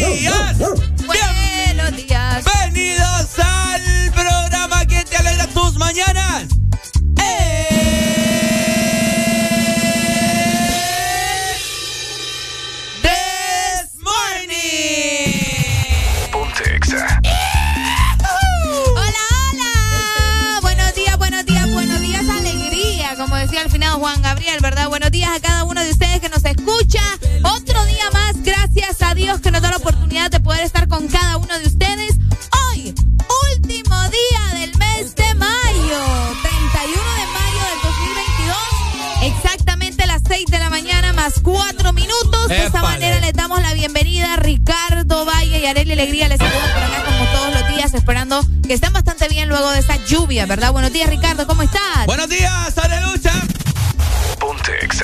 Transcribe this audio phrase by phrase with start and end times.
[0.00, 0.81] Buenos
[45.72, 46.28] Arely Alegría.
[46.28, 49.80] Les saludo por acá como todos los días, esperando que estén bastante bien luego de
[49.80, 50.70] esta lluvia, ¿verdad?
[50.70, 52.06] Buenos días, Ricardo, ¿cómo estás?
[52.06, 53.32] Buenos días, Arelucha.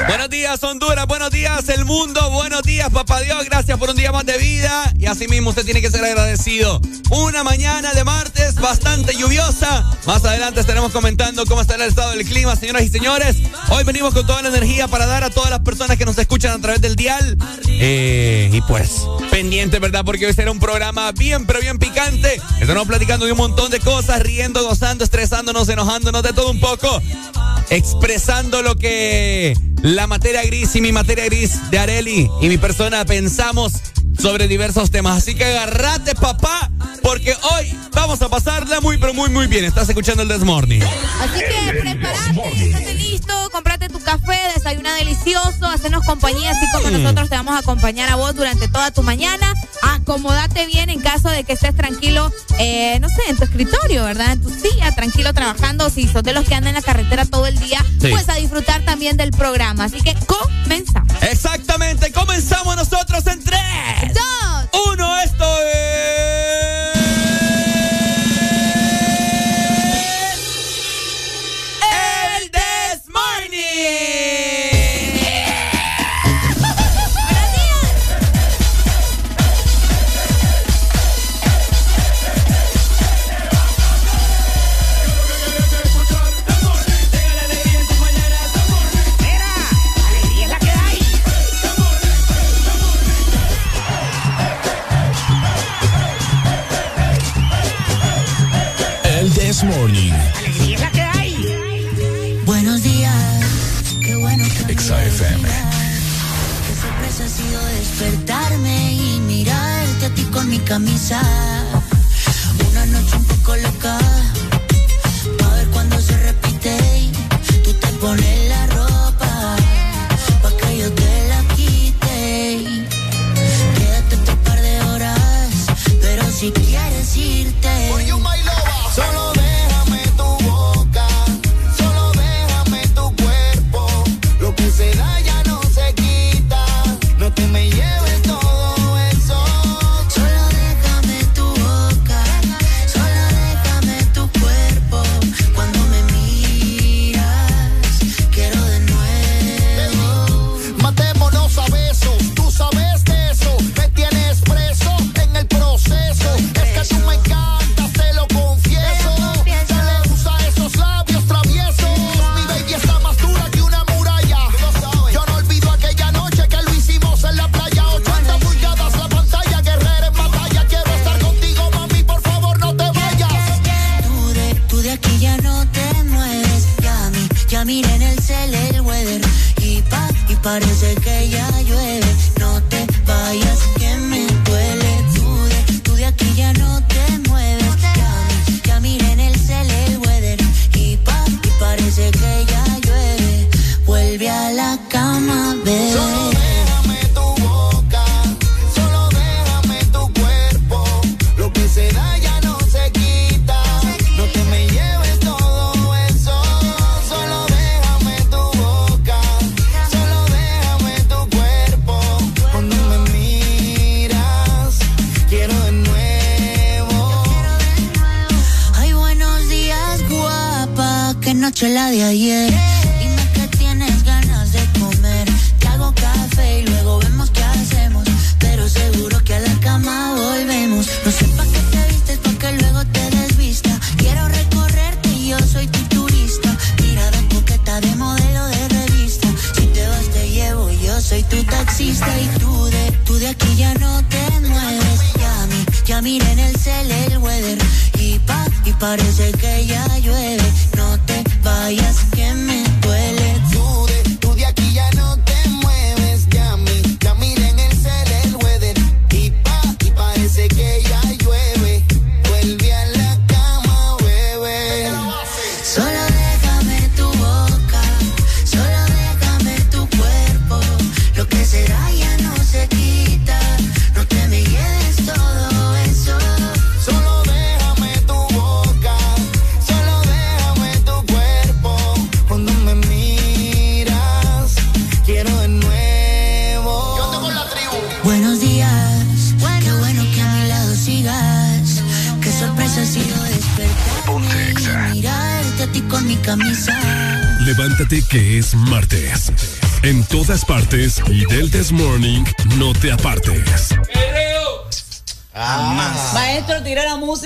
[0.07, 1.07] Buenos días, Honduras.
[1.07, 2.31] Buenos días, el mundo.
[2.31, 3.45] Buenos días, papá Dios.
[3.47, 4.93] Gracias por un día más de vida.
[4.99, 6.81] Y así mismo usted tiene que ser agradecido.
[7.11, 9.85] Una mañana de martes bastante lluviosa.
[10.07, 13.37] Más adelante estaremos comentando cómo está el estado del clima, señoras y señores.
[13.71, 16.53] Hoy venimos con toda la energía para dar a todas las personas que nos escuchan
[16.53, 17.37] a través del dial.
[17.69, 20.05] Eh, y pues, pendiente, ¿verdad?
[20.05, 22.41] Porque hoy será un programa bien, pero bien picante.
[22.61, 27.03] Estamos platicando de un montón de cosas, riendo, gozando, estresándonos, enojándonos de todo un poco.
[27.71, 33.05] Expresando lo que la materia gris y mi materia gris de Areli y mi persona
[33.05, 33.75] pensamos
[34.19, 35.19] sobre diversos temas.
[35.19, 36.71] Así que agarrate, papá,
[37.03, 37.78] porque hoy
[38.09, 39.67] vamos a pasarla muy, pero muy, muy bien.
[39.67, 40.83] Estás escuchando el Desmorning.
[40.83, 47.03] Así que prepárate, estate listo, comprate tu café, desayuna delicioso, hacenos compañía, así como mm.
[47.03, 49.53] nosotros te vamos a acompañar a vos durante toda tu mañana.
[49.83, 54.33] Acomódate bien en caso de que estés tranquilo, eh, no sé, en tu escritorio, ¿verdad?
[54.33, 55.91] En tu silla, tranquilo trabajando.
[55.91, 58.87] Si sos de los que andan en la carretera todo el día, pues a disfrutar
[58.87, 59.85] también del programa.
[59.85, 60.48] Así que comenzamos.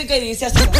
[0.03, 0.72] música y dice.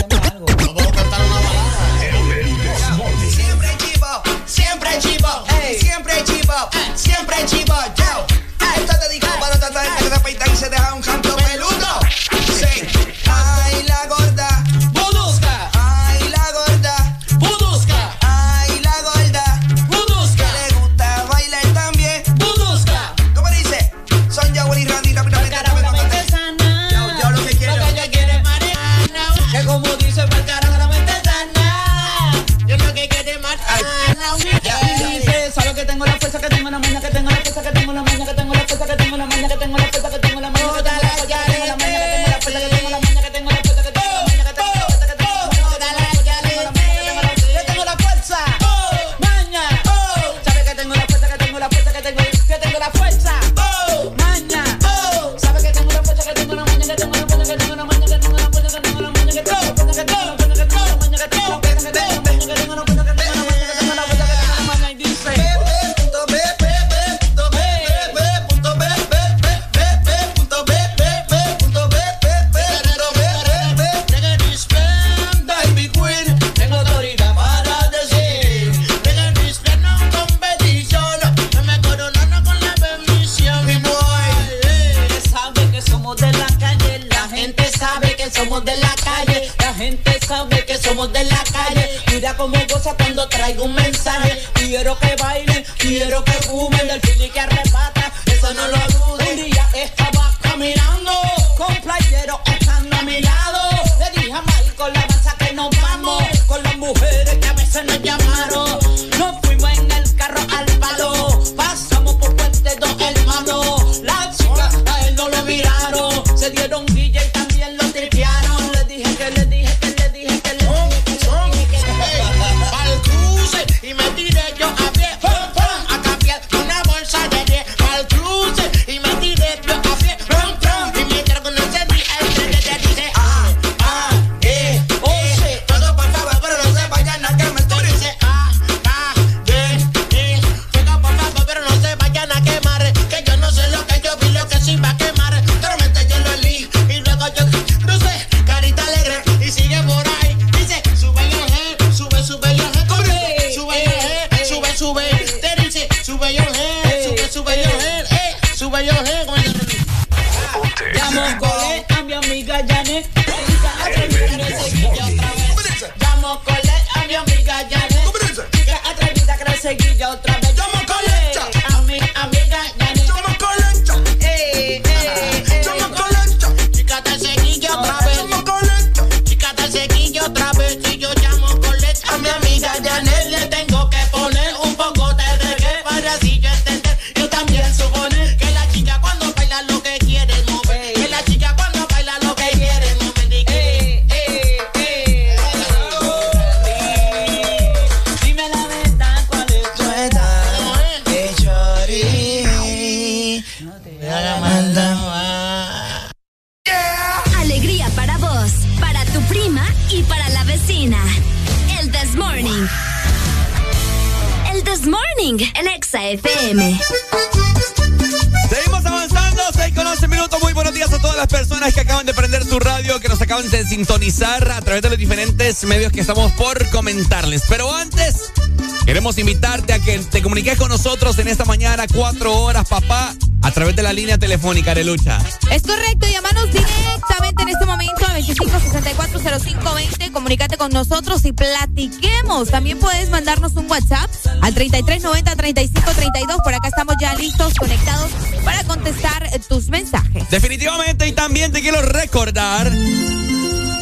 [230.85, 235.17] nosotros en esta mañana, cuatro horas, papá, a través de la línea telefónica, Arelucha.
[235.53, 242.51] Es correcto, llámanos directamente en este momento a 25640520, comunícate con nosotros y platiquemos.
[242.51, 244.11] También puedes mandarnos un WhatsApp
[244.41, 248.11] al 33903532, por acá estamos ya listos, conectados
[248.45, 250.29] para contestar tus mensajes.
[250.31, 252.73] Definitivamente, y también te quiero recordar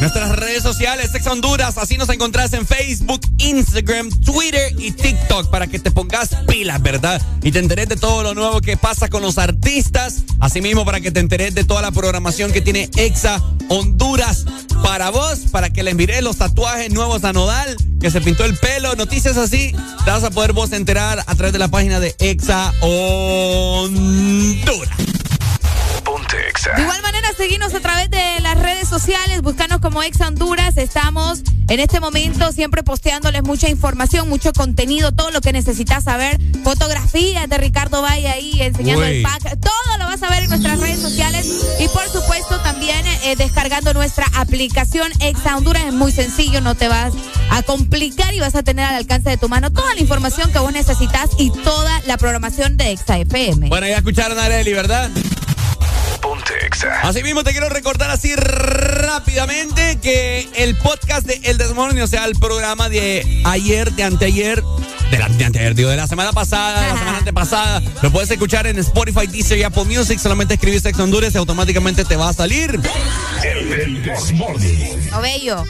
[0.01, 5.67] Nuestras redes sociales, Sex Honduras, así nos encontrás en Facebook, Instagram, Twitter y TikTok para
[5.67, 7.21] que te pongas pilas, ¿verdad?
[7.43, 11.11] Y te enteres de todo lo nuevo que pasa con los artistas, asimismo para que
[11.11, 14.45] te enteres de toda la programación que tiene Exa Honduras
[14.83, 18.57] para vos, para que les mires los tatuajes nuevos a Nodal, que se pintó el
[18.57, 19.71] pelo, noticias así,
[20.03, 24.97] te vas a poder vos enterar a través de la página de Exa Honduras.
[26.03, 26.73] Ponte Exa.
[26.73, 28.30] De igual manera, seguimos a través de
[28.91, 30.75] sociales, búscanos como Ex Honduras.
[30.75, 36.37] Estamos en este momento siempre posteándoles mucha información, mucho contenido, todo lo que necesitas saber.
[36.65, 39.57] Fotografías de Ricardo Valle ahí enseñando el pack.
[39.61, 41.47] Todo lo vas a ver en nuestras redes sociales.
[41.79, 45.83] Y por supuesto también eh, descargando nuestra aplicación Ex Honduras.
[45.85, 47.13] Es muy sencillo, no te vas
[47.49, 50.59] a complicar y vas a tener al alcance de tu mano toda la información que
[50.59, 53.69] vos necesitas y toda la programación de Exa FM.
[53.69, 55.09] Bueno, ya escucharon a Areli, ¿verdad?
[57.03, 62.25] Así mismo te quiero recordar así rápidamente que el podcast de El Desmorning, o sea,
[62.25, 64.63] el programa de ayer, de anteayer,
[65.11, 68.31] de la de anteayer, digo, de la semana pasada, de la semana antepasada, lo puedes
[68.31, 70.19] escuchar en Spotify, Deezer y Apple Music.
[70.19, 72.79] Solamente escribes Sex Honduras y automáticamente te va a salir.
[73.43, 75.11] El, el Desmorning.
[75.11, 75.63] Lo bello.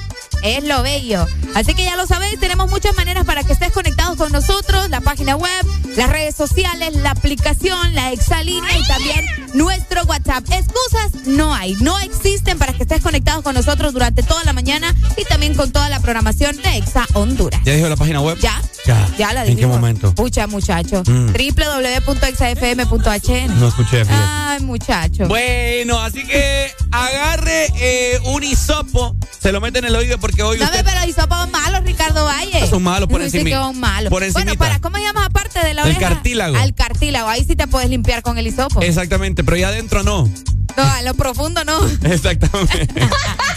[0.43, 1.27] Es lo bello.
[1.53, 5.01] Así que ya lo sabéis, tenemos muchas maneras para que estés conectados con nosotros, la
[5.01, 9.90] página web, las redes sociales, la aplicación, la exalínea y también nuestro
[10.31, 10.49] WhatsApp.
[10.51, 14.95] Excusas no hay, no existen para que estés conectados con nosotros durante toda la mañana
[15.17, 17.59] y también con toda la programación de Exa Honduras.
[17.65, 18.37] ¿Ya dijo la página web?
[18.41, 18.61] Ya.
[18.85, 19.07] Ya.
[19.17, 20.15] Ya la ¿En qué momento?
[20.15, 21.03] Pucha, muchacho.
[21.05, 21.33] Mm.
[21.33, 23.59] www.exafm.hn.
[23.59, 24.05] No escuché.
[24.05, 24.23] fíjate.
[24.25, 25.27] Ay, muchacho.
[25.27, 30.57] Bueno, así que agarre eh, un hisopo, se lo mete en el oído porque hoy
[30.57, 30.85] Dame, usted...
[30.85, 32.65] pero hisopos malos, Ricardo Valle.
[32.67, 33.43] Son malos por encima.
[33.43, 34.09] que son malos.
[34.09, 34.57] Por Bueno, encimita.
[34.57, 36.09] para, ¿cómo llamas aparte de la El oreja?
[36.09, 36.57] cartílago.
[36.57, 36.90] Al cartílago.
[37.09, 38.81] Ahí sí te puedes limpiar con el hisopo.
[38.81, 40.29] Exactamente, pero ya adentro no.
[40.77, 41.79] No, a lo profundo no.
[42.03, 42.87] Exactamente.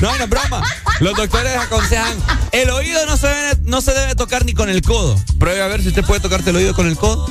[0.00, 0.62] No, no es broma.
[1.00, 2.16] Los doctores aconsejan,
[2.52, 5.16] el oído no se, debe, no se debe tocar ni con el codo.
[5.38, 7.26] Pruebe a ver si usted puede tocarte el oído con el codo.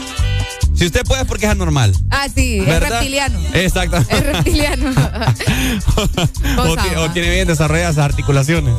[0.75, 1.95] Si usted puede es porque es anormal.
[2.09, 3.39] Ah, sí, es reptiliano.
[3.53, 4.15] Exactamente.
[4.15, 4.91] Es reptiliano.
[6.57, 8.73] o, o tiene bien desarrolladas articulaciones.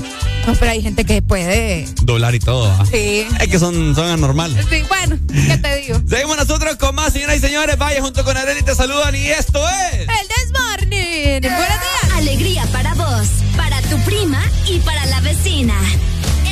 [0.46, 1.86] No, pero hay gente que puede.
[2.02, 2.68] Doblar y todo.
[2.68, 2.84] ¿va?
[2.86, 3.26] Sí.
[3.40, 4.64] Es que son, son anormales.
[4.68, 6.00] Sí, bueno, ¿qué te digo?
[6.08, 7.78] Seguimos nosotros con más, señoras y señores.
[7.78, 10.00] Vaya junto con Arely, te saludan y esto es...
[10.00, 11.40] El Desmorning.
[11.40, 12.14] Buenos días.
[12.14, 15.74] Alegría para vos, para tu prima y para la vecina.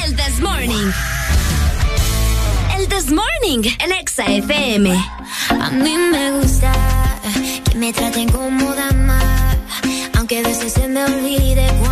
[0.04, 0.90] El This Morning.
[2.78, 4.90] El This Morning, el Exa FM.
[5.50, 6.72] A mí me gusta
[7.70, 9.20] que me traten como dama,
[10.16, 11.91] aunque a veces se me olvide cuando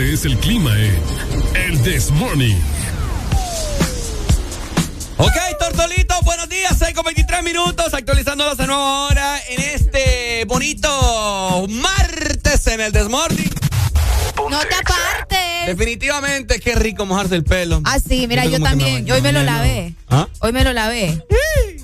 [0.00, 1.02] Este es el clima en
[1.54, 2.56] El This Morning.
[5.18, 11.66] Ok, Tortolito, buenos días, 6 con 23 minutos, actualizándolos a nueva hora en este bonito
[11.68, 13.50] martes en el Desmorning.
[14.48, 15.66] No te apartes.
[15.66, 17.82] Definitivamente, qué rico mojarse el pelo.
[17.84, 19.04] Ah, sí, mira, yo también.
[19.04, 19.92] me Yo hoy me lo lavé.
[20.08, 20.28] ¿Ah?
[20.38, 21.22] Hoy me lo lavé.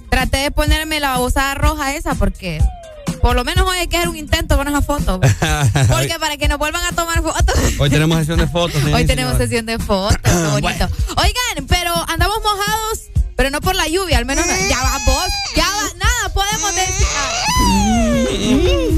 [0.08, 2.62] Traté de ponerme la babosada roja esa porque
[3.26, 5.20] por lo menos hoy hay que hacer un intento con esa foto.
[5.88, 7.45] Porque para que nos vuelvan a tomar fotos.
[7.78, 8.82] Hoy tenemos sesión de fotos.
[8.84, 10.60] Hoy tenemos sesión de fotos, qué bonito.
[10.60, 10.88] Bueno.
[11.16, 15.64] Oigan, pero andamos mojados, pero no por la lluvia, al menos ya va vos, ya
[15.64, 17.06] va, nada podemos decir.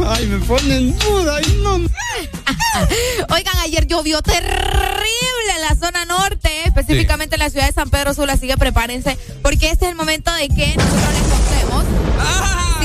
[0.06, 1.74] Ay, me ponen duda, ay, no.
[3.34, 8.14] Oigan, ayer llovió terrible en la zona norte, específicamente en la ciudad de San Pedro
[8.14, 12.18] Sula, así que prepárense, porque este es el momento de que nosotros les contemos si
[12.18, 12.77] va a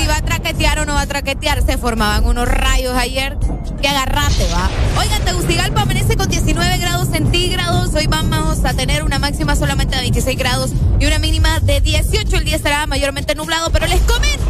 [0.64, 1.62] traquetear o no va a traquetear.
[1.64, 3.36] Se formaban unos rayos ayer.
[3.82, 4.70] Que agarrate, va.
[4.98, 7.94] Oigan, Tegucigalpa amanece con 19 grados centígrados.
[7.94, 12.36] Hoy vamos a tener una máxima solamente de 26 grados y una mínima de 18.
[12.36, 14.44] El día estará mayormente nublado, pero les comento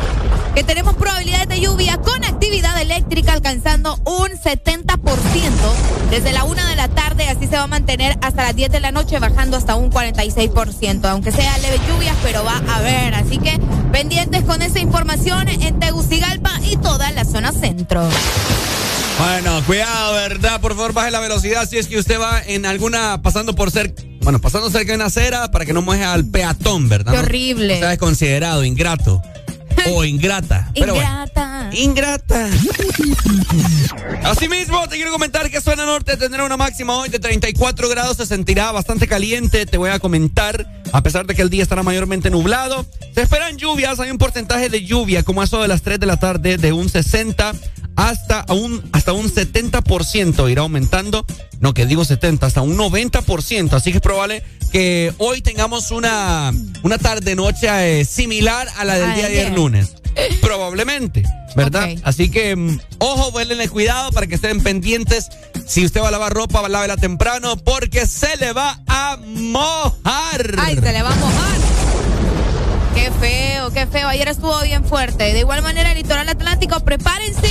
[0.54, 4.94] que tenemos probabilidades de lluvia con actividad eléctrica alcanzando un 70%
[6.10, 7.28] desde la 1 de la tarde.
[7.28, 11.06] Así se va a mantener hasta las 10 de la noche, bajando hasta un 46%.
[11.06, 13.14] Aunque sea leve lluvias, pero va a haber.
[13.14, 13.58] Así que
[13.90, 16.03] pendientes con esa información en Tegucigalpa
[16.70, 18.06] y toda la zona centro.
[19.18, 20.60] Bueno, cuidado, ¿verdad?
[20.60, 24.02] Por favor, baje la velocidad si es que usted va en alguna, pasando por cerca,
[24.22, 27.12] bueno, pasando cerca de una acera para que no moje al peatón, ¿verdad?
[27.12, 27.74] Qué No- horrible.
[27.76, 29.22] O sea, desconsiderado, ingrato.
[29.92, 30.70] O ingrata.
[30.74, 31.08] Pero bueno.
[31.08, 31.70] Ingrata.
[31.72, 32.50] Ingrata.
[34.24, 38.26] Asimismo, te quiero comentar que zona norte tendrá una máxima hoy de 34 grados, se
[38.26, 39.66] sentirá bastante caliente.
[39.66, 43.56] Te voy a comentar, a pesar de que el día estará mayormente nublado, se esperan
[43.56, 46.72] lluvias, hay un porcentaje de lluvia como eso de las 3 de la tarde de
[46.72, 47.52] un 60
[47.96, 51.24] hasta un, hasta un 70%, irá aumentando,
[51.60, 56.52] no que digo 70, hasta un 90%, así que es probable que hoy tengamos una,
[56.82, 59.52] una tarde-noche eh, similar a la del A día de ayer.
[59.52, 59.94] lunes.
[60.40, 61.24] Probablemente,
[61.56, 61.88] ¿verdad?
[62.04, 65.28] Así que, mm, ojo, vuelenle cuidado para que estén pendientes.
[65.66, 70.54] Si usted va a lavar ropa, lávela temprano porque se le va a mojar.
[70.58, 71.83] Ay, se le va a mojar.
[72.94, 74.08] Qué feo, qué feo.
[74.08, 75.32] Ayer estuvo bien fuerte.
[75.32, 77.48] De igual manera, el litoral atlántico, prepárense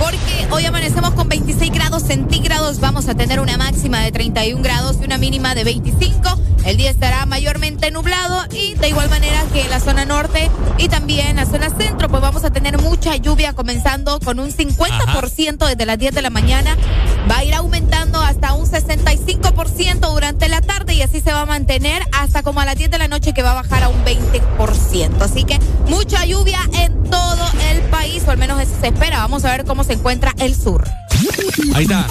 [0.00, 2.80] porque hoy amanecemos con 26 grados centígrados.
[2.80, 6.40] Vamos a tener una máxima de 31 grados y una mínima de 25.
[6.64, 10.88] El día estará mayormente nublado y de igual manera que en la zona norte y
[10.88, 15.86] también la zona centro, pues vamos a tener mucha lluvia comenzando con un 50% desde
[15.86, 16.76] las 10 de la mañana.
[17.30, 21.46] Va a ir aumentando hasta un 65% durante la tarde y así se va a
[21.46, 24.04] mantener hasta como a las 10 de la noche que va a bajar a un
[24.04, 24.79] 20%.
[25.20, 29.18] Así que mucha lluvia en todo el país, o al menos eso se espera.
[29.18, 30.84] Vamos a ver cómo se encuentra el sur.
[31.74, 32.06] Ahí está.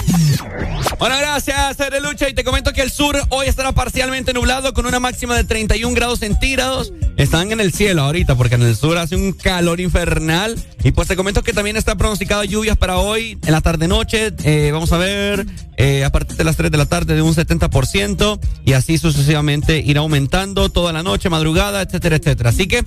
[0.98, 2.28] Bueno, gracias, Lucha.
[2.28, 5.94] Y te comento que el sur hoy estará parcialmente nublado con una máxima de 31
[5.94, 6.92] grados centígrados.
[7.16, 10.56] Están en el cielo ahorita porque en el sur hace un calor infernal.
[10.82, 14.32] Y pues te comento que también está pronosticado lluvias para hoy en la tarde-noche.
[14.44, 17.34] Eh, vamos a ver eh, a partir de las 3 de la tarde de un
[17.34, 22.52] 70% y así sucesivamente irá aumentando toda la noche, madrugada, etcétera, etcétera.
[22.68, 22.84] Que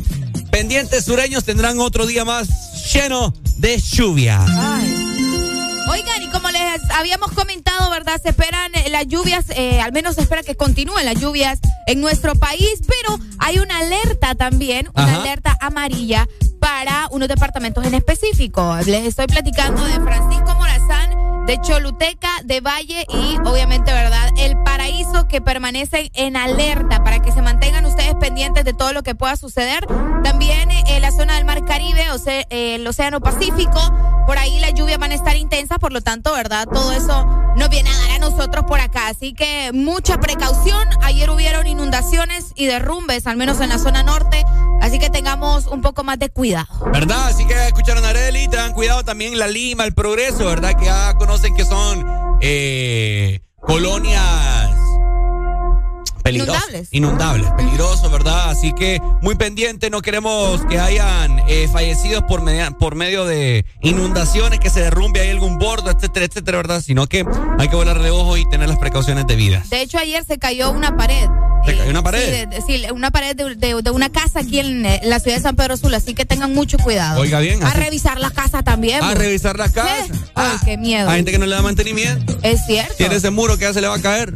[0.52, 2.48] pendientes sureños tendrán otro día más
[2.94, 4.44] lleno de lluvia.
[5.90, 8.20] Oigan, y como les habíamos comentado, ¿verdad?
[8.22, 12.02] Se esperan eh, las lluvias, eh, al menos se espera que continúen las lluvias en
[12.02, 15.22] nuestro país, pero hay una alerta también, una Ajá.
[15.22, 16.28] alerta amarilla
[16.60, 18.78] para unos departamentos en específico.
[18.86, 21.03] Les estoy platicando de Francisco Morazán,
[21.46, 24.30] de Choluteca, de Valle y obviamente, ¿verdad?
[24.38, 29.04] El paraíso que permanecen en alerta para que se mantengan ustedes pendientes de todo lo
[29.04, 29.86] que pueda suceder.
[30.24, 33.80] También eh, la zona del Mar Caribe, o sea, eh, el Océano Pacífico,
[34.26, 36.68] por ahí las lluvias van a estar intensas, por lo tanto, ¿verdad?
[36.72, 37.26] Todo eso
[37.58, 39.08] nos viene a dar a nosotros por acá.
[39.08, 40.88] Así que mucha precaución.
[41.02, 44.44] Ayer hubieron inundaciones y derrumbes, al menos en la zona norte.
[44.82, 46.68] Así que tengamos un poco más de cuidado.
[46.92, 47.28] ¿Verdad?
[47.28, 50.74] Así que escucharon a Areli, tengan cuidado también la Lima, el Progreso, ¿verdad?
[50.78, 52.06] Que ya conocen que son
[52.42, 54.83] eh, colonias
[56.26, 56.88] Inundables.
[56.92, 58.50] Inundables, peligrosos, ¿verdad?
[58.50, 63.66] Así que muy pendiente, no queremos que hayan eh, fallecidos por, media- por medio de
[63.82, 66.82] inundaciones, que se derrumbe ahí algún bordo, etcétera, etcétera, ¿verdad?
[66.82, 67.26] Sino que
[67.60, 69.70] hay que volar de ojo y tener las precauciones debidas.
[69.70, 71.28] De hecho, ayer se cayó una pared.
[71.66, 72.26] ¿Se cayó una pared?
[72.26, 75.38] Sí, de- sí, una pared de, de- de una casa aquí en eh, la ciudad
[75.38, 77.22] de San Pedro Sula, así que tengan mucho cuidado.
[77.22, 79.02] Oiga bien, A así- revisar la casa también.
[79.02, 79.18] A pues.
[79.20, 80.10] revisar las casas.
[80.36, 81.10] Ay, qué miedo.
[81.10, 82.38] Hay gente que no le da mantenimiento.
[82.44, 82.94] Es cierto.
[82.98, 84.34] Tiene ese muro que ya se le va a caer.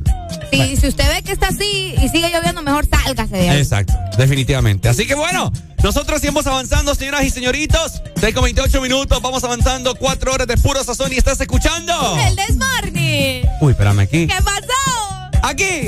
[0.51, 3.57] Si, usted ve que está así y sigue lloviendo, mejor sálgase de ahí.
[3.57, 4.89] Exacto, definitivamente.
[4.89, 5.51] Así que bueno,
[5.83, 8.01] nosotros seguimos avanzando, señoras y señoritos.
[8.19, 9.95] 6 con 28 minutos, vamos avanzando.
[9.95, 11.93] Cuatro horas de puro sazón y estás escuchando.
[12.27, 13.49] El Desmorning.
[13.61, 14.27] Uy, espérame aquí.
[14.27, 15.29] ¿Qué pasó?
[15.43, 15.87] Aquí.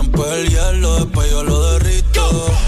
[0.00, 2.67] el hielo, después yo lo derrito.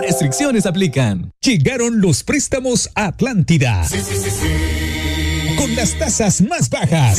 [0.00, 1.32] Restricciones aplican.
[1.42, 3.84] Llegaron los préstamos Atlántida.
[3.84, 5.56] Sí, sí, sí, sí.
[5.56, 7.18] Con las tasas más bajas.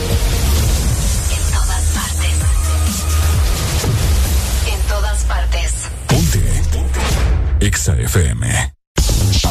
[7.61, 8.43] Exa FM.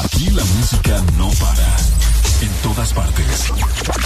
[0.02, 1.76] Aquí la música no para.
[2.42, 3.52] En todas partes.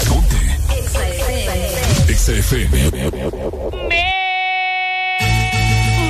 [0.06, 0.36] Ponte.
[0.78, 2.12] Exa FM.
[2.12, 2.90] Exa FM.
[3.88, 4.04] Me,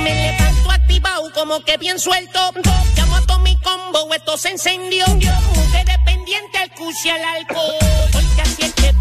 [0.03, 2.51] me levanto activado como que bien suelto.
[2.97, 5.05] Llamo a todo mi combo, esto se encendió.
[5.17, 7.75] Yo, mujer dependiente al cush y al alcohol.
[8.11, 8.95] Porque así es que.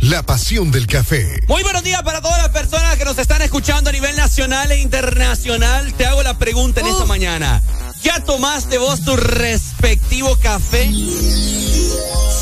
[0.00, 1.42] La pasión del café.
[1.46, 4.78] Muy buenos días para todas las personas que nos están escuchando a nivel nacional e
[4.78, 5.92] internacional.
[5.92, 7.62] Te hago la pregunta en esta mañana.
[8.02, 10.90] ¿Ya tomaste vos tu respectivo café?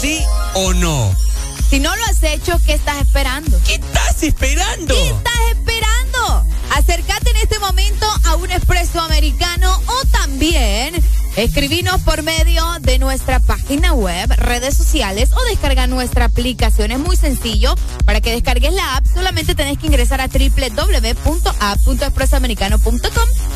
[0.00, 0.20] ¿Sí
[0.54, 1.12] o no?
[1.68, 3.60] Si no lo has hecho, ¿qué estás esperando?
[3.64, 4.94] ¿Qué estás esperando?
[4.94, 6.44] ¿Qué estás esperando?
[6.76, 10.94] Acércate en este momento a un expreso americano o también
[11.34, 12.78] escribinos por medio
[13.10, 16.92] nuestra página web, redes sociales o descarga nuestra aplicación.
[16.92, 17.74] Es muy sencillo.
[18.04, 23.00] Para que descargues la app, solamente tenés que ingresar a www.app.expresoamericano.com.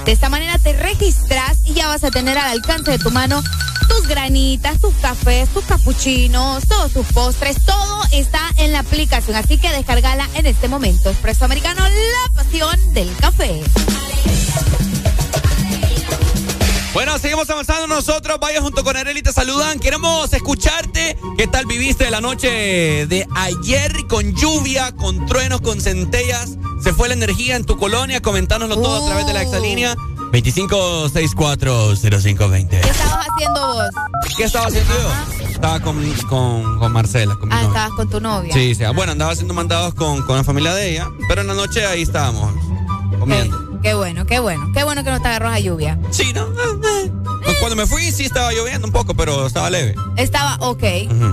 [0.05, 3.45] De esta manera te registras y ya vas a tener al alcance de tu mano
[3.89, 9.37] tus granitas, tus cafés, tus capuchinos, todos tus postres, todo está en la aplicación.
[9.37, 11.11] Así que descargala en este momento.
[11.11, 13.63] Expreso Americano, la pasión del café.
[16.95, 18.39] Bueno, seguimos avanzando nosotros.
[18.41, 19.81] Vaya junto con Eren saludan.
[19.81, 21.19] Queremos escucharte.
[21.37, 26.57] ¿Qué tal viviste la noche de ayer con lluvia, con truenos, con centellas?
[26.83, 28.23] ¿Se fue la energía en tu colonia?
[28.23, 29.97] Comentánoslo todo a través de la exalínea
[30.33, 32.69] 25640520.
[32.69, 33.91] ¿Qué estabas haciendo vos?
[34.37, 35.11] ¿Qué estaba haciendo yo?
[35.49, 37.35] Estaba con, con, con Marcela.
[37.35, 38.55] Con ah, mi estabas con tu novia.
[38.55, 38.85] Sí, sí.
[38.95, 42.03] Bueno, andaba haciendo mandados con, con la familia de ella, pero en la noche ahí
[42.03, 42.55] estábamos
[43.19, 43.81] comiendo.
[43.83, 44.71] Qué bueno, qué bueno.
[44.73, 45.99] Qué bueno que no te agarró la lluvia.
[46.11, 46.47] Sí, ¿no?
[47.65, 49.95] Cuando me fui sí estaba lloviendo un poco, pero estaba leve.
[50.17, 50.83] Estaba ok.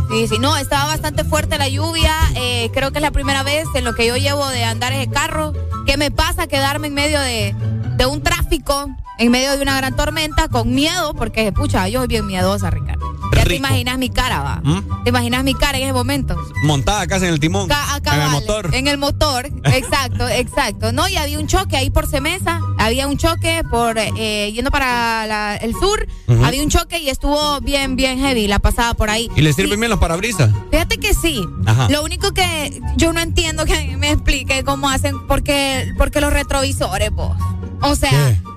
[0.09, 0.39] Sí, sí.
[0.39, 2.13] No, estaba bastante fuerte la lluvia.
[2.36, 5.09] Eh, creo que es la primera vez en lo que yo llevo de andar ese
[5.11, 5.51] carro
[5.86, 7.53] que me pasa quedarme en medio de,
[7.97, 12.07] de un tráfico, en medio de una gran tormenta, con miedo, porque, pucha, yo soy
[12.07, 13.11] bien miedosa, Ricardo.
[13.34, 13.65] Ya te Rico.
[13.67, 14.61] imaginas mi cara, va.
[14.63, 15.03] ¿Mm?
[15.03, 16.38] Te imaginas mi cara en ese momento.
[16.63, 17.67] Montada casi en el timón.
[17.67, 18.69] Ca- en el motor.
[18.73, 20.91] En el motor, exacto, exacto.
[20.93, 25.25] No, y había un choque ahí por Semesa, había un choque por eh, yendo para
[25.27, 26.07] la- el sur,
[26.43, 29.29] había un choque y estuvo bien, bien heavy la pasada por ahí.
[29.36, 30.49] ¿Y le sirven bien los parabrisas?
[30.71, 31.43] Fíjate que sí.
[31.65, 31.88] Ajá.
[31.89, 37.11] Lo único que yo no entiendo que me explique cómo hacen, porque, porque los retrovisores,
[37.11, 37.36] vos.
[37.84, 38.09] O sea,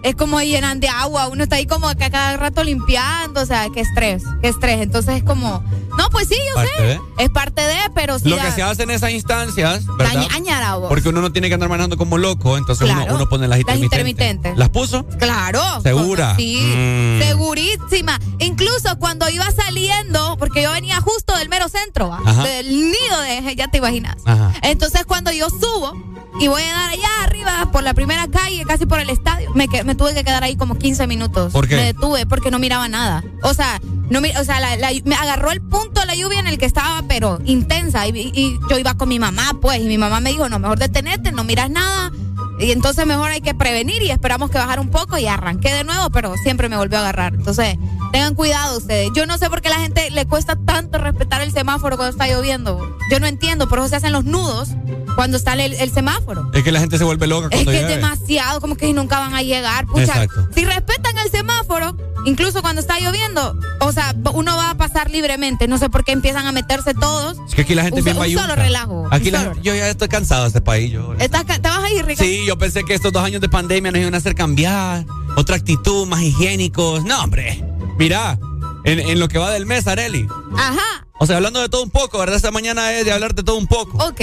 [0.02, 0.10] ¿Qué?
[0.10, 3.68] es como llenan de agua, uno está ahí como que cada rato limpiando, o sea,
[3.74, 4.80] qué estrés, qué estrés.
[4.82, 5.64] Entonces es como,
[5.98, 7.00] no, pues sí, yo Parte sé, de.
[7.18, 10.12] es parte de, pero sí Lo da- que se hace en esas instancias, ¿verdad?
[10.14, 10.88] daña- añara, vos.
[10.88, 13.14] Porque uno no tiene que andar manejando como loco, entonces uno, Claro.
[13.16, 13.92] uno pone las Las intermitentes.
[13.98, 14.58] intermitentes.
[14.58, 15.06] ¿Las puso?
[15.18, 15.60] Claro.
[15.82, 16.34] ¿Segura?
[16.36, 17.22] Sí, Mm.
[17.22, 18.20] segurísima.
[18.38, 22.20] Incluso cuando iba saliendo, porque yo venía justo del mero centro, ¿va?
[22.42, 24.16] Del nido de, ya te imaginas.
[24.24, 24.52] Ajá.
[24.62, 25.92] Entonces cuando yo subo
[26.40, 29.68] y voy a dar allá arriba por la primera calle, casi por el estadio, me,
[29.84, 31.52] me tuve que quedar ahí como 15 minutos.
[31.52, 31.76] ¿Por qué?
[31.76, 33.22] Me detuve porque no miraba nada.
[33.42, 33.80] O sea,
[34.10, 36.66] no o sea la- la- me agarró el punto de la lluvia en el que
[36.66, 38.06] estaba, pero intensa.
[38.08, 40.78] Y, y yo iba con mi mamá, pues, y mi mamá me dijo, no, mejor
[40.78, 42.10] detenete, no miras nada.
[42.58, 45.84] Y entonces mejor hay que prevenir y esperamos que bajara un poco y arranqué de
[45.84, 47.34] nuevo, pero siempre me volvió a agarrar.
[47.34, 47.76] Entonces,
[48.12, 49.10] tengan cuidado ustedes.
[49.14, 52.12] Yo no sé por qué a la gente le cuesta tanto respetar el semáforo cuando
[52.12, 52.96] está lloviendo.
[53.10, 54.68] Yo no entiendo, por eso se hacen los nudos
[55.16, 56.50] cuando está el, el semáforo.
[56.54, 59.18] Es que la gente se vuelve loca Es cuando que es demasiado, como que nunca
[59.18, 59.86] van a llegar.
[59.86, 60.48] Pucha, Exacto.
[60.54, 65.68] si respetan el semáforo, incluso cuando está lloviendo, o sea, uno va a pasar libremente.
[65.68, 67.36] No sé por qué empiezan a meterse todos.
[67.48, 68.42] Es que aquí la gente Un es bien un bayunca.
[68.42, 70.90] solo relajo, Aquí un la solo yo ya estoy cansado de este país.
[70.92, 71.14] Yo.
[71.18, 72.24] ¿Estás ¿Te vas a ir, Ricardo?
[72.30, 75.04] Sí, yo pensé que estos dos años de pandemia nos iban a hacer cambiar.
[75.36, 77.04] Otra actitud, más higiénicos.
[77.04, 77.64] No, hombre.
[77.98, 78.38] Mira,
[78.84, 80.26] en, en lo que va del mes, Areli.
[80.56, 82.36] Ajá, O sea, hablando de todo un poco, ¿verdad?
[82.36, 83.98] Esta mañana es de hablar de todo un poco.
[84.04, 84.20] ok.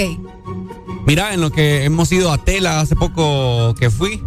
[1.06, 4.22] Mira, en lo que hemos ido a Tela hace poco que fui.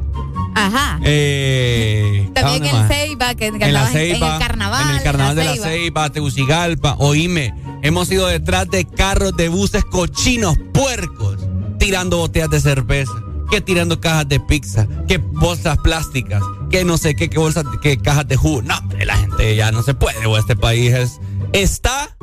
[0.55, 0.99] Ajá.
[1.03, 2.87] Eh, ¿a También en?
[2.87, 4.89] Ceiba, que, en la Ceiba, en el carnaval.
[4.89, 5.67] en el carnaval la de la Ceiba.
[5.67, 11.37] Ceiba, Tegucigalpa, oíme, hemos ido detrás de carros de buses cochinos, puercos,
[11.79, 13.13] tirando botellas de cerveza,
[13.49, 17.97] que tirando cajas de pizza, que bolsas plásticas, que no sé qué, que bolsas, que
[17.97, 18.61] cajas de jugo.
[18.61, 21.19] No, hombre, la gente ya no se puede, o este país es,
[21.53, 22.15] está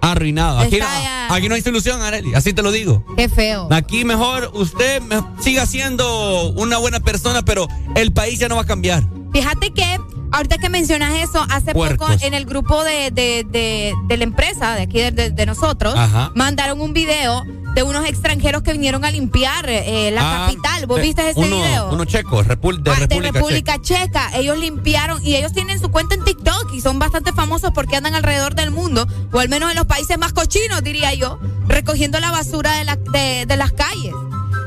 [0.00, 0.58] arruinado.
[0.58, 0.86] Aquí, no,
[1.30, 3.04] aquí no hay solución, Areli, así te lo digo.
[3.16, 3.68] Qué feo.
[3.70, 5.02] Aquí mejor usted
[5.40, 9.04] siga siendo una buena persona, pero el país ya no va a cambiar.
[9.32, 9.98] Fíjate que
[10.32, 12.10] ahorita que mencionas eso, hace Puercos.
[12.12, 16.30] poco en el grupo de, de, de, de la empresa, de aquí de, nosotros, Ajá.
[16.34, 20.86] mandaron un video de unos extranjeros que vinieron a limpiar eh, la Ah, capital.
[20.86, 21.90] ¿Vos viste ese uno, video?
[21.90, 24.30] Uno checo, repul- de Ah, de República, República Checa.
[24.34, 28.14] Ellos limpiaron y ellos tienen su cuenta en TikTok y son bastante famosos porque andan
[28.14, 32.30] alrededor del mundo, o al menos en los países más cochinos, diría yo, recogiendo la
[32.30, 34.14] basura de, la- de- de las calles.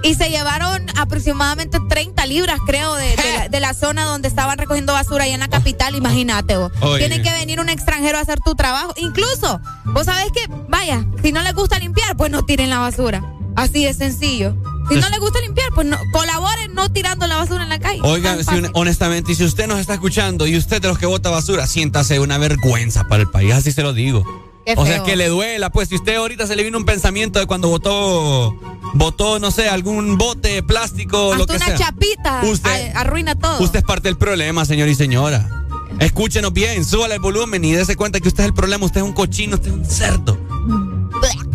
[0.03, 4.57] Y se llevaron aproximadamente 30 libras, creo, de, de la, de la zona donde estaban
[4.57, 5.95] recogiendo basura allá en la capital.
[5.95, 6.71] Imagínate vos.
[6.81, 7.07] Oye.
[7.07, 8.93] Tiene que venir un extranjero a hacer tu trabajo.
[8.97, 13.23] Incluso, vos sabés que, vaya, si no les gusta limpiar, pues no tiren la basura.
[13.55, 14.55] Así de sencillo.
[14.89, 17.99] Si no les gusta limpiar, pues no, colaboren no tirando la basura en la calle.
[18.03, 21.05] Oigan, si un- honestamente, y si usted nos está escuchando y usted de los que
[21.05, 24.23] vota basura, siéntase una vergüenza para el país, así se lo digo.
[24.75, 27.39] Qué o sea, que le duela, pues si usted ahorita se le vino un pensamiento
[27.39, 28.55] de cuando votó,
[28.93, 31.77] votó, no sé, algún bote de plástico, lo Hasta que una sea.
[31.77, 33.61] chapita Usted- arruina todo.
[33.63, 35.49] Usted es parte del problema, señor y señora.
[35.99, 39.05] Escúchenos bien, súbale el volumen y dése cuenta que usted es el problema, usted es
[39.07, 40.37] un cochino, usted es un cerdo.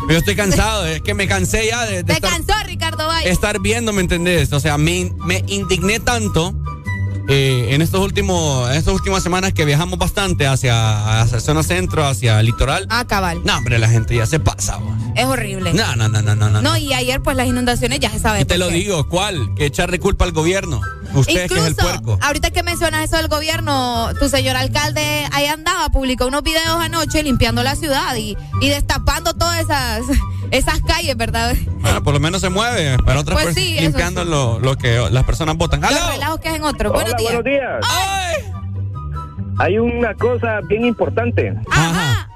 [0.08, 3.30] Yo estoy cansado, es que me cansé ya de, de Te estar, cansó, Ricardo Valle.
[3.30, 4.52] estar viendo, ¿me entendés?
[4.52, 6.54] O sea, me, me indigné tanto
[7.28, 12.06] eh, en estos últimos, en estas últimas semanas que viajamos bastante hacia, hacia zona centro,
[12.06, 12.86] hacia el litoral.
[12.90, 13.40] Ah, cabal.
[13.44, 14.78] No, hombre, la gente ya se pasa.
[15.16, 15.72] Es horrible.
[15.72, 16.60] No, no, no, no, no, no.
[16.62, 18.40] No, y ayer pues las inundaciones ya se sabe.
[18.42, 18.74] y te lo qué.
[18.74, 19.54] digo, ¿cuál?
[19.54, 20.80] Que echarle culpa al gobierno.
[21.14, 22.18] Usted que es el puerco.
[22.22, 27.22] ahorita que mencionas eso del gobierno, tu señor alcalde ahí andaba, publicó unos videos anoche
[27.22, 30.02] limpiando la ciudad y, y destapando todas esas,
[30.50, 31.54] esas calles, ¿verdad?
[31.80, 34.28] Bueno, por lo menos se mueve, pero otras Pues personas sí, eso limpiando sí.
[34.30, 35.80] lo, lo que las personas votan.
[35.80, 36.92] Los relajos que hacen otros.
[36.92, 37.32] Hola, buenos días.
[37.32, 37.80] buenos días.
[37.90, 38.34] ¡Ay!
[39.58, 41.54] Hay una cosa bien importante.
[41.70, 42.28] Ajá.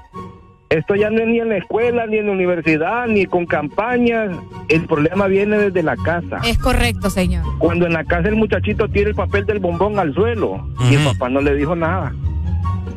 [0.79, 4.33] Esto ya no es ni en la escuela, ni en la universidad, ni con campañas.
[4.69, 6.37] El problema viene desde la casa.
[6.45, 7.43] Es correcto, señor.
[7.57, 11.03] Cuando en la casa el muchachito tira el papel del bombón al suelo y el
[11.03, 12.13] papá no le dijo nada.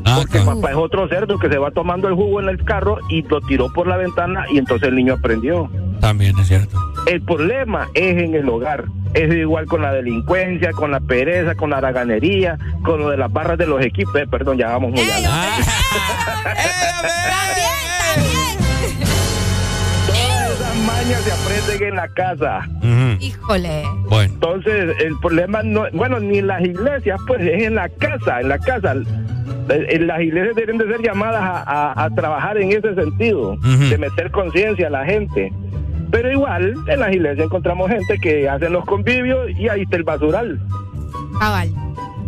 [0.05, 2.63] Ah, Porque el papá es otro cerdo que se va tomando el jugo en el
[2.65, 5.69] carro y lo tiró por la ventana y entonces el niño aprendió.
[6.01, 6.79] También es cierto.
[7.07, 8.85] El problema es en el hogar.
[9.15, 13.31] Es igual con la delincuencia, con la pereza, con la haraganería, con lo de las
[13.33, 14.15] barras de los equipos.
[14.17, 15.29] Eh, perdón, ya vamos muy alto.
[20.07, 22.69] Todas esas mañas se aprenden en la casa.
[23.21, 23.83] Híjole.
[24.09, 24.33] Bueno.
[24.35, 28.49] Entonces, el problema no, bueno, ni en las iglesias, pues es en la casa, en
[28.49, 28.95] la casa.
[29.69, 33.57] Eh, Las iglesias deben de ser llamadas a, a- a trabajar en ese sentido,
[33.91, 35.53] de meter conciencia a la gente.
[36.13, 40.05] Pero igual, en las iglesias encontramos gente que hacen los convivios y ahí está el
[40.05, 40.61] basural.
[41.41, 41.71] Cabal.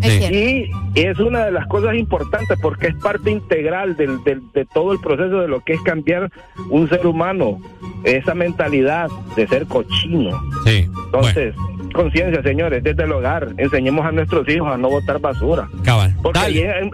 [0.03, 0.31] Es.
[0.31, 4.93] Y es una de las cosas importantes porque es parte integral del, del- de todo
[4.93, 6.31] el proceso de lo que es cambiar
[6.71, 7.59] un ser humano,
[8.05, 10.31] esa mentalidad de ser cochino.
[10.65, 10.89] Sí.
[11.07, 11.55] Entonces,
[11.95, 15.69] conciencia, señores, desde el hogar, enseñemos a nuestros hijos a no botar basura.
[15.85, 16.15] Cabal.
[16.23, 16.39] Porque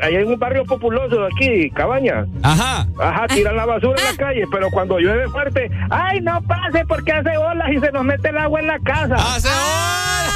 [0.02, 2.86] ahí en un barrio populoso de aquí, Cabaña, Ajá.
[3.00, 7.12] Ajá, tiran la basura en la calle, pero cuando llueve fuerte, ¡ay, no pase porque
[7.12, 9.14] hace olas y se nos mete el agua en la casa!
[9.16, 10.34] ¡Hace olas!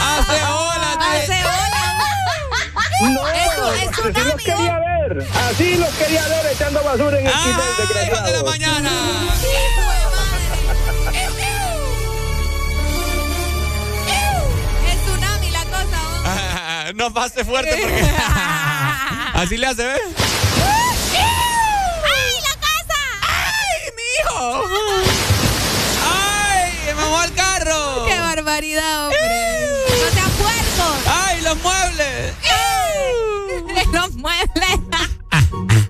[0.00, 0.98] ¡Hace olas!
[1.00, 1.87] ¡Hace olas!
[3.00, 7.32] No, Eso- eso así los quería ver, así los quería ver echando basura en el
[7.32, 8.26] quinto desgraciado.
[8.26, 8.90] de la mañana!
[14.86, 16.88] Es tsunami la cosa.
[16.90, 16.92] ¿o?
[16.94, 18.04] no pase fuerte porque.
[19.34, 20.00] Así le hace, ¿ves?
[21.14, 23.00] ¡Ay, la casa!
[23.22, 24.64] ¡Ay, mi hijo!
[26.04, 28.04] ¡Ay, me mojó el carro!
[28.08, 29.47] ¡Qué barbaridad, hombre!
[33.92, 34.80] ¡Los muebles!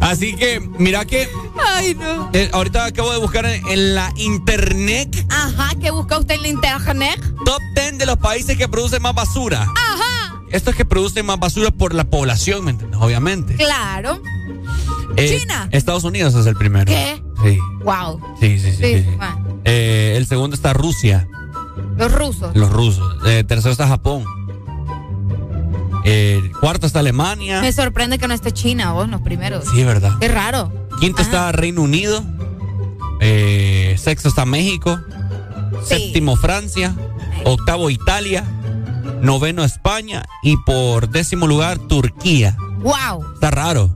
[0.00, 1.28] Así que, mira que
[1.74, 2.30] ¡Ay, no!
[2.32, 6.48] eh, ahorita acabo de buscar en, en la internet Ajá, ¿qué busca usted en la
[6.48, 7.20] internet?
[7.44, 9.62] top 10 de los países que producen más basura.
[9.62, 12.98] Ajá, Estos que producen más basura por la población, ¿me entiendes?
[13.02, 13.54] Obviamente.
[13.56, 14.20] claro.
[15.16, 15.68] Eh, China.
[15.72, 16.86] Estados Unidos es el primero.
[16.86, 17.20] ¿Qué?
[17.42, 18.20] Sí, Wow.
[18.40, 18.70] sí, sí.
[18.70, 19.16] sí, Sí, sí, sí.
[19.16, 19.60] bueno.
[19.64, 21.28] Eh, el segundo está Rusia,
[21.96, 22.54] Los rusos.
[22.56, 23.16] los rusos.
[23.26, 24.24] Eh, tercero está Japón.
[26.08, 27.60] El cuarto está Alemania.
[27.60, 29.66] Me sorprende que no esté China, vos, los primeros.
[29.70, 30.12] Sí, ¿verdad?
[30.18, 30.72] Qué raro.
[31.00, 32.24] Quinto está Reino Unido.
[33.20, 34.98] Eh, sexto está México.
[35.84, 36.94] Séptimo Francia.
[37.44, 38.42] Octavo Italia.
[39.20, 40.24] Noveno España.
[40.42, 42.56] Y por décimo lugar Turquía.
[42.78, 43.34] ¡Wow!
[43.34, 43.94] Está raro.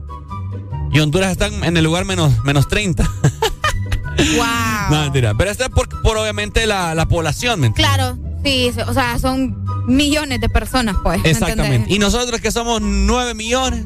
[0.91, 3.03] Y Honduras están en el lugar menos, menos 30.
[3.03, 4.45] ¡Wow!
[4.89, 5.33] No, mentira.
[5.33, 7.71] Pero esto es por, por obviamente la, la población.
[7.71, 11.21] Claro, sí, o sea, son millones de personas, pues.
[11.21, 11.75] ¿me Exactamente.
[11.75, 11.95] entendés?
[11.95, 13.85] Y nosotros que somos 9 millones.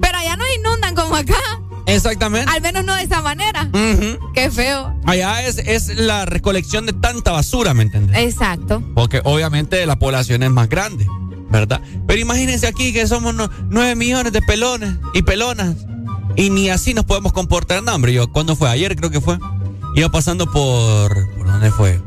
[0.00, 1.34] Pero allá no inundan como acá.
[1.86, 2.50] Exactamente.
[2.52, 3.68] Al menos no de esa manera.
[4.34, 4.92] Qué feo.
[5.06, 8.16] Allá es, es la recolección de tanta basura, ¿me entiendes?
[8.18, 8.82] Exacto.
[8.94, 11.06] Porque obviamente la población es más grande,
[11.50, 11.80] ¿verdad?
[12.08, 15.76] Pero imagínense aquí que somos no- 9 millones de pelones y pelonas.
[16.34, 17.82] Y ni así nos podemos comportar.
[17.84, 18.68] No, hombre, yo, ¿cuándo fue?
[18.68, 19.38] Ayer creo que fue.
[19.94, 21.14] Iba pasando por.
[21.38, 22.02] ¿Por dónde fue?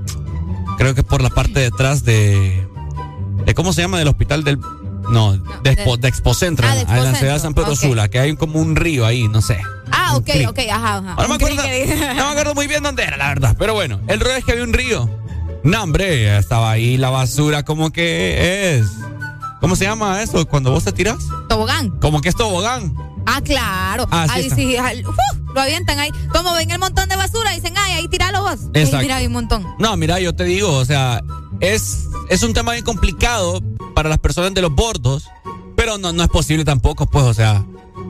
[0.79, 2.65] Creo que por la parte de atrás de.
[3.45, 3.99] de ¿Cómo se llama?
[3.99, 4.57] Del hospital del.
[5.11, 7.77] No, de, Expo, de Expocentra, Ah, de en la ciudad de San Pedro ok.
[7.77, 9.59] Sula, que hay como un río ahí, no sé.
[9.91, 11.13] Ah, ok, ok, ajá, ajá.
[11.15, 13.55] Ahora me acuerdo, no me acuerdo muy bien dónde era, la verdad.
[13.59, 15.09] Pero bueno, el rollo es que había un río.
[15.63, 18.87] No, hombre, estaba ahí la basura, como que es.
[19.59, 20.45] ¿Cómo se llama eso?
[20.47, 21.17] Cuando vos te tiras.
[21.49, 21.89] Tobogán.
[21.99, 22.95] Como que es tobogán.
[23.35, 24.07] Ah, claro.
[24.11, 24.55] Así ahí está.
[24.55, 25.03] sí, al-
[25.53, 26.11] lo avientan ahí.
[26.31, 28.59] Como ven el montón de basura, dicen, ay, ahí tíralo vos.
[28.73, 28.97] Exacto.
[28.97, 29.65] Ahí mira, hay un montón.
[29.79, 31.21] No, mira, yo te digo, o sea,
[31.59, 33.61] es, es un tema bien complicado
[33.95, 35.29] para las personas de los bordos,
[35.75, 37.65] pero no, no es posible tampoco, pues, o sea,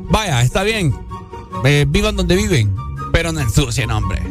[0.09, 0.93] vaya, está bien,
[1.63, 2.75] eh, vivan donde viven,
[3.13, 4.21] pero no ensucien, hombre.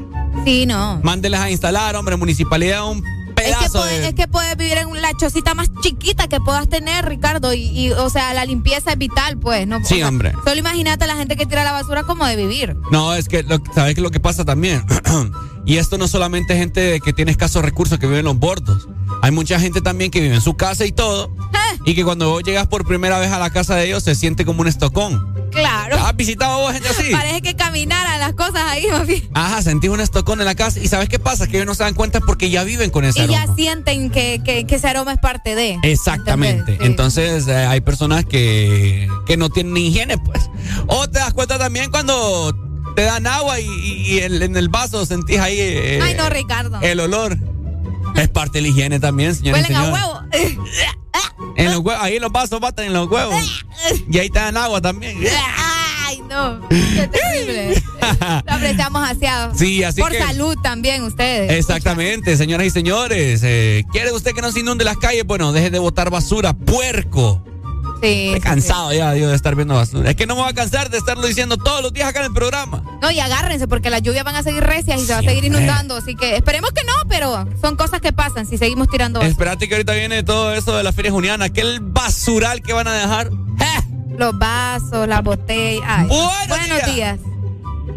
[0.45, 1.01] Sí, no.
[1.03, 3.03] Mándeles a instalar, hombre, municipalidad, un
[3.39, 4.09] Es que, puedes, de...
[4.09, 7.53] es que puedes vivir en la chocita más chiquita que puedas tener, Ricardo.
[7.53, 9.67] Y, y, o sea, la limpieza es vital, pues.
[9.67, 9.77] ¿no?
[9.79, 10.33] O Sí, sea, hombre.
[10.45, 12.77] Solo imagínate a la gente que tira la basura como de vivir.
[12.91, 14.85] No, es que, lo, ¿sabes qué es lo que pasa también?
[15.69, 18.89] y esto no solamente gente que tiene escasos recursos que vive en los bordos.
[19.21, 21.31] Hay mucha gente también que vive en su casa y todo.
[21.85, 24.47] Y que cuando vos llegas por primera vez a la casa de ellos se siente
[24.47, 25.35] como un estocón.
[25.51, 25.97] Claro.
[25.99, 27.11] ¿Has visitado vos gente así?
[27.13, 29.29] Parece que caminaran las cosas ahí, bien.
[29.35, 30.81] Ajá, sentís un estocón en la casa.
[30.81, 31.47] ¿Y sabes qué pasa?
[31.47, 33.55] Que ellos no se dan cuenta porque ya viven con ese Y ya aroma.
[33.57, 35.79] sienten que, que, que ese aroma es parte de.
[35.83, 36.79] Exactamente.
[36.81, 40.49] Entonces eh, hay personas que, que no tienen higiene, pues.
[40.87, 42.55] O te das cuenta también cuando
[42.99, 46.29] te dan agua y, y- y el- en el vaso sentís ahí eh, Ay, no,
[46.29, 46.81] Ricardo.
[46.83, 47.39] el olor.
[48.17, 49.63] Es parte de la higiene también, señores.
[49.63, 50.21] Huelen a huevo.
[51.57, 53.65] En los huevos, ahí en los vasos batan en los huevos.
[54.11, 55.17] Y ahí te dan agua también.
[56.07, 56.61] Ay, no.
[56.69, 57.83] Qué terrible.
[58.47, 59.55] Lo apreciamos demasiado.
[59.55, 61.53] Sí, así Por que- salud también, ustedes.
[61.53, 63.43] Exactamente, señoras y señores.
[63.45, 65.25] eh, ¿Quiere usted que no se inunde las calles?
[65.25, 67.45] Bueno, deje de botar basura, puerco.
[68.01, 68.27] Sí.
[68.27, 70.11] Estoy cansado ya yo, de estar viendo basura.
[70.11, 72.27] Es que no me voy a cansar de estarlo diciendo todos los días acá en
[72.27, 72.83] el programa.
[73.03, 75.45] No, y agárrense porque las lluvias van a seguir recias y se va a seguir
[75.45, 75.97] inundando.
[75.97, 79.31] Así que esperemos que no, pero son cosas que pasan si seguimos tirando basura.
[79.31, 81.47] Espérate que ahorita viene todo eso de la feria juniana.
[81.47, 83.31] Aquel basural que van a dejar.
[84.17, 85.85] Los vasos, las botellas.
[85.87, 87.21] Ay, buenos, días.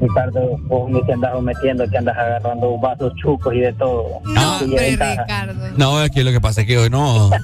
[0.02, 4.06] Ricardo, vos ni te andas metiendo, que andas agarrando vasos chucos y de todo.
[4.26, 4.90] No, hombre.
[4.92, 5.54] Ricardo.
[5.78, 7.30] No, aquí lo que pasa es que hoy no.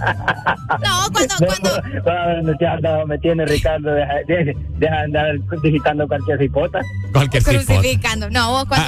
[0.68, 1.70] No, cuando, cuando,
[2.08, 5.26] Ah, No te andas metiendo, Ricardo, deja, deja, deja de andar
[5.64, 6.80] digitando cualquier hipota.
[7.14, 8.30] Cualquier crucificando.
[8.30, 8.86] No, vos cuando.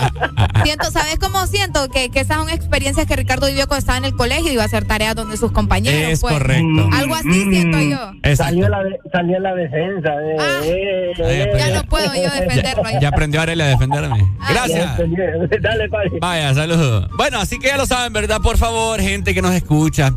[0.63, 1.87] siento, ¿sabes cómo siento?
[1.89, 4.63] Que, que esas son experiencias que Ricardo vivió cuando estaba en el colegio y iba
[4.63, 6.01] a hacer tareas donde sus compañeros.
[6.11, 6.33] Es pues.
[6.33, 6.89] correcto.
[6.93, 8.35] Algo así siento yo.
[8.35, 10.09] Salió la, salió la defensa.
[10.21, 11.51] eh, eh, eh.
[11.57, 12.85] Ya no puedo yo defenderlo.
[12.85, 12.97] ahí.
[13.01, 14.33] Ya aprendió A defenderme.
[14.49, 14.97] Gracias.
[15.61, 16.11] Dale, padre.
[16.21, 17.09] Vaya, saludos.
[17.15, 18.41] Bueno, así que ya lo saben, ¿verdad?
[18.41, 20.13] Por favor, gente que nos escucha.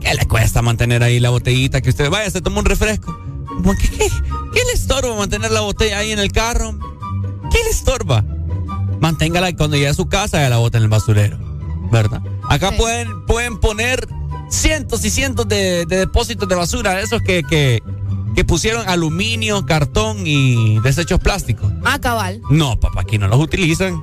[0.00, 1.80] ¿Qué le cuesta mantener ahí la botellita?
[1.80, 3.18] Que usted vaya, se toma un refresco.
[3.80, 6.78] ¿Qué, qué, qué le estorba mantener la botella ahí en el carro?
[7.50, 8.24] ¿Qué le estorba?
[9.00, 11.38] Manténgala cuando llegue a su casa ya la bota en el basurero.
[11.90, 12.22] ¿Verdad?
[12.48, 14.06] Acá pueden, pueden poner
[14.50, 17.82] cientos y cientos de, de depósitos de basura, esos que, que,
[18.34, 21.72] que pusieron aluminio, cartón y desechos plásticos.
[21.84, 22.40] Ah, cabal.
[22.50, 24.02] No, papá, aquí no los utilizan.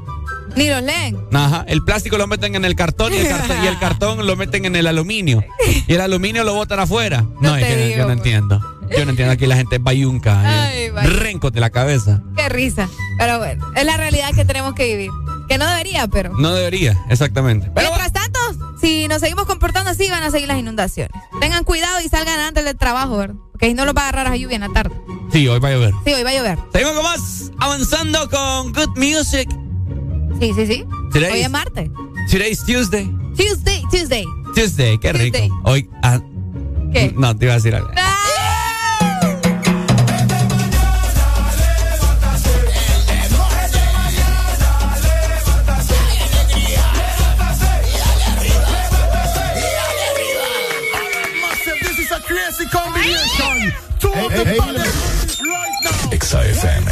[0.56, 1.18] Ni los leen.
[1.34, 4.36] Ajá, el plástico lo meten en el cartón y el cartón, y el cartón lo
[4.36, 5.44] meten en el aluminio.
[5.88, 7.26] Y el aluminio lo botan afuera.
[7.42, 8.18] No, es que digo, yo no pues.
[8.18, 8.76] entiendo.
[8.96, 10.42] Yo no entiendo aquí la gente es bayunca.
[10.68, 12.22] Ay, eh, rencos de la cabeza.
[12.36, 12.88] Qué risa.
[13.18, 15.10] Pero bueno, es la realidad que tenemos que vivir.
[15.48, 16.34] Que no debería, pero.
[16.38, 17.70] No debería, exactamente.
[17.76, 18.40] Mientras tanto,
[18.86, 21.12] si nos seguimos comportando así, van a seguir las inundaciones.
[21.40, 23.36] Tengan cuidado y salgan antes del trabajo, ¿verdad?
[23.52, 24.96] Porque si no los va a agarrar a lluvia en la tarde.
[25.32, 25.94] Sí, hoy va a llover.
[26.06, 26.60] Sí, hoy va a llover.
[26.72, 29.50] Seguimos con más, avanzando con Good Music.
[30.40, 30.86] Sí, sí, sí.
[31.12, 31.90] Today Hoy es martes.
[32.30, 33.10] Today's Tuesday.
[33.36, 34.26] Tuesday, Tuesday.
[34.54, 35.40] Tuesday, qué rico.
[35.64, 35.90] Hoy.
[36.04, 36.20] ah,
[36.94, 37.12] ¿Qué?
[37.18, 37.90] No, te iba a decir algo.
[37.90, 38.35] Massive,
[54.14, 56.10] of right now.
[56.12, 56.84] XFM.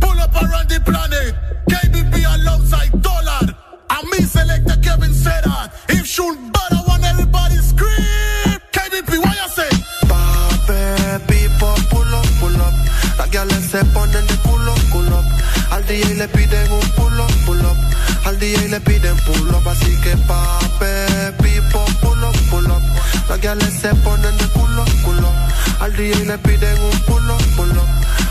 [0.00, 1.34] Pull up around the planet.
[1.70, 3.54] KBP alongside Dollar.
[3.90, 5.72] And me selector Kevin that.
[5.88, 8.58] If shoot better, want everybody scream.
[8.72, 9.70] KBP, what you say?
[10.10, 12.74] Pape, people, pull up, pull up.
[13.18, 15.22] Las gales se ponen de culo, culo.
[15.70, 17.76] Al DJ le piden un pull up, pull up.
[18.26, 22.13] Al DJ le piden pull up, así que pape, people, pull up.
[23.28, 25.32] Las gales se ponen de culo, culo.
[25.80, 27.44] Al DJ le piden un pull up.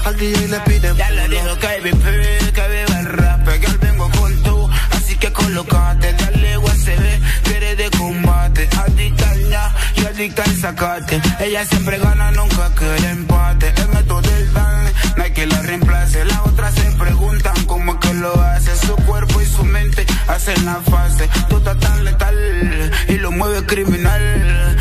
[0.06, 3.78] Al DJ le piden Ya le digo que vive, que vive el rap, que al
[3.78, 9.76] vengo con tú, así que colocate, dale USB, que eres de combate, adicta al ya
[9.96, 15.24] y adicta al sacate, ella siempre gana, nunca quiere empate, el método del dan, no
[15.24, 19.42] hay que la reemplace, las otras se preguntan cómo es que lo hace, su cuerpo
[19.42, 24.73] y su mente hacen la fase, tú estás tan letal y lo mueve criminal,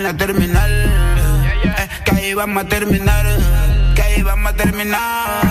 [0.00, 0.72] en la terminal,
[1.64, 3.26] eh, que ahí vamos a terminar,
[3.94, 5.42] que ahí vamos a terminar.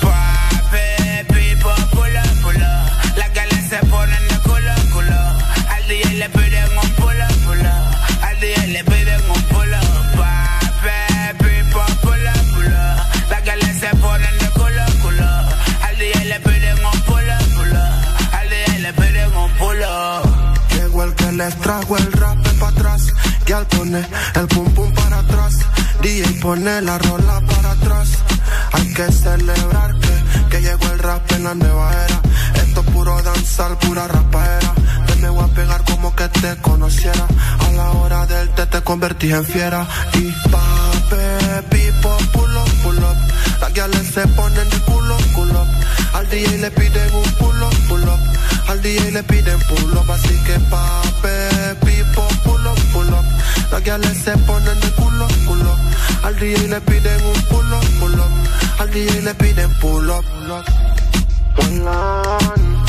[0.00, 3.16] Pape, pipo, pull up.
[3.16, 5.20] Las galas se ponen de culo, culo.
[5.74, 7.64] Al DJ le piden un pull up.
[8.22, 10.16] Al DJ le piden un pull up.
[10.16, 13.30] Pape, pipo, pull up.
[13.30, 15.30] Las galas se ponen de culo, culo.
[15.88, 17.56] Al DJ le piden un pull up.
[18.32, 20.24] Al DJ le piden un pull up.
[20.70, 22.41] Llegó el que les trajo el rap.
[23.52, 24.02] Y al pone
[24.34, 25.58] el pum pum para atrás.
[26.00, 28.08] DJ pone la rola para atrás.
[28.72, 32.18] Hay que celebrar que, que llegó el rap en la nueva era.
[32.54, 34.72] Esto es puro danzar, pura rapaera.
[35.06, 37.26] Te me voy a pegar como que te conociera.
[37.66, 39.86] A la hora del té te convertí en fiera.
[40.14, 43.16] Y pape, pipo, pull up, pull up.
[43.60, 45.66] Las guiales se ponen de culo, culo.
[46.14, 48.20] Al DJ le piden un pull up, pull up.
[48.68, 52.51] Al DJ le piden pull up, así que pape, pipo, pull up.
[53.72, 55.74] Las guiales se ponen de culo, culo.
[56.24, 58.32] Al DJ le piden un pull up.
[58.78, 60.24] Al DJ le piden pull up.
[61.56, 62.84] Olan,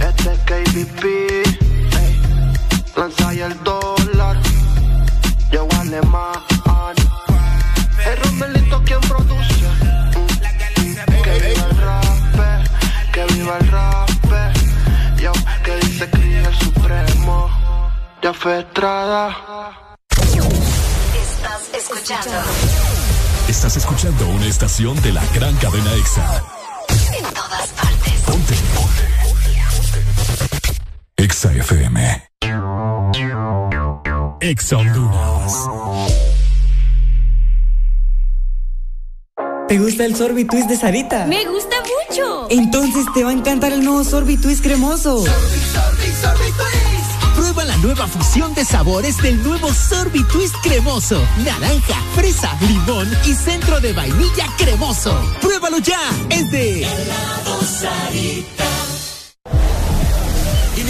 [0.00, 2.22] este es KBP, ey.
[2.96, 4.38] lanza ahí el dólar,
[5.52, 6.94] yo alemán.
[8.06, 9.66] El Romelito quien produce,
[11.22, 12.02] que viva el rap,
[13.12, 14.08] que viva el rap,
[15.18, 17.50] yo que dice que es el supremo,
[18.22, 19.93] ya fue Estrada.
[21.94, 23.48] Estás escuchando escuchando.
[23.48, 26.42] Estás escuchando una estación de la gran cadena EXA.
[27.16, 28.12] En todas partes.
[28.26, 28.54] Ponte.
[31.16, 32.28] EXA FM.
[34.40, 35.52] EXA Honduras.
[39.68, 41.26] ¿Te gusta el sorbitwist de Sarita?
[41.26, 41.76] Me gusta
[42.08, 42.48] mucho.
[42.50, 45.24] Entonces te va a encantar el nuevo sorbitwist cremoso.
[47.54, 51.24] Prueba la nueva fusión de sabores del nuevo Sorbitwist cremoso.
[51.44, 55.16] Naranja, fresa, limón y centro de vainilla cremoso.
[55.40, 56.00] Pruébalo ya.
[56.30, 56.90] Es de En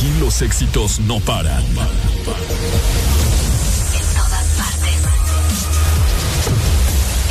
[0.00, 1.62] Aquí los éxitos no paran.
[1.62, 1.74] En
[4.16, 5.04] todas partes.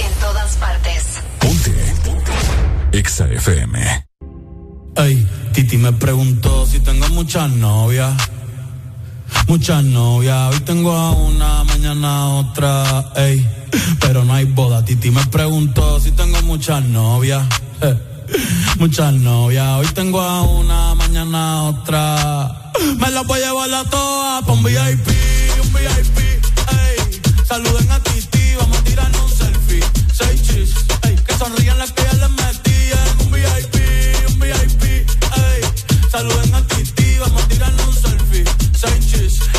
[0.06, 1.04] En todas partes.
[2.92, 4.06] Exa FM.
[4.98, 8.14] Ey, Titi me preguntó si tengo muchas novias.
[9.48, 13.50] Muchas novias, hoy tengo a una, mañana a otra, ey.
[14.00, 14.86] Pero no hay boda.
[14.86, 17.48] Titi me preguntó si tengo muchas novias.
[17.82, 18.09] eh,
[18.80, 22.72] Muchas novias, hoy tengo a una, mañana otra.
[22.98, 25.08] Me las voy a llevar a todas pa' un VIP,
[25.62, 27.22] un VIP, ey.
[27.48, 29.84] Saluden a Titi, vamos a tirarnos un selfie.
[30.14, 30.74] Seis chis,
[31.04, 31.16] ey.
[31.16, 32.80] Que sonrían las que ya les metí
[33.24, 33.76] un VIP,
[34.30, 35.62] un VIP, ey.
[36.12, 37.79] Saluden a Titi, vamos a tirarnos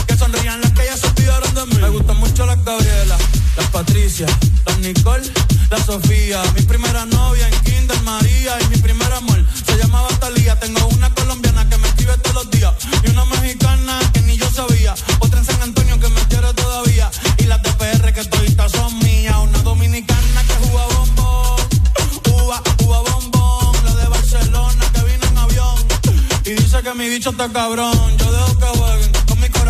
[0.06, 1.76] que sonrían las que ya se olvidaron de mí.
[1.78, 3.18] Me gustan mucho las Gabriela,
[3.54, 4.26] las Patricia,
[4.64, 5.30] las Nicole,
[5.68, 6.42] la Sofía.
[6.54, 10.58] Mi primera novia en Kinder María y mi primer amor se llamaba Talía.
[10.58, 12.72] Tengo una colombiana que me escribe todos los días
[13.04, 14.94] y una mexicana que ni yo sabía.
[15.18, 18.98] Otra en San Antonio que me quiere todavía y las de PR que toditas son
[19.00, 19.36] mías.
[19.36, 21.60] Una dominicana que juega bombón,
[22.42, 23.76] uva, uva bombón.
[23.84, 25.76] La de Barcelona que vino en avión
[26.46, 28.16] y dice que mi bicho está cabrón.
[28.16, 29.09] Yo dejo que jueguen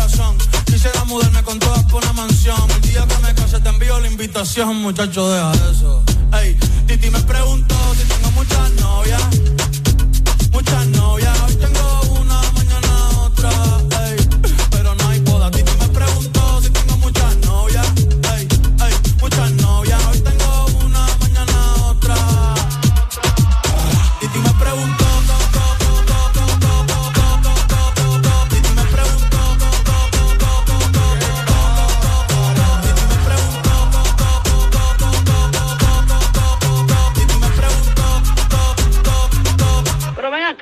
[0.01, 0.37] corazón.
[0.65, 2.57] Quisiera mudarme con todas por una mansión.
[2.75, 6.03] El día que me case te envío la invitación, muchacho, deja eso.
[6.41, 9.23] Ey, Titi me preguntó si tengo muchas novias.
[10.51, 13.70] Muchas novias, hoy tengo una, mañana otra.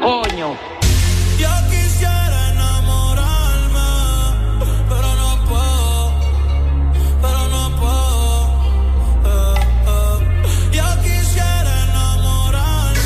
[0.00, 0.56] Coño.
[1.38, 3.90] Yo quisiera enamorarme,
[4.88, 6.12] pero no puedo,
[7.22, 8.26] pero no puedo.
[9.24, 9.54] eh,
[9.88, 10.16] eh.
[10.72, 13.00] Yo quisiera enamorarme.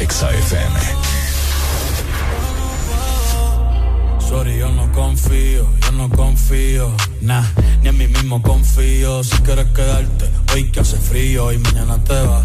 [0.00, 0.78] Exa FM.
[4.28, 7.44] Sorry, yo no confío, yo no confío, nah,
[7.82, 9.22] ni en mí mismo confío.
[9.22, 12.44] Si quieres quedarte, hoy que hace frío y mañana te vas.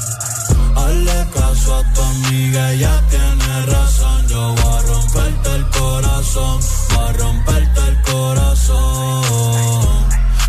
[1.61, 4.27] Caso a tu amiga, ella tiene razón.
[4.27, 6.59] Yo voy a romperte el corazón,
[6.89, 9.21] voy a romperte el corazón.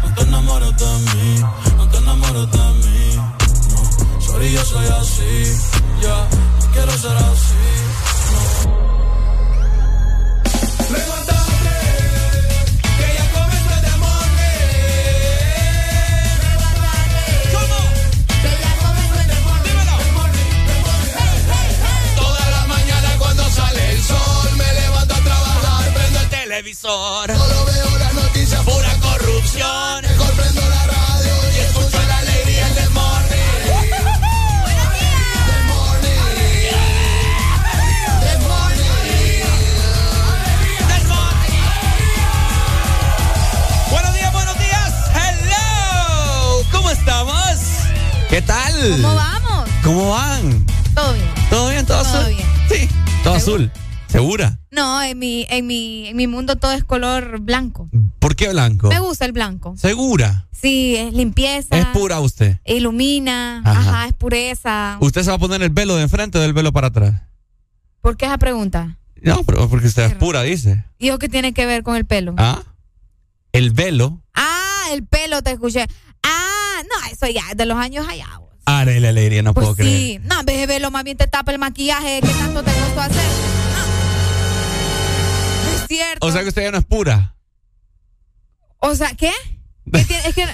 [0.02, 1.40] No te enamores de mí,
[1.76, 3.16] no te enamores de mí.
[3.16, 5.52] No, sorry, yo soy así.
[6.00, 6.28] Ya,
[6.60, 7.91] no quiero ser así.
[26.62, 27.36] televisor.
[27.36, 30.02] Solo veo las noticias pura corrupción.
[30.02, 33.62] Mejor prendo la radio y escucho la alegría del morning.
[34.62, 35.66] Buenos días.
[35.66, 36.22] Morning.
[43.90, 44.92] Buenos días, buenos días.
[45.14, 46.64] Hello.
[46.70, 47.58] ¿Cómo estamos?
[48.30, 48.72] ¿Qué tal?
[49.02, 49.68] ¿Cómo vamos?
[49.82, 50.66] ¿Cómo van?
[50.94, 51.34] Todo bien.
[51.50, 51.86] ¿Todo bien?
[51.86, 52.36] ¿Todo, azul?
[52.68, 52.88] Sí,
[53.24, 53.70] todo azul.
[54.12, 54.58] ¿Segura?
[54.70, 57.88] No, en mi, en mi, en mi mundo todo es color blanco.
[58.18, 58.88] ¿Por qué blanco?
[58.88, 59.74] Me gusta el blanco.
[59.76, 60.46] ¿Segura?
[60.52, 61.76] Sí, es limpieza.
[61.78, 62.58] ¿Es pura usted?
[62.64, 63.62] Ilumina.
[63.64, 63.80] Ajá.
[63.80, 64.06] Ajá.
[64.06, 64.96] es pureza.
[65.00, 67.22] ¿Usted se va a poner el velo de enfrente o del velo para atrás?
[68.00, 68.98] ¿Por qué esa pregunta?
[69.22, 70.84] No, pero porque usted es pura, dice.
[70.98, 72.34] ¿Y eso qué tiene que ver con el pelo?
[72.38, 72.62] ¿Ah?
[73.52, 74.20] El velo.
[74.34, 75.86] Ah, el pelo, te escuché.
[76.22, 78.26] Ah, no, eso ya es de los años allá.
[78.38, 78.48] vos.
[78.66, 79.96] Ah, la alegría, no Pues puedo creer.
[79.96, 82.72] sí, no, en vez de verlo, más bien te tapa el maquillaje que tanto te
[82.72, 83.71] costó hacer.
[85.92, 86.26] Cierto.
[86.26, 87.34] O sea que usted ya no es pura.
[88.78, 89.30] O sea, ¿qué?
[89.92, 90.26] ¿Qué tiene?
[90.26, 90.44] Es que.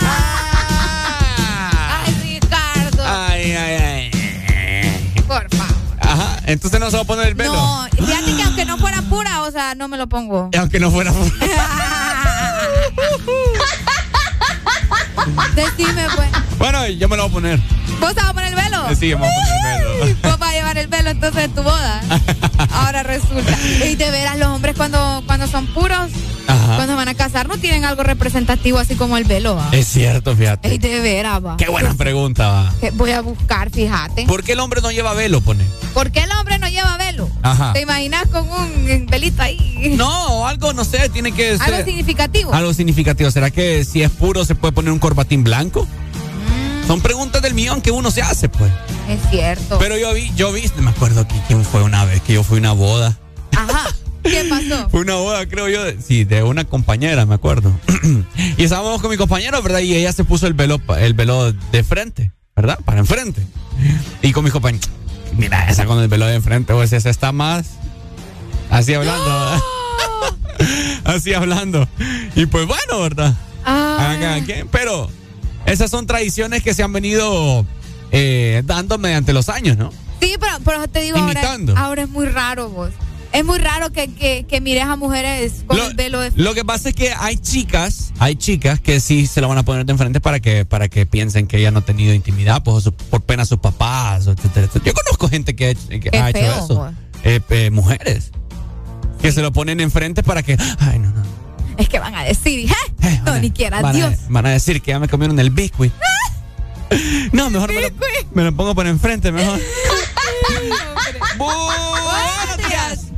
[0.00, 2.04] ¡Ah!
[2.06, 3.02] ¡Ay, Ricardo!
[3.06, 4.10] Ay, ay, ay.
[5.28, 5.74] Por favor.
[6.00, 7.52] Ajá, entonces no se va a poner el velo.
[7.52, 10.48] No, fíjate que aunque no fuera pura, o sea, no me lo pongo.
[10.50, 11.30] Y Aunque no fuera pura.
[15.54, 16.30] Decime, pues.
[16.56, 17.60] Bueno, yo me lo voy a poner.
[18.00, 18.86] ¿Vos te vas a poner el velo?
[18.98, 19.69] Sí, me voy a poner el velo.
[20.22, 22.00] Vos vas a llevar el velo entonces en tu boda.
[22.72, 23.56] Ahora resulta.
[23.84, 26.10] Y de veras, los hombres cuando, cuando son puros,
[26.46, 26.76] Ajá.
[26.76, 29.56] cuando van a casar, no tienen algo representativo así como el velo.
[29.56, 29.68] ¿va?
[29.72, 30.78] Es cierto, fíjate.
[30.78, 31.56] de veras, va.
[31.56, 32.74] Qué buena pregunta, va.
[32.80, 34.26] Que Voy a buscar, fíjate.
[34.26, 35.64] ¿Por qué el hombre no lleva velo, pone?
[35.94, 37.28] ¿Por qué el hombre no lleva velo?
[37.42, 37.72] Ajá.
[37.72, 39.94] ¿Te imaginas con un velito ahí?
[39.96, 41.74] No, algo, no sé, tiene que ser.
[41.74, 42.52] Algo significativo.
[42.52, 43.30] Algo significativo.
[43.30, 45.86] ¿Será que si es puro se puede poner un corbatín blanco?
[46.90, 48.68] Son preguntas del millón que uno se hace, pues.
[49.08, 49.78] Es cierto.
[49.78, 52.56] Pero yo vi, yo vi, me acuerdo que quién fue una vez que yo fui
[52.56, 53.16] a una boda.
[53.56, 53.94] Ajá.
[54.24, 54.88] ¿Qué pasó?
[54.90, 57.78] Fue una boda, creo yo, de- sí, de una compañera, me acuerdo.
[58.56, 59.78] y estábamos con mi compañero, ¿verdad?
[59.78, 62.80] Y ella se puso el velo, el velo de frente, ¿verdad?
[62.84, 63.40] Para enfrente.
[64.20, 64.84] Y con mi compañero,
[65.36, 67.66] mira, esa con el velo de enfrente, pues esa está más.
[68.68, 69.60] Así hablando, ¿verdad?
[71.04, 71.88] Así hablando.
[72.34, 73.36] Y pues bueno, ¿verdad?
[73.64, 74.40] Ah.
[74.72, 75.08] Pero
[75.66, 77.64] esas son tradiciones que se han venido
[78.12, 79.92] eh, dando mediante los años, ¿no?
[80.20, 81.40] Sí, pero, pero te digo, ahora,
[81.76, 82.90] ahora es muy raro vos.
[83.32, 86.64] Es muy raro que, que, que mires a mujeres con el velo de Lo que
[86.64, 89.92] pasa es que hay chicas, hay chicas que sí se lo van a poner de
[89.92, 93.20] enfrente para que, para que piensen que ella no ha tenido intimidad, pues su- por
[93.22, 94.84] pena a sus papás, etcétera, etcétera.
[94.84, 96.10] Yo conozco gente que, ha hecho- que
[96.58, 96.92] eso.
[97.22, 98.32] Eh, eh, mujeres.
[99.22, 100.56] Que se lo ponen enfrente para que.
[100.80, 101.22] Ay, no, no.
[101.80, 103.20] Es que van a decir, ¿eh?
[103.24, 104.12] No, ni quiera, Van Dios.
[104.14, 105.92] a, van a decir que ya me comieron el biscuit.
[107.32, 107.88] No, mejor me lo,
[108.34, 109.60] me lo pongo por enfrente, mejor.
[111.38, 113.12] Buenos días.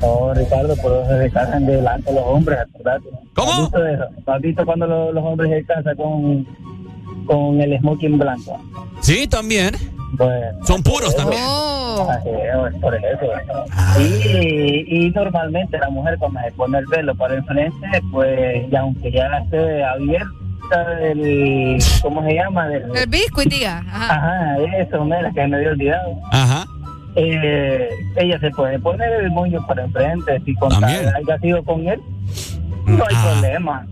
[0.00, 3.08] No, Ricardo, por eso se casan delante los hombres, acordate.
[3.34, 3.50] ¿Cómo?
[3.52, 4.04] ¿Has visto eso?
[4.26, 6.46] ¿No ¿Has visto cuando lo- los hombres se casan con,
[7.26, 8.60] con el smoking blanco?
[9.00, 9.74] Sí, también.
[10.64, 11.42] Son puros también.
[11.44, 12.08] Oh.
[12.10, 13.32] así es, por eso.
[14.00, 19.10] Y, y normalmente la mujer cuando se pone el velo para enfrente, pues, y aunque
[19.10, 22.68] ya esté abierta del, ¿cómo se llama?
[22.68, 23.78] Del, El biscuit, diga.
[23.90, 24.14] Ajá.
[24.14, 26.14] Ajá, eso, mira, que me había olvidado.
[26.32, 26.64] Ajá.
[27.16, 32.00] Eh, ella se puede poner el moño para enfrente, si con haya sido con él,
[32.86, 33.30] no hay Ah.
[33.32, 33.86] problema.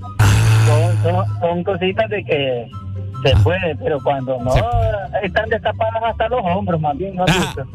[0.67, 2.71] Son, son, son cositas de que
[3.25, 3.41] se Ah.
[3.43, 4.55] puede, pero cuando no,
[5.23, 7.67] están destapadas hasta los hombros, más bien, ¿no has visto?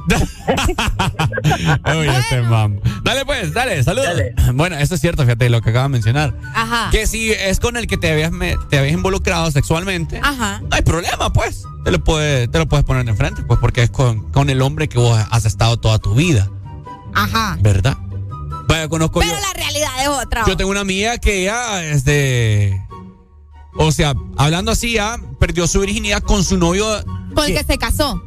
[1.86, 2.80] Oye, este mam.
[3.04, 4.10] Dale pues, dale, saludos.
[4.54, 6.34] Bueno, eso es cierto, fíjate lo que acaba de mencionar.
[6.54, 6.90] Ajá.
[6.92, 10.62] Que si es con el que te habías, me- te habías involucrado sexualmente, Ajá.
[10.62, 11.64] no hay problema, pues.
[11.84, 14.90] Te lo, puede, te lo puedes poner enfrente, pues, porque es con, con el hombre
[14.90, 16.48] que vos has estado toda tu vida,
[17.16, 17.58] Ajá.
[17.62, 17.96] ¿verdad?
[18.68, 19.40] Vaya, conozco Pero yo.
[19.40, 20.44] la realidad es otra.
[20.46, 22.80] Yo tengo una amiga que ya es de.
[23.76, 26.86] O sea, hablando así, ya perdió su virginidad con su novio.
[27.36, 28.22] Con el que se casó.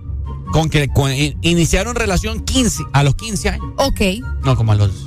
[0.53, 3.67] Con que con- in- iniciaron relación 15, a los 15 años.
[3.79, 4.01] Ok,
[4.45, 5.07] No, como a los.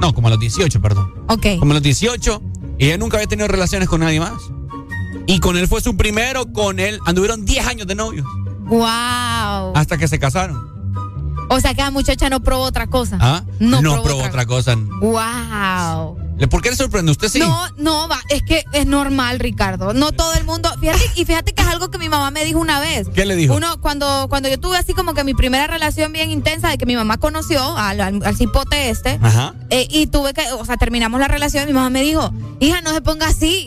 [0.00, 1.12] No, como a los 18, perdón.
[1.28, 1.58] ok.
[1.58, 2.42] Como a los 18.
[2.78, 4.34] Y ella nunca había tenido relaciones con nadie más.
[5.26, 8.26] Y con él fue su primero, con él anduvieron 10 años de novios.
[8.66, 9.72] Wow.
[9.74, 10.58] Hasta que se casaron.
[11.48, 13.18] O sea que la muchacha no probó otra cosa.
[13.20, 13.44] ¿Ah?
[13.60, 14.76] No no probó probó otra- otra cosa.
[15.00, 16.18] Wow.
[16.50, 17.12] ¿Por qué le sorprende?
[17.12, 17.38] ¿Usted sí?
[17.38, 19.94] No, no, va, es que es normal, Ricardo.
[19.94, 20.70] No todo el mundo.
[20.80, 23.08] Fíjate, y fíjate que es algo que mi mamá me dijo una vez.
[23.14, 23.54] ¿Qué le dijo?
[23.54, 26.84] Uno, cuando, cuando yo tuve así como que mi primera relación bien intensa de que
[26.86, 29.54] mi mamá conoció al, al, al cipote este, Ajá.
[29.70, 32.30] eh, y tuve que, o sea, terminamos la relación y mi mamá me dijo,
[32.60, 33.66] hija, no se ponga así.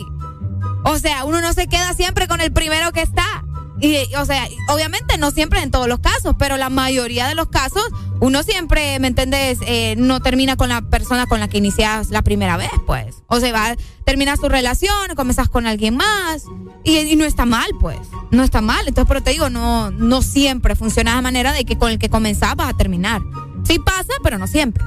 [0.84, 3.44] O sea, uno no se queda siempre con el primero que está.
[3.80, 7.48] Y, o sea, obviamente no siempre en todos los casos, pero la mayoría de los
[7.48, 7.82] casos,
[8.20, 9.58] uno siempre, ¿me entiendes?
[9.66, 13.22] Eh, no termina con la persona con la que inicias la primera vez, pues.
[13.28, 16.44] O sea, va, terminas tu relación, comenzas con alguien más,
[16.84, 17.98] y, y no está mal, pues.
[18.30, 18.86] No está mal.
[18.86, 22.10] Entonces, pero te digo, no, no siempre funciona de manera de que con el que
[22.10, 23.22] comenzás vas a terminar.
[23.64, 24.84] Sí pasa, pero no siempre.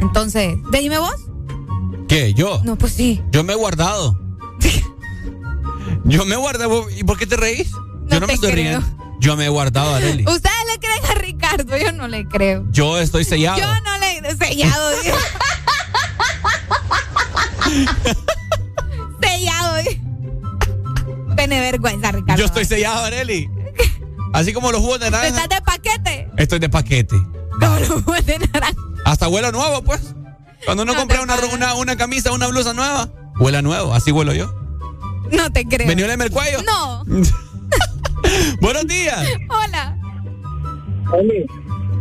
[0.00, 1.14] Entonces, dime vos.
[2.08, 2.34] ¿Qué?
[2.34, 2.60] ¿Yo?
[2.64, 3.22] No, pues sí.
[3.30, 4.18] Yo me he guardado.
[6.08, 6.88] Yo me he guardado.
[6.90, 7.70] ¿Y por qué te reís?
[8.06, 8.84] yo no me estoy riendo.
[9.20, 10.24] Yo me he guardado, Areli.
[10.26, 12.64] Ustedes le creen a Ricardo, yo no le creo.
[12.70, 13.58] Yo estoy sellado.
[13.58, 14.90] Yo no le he sellado.
[19.20, 19.76] sellado.
[21.36, 22.40] Tiene vergüenza, Ricardo.
[22.40, 23.50] Yo estoy sellado, Areli.
[24.32, 25.42] Así como los jugos de naranja.
[25.42, 26.30] ¿Estás de paquete?
[26.36, 27.16] Estoy de paquete.
[27.60, 28.76] Como los jugos de naranja.
[29.04, 30.14] Hasta huele nuevo, pues.
[30.64, 33.08] Cuando uno compra una, una, una, camisa, una blusa nueva,
[33.40, 33.94] huele nuevo.
[33.94, 34.57] Así huelo yo.
[35.32, 35.86] No te creo.
[35.88, 36.62] ¿Venió el cuello?
[36.62, 37.04] No.
[38.60, 39.26] Buenos días.
[39.48, 39.96] Hola.
[41.12, 41.46] Oli.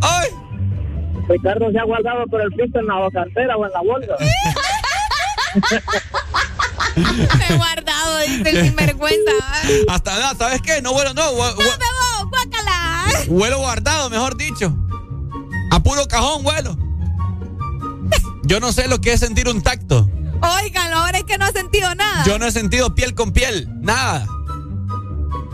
[0.01, 0.29] ¡Ay!
[1.27, 4.13] Ricardo se ha guardado por el piso en la cartera o en la bolsa.
[6.95, 9.31] Me he guardado, dice el sinvergüenza.
[9.87, 10.81] Hasta, ¿sabes qué?
[10.81, 11.31] No huelo, no.
[11.31, 11.53] No,
[12.29, 13.05] guácala.
[13.27, 14.75] Huelo guardado, mejor dicho.
[15.71, 16.77] A puro cajón huelo.
[18.43, 20.09] Yo no sé lo que es sentir un tacto.
[20.41, 22.23] Oigan, ahora es que no he sentido nada.
[22.25, 24.27] Yo no he sentido piel con piel, nada.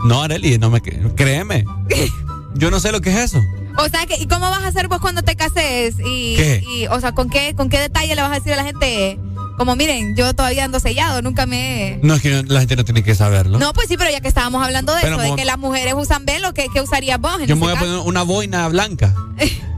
[0.04, 1.64] No, Areli, no me créeme.
[2.54, 3.40] Yo no sé lo que es eso.
[3.76, 5.96] O sea, que, ¿y cómo vas a hacer vos cuando te cases?
[6.04, 6.88] Y, ¿Qué?
[6.90, 9.18] o sea, ¿con qué, ¿con qué detalle le vas a decir a la gente?
[9.56, 11.98] Como miren, yo todavía ando sellado, nunca me.
[12.02, 13.58] No, es que la gente no tiene que saberlo.
[13.58, 16.24] No, pues sí, pero ya que estábamos hablando de eso, de que las mujeres usan
[16.24, 17.40] velo, ¿qué, qué usarías vos?
[17.46, 19.14] yo me voy a poner una boina blanca.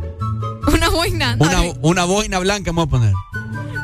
[0.73, 1.37] una boina.
[1.39, 3.15] Una, una boina blanca me voy a poner.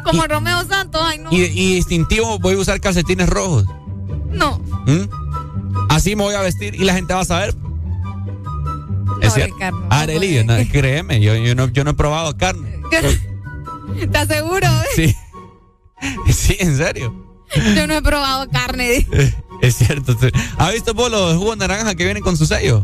[0.05, 1.33] Como Romeo Santos, ay no.
[1.33, 3.67] Y, y, instintivo voy a usar calcetines rojos.
[4.31, 4.59] No.
[4.87, 5.09] ¿Mm?
[5.89, 7.55] Así me voy a vestir y la gente va a saber.
[7.57, 9.55] No, es cierto.
[9.55, 12.81] Ricardo, Arely, no, créeme, yo, yo, no, yo no he probado carne.
[14.11, 14.69] ¿Te aseguro?
[14.97, 15.17] Sí.
[16.33, 17.15] Sí, en serio.
[17.77, 19.07] Yo no he probado carne.
[19.63, 20.17] Es cierto.
[20.59, 22.83] ¿Has visto vos los jugos naranja que vienen con su sello?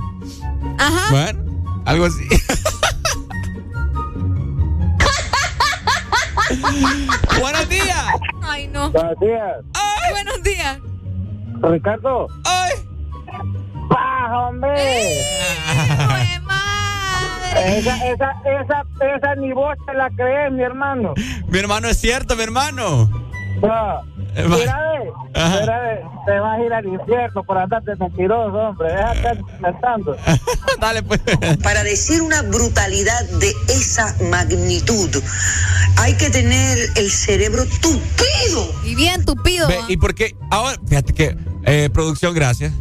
[0.79, 1.11] Ajá.
[1.11, 2.23] Bueno, algo así.
[7.41, 8.07] Buenos días.
[8.43, 8.91] Ay, no.
[8.91, 9.57] Buenos días.
[9.75, 10.13] Ay.
[10.13, 10.79] Buenos días.
[11.63, 12.27] Ricardo.
[12.45, 12.73] Ay.
[13.89, 14.71] ¡Baja, hombre!
[14.77, 17.79] ¡Ay, madre!
[17.79, 18.85] Esa, esa, esa,
[19.17, 21.15] esa ni vos te la crees, mi hermano.
[21.49, 23.09] Mi hermano es cierto, mi hermano.
[23.63, 24.18] No.
[24.47, 24.79] Mira,
[25.35, 28.89] ve, te vas a ir al infierno por andarte mentiroso, hombre.
[28.91, 30.17] Déjate inventando.
[30.81, 31.21] Dale, pues.
[31.63, 35.11] Para decir una brutalidad de esa magnitud,
[35.97, 38.73] hay que tener el cerebro tupido.
[38.85, 39.69] Y bien tupido.
[39.69, 40.37] Ve, ¿Y por qué?
[40.51, 42.73] Ahora, fíjate que, eh, producción, gracias.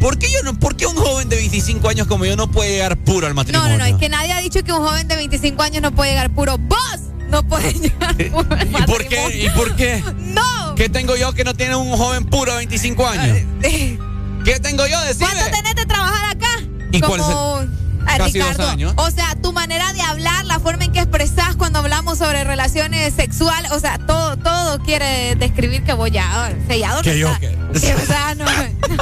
[0.00, 2.70] ¿Por qué, yo no, ¿Por qué un joven de 25 años como yo no puede
[2.70, 3.72] llegar puro al matrimonio?
[3.72, 5.92] No, no, no, es que nadie ha dicho que un joven de 25 años no
[5.92, 6.58] puede llegar puro.
[6.58, 7.15] ¡Vos!
[7.28, 9.44] No puedes llegar puro al ¿Y por qué?
[9.44, 10.02] ¿Y por qué?
[10.18, 10.74] ¡No!
[10.76, 13.38] ¿Qué tengo yo que no tiene un joven puro de 25 años?
[13.60, 15.00] ¿Qué tengo yo?
[15.02, 15.34] Decirle?
[15.34, 16.60] ¿Cuánto tenés de trabajar acá?
[16.92, 17.16] ¿Y Como...
[17.16, 17.86] cuál es el...
[18.06, 18.94] Casi Ricardo, dos años.
[18.96, 23.12] o sea, tu manera de hablar, la forma en que expresás cuando hablamos sobre relaciones
[23.12, 27.02] sexuales, o sea, todo todo quiere describir que voy a sellado.
[27.02, 27.40] Que no yo está.
[27.40, 27.80] qué.
[27.80, 28.44] Que, o sea, no,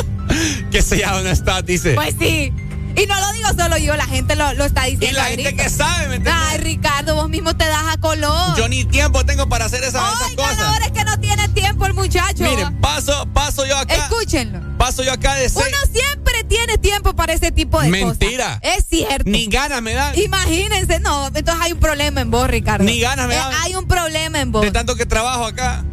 [0.71, 1.95] que sellado no está, dice.
[1.95, 2.53] Pues sí.
[2.97, 5.07] Y no lo digo solo yo, la gente lo, lo está diciendo.
[5.09, 6.45] Y la gente que sabe, ¿me entiendes?
[6.49, 8.57] Ay, Ricardo, vos mismo te das a color.
[8.57, 10.61] Yo ni tiempo tengo para hacer esas, esas Oigan, cosas.
[10.61, 12.45] ahora es que no tiene tiempo el muchacho.
[12.45, 13.95] Miren, paso, paso yo acá.
[13.95, 14.61] Escúchenlo.
[14.79, 15.67] Paso yo acá de seis.
[15.67, 18.19] Uno siempre tiene tiempo para ese tipo de cosas.
[18.21, 18.61] Mentira.
[18.63, 19.29] Es cierto.
[19.29, 20.17] Ni ganas me dan.
[20.19, 22.85] Imagínense, no, entonces hay un problema en vos, Ricardo.
[22.85, 23.53] Ni ganas me Eh, dan.
[23.63, 24.63] hay un problema en vos.
[24.63, 25.85] De tanto que trabajo acá.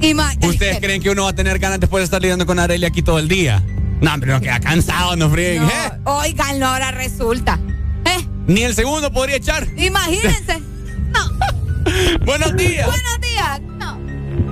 [0.00, 2.86] Ima- ¿Ustedes creen que uno va a tener ganas después de estar lidiando con Arely
[2.86, 3.62] aquí todo el día?
[4.00, 5.62] No, hombre, no queda cansado, no frieguen.
[5.64, 5.92] No, ¿eh?
[6.04, 7.58] Óiganlo, ahora resulta.
[8.06, 8.26] ¿Eh?
[8.46, 9.66] Ni el segundo podría echar.
[9.76, 10.58] Imagínense.
[11.12, 12.24] no.
[12.24, 12.86] Buenos días.
[12.86, 13.60] Buenos días.
[13.78, 13.98] No.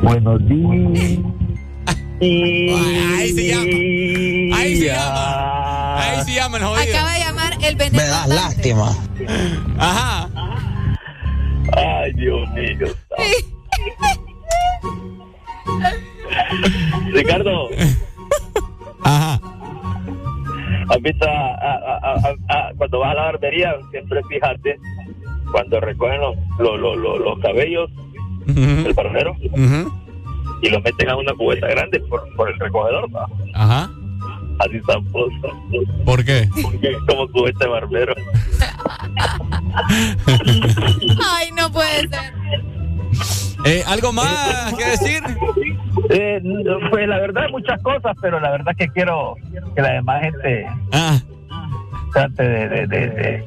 [0.03, 1.19] Buenos días.
[2.20, 4.59] Ahí se llama.
[4.59, 5.99] Ahí se llama.
[6.01, 6.97] Ahí se llama el jodido.
[6.97, 8.03] Acaba de llamar el veneno.
[8.03, 8.97] Me das lástima.
[9.79, 10.29] Ajá.
[11.77, 12.87] Ay, Dios mío.
[17.12, 17.69] Ricardo.
[19.09, 19.41] Ajá.
[20.91, 23.75] ¿Has visto a- a- a- a- a- cuando vas a la barbería?
[23.91, 24.77] Siempre fíjate
[25.51, 27.91] cuando recogen los, los, los, los- los cabellos
[28.47, 29.35] del barbero
[30.63, 33.09] y los meten a una cubeta grande por, por el recogedor.
[33.55, 33.91] Ajá.
[34.61, 35.31] Así tampoco.
[36.05, 36.49] ¿Por qué?
[36.63, 38.15] Porque es como cubeta de barbero.
[40.27, 42.35] Ay, no puede ser.
[43.65, 45.23] Eh, ¿Algo más que decir?
[46.11, 46.41] Eh,
[46.91, 49.37] pues la verdad muchas cosas, pero la verdad que quiero
[49.75, 51.19] que la demás gente Ah.
[52.12, 53.45] trate de, de, de, de-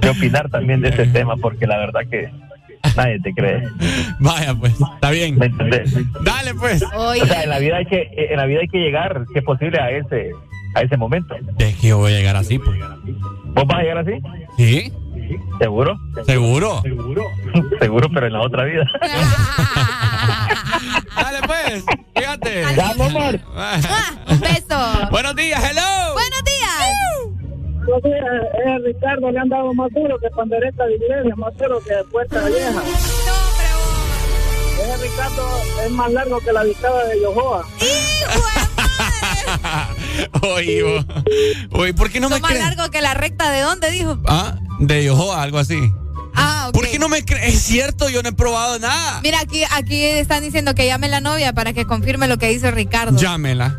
[0.00, 2.30] de opinar también de ese tema, porque la verdad que
[2.96, 3.62] nadie te cree.
[4.20, 5.38] Vaya, pues, está bien.
[5.38, 6.84] Dale, pues.
[6.94, 9.44] O sea, en la vida hay que en la vida hay que llegar, si es
[9.44, 10.30] posible, a ese
[10.74, 11.34] a ese momento.
[11.58, 12.78] Es que yo voy a llegar así, pues.
[13.54, 14.12] ¿Vos vas a llegar así?
[14.56, 14.92] ¿Sí?
[15.58, 15.96] ¿Seguro?
[16.26, 16.82] ¿Seguro?
[17.80, 18.84] Seguro, pero en la otra vida.
[21.66, 21.84] Pues.
[22.14, 22.62] Fíjate.
[22.74, 22.80] suerte.
[23.02, 23.40] amor.
[23.56, 25.08] Ah, un beso.
[25.10, 26.12] Buenos días, hello.
[26.14, 26.76] Buenos días.
[27.86, 28.24] Buenos días,
[28.66, 32.44] eh, Ricardo le han dado más duro que pandereta de iglesia, más duro que puerta
[32.48, 32.70] vieja.
[32.72, 32.90] No, vos.
[34.82, 35.48] Ese Ricardo
[35.84, 37.64] es más largo que la dictada de Yohoa.
[37.80, 40.28] ¡Hijo de madre!
[40.54, 41.04] Oye.
[41.72, 42.64] Oye, ¿por qué no Son me más crees?
[42.64, 44.18] largo que la recta de dónde, dijo.
[44.26, 45.78] Ah, de Yohoa, algo así.
[46.36, 46.74] Ah, ok.
[46.74, 47.54] ¿Por qué no me crees?
[47.54, 49.20] Es cierto, yo no he probado nada.
[49.22, 52.70] Mira, aquí, aquí están diciendo que llame la novia para que confirme lo que dice
[52.70, 53.16] Ricardo.
[53.18, 53.78] Llámela.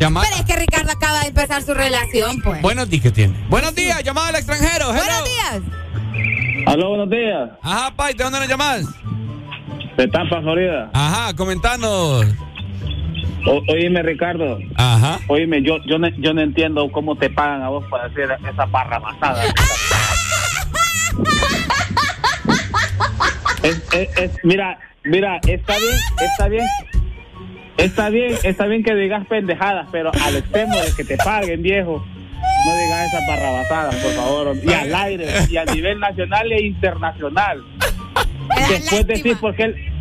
[0.00, 0.22] Llama.
[0.22, 2.60] Pero es que Ricardo acaba de empezar su relación, pues.
[2.60, 3.46] Buenos días que tiene.
[3.48, 4.90] Buenos días, llamada al extranjero.
[4.90, 5.02] Hello.
[5.04, 5.62] Buenos días.
[6.66, 7.50] Aló, buenos días.
[7.62, 8.84] Ajá, Pai, ¿de dónde nos llamas?
[9.96, 10.90] De Tampa, Florida.
[10.92, 12.26] Ajá, comentanos.
[13.46, 14.58] O- oíme, Ricardo.
[14.74, 15.20] Ajá.
[15.28, 18.66] Oíme, yo, yo, no, yo no entiendo cómo te pagan a vos para hacer esa
[18.66, 19.44] parra masada.
[23.62, 26.64] Es- es- es- mira, mira, está bien, está bien.
[27.76, 32.02] Está bien, está bien que digas pendejadas, pero al extremo de que te paguen, viejo.
[32.64, 34.56] No digas esas barrabasadas, por favor.
[34.64, 37.62] Y al aire, y a nivel nacional e internacional.
[38.68, 39.92] Después decir porque él.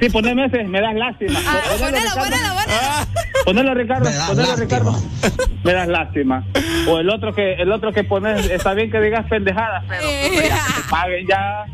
[0.00, 1.38] Sí, poneme ese, me das lástima.
[1.46, 2.24] Ah, Ponelo, ponelo, Ricardo.
[2.24, 3.44] ponelo, ponelo.
[3.44, 4.64] Ponelo, Ricardo, Me das ponelo, lástima.
[4.64, 5.02] Ricardo.
[5.64, 6.44] Me das lástima.
[6.88, 10.30] O el otro que el otro que pones, está bien que digas pendejadas, pero Eh.
[10.32, 11.64] pues, ya que te paguen ya.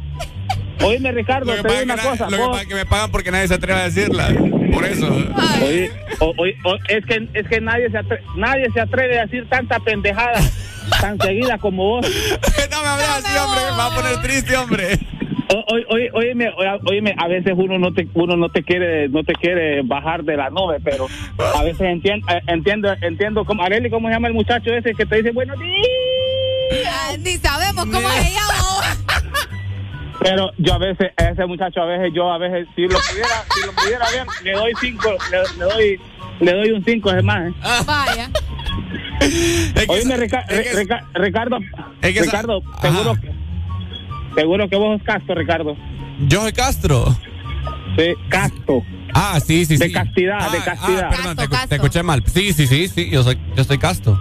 [0.86, 2.24] Oíme, Ricardo, que te digo que, una na- cosa.
[2.24, 4.28] lo que vos- pasa es que me pagan porque nadie se atreve a decirla.
[4.72, 5.06] Por eso.
[5.62, 9.22] Oye, o- oye, o- es que es que nadie se atreve, nadie se atreve a
[9.22, 10.40] decir tanta pendejada
[11.00, 12.06] tan seguida como vos.
[12.70, 13.60] no me hables así, hombre.
[13.70, 14.98] Me va a poner triste, hombre.
[15.90, 19.34] Oye, óyeme, oye, óyeme, a veces uno no te uno no te quiere no te
[19.34, 21.06] quiere bajar de la nube, pero
[21.54, 25.16] a veces entiendo entiendo entiendo como Areli cómo se llama el muchacho ese que te
[25.16, 27.18] dice buenos días.
[27.22, 29.34] Ni sabemos cómo se llama.
[30.20, 33.44] Pero yo a veces a ese muchacho a veces yo a veces si lo pudiera
[33.54, 36.00] si lo pudiera ver le doy cinco le, le doy
[36.40, 37.50] le doy un cinco es más.
[37.50, 37.54] ¿eh?
[37.86, 38.30] Vaya.
[39.88, 41.58] Oíme, Rica- es que- Rica- Ricardo,
[42.00, 43.14] es que- Ricardo, seguro,
[44.34, 45.76] seguro que vos sos casto, Ricardo.
[46.26, 47.16] Yo soy Castro.
[47.98, 48.82] Sí, casto.
[49.14, 49.84] Ah, sí, sí, sí.
[49.88, 51.04] De castidad, Ah, de castidad.
[51.04, 51.68] ah, perdón, Casto, te, casto.
[51.68, 52.22] te escuché mal.
[52.26, 53.10] Sí, sí, sí, sí.
[53.10, 54.20] Yo soy, yo soy Casto.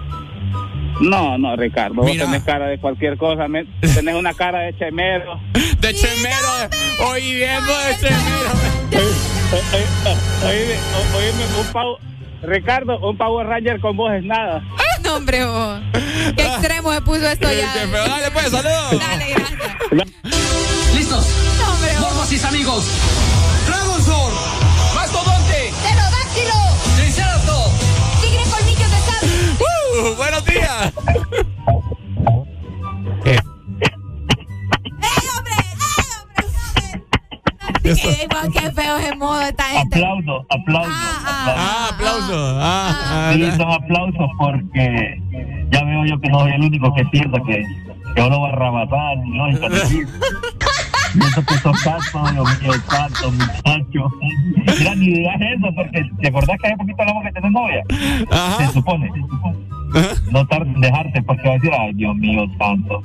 [1.00, 2.24] No, no, Ricardo, vos Mira.
[2.26, 5.40] tenés cara de cualquier cosa, me- tenés una cara de chemero.
[5.80, 7.10] De chemero.
[7.10, 8.50] Oí viendo de chemero.
[10.44, 10.74] Oíme,
[11.16, 11.98] oíme, un pavo,
[12.42, 14.62] Ricardo, un Power Ranger con vos es nada.
[15.04, 15.80] No, hombre, vos.
[16.36, 17.72] Qué extremo se puso esto Qué ya.
[17.72, 17.90] feo.
[18.08, 18.98] Dale, pues, saludos.
[19.00, 20.94] Dale, gracias.
[20.94, 21.26] ¿Listos?
[21.58, 22.00] No, hombre, vos.
[22.00, 22.84] Mormos y amigos.
[23.66, 24.32] Dragonzord.
[24.94, 25.72] Mastodonte.
[25.82, 26.54] ¡Pterodáctilo!
[26.96, 27.74] Triceratops.
[28.22, 29.28] ¡Tigre colmillos de sable!
[30.10, 30.92] Uh, buenos días.
[33.24, 33.30] ¿Qué?
[33.30, 33.38] ¡Ey,
[35.36, 35.54] hombre!
[35.54, 36.06] ¡Ey,
[37.82, 38.00] hombre!
[38.20, 39.96] ¡Ey, vos, qué feo es modo esta gente!
[39.98, 40.90] Aplauso, aplauso.
[40.90, 41.60] Ah, aplauso.
[41.60, 41.88] Ah,
[42.32, 45.20] ah, Sí, son aplausos porque
[45.70, 47.64] ya veo yo que no soy el único que piensa que,
[48.14, 49.50] que uno va a rabatar, ¿no?
[49.50, 49.56] Y
[51.46, 54.10] que sos tanto, Dios mío, tanto, muchacho.
[54.78, 57.82] Mira, ni digas eso, porque ¿te acordás que hace poquito hablamos que tenés novia?
[58.58, 59.10] Se supone.
[60.30, 63.02] No tarde en dejarte porque va a decir, ay, Dios mío, tanto.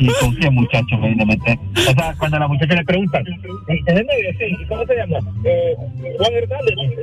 [0.00, 1.58] ¿Y con qué muchacho me vine a meter?
[1.76, 3.22] O sea, cuando a la muchacha le preguntan,
[3.68, 5.18] ¿y cómo se llama?
[5.44, 5.74] Eh,
[6.18, 7.02] Juan Hernández, dice.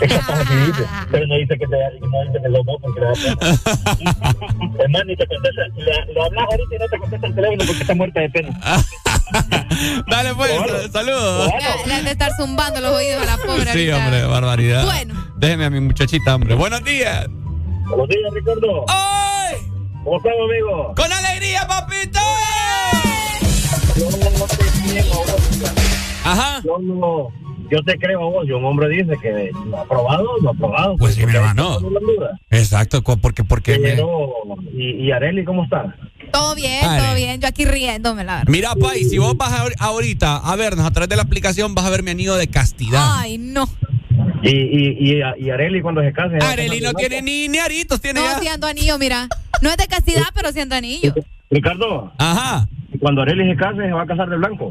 [0.00, 3.00] Es capaz que dice, pero no dice que te no dice que los dos porque
[3.00, 7.64] le da ni te contesta, le- lo hablas ahorita y no te contesta el teléfono
[7.66, 8.60] porque está muerta de pena.
[10.10, 10.50] Dale, pues,
[10.90, 11.50] saludos.
[11.52, 13.96] Le, le han de estar zumbando los oídos a la pobre Sí, ahorita.
[13.98, 14.84] hombre, barbaridad.
[14.84, 15.14] Bueno.
[15.36, 16.54] Déjeme a mi muchachita, hombre.
[16.54, 17.28] Buenos días.
[17.90, 18.84] Buenos días, Ricardo.
[18.88, 19.56] ¡Ay!
[20.04, 20.94] ¿Cómo estamos, amigo?
[20.96, 22.20] ¡Con alegría, papito!
[23.96, 24.56] Yo no te
[24.90, 25.74] creo a vos.
[26.24, 26.62] Ajá.
[26.64, 27.28] Yo no,
[27.70, 28.46] yo te creo a vos.
[28.46, 30.96] Y un hombre dice que lo ha probado, lo ha probado.
[30.96, 31.80] Pues sí, mi hermano.
[31.80, 32.38] No hay duda.
[32.50, 33.78] Exacto, porque, porque.
[33.78, 34.08] me- Pero,
[34.72, 35.94] ¿y, y Areli cómo está?
[36.32, 37.02] Todo bien, Vale.
[37.02, 37.40] todo bien.
[37.40, 38.48] Yo aquí riéndome, la verdad.
[38.52, 41.84] Mira, Pai, si vos vas ahor- ahorita a vernos a través de la aplicación, vas
[41.84, 43.04] a ver mi anillo de castidad.
[43.18, 43.68] Ay, no.
[44.42, 46.36] Y, y, y, y Areli cuando se case.
[46.40, 48.38] Areli no tiene ni, ni aritos, tiene No, ya.
[48.38, 49.28] siendo anillo, mira.
[49.62, 51.12] No es de castidad, pero siendo anillo.
[51.50, 52.12] Ricardo.
[52.18, 52.66] Ajá.
[53.00, 54.70] Cuando Areli se case, se va a casar de blanco.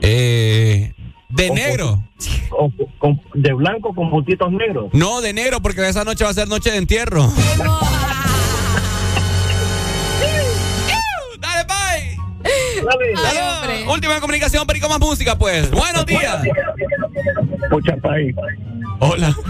[0.00, 0.92] Eh,
[1.28, 2.04] de negro.
[2.50, 4.90] O, con- de blanco con puntitos negros.
[4.92, 7.28] No, de negro, porque esa noche va a ser noche de entierro.
[12.42, 13.14] Pai.
[13.14, 13.88] Dale.
[13.88, 15.70] Última comunicación, Perico más música, pues.
[15.70, 16.42] Buenos días.
[17.70, 18.34] Mucha país.
[19.00, 19.34] Hola.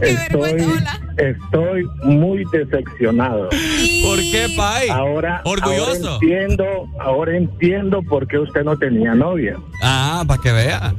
[0.00, 0.82] Estoy,
[1.18, 3.48] estoy muy decepcionado.
[3.50, 4.88] ¿Por qué, Pai?
[4.88, 6.08] Ahora, Orgulloso.
[6.08, 9.56] ahora entiendo, ahora entiendo por qué usted no tenía novia.
[9.82, 10.94] Ah, para que vea.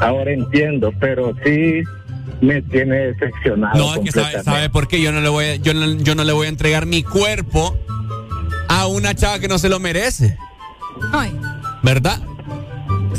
[0.00, 1.82] ahora entiendo, pero sí
[2.40, 3.78] me tiene decepcionado.
[3.78, 6.14] No, es que sabe, sabe por qué yo no le voy a, yo no, yo
[6.14, 7.76] no le voy a entregar mi cuerpo
[8.70, 10.36] a una chava que no se lo merece.
[11.12, 11.36] Ay.
[11.82, 12.18] ¿Verdad?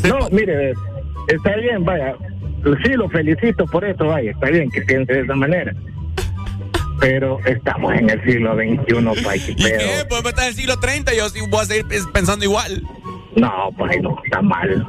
[0.08, 0.74] No, mire,
[1.28, 2.16] está bien, vaya.
[2.84, 5.74] Sí, lo felicito por eso, vaya, está bien que piense de esa manera.
[7.00, 10.06] Pero estamos en el siglo XXI, pa, ¿Y qué?
[10.08, 12.84] Pues estar en el siglo 30 yo sí voy a seguir pens- pensando igual.
[13.36, 14.86] No, pues no, está mal.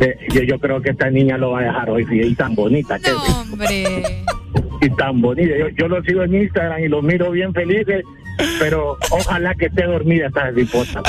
[0.00, 2.54] Eh, Yo, yo creo que esta niña lo va a dejar hoy, sí, y tan
[2.54, 3.08] bonita es.
[3.52, 4.24] Hombre.
[4.80, 5.56] y tan bonita.
[5.56, 8.02] Yo, yo lo sigo en Instagram y lo miro bien felices,
[8.58, 11.02] pero ojalá que esté dormida esta riposa.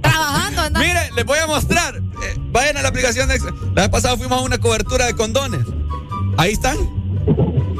[0.00, 0.80] Trabajando, ¿no?
[0.80, 1.96] Mire, les voy a mostrar.
[1.96, 3.38] Eh, vayan a la aplicación de.
[3.74, 5.66] La vez pasada fuimos a una cobertura de condones.
[6.36, 6.76] Ahí están.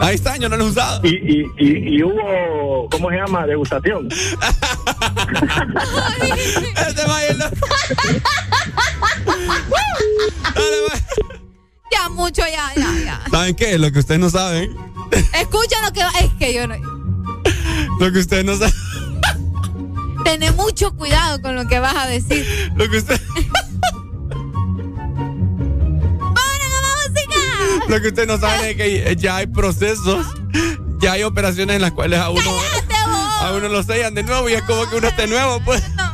[0.00, 1.00] Ahí están, yo no los he usado.
[1.04, 3.46] Y, y, y, y hubo, ¿cómo se llama?
[3.46, 4.08] Degustación.
[6.86, 7.02] Este
[7.34, 7.44] ¿no?
[10.54, 10.96] Dale, va.
[11.90, 13.20] Ya mucho, ya, ya, ya.
[13.30, 13.78] ¿Saben qué?
[13.78, 14.74] Lo que ustedes no saben.
[15.38, 16.10] Escucha lo que va.
[16.20, 17.03] Es que yo no.
[18.00, 18.74] Lo que ustedes no saben.
[20.24, 22.46] Tené mucho cuidado con lo que vas a decir.
[22.76, 23.20] Lo que ustedes.
[27.88, 30.26] Lo que ustedes no saben es que ya hay procesos,
[31.00, 32.50] ya hay operaciones en las cuales a uno,
[33.40, 35.82] a uno lo sellan de nuevo y es como que uno esté nuevo, pues.
[35.82, 36.13] Seguimos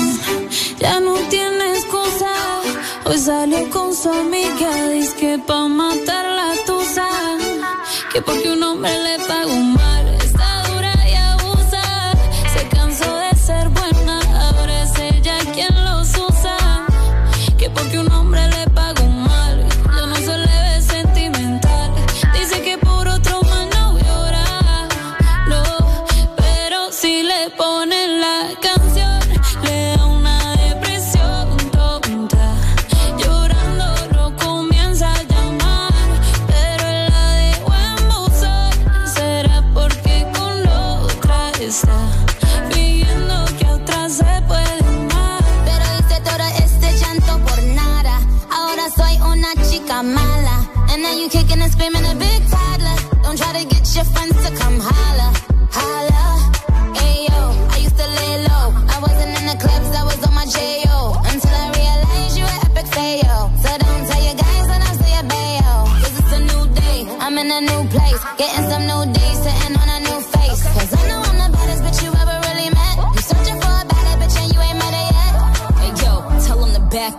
[3.11, 4.87] Hoy salió con su amiga.
[4.87, 7.09] Dice que pa' matar la tusa.
[8.13, 9.80] Que porque un hombre le pagó mal.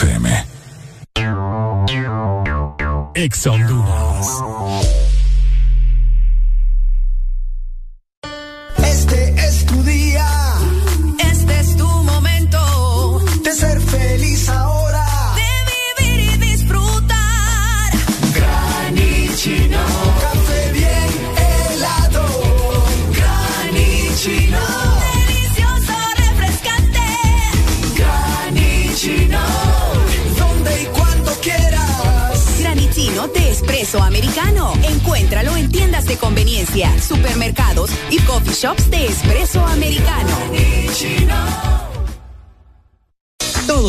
[0.00, 0.26] FM.
[3.14, 4.99] Exa Este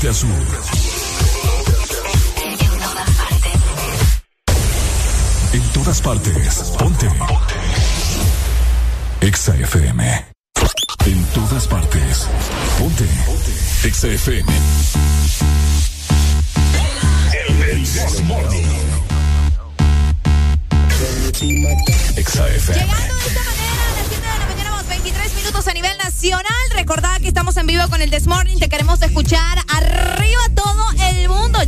[0.00, 0.30] Norte a sur.
[5.52, 6.72] En todas partes.
[6.78, 7.08] Ponte.
[9.20, 10.24] Exa FM.
[11.06, 12.26] En todas partes.
[12.78, 13.06] Ponte.
[13.84, 14.08] Exa.
[17.68, 18.68] El Desmorning.
[22.16, 22.86] Exa FM.
[22.86, 25.98] Llegando de esta manera a las 7 de la mañana, vamos 23 minutos a nivel
[25.98, 26.70] nacional.
[26.74, 28.58] Recordad que estamos en vivo con el This Morning.
[28.58, 29.58] Te queremos escuchar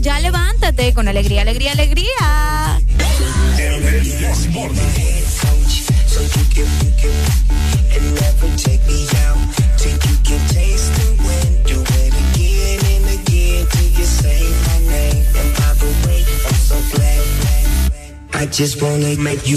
[0.02, 2.80] Ya levántate con alegría, alegría, alegría.
[4.18, 4.82] Desmorning.
[6.08, 6.66] So you can,
[19.44, 19.56] you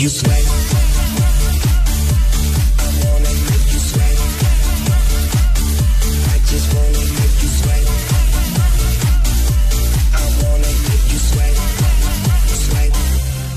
[0.00, 0.44] You sweat.
[2.78, 4.16] I wanna make you sweat.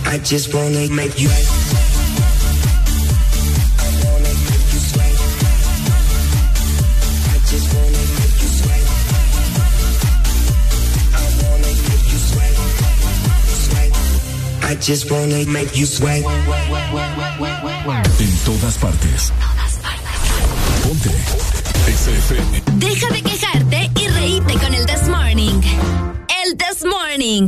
[0.06, 1.30] I just wanna make you
[14.84, 16.24] just wanna make you sweat.
[18.20, 19.32] En todas partes.
[20.84, 21.10] Ponte.
[21.88, 22.62] XFM.
[22.80, 25.62] Deja de quejarte y reíte con el This Morning.
[26.44, 27.48] El This Morning.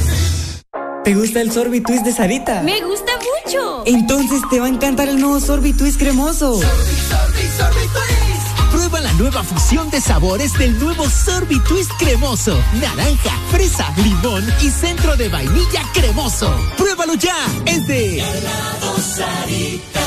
[1.03, 2.61] ¿Te gusta el sorbitwist de Sarita?
[2.61, 3.11] Me gusta
[3.43, 3.83] mucho.
[3.87, 6.59] Entonces te va a encantar el nuevo sorbitwist cremoso.
[8.69, 12.55] Prueba la nueva fusión de sabores del nuevo sorbitwist cremoso.
[12.79, 16.53] Naranja, fresa, limón y centro de vainilla cremoso.
[16.77, 17.35] Pruébalo ya.
[17.65, 18.23] Es de
[19.15, 20.01] Sarita.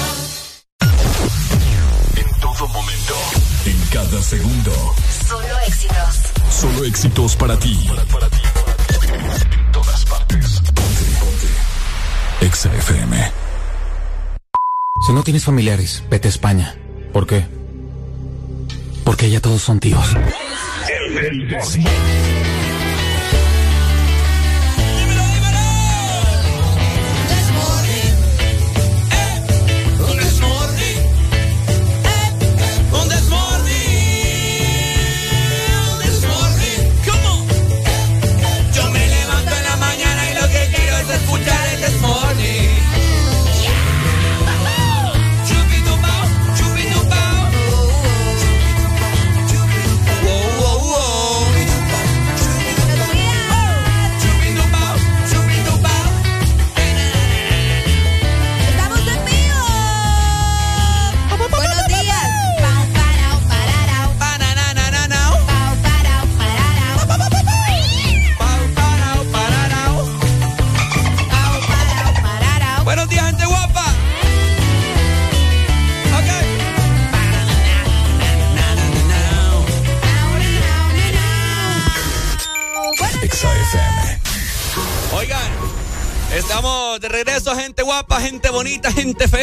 [2.17, 3.15] En todo momento,
[3.67, 4.73] en cada segundo.
[5.29, 6.35] Solo éxitos.
[6.51, 7.85] Solo éxitos para ti.
[7.89, 8.14] Para, ti.
[12.65, 12.85] Partes.
[12.85, 13.17] XFM.
[15.07, 16.75] Si no tienes familiares, vete a España.
[17.13, 17.45] ¿Por qué?
[19.05, 20.15] Porque ya todos son tíos.
[20.15, 20.23] Un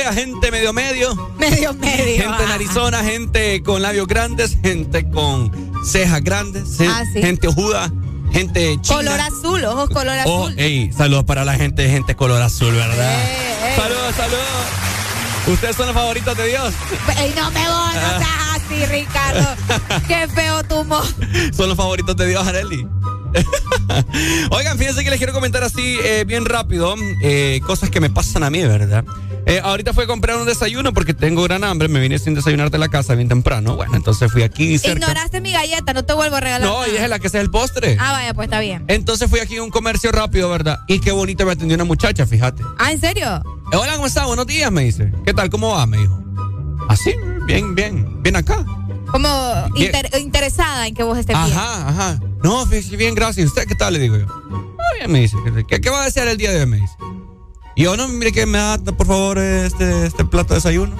[0.01, 1.15] fea, gente medio medio.
[1.37, 2.23] Medio medio.
[2.23, 5.51] Gente en Arizona, gente con labios grandes, gente con
[5.85, 7.21] cejas grandes, Ah, sí.
[7.21, 7.91] gente ojuda,
[8.31, 8.97] gente china.
[8.97, 10.59] Color azul, ojos color Oh, azul.
[10.59, 13.13] ey, saludos para la gente, gente color azul, ¿verdad?
[13.13, 13.75] Eh, eh.
[13.75, 14.47] Saludos, saludos.
[15.47, 16.73] Ustedes son los favoritos de Dios.
[17.17, 19.47] Ey, no me voy, no seas así, Ricardo.
[20.07, 21.01] Qué feo tu mo.
[21.55, 22.87] Son los favoritos de Dios, Areli.
[24.51, 28.43] Oigan, fíjense que les quiero comentar así eh, bien rápido eh, cosas que me pasan
[28.43, 29.03] a mí, ¿verdad?
[29.45, 32.69] Eh, ahorita fui a comprar un desayuno porque tengo gran hambre, me vine sin desayunar
[32.69, 33.75] de la casa bien temprano.
[33.75, 34.99] Bueno, entonces fui aquí cerca.
[34.99, 36.67] Ignoraste mi galleta, no te vuelvo a regalar.
[36.67, 36.87] No, nada.
[36.93, 37.97] y es la que sea el postre.
[37.99, 38.85] Ah, vaya, pues está bien.
[38.87, 40.79] Entonces fui aquí a un comercio rápido, ¿verdad?
[40.87, 42.63] Y qué bonito me atendió una muchacha, fíjate.
[42.77, 43.41] Ah, ¿en serio?
[43.71, 44.25] Eh, Hola, ¿cómo está?
[44.25, 45.11] Buenos días, me dice.
[45.25, 45.49] ¿Qué tal?
[45.49, 45.85] ¿Cómo va?
[45.85, 46.19] Me dijo.
[46.87, 47.13] Así,
[47.45, 48.65] bien, bien, bien acá.
[49.11, 49.27] Como
[49.73, 49.91] Bien.
[50.19, 51.57] interesada en que vos estés bien.
[51.57, 52.19] Ajá, ajá.
[52.43, 53.47] No, bien, gracias.
[53.47, 53.93] ¿Usted qué tal?
[53.93, 54.25] Le digo yo.
[54.29, 55.35] Ah, bien, me dice.
[55.67, 56.65] ¿Qué, qué va a desear el día de hoy?
[56.65, 56.93] Me dice.
[57.75, 60.95] Y yo, no, mire que me da, por favor, este, este plato de desayuno.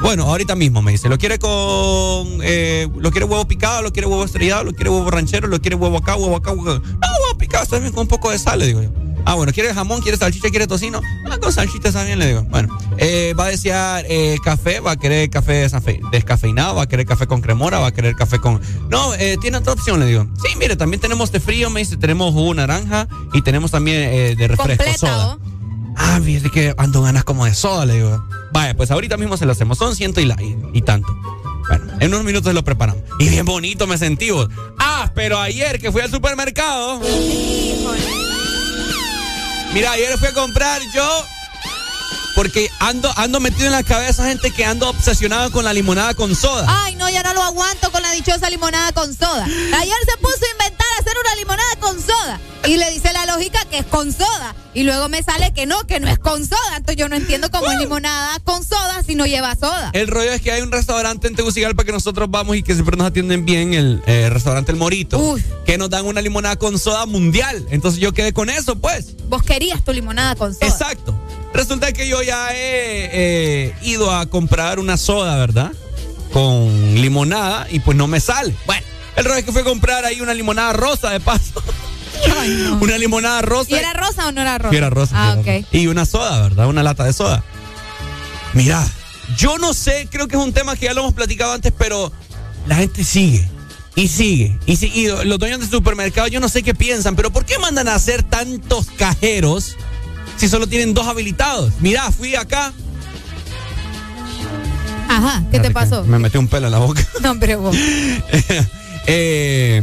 [0.00, 1.08] Bueno, ahorita mismo me dice.
[1.08, 2.38] ¿Lo quiere con.
[2.42, 3.82] eh, ¿Lo quiere huevo picado?
[3.82, 4.64] ¿Lo quiere huevo estrellado?
[4.64, 5.46] ¿Lo quiere huevo ranchero?
[5.46, 6.16] ¿Lo quiere huevo acá?
[6.16, 6.52] ¿Huevo acá?
[6.52, 6.88] Huevo acá?
[6.88, 8.90] No, huevo picado, está bien, con un poco de sal, le digo yo.
[9.26, 10.00] Ah, bueno, ¿quiere jamón?
[10.00, 10.48] ¿Quiere salchicha?
[10.48, 11.02] ¿Quiere tocino?
[11.30, 12.42] Ah, con salchicha bien, le digo.
[12.44, 15.68] Bueno, eh, va a desear eh, café, va a querer café
[16.10, 18.58] descafeinado, va a querer café con cremora, va a querer café con.
[18.88, 20.26] No, eh, tiene otra opción, le digo.
[20.42, 24.34] Sí, mire, también tenemos de frío, me dice, tenemos jugo naranja y tenemos también eh,
[24.34, 25.34] de refresco, Completa, soda.
[25.34, 25.49] ¿o?
[26.02, 28.24] Ah, fíjese que ando ganas como de soda, le digo.
[28.52, 29.76] Vaya, pues ahorita mismo se lo hacemos.
[29.76, 30.36] Son ciento y, la,
[30.72, 31.14] y tanto.
[31.68, 33.02] Bueno, en unos minutos lo preparamos.
[33.18, 34.30] Y bien bonito me sentí.
[34.30, 34.48] vos.
[34.78, 37.00] Ah, pero ayer que fui al supermercado.
[39.74, 41.24] Mira, ayer fui a comprar yo.
[42.40, 46.34] Porque ando, ando metido en la cabeza gente que ando obsesionado con la limonada con
[46.34, 46.64] soda.
[46.84, 49.44] Ay, no, ya no lo aguanto con la dichosa limonada con soda.
[49.44, 52.40] Ayer se puso a inventar hacer una limonada con soda.
[52.66, 54.54] Y le dice la lógica que es con soda.
[54.72, 56.76] Y luego me sale que no, que no es con soda.
[56.76, 59.90] Entonces yo no entiendo cómo es limonada con soda si no lleva soda.
[59.92, 62.96] El rollo es que hay un restaurante en Tegucigalpa que nosotros vamos y que siempre
[62.96, 65.36] nos atienden bien, el eh, restaurante El Morito,
[65.66, 67.66] que nos dan una limonada con soda mundial.
[67.70, 69.14] Entonces yo quedé con eso, pues.
[69.28, 70.66] Vos querías tu limonada con soda.
[70.66, 71.14] Exacto.
[71.52, 75.72] Resulta que yo ya he eh, ido a comprar una soda, ¿verdad?
[76.32, 78.54] Con limonada y pues no me sale.
[78.66, 78.82] Bueno,
[79.16, 81.62] el rollo es que fui a comprar ahí una limonada rosa de paso.
[82.80, 83.70] una limonada rosa.
[83.70, 84.70] ¿Y era rosa o no era rosa?
[84.70, 85.14] Sí, era rosa.
[85.16, 85.46] Ah, era ok.
[85.46, 85.68] rosa.
[85.76, 86.66] Y una soda, ¿verdad?
[86.68, 87.42] Una lata de soda.
[88.54, 88.86] Mira,
[89.36, 92.12] yo no sé, creo que es un tema que ya lo hemos platicado antes, pero
[92.66, 93.48] la gente sigue.
[93.96, 94.56] Y sigue.
[94.66, 97.58] Y, si- y los dueños de supermercados, yo no sé qué piensan, pero ¿por qué
[97.58, 99.76] mandan a hacer tantos cajeros
[100.40, 101.70] si solo tienen dos habilitados?
[101.80, 102.72] Mira, fui acá.
[105.06, 106.02] Ajá, ¿qué te pasó?
[106.04, 107.06] Me metí un pelo en la boca.
[107.20, 107.76] No, pero vos.
[109.06, 109.82] eh,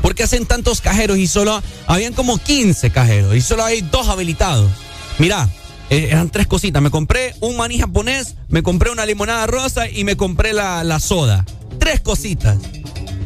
[0.00, 4.06] ¿Por qué hacen tantos cajeros y solo habían como 15 cajeros y solo hay dos
[4.06, 4.70] habilitados?
[5.18, 5.48] Mira,
[5.90, 6.80] eh, eran tres cositas.
[6.80, 11.00] Me compré un maní japonés, me compré una limonada rosa y me compré la, la
[11.00, 11.44] soda.
[11.80, 12.58] Tres cositas.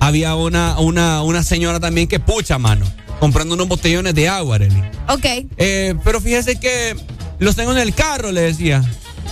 [0.00, 2.86] Había una, una, una señora también que pucha, mano,
[3.20, 4.82] comprando unos botellones de agua, Arely.
[5.08, 5.24] Ok.
[5.56, 6.96] Eh, pero fíjese que
[7.38, 8.82] los tengo en el carro, le decía.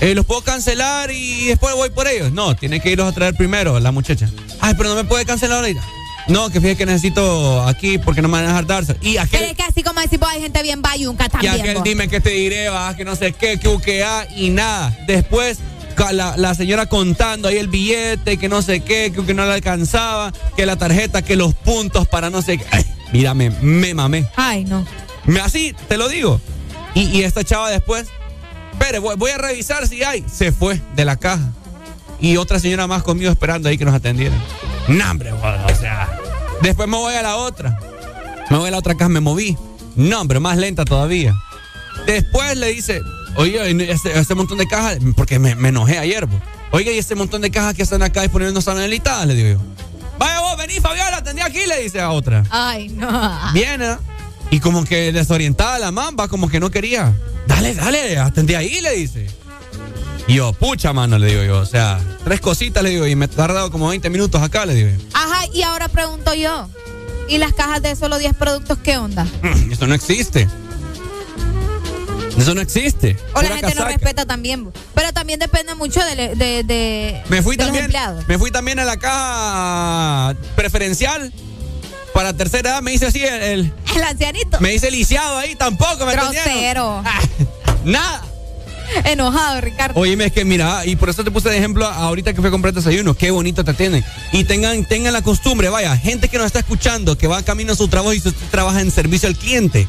[0.00, 2.30] Eh, los puedo cancelar y después voy por ellos.
[2.32, 4.28] No, tiene que irlos a traer primero, la muchacha.
[4.60, 5.82] Ay, pero no me puede cancelar ahorita.
[6.28, 8.96] No, que fíjese que necesito aquí porque no me van a dejar darse.
[9.00, 11.54] Y Pero aquel, es que así como decís, vos, hay gente bien bayunca y también.
[11.54, 11.84] aquel vos.
[11.84, 14.96] dime que te diré, va, que no sé qué, que uquea y nada.
[15.06, 15.58] Después
[16.12, 19.52] la, la señora contando ahí el billete, que no sé qué, que, que no le
[19.52, 22.64] alcanzaba, que la tarjeta, que los puntos para no sé qué.
[22.70, 24.28] Ay, mírame, me mamé.
[24.36, 24.86] Ay, no.
[25.24, 26.40] Me, así, te lo digo.
[26.94, 28.06] Y, y esta chava después,
[28.72, 30.24] espere, voy, voy a revisar si hay.
[30.30, 31.52] Se fue de la caja.
[32.20, 34.40] Y otra señora más conmigo esperando ahí que nos atendieran.
[34.88, 36.18] No, hombre, o sea.
[36.62, 37.78] Después me voy a la otra.
[38.50, 39.56] Me voy a la otra caja, me moví.
[39.96, 41.34] No, hombre, más lenta todavía.
[42.06, 43.00] Después le dice,
[43.36, 46.40] oye, este, este montón de cajas, porque me, me enojé ayer, po.
[46.70, 49.48] Oiga, y este montón de cajas que están acá disponibles no están habilitadas, le digo
[49.58, 49.85] yo.
[50.18, 52.44] Vaya vos, vení, Fabiola, atendí aquí, le dice a otra.
[52.50, 53.52] Ay, no.
[53.52, 53.96] Viene.
[54.50, 57.12] Y como que desorientada la mamba, como que no quería.
[57.46, 59.26] Dale, dale, atendí ahí, le dice.
[60.28, 61.58] Y yo, pucha mano, le digo yo.
[61.60, 64.74] O sea, tres cositas, le digo, y me he tardado como 20 minutos acá, le
[64.74, 64.90] digo.
[65.12, 66.68] Ajá, y ahora pregunto yo.
[67.28, 69.26] ¿Y las cajas de solo 10 productos qué onda?
[69.70, 70.48] Eso no existe.
[72.38, 73.16] Eso no existe.
[73.34, 73.88] O la gente no casaca.
[73.88, 74.70] respeta también.
[74.94, 77.90] Pero también depende mucho de, de, de- Me fui de también.
[78.28, 81.32] Me fui también a la caja preferencial.
[82.12, 84.60] Para tercera edad me dice así el, el- El ancianito.
[84.60, 86.12] me dice lisiado ahí tampoco, ¿me?
[86.12, 87.02] Grosero.
[87.84, 88.22] Nada.
[89.04, 89.98] Enojado, Ricardo.
[90.00, 92.50] Oíme, es que mira, y por eso te puse de ejemplo ahorita que fui a
[92.52, 94.04] comprar desayuno, qué bonito te atienden.
[94.32, 97.76] Y tengan, tengan la costumbre, vaya, gente que nos está escuchando, que va camino a
[97.76, 99.88] su trabajo y usted trabaja en servicio al cliente,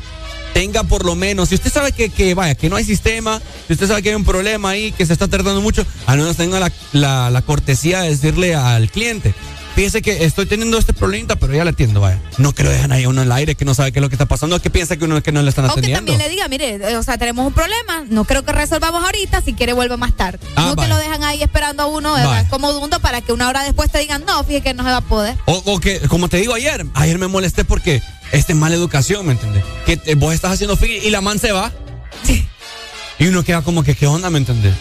[0.57, 3.73] tenga por lo menos, si usted sabe que, que, vaya, que no hay sistema, si
[3.73, 6.59] usted sabe que hay un problema ahí, que se está tardando mucho, al menos tenga
[6.59, 9.35] la, la- la cortesía de decirle al cliente.
[9.75, 12.19] Fíjese que estoy teniendo este problemita, pero ya la atiendo, vaya.
[12.39, 14.01] No que lo dejan ahí a uno en el aire, que no sabe qué es
[14.01, 16.11] lo que está pasando, que piensa que uno que no le están O que atendiendo.
[16.13, 19.43] también le diga, mire, eh, o sea, tenemos un problema, no creo que resolvamos ahorita,
[19.43, 20.39] si quiere vuelve más tarde.
[20.55, 20.95] Ah, no que vaya.
[20.95, 22.47] lo dejan ahí esperando a uno, ¿verdad?
[22.49, 24.97] Como dundo para que una hora después te digan, no, fíjate que no se va
[24.97, 25.35] a poder.
[25.45, 28.01] O, o que, como te digo ayer, ayer me molesté porque
[28.31, 29.63] este es mala educación, ¿me entiendes?
[29.85, 31.71] Que te- vos estás haciendo fila y la man se va.
[33.19, 34.75] Y uno queda como que, ¿qué onda, me entendés?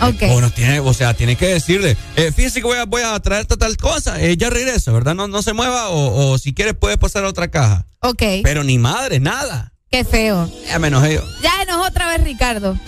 [0.00, 0.22] Ok.
[0.30, 3.18] O, no tiene, o sea, tiene que decirle, eh, fíjese que voy a, voy a
[3.20, 5.14] traer tal, cosa, eh, ya regreso, ¿verdad?
[5.14, 7.86] No, no se mueva o, o si quiere puede pasar a otra caja.
[8.00, 8.22] Ok.
[8.42, 9.72] Pero ni madre, nada.
[9.90, 10.50] Qué feo.
[10.68, 11.24] Ya me enojé yo.
[11.42, 12.78] Ya enojó otra vez Ricardo.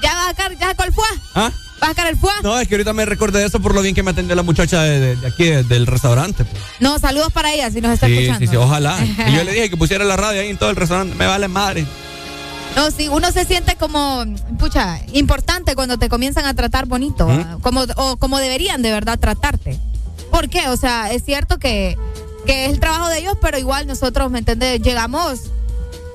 [0.00, 1.06] ¿Ya vas a sacar, ya fuá?
[1.34, 1.52] ¿Ah?
[1.86, 2.32] ¿Vas a el fuá?
[2.42, 4.42] No, es que ahorita me recordé de eso por lo bien que me atendió la
[4.42, 6.44] muchacha de, de- de aquí, de- del restaurante.
[6.44, 6.62] pues.
[6.80, 8.40] No, saludos para ella si nos está Sí, escuchando.
[8.40, 8.96] sí, sí, ojalá.
[9.28, 11.48] Y yo le dije que pusiera la radio ahí en todo el restaurante, me vale
[11.48, 11.84] madre.
[12.76, 14.24] No, sí, uno se siente como,
[14.58, 17.60] pucha, importante cuando te comienzan a tratar bonito, ¿Mm?
[17.60, 19.78] como, o como deberían de verdad tratarte.
[20.30, 20.68] ¿Por qué?
[20.68, 21.96] O sea, es cierto que,
[22.46, 24.80] que es el trabajo de ellos, pero igual nosotros, ¿me entiendes?
[24.82, 25.42] Llegamos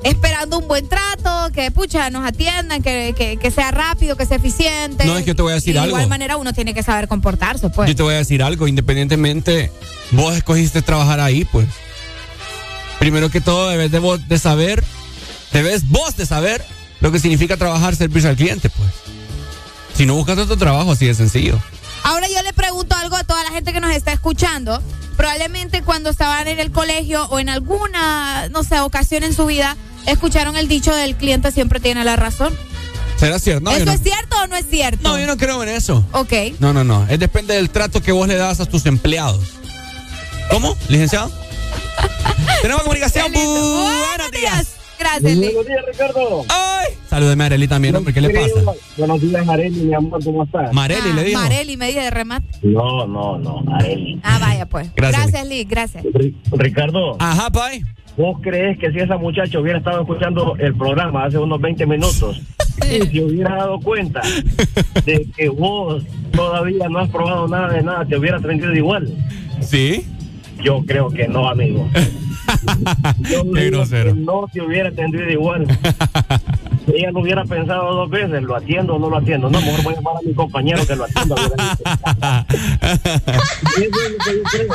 [0.04, 4.38] esperando un buen trato, que pucha, nos atiendan, que, que, que sea rápido, que sea
[4.38, 5.06] eficiente.
[5.06, 5.92] No, es que yo te voy a decir Y de algo.
[5.92, 7.88] igual manera uno tiene que saber comportarse, pues.
[7.90, 9.72] Yo te voy a decir algo, independientemente,
[10.12, 11.68] vos escogiste trabajar ahí, pues.
[13.00, 14.84] Primero que todo, debes de, vos de saber,
[15.54, 16.64] debes vos de saber
[17.00, 18.90] lo que significa trabajar servicio al cliente, pues.
[19.96, 21.60] Si no buscas otro trabajo, así de sencillo.
[22.04, 24.82] Ahora yo le pregunto algo a toda la gente que nos está escuchando.
[25.18, 29.76] Probablemente cuando estaban en el colegio o en alguna, no sé, ocasión en su vida,
[30.06, 32.54] escucharon el dicho del cliente siempre tiene la razón.
[33.18, 33.62] ¿Será cierto?
[33.62, 35.10] No, ¿Eso no, es cierto o no es cierto?
[35.10, 36.06] no, yo no creo en eso.
[36.14, 36.34] Ok.
[36.60, 37.06] No, no, no.
[37.10, 39.42] Es depende del trato que vos le das a tus empleados.
[40.50, 41.32] ¿Cómo, licenciado?
[42.62, 43.32] Tenemos comunicación.
[43.32, 44.76] Buenos días.
[44.98, 45.46] Gracias, Lee.
[45.54, 46.46] Buenos días, Ricardo.
[46.50, 46.94] ¡Ay!
[47.10, 48.14] Salúdeme a Arely también, hombre.
[48.14, 48.74] ¿Qué le pasa?
[48.98, 50.74] Buenos días, Mareli, mi amor, ¿cómo estás?
[50.74, 51.40] Marely le dijo.
[51.40, 52.48] Ah, Mareli me dije de remate.
[52.64, 54.20] No, no, no, Mareli.
[54.24, 54.92] Ah, vaya pues.
[54.96, 55.64] Gracias, Gracias, Lee.
[55.64, 56.04] Gracias.
[56.52, 57.16] Ricardo.
[57.20, 57.84] Ajá, Pai.
[58.20, 62.42] ¿Vos crees que si esa muchacha hubiera estado escuchando el programa hace unos 20 minutos
[62.92, 64.20] y se hubiera dado cuenta
[65.06, 69.08] de que vos todavía no has probado nada de nada, te hubiera atendido igual?
[69.62, 70.06] ¿Sí?
[70.62, 71.88] Yo creo que no, amigo.
[73.32, 74.14] Yo Qué digo grosero.
[74.14, 75.66] que no te hubiera atendido igual.
[76.94, 79.50] Ella no hubiera pensado dos veces, ¿lo atiendo o no lo atiendo?
[79.50, 81.36] No, mejor voy a llamar a mi compañero que lo atienda.
[81.36, 81.84] hubiera dicho.
[83.80, 84.68] Y eso es lo que yo creo.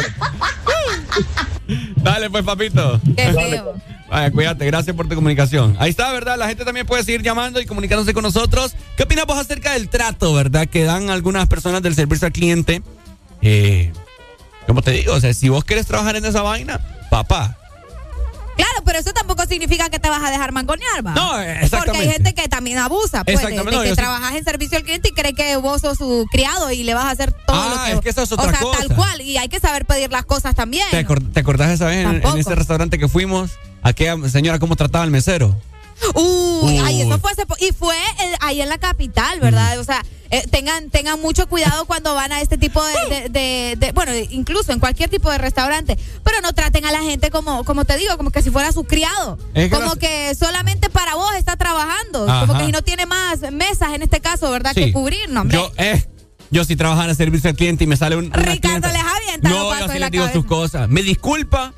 [2.05, 3.01] Dale, pues, papito.
[3.17, 3.75] Qué feo.
[4.09, 5.75] Vaya, cuídate, gracias por tu comunicación.
[5.79, 6.37] Ahí está, ¿verdad?
[6.39, 8.77] La gente también puede seguir llamando y comunicándose con nosotros.
[8.97, 10.69] ¿Qué opinas vos acerca del trato, verdad?
[10.69, 12.83] Que dan algunas personas del servicio al cliente.
[13.43, 13.93] Eh,
[14.67, 17.57] como te digo, o sea, si vos quieres trabajar en esa vaina, papá.
[18.57, 21.13] Claro, pero eso tampoco significa que te vas a dejar mangonear, ¿va?
[21.15, 21.77] No, exactamente.
[21.87, 24.45] Porque hay gente que también abusa, pues, de, Exactamente, de no, que sí- trabajas en
[24.45, 27.33] servicio al cliente y cree que vos sos su criado y le vas a hacer
[27.33, 27.93] todo Ah, lo que...
[27.93, 28.79] es que eso es otra o sea, cosa.
[28.79, 29.21] tal cual.
[29.23, 30.87] Y hay que saber pedir las cosas también.
[30.91, 33.51] ¿Te, acor- te acordás esa vez en ese restaurante que fuimos?
[33.83, 35.55] Aquella señora, ¿cómo trataba al mesero?
[36.15, 37.03] Uy, ay, Uy.
[37.03, 39.79] eso fue hace y fue eh, ahí en la capital, ¿verdad?
[39.79, 43.77] O sea, eh, tengan tengan mucho cuidado cuando van a este tipo de, de- de-
[43.79, 47.65] de- bueno, incluso en cualquier tipo de restaurante, pero no traten a la gente como
[47.65, 51.35] como te digo, como que si fuera su criado, Es como que solamente para vos
[51.37, 52.47] está trabajando, Ajá.
[52.47, 54.73] como que si no tiene más mesas en este caso, ¿verdad?
[54.75, 54.87] Sí.
[54.87, 55.57] Que cubrir, no, hombre.
[55.59, 56.05] Yo, eh,
[56.51, 58.33] yo si trabajara en servicio al cliente y me sale un.
[58.33, 60.89] Ricardo clienta- les avienta No, yo sí les digo sus cosas.
[60.89, 61.73] Me disculpa,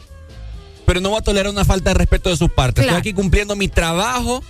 [0.87, 2.85] pero no voy a tolerar una falta de respeto de sus partes.
[2.85, 2.97] Claro.
[2.99, 4.43] Estoy aquí cumpliendo mi trabajo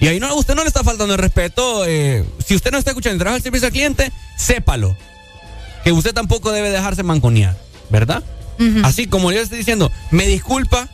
[0.00, 1.84] Y ahí no, usted no le está faltando el respeto.
[1.86, 4.96] eh, si usted no está escuchando y trabaja el servicio al cliente, sépalo.
[5.84, 7.56] Que usted tampoco debe dejarse manconear,
[7.90, 8.22] ¿verdad?
[8.84, 10.88] Así como yo le estoy diciendo, me disculpa,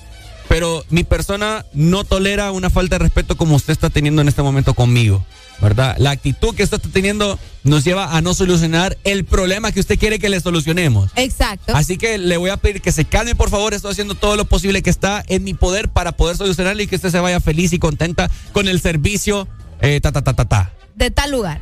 [0.49, 4.43] pero mi persona no tolera una falta de respeto como usted está teniendo en este
[4.43, 5.25] momento conmigo,
[5.61, 5.97] ¿verdad?
[5.99, 9.99] La actitud que usted está teniendo nos lleva a no solucionar el problema que usted
[9.99, 11.11] quiere que le solucionemos.
[11.16, 11.77] Exacto.
[11.77, 13.75] Así que le voy a pedir que se calme, por favor.
[13.75, 16.97] Estoy haciendo todo lo posible que está en mi poder para poder solucionarle y que
[16.97, 19.47] usted se vaya feliz y contenta con el servicio.
[19.81, 20.73] Eh, ta, ta, ta, ta, ta.
[20.95, 21.61] De tal lugar.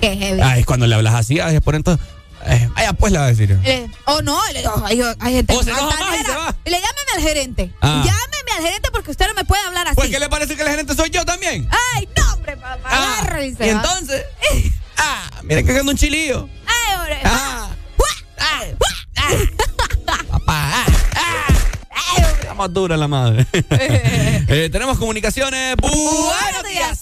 [0.00, 0.40] Que heavy.
[0.42, 2.04] Ay, cuando le hablas así, ay, por entonces.
[2.46, 3.58] Eh, vaya, pues le va a decir.
[3.64, 6.54] Eh, o no, le- oh, hay, hay gente O se enoja más y se va.
[6.64, 7.70] Le llámeme al gerente.
[7.80, 8.02] Ah.
[8.04, 9.96] Llámeme al gerente porque usted no me puede hablar así.
[9.96, 11.68] Pues, ¿qué le parece que el gerente soy yo también?
[11.94, 12.80] Ay, no, hombre, papá.
[12.90, 13.76] Ah, agarra y se y va.
[13.76, 14.24] entonces.
[14.96, 16.48] Ah, mira que un chilillo.
[16.66, 17.20] Ay, hombre.
[17.24, 17.68] Ah.
[20.30, 20.84] Papá.
[22.40, 23.46] Estamos dura la madre.
[24.46, 25.74] Eh, tenemos comunicaciones.
[25.76, 27.00] Buenos días.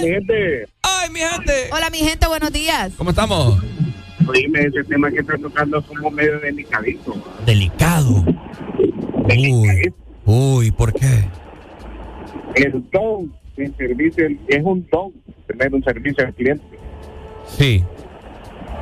[0.00, 0.71] mi gente.
[1.02, 1.52] Ay, mi gente.
[1.72, 2.92] Hola, mi gente, buenos días.
[2.96, 3.58] ¿Cómo estamos?
[4.28, 7.14] Oíme, ese tema que está tocando es como medio delicadito.
[7.44, 8.24] Delicado.
[9.24, 9.92] Uy.
[10.24, 11.24] Uy, ¿por qué?
[12.54, 15.12] El don en servicio es un don
[15.48, 16.78] tener un servicio al cliente.
[17.46, 17.82] Sí.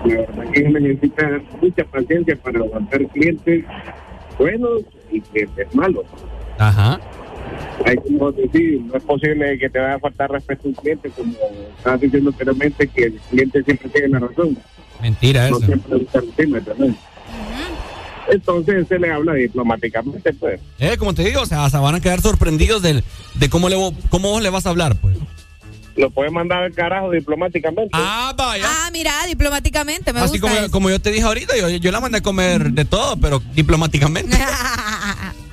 [0.05, 3.65] La verdad que necesita mucha paciencia para aguantar clientes
[4.39, 6.05] buenos y clientes malos.
[6.59, 7.01] Ajá.
[7.87, 11.11] Hay como decir, no es posible que te vaya a faltar respeto a un cliente,
[11.11, 11.33] como
[11.77, 14.59] estabas diciendo anteriormente, que el cliente siempre tiene la razón.
[15.01, 15.67] Mentira No eso.
[16.37, 16.97] siempre también.
[18.31, 20.61] Entonces se le habla diplomáticamente, pues.
[20.79, 23.03] Eh, como te digo, o sea, se van a quedar sorprendidos del,
[23.35, 23.77] de cómo, le,
[24.09, 25.17] cómo vos le vas a hablar, pues.
[25.97, 27.91] Lo puede mandar al carajo diplomáticamente.
[27.93, 28.65] Ah, vaya.
[28.67, 30.71] Ah, mira, diplomáticamente me Así gusta como, eso.
[30.71, 34.37] como yo te dije ahorita, yo, yo la mandé a comer de todo, pero diplomáticamente.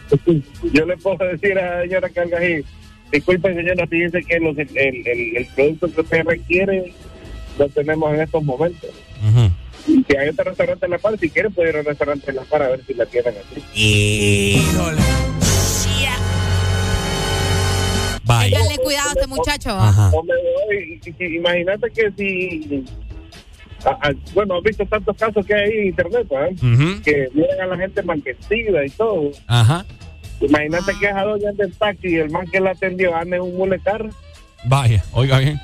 [0.74, 2.64] Yo le puedo decir a la señora Calgají,
[3.12, 6.94] disculpe señora, fíjese que los- el, el- el producto que usted requiere
[7.58, 8.90] lo tenemos en estos momentos.
[9.88, 12.36] Y si hay otro restaurante en La Par, si quiere puede ir al restaurante en
[12.36, 13.64] La Par a ver si la tienen así.
[13.74, 15.02] Híjole.
[18.24, 18.58] Vaya.
[18.58, 19.70] Ténganle cuidado a este muchacho.
[19.72, 20.12] Ajá.
[20.14, 22.86] O me voy, y- y- imagínate que si...
[23.86, 26.52] a- a- bueno, has visto tantos casos que hay en internet, ¿verdad?
[26.54, 27.02] Ujú.
[27.04, 29.32] Que miran a la gente manquecida y todo.
[29.48, 29.86] Ajá.
[30.42, 33.58] Imagínate que esa doña del taxi y el man que la atendió anda en un
[33.58, 34.08] mulecar.
[34.66, 35.60] Vaya, oiga bien.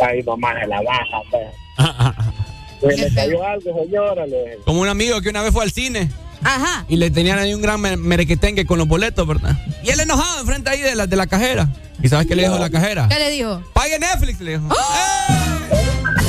[0.00, 2.96] Ahí nomás se la baja, pues.
[2.96, 4.26] Se le cayó algo, señora.
[4.26, 6.08] le- Como un amigo que una vez fue al cine
[6.42, 6.84] Ajá.
[6.88, 9.56] y le tenían ahí un gran me- merequetengue con los boletos, ¿verdad?
[9.82, 11.68] Y él enojado enfrente ahí de la, de la cajera.
[12.02, 13.08] ¿Y sabes qué le dijo la cajera?
[13.08, 13.60] ¿Qué le dijo?
[13.72, 14.68] Pague Netflix, le dijo.
[14.72, 16.27] A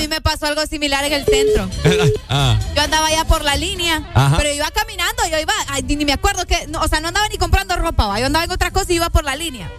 [0.00, 1.68] mí me pasó algo similar en el centro.
[2.28, 2.58] ah.
[2.74, 4.36] Yo andaba allá por la línea, Ajá.
[4.38, 7.28] pero iba caminando, yo iba, ay, ni me acuerdo que, no, o sea, no andaba
[7.28, 8.18] ni comprando ropa, ¿va?
[8.18, 9.70] yo andaba en otras cosas y iba por la línea.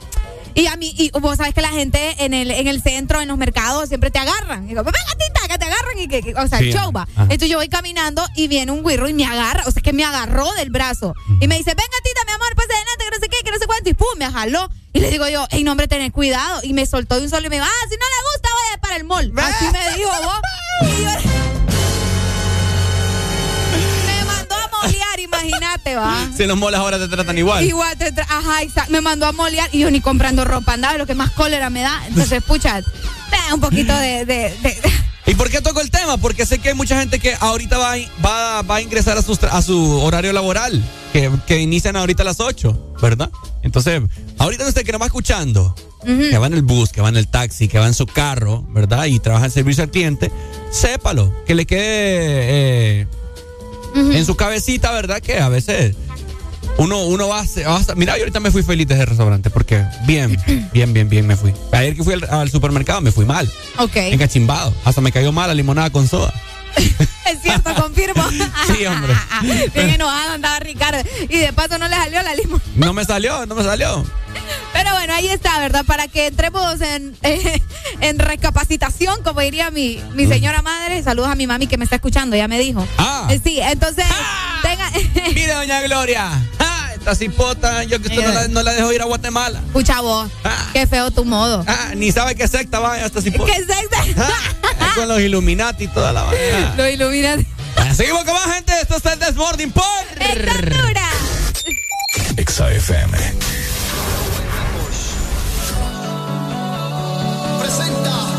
[0.53, 3.28] Y a mí, y vos sabes que la gente en el, en el centro, en
[3.30, 4.65] los mercados, siempre te agarran.
[4.65, 6.91] Y digo, venga, tita, que te agarran y que, que- o sea, Sí, el show
[6.91, 7.03] va.
[7.03, 7.23] ajá.
[7.23, 10.03] Entonces yo voy caminando y viene un güirro y me agarra, o sea, que me
[10.03, 11.14] agarró del brazo.
[11.40, 13.57] Y me dice, venga, tita, mi amor, pase adelante, que no sé qué, que no
[13.60, 13.90] sé cuánto.
[13.90, 14.69] Y pum, me jaló.
[14.94, 16.60] Y le digo yo, hey, no, hombre, tened cuidado.
[16.64, 18.82] Y me soltó de un solo y me dijo, ah, si no le gusta, vaya
[18.82, 19.32] para el mall.
[19.38, 20.41] Así me dijo vos.
[20.84, 21.11] Y yo,
[24.06, 25.19] me mandó a molear,
[25.90, 26.38] imagínate, va.
[26.38, 27.64] Si los moles ahora te tratan igual.
[27.66, 28.60] Igual, te tra- ajá,
[28.90, 31.82] me mandó a molear y yo ni comprando ropa andaba, lo que más cólera me
[31.82, 32.02] da.
[32.08, 32.41] Entonces,
[33.48, 34.82] da un poquito de, de- de-
[35.28, 36.18] ¿Y por qué toco el tema?
[36.18, 39.22] Porque sé que hay mucha gente que ahorita va, a- va, va a ingresar a,
[39.40, 40.84] tra- a su horario laboral,
[41.14, 43.30] que, que inician ahorita a las 8, ¿verdad?
[43.64, 44.02] Entonces,
[44.40, 47.28] ahorita usted que nos va escuchando, que va en el bus, que va en el
[47.28, 49.06] taxi, que va en su carro, ¿verdad?
[49.06, 50.32] Y trabaja en servicio al cliente,
[50.72, 51.82] sépalo, que le quede
[53.02, 53.08] eh,
[53.95, 55.22] en su cabecita, ¿verdad?
[55.22, 55.95] Que a veces
[56.77, 59.49] uno, uno va, a, va a- Mira, yo ahorita me fui feliz de ese restaurante
[59.49, 60.38] porque bien,
[60.73, 61.53] bien, bien, bien me fui.
[61.72, 63.49] Ayer que fui al, al supermercado me fui mal.
[63.77, 63.95] Ok.
[63.95, 64.73] Encachimbado.
[64.85, 66.34] Hasta me cayó mal la limonada con soda.
[67.31, 68.27] Es cierto, confirmo.
[68.30, 69.14] Sí, hombre.
[69.73, 71.02] Bien enojado andaba Ricardo.
[71.30, 72.61] Y de paso no le salió la limón.
[72.76, 74.03] No me salió, no me salió.
[74.73, 75.85] Pero bueno, ahí está, ¿verdad?
[75.85, 77.15] Para que entremos en,
[78.02, 81.02] en recapacitación, como diría mi, mi señora madre.
[81.03, 82.85] Saludos a mi mami que me está escuchando, ya me dijo.
[82.98, 83.30] Ah.
[83.43, 84.06] Sí, entonces,
[84.61, 84.91] tenga.
[85.34, 86.27] Mire, doña Gloria.
[86.60, 86.70] Ah,
[87.02, 89.60] esta cipota, yo que usted no la, no la dejo ir a Guatemala.
[89.65, 90.30] Escucha vos,
[90.72, 91.65] qué feo tu modo.
[91.68, 93.52] Ah, ni sabe qué secta vaya esta cipota.
[93.52, 94.23] ¿Qué sexo?
[94.95, 96.73] Con los Illuminati y toda la vaina.
[96.78, 97.40] Lo iluminas.
[97.76, 98.73] Bueno, seguimos con más gente.
[98.82, 99.84] Esto es el Desmorning por.
[102.38, 103.18] Exa FM.
[107.60, 108.31] Presenta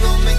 [0.00, 0.37] gon' make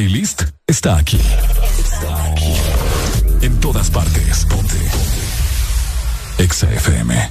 [0.00, 1.18] playlist está aquí.
[1.18, 2.54] Está aquí.
[3.42, 4.46] En todas partes.
[4.46, 4.78] Ponte.
[6.38, 7.30] Exa FM.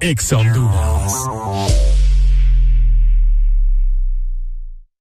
[0.00, 1.12] Exa Honduras.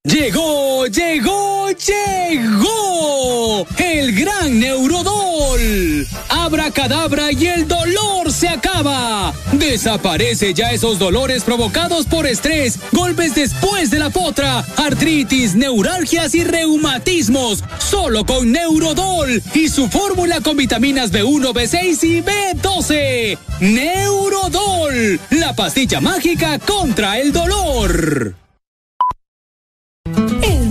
[0.03, 6.07] Llegó, llegó, llegó el gran Neurodol.
[6.29, 9.33] Abracadabra y el dolor se acaba.
[9.51, 16.43] Desaparece ya esos dolores provocados por estrés, golpes después de la potra, artritis, neuralgias y
[16.43, 17.63] reumatismos.
[17.77, 23.37] Solo con Neurodol y su fórmula con vitaminas B1, B6 y B12.
[23.59, 28.48] Neurodol, la pastilla mágica contra el dolor.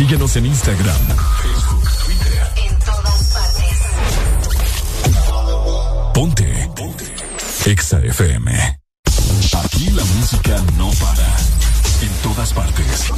[0.00, 0.96] Síguenos en Instagram,
[1.42, 2.48] Facebook, Twitter.
[2.56, 3.80] En todas partes.
[6.14, 6.70] Ponte.
[6.74, 7.04] Ponte.
[7.66, 8.78] Exa FM.
[9.62, 11.36] Aquí la música no para.
[12.00, 13.12] En todas partes.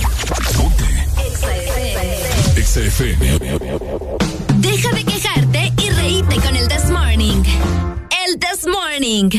[0.56, 1.06] Ponte.
[2.56, 3.38] Exa FM.
[4.56, 7.44] Deja de quejarte y reíte con el This Morning.
[8.26, 9.30] El This Morning.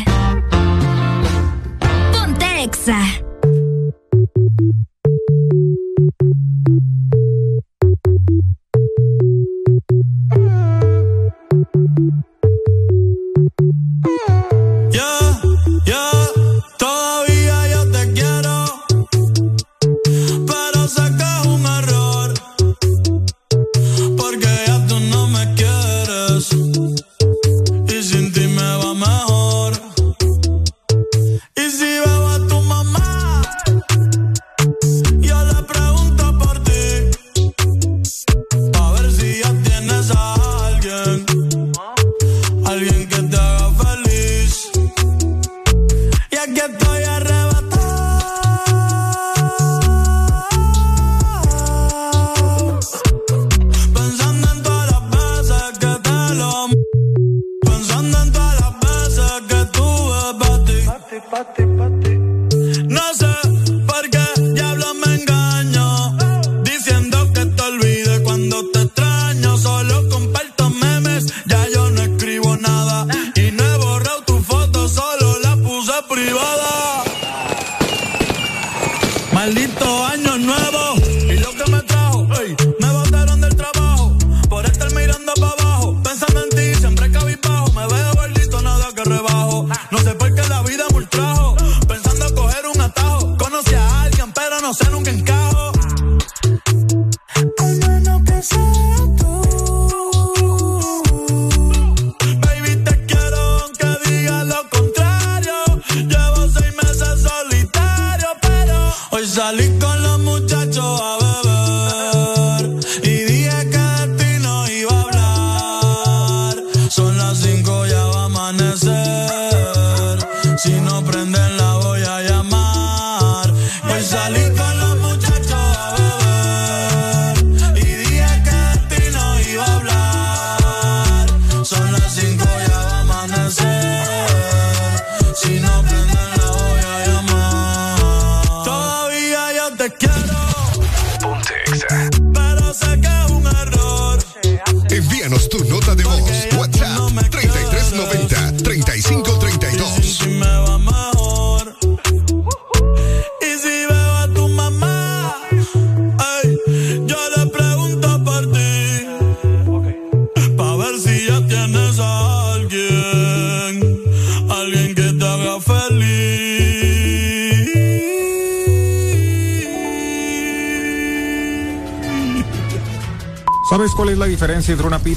[2.13, 3.01] Ponte Exa.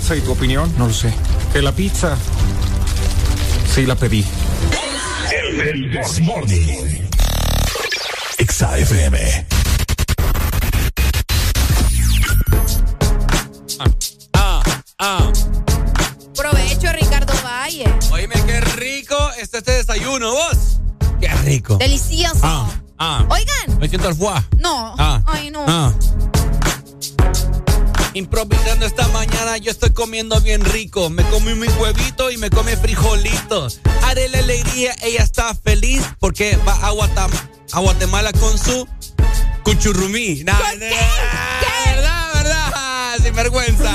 [0.06, 0.72] Pizza y tu opinión?
[0.78, 1.12] No lo sé.
[1.52, 2.16] Que la pizza
[3.74, 4.24] sí la pedí.
[5.40, 7.08] El This Morning.
[8.38, 9.46] Exa FM.
[14.34, 14.62] Ah,
[15.00, 15.32] ah.
[16.36, 17.92] Provecho, Ricardo Valle.
[18.12, 20.78] Oíme, qué rico está este desayuno, vos.
[21.20, 21.78] Qué rico.
[21.78, 22.38] Delicioso.
[22.42, 23.26] Ah, ah.
[23.28, 23.80] Oigan.
[23.80, 24.40] Me siento al foie.
[24.58, 24.75] No.
[29.56, 31.08] Mañana, yo estoy comiendo bien rico.
[31.10, 33.80] Me comí mi huevito y me come frijolitos.
[34.02, 37.32] Haré la alegría, ella está feliz porque va a, Guatam-
[37.72, 38.86] a Guatemala con su
[39.64, 40.42] cuchurrumí.
[40.44, 40.88] Nah, nah,
[41.86, 43.16] ¿Verdad, verdad?
[43.22, 43.90] Sin vergüenza.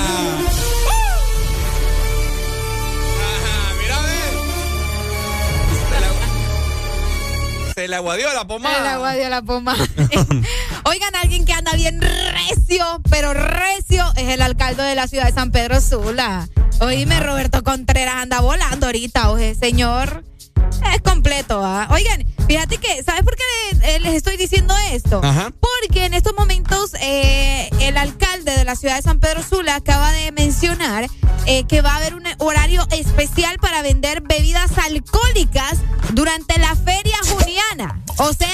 [7.75, 8.77] Se le aguadió la pomada.
[8.79, 9.87] El agua dio la pomada.
[10.85, 15.33] Oigan, alguien que anda bien recio, pero recio, es el alcalde de la ciudad de
[15.33, 16.47] San Pedro Sula.
[16.79, 20.23] Oíme, Roberto Contreras anda volando ahorita, oje, señor.
[20.93, 21.87] Es completo, ¿ah?
[21.91, 25.21] Oigan, fíjate que, ¿sabes por qué eh, les estoy diciendo esto?
[25.23, 25.51] Ajá.
[25.59, 30.11] Porque en estos momentos eh, el alcalde de la ciudad de San Pedro Sula acaba
[30.11, 31.07] de mencionar
[31.45, 35.79] eh, que va a haber un horario especial para vender bebidas alcohólicas
[36.13, 38.01] durante la feria juniana.
[38.17, 38.49] O sea,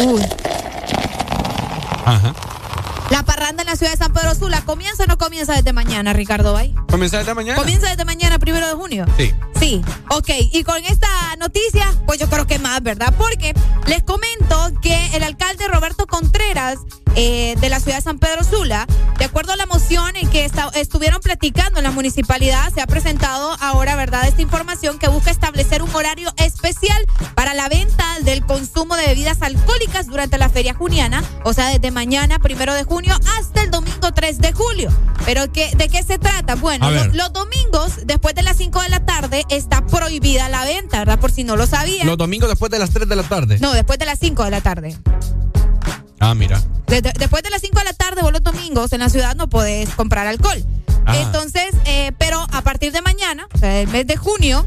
[0.00, 0.22] uy,
[2.04, 2.34] Ajá.
[3.10, 3.76] la parranda en la
[4.60, 6.74] comienza o no comienza desde mañana, Ricardo Bay.
[6.90, 7.58] ¿Comienza desde mañana?
[7.58, 9.06] Comienza desde mañana, primero de junio.
[9.16, 9.32] Sí.
[9.58, 10.28] Sí, ok.
[10.52, 11.08] Y con esta
[11.38, 13.14] noticia, pues yo creo que más, ¿verdad?
[13.16, 13.54] Porque
[13.86, 16.78] les comento que el alcalde Roberto Contreras
[17.14, 18.86] eh, de la ciudad de San Pedro Sula,
[19.18, 23.56] de acuerdo a la moción en que estuvieron platicando en la municipalidad, se ha presentado
[23.60, 24.26] ahora, ¿verdad?
[24.26, 27.06] Esta información que busca establecer un horario especial
[27.62, 32.40] la venta del consumo de bebidas alcohólicas durante la feria juniana, o sea, desde mañana,
[32.40, 34.90] primero de junio, hasta el domingo 3 de julio.
[35.24, 36.56] Pero ¿qué, ¿de qué se trata?
[36.56, 40.98] Bueno, los, los domingos, después de las 5 de la tarde, está prohibida la venta,
[40.98, 41.20] ¿verdad?
[41.20, 42.04] Por si no lo sabían.
[42.08, 43.58] Los domingos después de las 3 de la tarde.
[43.60, 44.98] No, después de las 5 de la tarde.
[46.18, 46.60] Ah, mira.
[46.88, 49.88] Después de las 5 de la tarde, vos los domingos en la ciudad no podés
[49.90, 50.64] comprar alcohol.
[51.06, 51.16] Ah.
[51.16, 54.66] Entonces, eh, pero a partir de mañana, o sea, el mes de junio,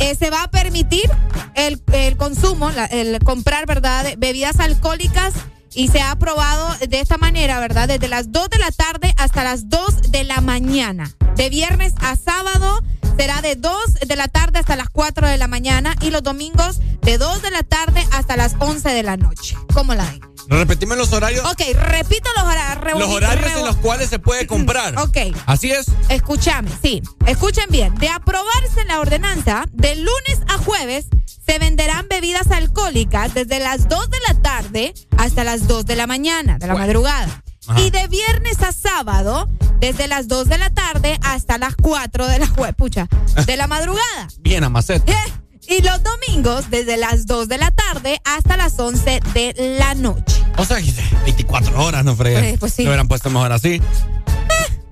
[0.00, 1.10] eh, se va a permitir
[1.54, 5.32] el, el consumo, la- el comprar, ¿verdad?, bebidas alcohólicas
[5.74, 9.44] y se ha aprobado de esta manera, ¿verdad?, desde las 2 de la tarde hasta
[9.44, 11.10] las 2 de la mañana.
[11.36, 12.80] De viernes a sábado
[13.16, 13.74] será de 2
[14.06, 17.50] de la tarde hasta las 4 de la mañana y los domingos de 2 de
[17.50, 19.56] la tarde hasta las 11 de la noche.
[19.72, 20.33] ¿Cómo la ven?
[20.48, 21.44] Repetime los horarios.
[21.46, 22.98] Ok, repito los horarios.
[22.98, 24.98] Los horarios en los cuales se puede comprar.
[24.98, 25.18] Ok.
[25.46, 25.86] Así es.
[26.08, 27.02] Escúchame, sí.
[27.26, 27.94] Escuchen bien.
[27.96, 31.06] De aprobarse la ordenanza, de lunes a jueves
[31.44, 36.06] se venderán bebidas alcohólicas desde las 2 de la tarde hasta las 2 de la
[36.06, 37.42] mañana, de la madrugada.
[37.66, 37.80] Ajá.
[37.80, 39.48] Y de viernes a sábado,
[39.80, 42.46] desde las 2 de la tarde hasta las 4 de la
[42.76, 43.08] pucha,
[43.46, 44.28] de la madrugada.
[44.40, 45.12] Bien, Amaceta.
[45.12, 49.94] Eh, Y los domingos, desde las 2 de la tarde hasta las 11 de la
[49.94, 50.42] noche.
[50.56, 52.54] O sea, 24 horas, no fregues.
[52.54, 52.82] Eh, pues sí.
[52.84, 53.80] Lo hubieran puesto mejor así.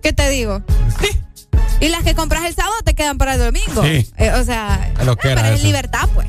[0.03, 0.63] ¿Qué te digo?
[1.81, 3.83] Y las que compras el sábado te quedan para el domingo.
[3.83, 4.09] Sí.
[4.17, 4.93] Eh, o sea,
[5.55, 5.67] eso.
[5.67, 6.29] libertad, pues.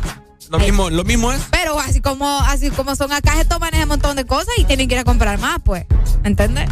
[0.54, 1.42] Lo mismo, lo mismo es.
[1.50, 4.88] Pero así como, así como son acá, se toman ese montón de cosas y tienen
[4.88, 5.88] que ir a comprar más, pues.
[6.24, 6.70] ¿Entendés?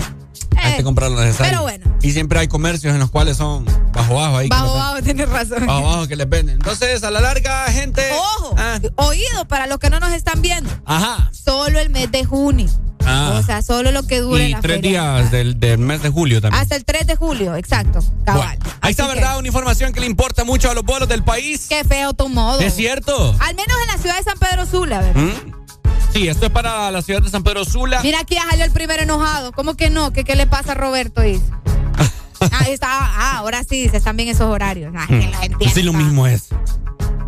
[0.56, 1.49] Hay que comprar lo necesario.
[1.49, 1.98] pero bueno.
[2.03, 4.49] Y siempre hay comercios en los cuales son bajo bajo ahí.
[4.49, 5.66] Bajo, bajo, tienes razón.
[5.66, 6.58] Bajo bajo que les venden.
[6.58, 8.08] Entonces, a la larga, gente.
[8.12, 8.56] Ojo,
[8.98, 10.70] oído para los que no nos están viendo.
[10.86, 11.32] Ajá.
[11.32, 12.70] Solo el mes de junio.
[13.06, 13.38] Ah.
[13.40, 14.90] O sea, solo lo que dure y la tres feria.
[15.18, 16.61] días del, del mes de julio también.
[16.61, 17.99] Hasta el 3 de julio, exacto.
[18.26, 18.57] Cabal.
[18.82, 19.38] Ahí está, ¿verdad?
[19.38, 21.65] Una información que le importa mucho a los bolos del país.
[21.69, 22.60] Qué feo tu modo.
[22.60, 23.36] ¿Es cierto?
[23.40, 25.22] Al menos en la ciudad de San Pedro Sula, ¿verdad?
[25.22, 25.52] ¿Mm?
[26.14, 28.02] Sí, esto es para la ciudad de San Pedro Sula.
[28.03, 29.52] Mira, aquí salió el primer enojado.
[29.53, 30.11] ¿Cómo que no?
[30.11, 31.22] ¿Qué, qué le pasa a Roberto?
[31.22, 31.44] Dice.
[32.53, 34.91] Ah, está, ah, ahora sí, dice, están bien esos horarios.
[34.98, 35.76] Ah, que la entienda.
[35.76, 36.45] Sí, lo mismo es.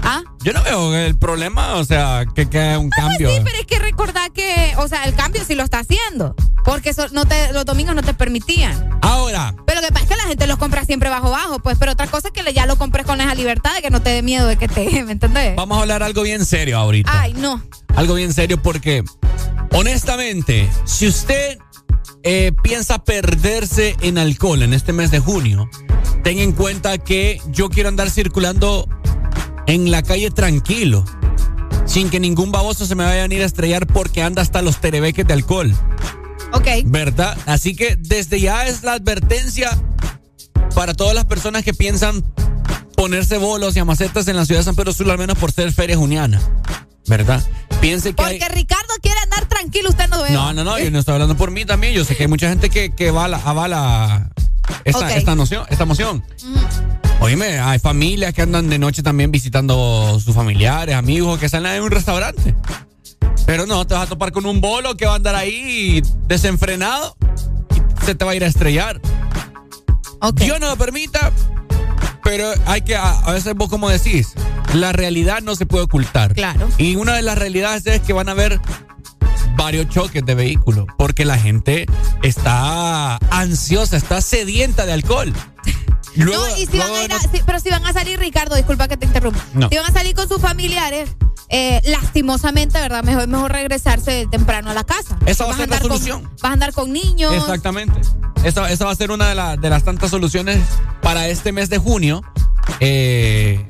[0.04, 0.22] ¿Ah?
[0.44, 3.30] Yo no veo el problema, o sea, que quede un cambio.
[3.30, 6.36] Sí, pero es que recordar que, o sea, el cambio sí lo está haciendo.
[6.66, 8.98] Porque eso no te, los domingos no te permitían.
[9.02, 9.54] Ahora.
[9.66, 11.78] Pero lo que pasa es que la gente los compra siempre bajo bajo, pues.
[11.78, 14.02] Pero otra cosa es que le- ya lo compres con esa libertad de que no
[14.02, 15.56] te dé miedo de que te, ¿me entendés?
[15.56, 17.10] Vamos a hablar algo bien serio ahorita.
[17.22, 17.62] Ay, no.
[17.96, 19.04] Algo bien serio porque,
[19.74, 21.58] honestamente, si usted
[22.24, 25.70] eh, piensa perderse en alcohol en este mes de junio,
[26.24, 28.88] ten en cuenta que yo quiero andar circulando
[29.68, 31.06] en la calle tranquilo,
[31.86, 34.80] sin que ningún baboso se me vaya a venir a estrellar porque anda hasta los
[34.82, 35.74] terebeques de alcohol.
[36.54, 36.68] Ok.
[36.86, 37.38] ¿Verdad?
[37.46, 39.70] Así que desde ya es la advertencia
[40.76, 42.24] para todas las personas que piensan
[42.96, 45.72] ponerse bolos y amacetas en la ciudad de San Pedro Sula, al menos por ser
[45.72, 46.40] feria juniana.
[47.08, 47.46] ¿Verdad?
[47.82, 50.30] Piense que hay- Porque Ricardo quiere andar tranquilo, usted no ve.
[50.32, 51.94] No, no, no, yo no estoy hablando por mí también.
[51.94, 54.30] Yo sé que hay mucha gente que, que avala, avala
[54.84, 55.12] esta, Ok.
[55.16, 56.24] esta noción, esta moción.
[57.20, 61.84] Oíme, hay familias que andan de noche también visitando sus familiares, amigos, que salen en
[61.84, 62.56] un restaurante.
[63.46, 67.16] Pero no, te vas a topar con un bolo que va a andar ahí desenfrenado
[68.02, 69.00] y se te va a ir a estrellar.
[70.36, 71.32] Dios no lo permita,
[72.24, 74.34] pero hay que, a, a veces vos como decís,
[74.74, 76.34] la realidad no se puede ocultar.
[76.34, 76.70] Claro.
[76.78, 78.62] Y una de las realidades es que van a haber
[79.56, 81.86] varios choques de vehículos, porque la gente
[82.22, 85.34] está ansiosa, está sedienta de alcohol.
[86.16, 88.56] Luego- no, y si van a ir no- a- pero si van a salir, Ricardo,
[88.56, 89.40] disculpa que te interrumpa.
[89.54, 89.70] No.
[89.70, 91.10] Si van a salir con sus familiares,
[91.50, 93.04] eh, lastimosamente, ¿verdad?
[93.04, 95.18] Mejor, mejor regresarse temprano a la casa.
[95.26, 96.24] Esa va a ser la con- solución.
[96.42, 97.34] vas a andar con niños.
[97.34, 98.00] Exactamente.
[98.44, 100.60] Esa, esa va a ser una de, la- de las tantas soluciones
[101.02, 102.22] para este mes de junio.
[102.80, 103.66] Eh,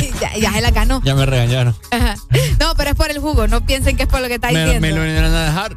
[0.20, 1.00] ya, ya se la ganó.
[1.04, 1.74] ya me regañaron.
[1.90, 2.14] Ajá.
[2.60, 3.46] No, pero es por el jugo.
[3.48, 4.80] No piensen que es por lo que está diciendo.
[4.80, 5.76] me lo vinieron a dejar.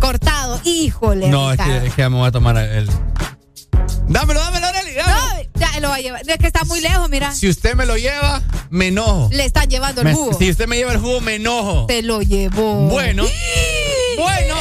[0.00, 0.60] Cortado.
[0.64, 1.28] Híjole.
[1.28, 2.88] No, es que, es que ya me voy a tomar el.
[4.08, 5.16] Dámelo, dámelo, Arely, dámelo.
[5.18, 6.22] No, ya lo va a llevar.
[6.28, 7.32] Es que está muy lejos, mira.
[7.32, 8.40] Si usted me lo lleva,
[8.70, 9.28] me enojo.
[9.32, 10.38] Le está llevando el Me- jugo.
[10.38, 11.86] si usted me lleva el jugo, me enojo.
[11.86, 12.88] Te lo llevó.
[12.88, 13.24] Bueno.
[14.16, 14.54] bueno.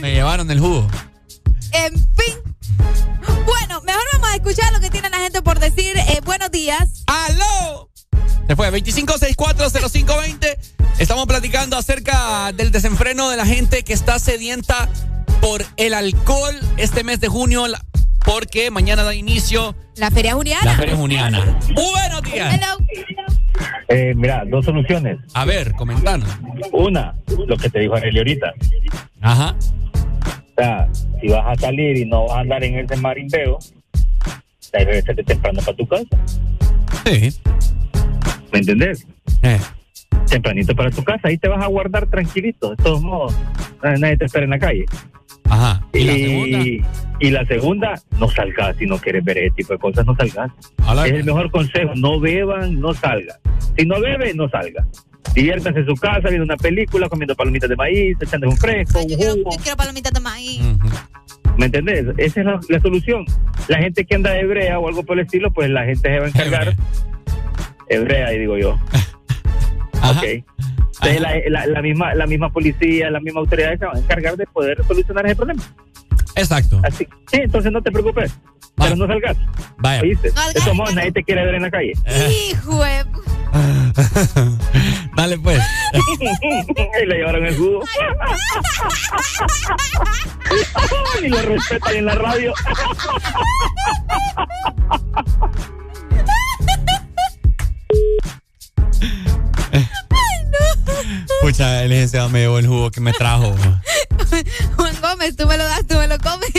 [0.00, 0.86] Me llevaron el jugo.
[1.72, 2.34] En fin.
[3.46, 5.96] Bueno, mejor vamos a escuchar lo que tiene la gente por decir.
[5.96, 7.04] Eh, buenos días.
[7.06, 7.90] ¡Aló!
[8.48, 10.58] Se fue, 25640520.
[10.98, 14.88] Estamos platicando acerca del desenfreno de la gente que está sedienta
[15.40, 17.84] por el alcohol este mes de junio, la-
[18.24, 20.64] porque mañana da inicio La Feria Juniana.
[20.64, 21.58] la Feria Juniana.
[21.74, 22.54] Buenos días.
[22.54, 22.78] Hello.
[23.88, 25.18] Eh, mira, dos soluciones.
[25.34, 26.28] A ver, comentanos.
[26.72, 27.14] Una,
[27.46, 28.52] lo que te dijo Arely ahorita.
[29.20, 29.54] Ajá.
[30.56, 30.88] O sea,
[31.20, 33.58] si vas a salir y no vas a andar en ese marimbeo,
[34.72, 36.16] regresate temprano para tu casa.
[37.04, 37.30] Sí.
[38.52, 39.06] ¿Me entendés?
[39.42, 39.58] Eh.
[40.30, 42.70] Tempranito para tu casa, ahí te vas a guardar tranquilito.
[42.70, 43.36] De todos modos,
[43.82, 44.86] nadie te espera en la calle.
[45.44, 45.86] Ajá.
[45.92, 46.58] ¿Y, la segunda?
[47.20, 50.50] Y la segunda, no salgas si no quieres ver ese tipo de cosas, no salgas.
[51.04, 53.36] Es el mejor consejo, no beban, no salgan.
[53.76, 54.86] Si no bebe, no salga.
[55.34, 59.08] Diviértanse en su casa, viendo una película, comiendo palomitas de maíz, echando un fresco, un
[59.08, 59.50] jugo.
[59.52, 60.62] Yo quiero palomitas de maíz.
[61.58, 62.06] ¿Me entendés?
[62.18, 63.24] Esa es la, la solución.
[63.68, 66.18] La gente que anda de hebrea o algo por el estilo, pues la gente se
[66.18, 66.74] va a encargar.
[67.88, 68.72] Hebrea, ahí digo yo.
[69.94, 70.22] ok.
[71.02, 74.36] Entonces la, la- la misma, la misma policía, la misma autoridad se va a encargar
[74.36, 75.62] de poder solucionar ese problema.
[76.34, 76.80] Exacto.
[76.84, 77.06] Así.
[77.30, 78.32] Sí, entonces no te preocupes.
[78.76, 79.36] Pero no salgas.
[79.78, 80.02] Vaya.
[80.02, 80.30] ¿Oíste?
[80.34, 81.92] No De todos modos, nadie te quiere ver en la calle.
[82.50, 83.04] Hijo de...
[85.16, 85.58] Dale pues.
[87.02, 87.80] y le llevaron el jugo.
[91.22, 92.52] y lo respetan en la radio.
[101.40, 103.54] Pucha, el licenciado me llevó el jugo que me trajo.
[104.76, 106.50] Juan Gómez, tú me lo das, tú me lo comes.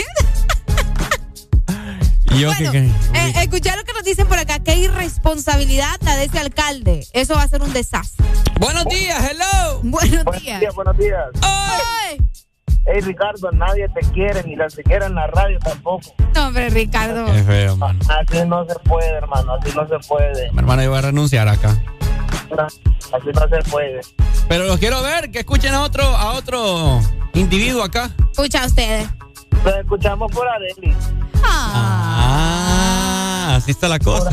[2.38, 2.78] Y yo que- que-
[3.14, 4.58] Eh, escuchar lo que nos dicen por acá.
[4.60, 7.06] Qué irresponsabilidad la de ese alcalde.
[7.12, 8.24] Eso va a ser un desastre.
[8.60, 9.80] Buenos días, hello.
[9.82, 10.74] Buenos días.
[10.74, 11.24] buenos días.
[11.42, 12.18] Ay.
[12.90, 16.14] Hey Ricardo, nadie te quiere, ni la siquiera en la radio tampoco.
[16.34, 17.26] No, hombre, Ricardo.
[17.26, 17.98] Qué feo, mano.
[18.08, 20.50] Así no se puede, hermano, así no se puede.
[20.52, 21.70] Mi hermana, yo voy a renunciar acá.
[22.50, 24.00] Así no se puede.
[24.48, 27.00] Pero los quiero ver, que escuchen a otro, a otro
[27.34, 28.10] individuo acá.
[28.30, 29.06] Escucha a ustedes.
[29.64, 30.94] Lo escuchamos por Adeli.
[32.20, 34.30] Ah, así está la cosa.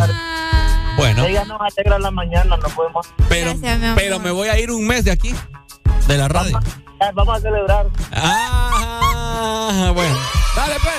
[0.97, 3.05] Bueno, Ella nos alegra la mañana, no podemos.
[3.27, 3.53] pero,
[3.95, 5.35] pero me voy a ir un mes de aquí,
[6.07, 6.57] de la radio.
[7.01, 7.87] Ah, Vamos a celebrar.
[8.13, 10.17] Ah, bueno.
[10.55, 10.95] Dale, pues.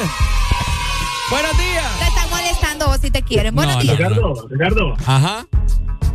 [1.31, 1.99] Buenos días.
[1.99, 3.55] Te están molestando vos si te quieren.
[3.55, 3.97] Buenos No, días.
[3.97, 4.95] Ricardo, Ricardo.
[5.07, 5.47] Ajá.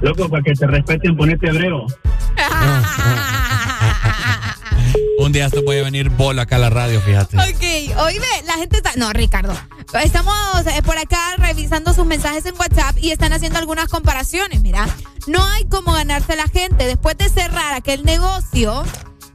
[0.02, 1.86] Loco, para que te respeten, ponete hebreo.
[5.22, 7.38] Un día esto puede venir bola acá a la radio, fíjate.
[7.38, 8.92] Ok, oíme, la gente está.
[8.96, 9.54] No, Ricardo.
[10.04, 10.36] Estamos
[10.66, 14.62] eh, por acá revisando sus mensajes en WhatsApp y están haciendo algunas comparaciones.
[14.62, 14.88] Mira,
[15.28, 16.88] no hay como ganarse la gente.
[16.88, 18.84] Después de cerrar aquel negocio,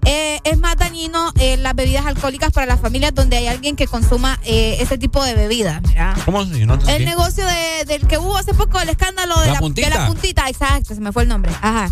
[0.04, 3.86] eh, es más dañino eh, las bebidas alcohólicas para las familias donde hay alguien que
[3.86, 5.82] consuma eh, ese tipo de bebidas.
[6.24, 6.64] ¿Cómo así?
[6.66, 9.88] No El negocio de- del que hubo hace poco, el escándalo de La la, puntita.
[9.88, 11.52] de la puntita, exacto, se me fue el nombre.
[11.62, 11.90] Ajá.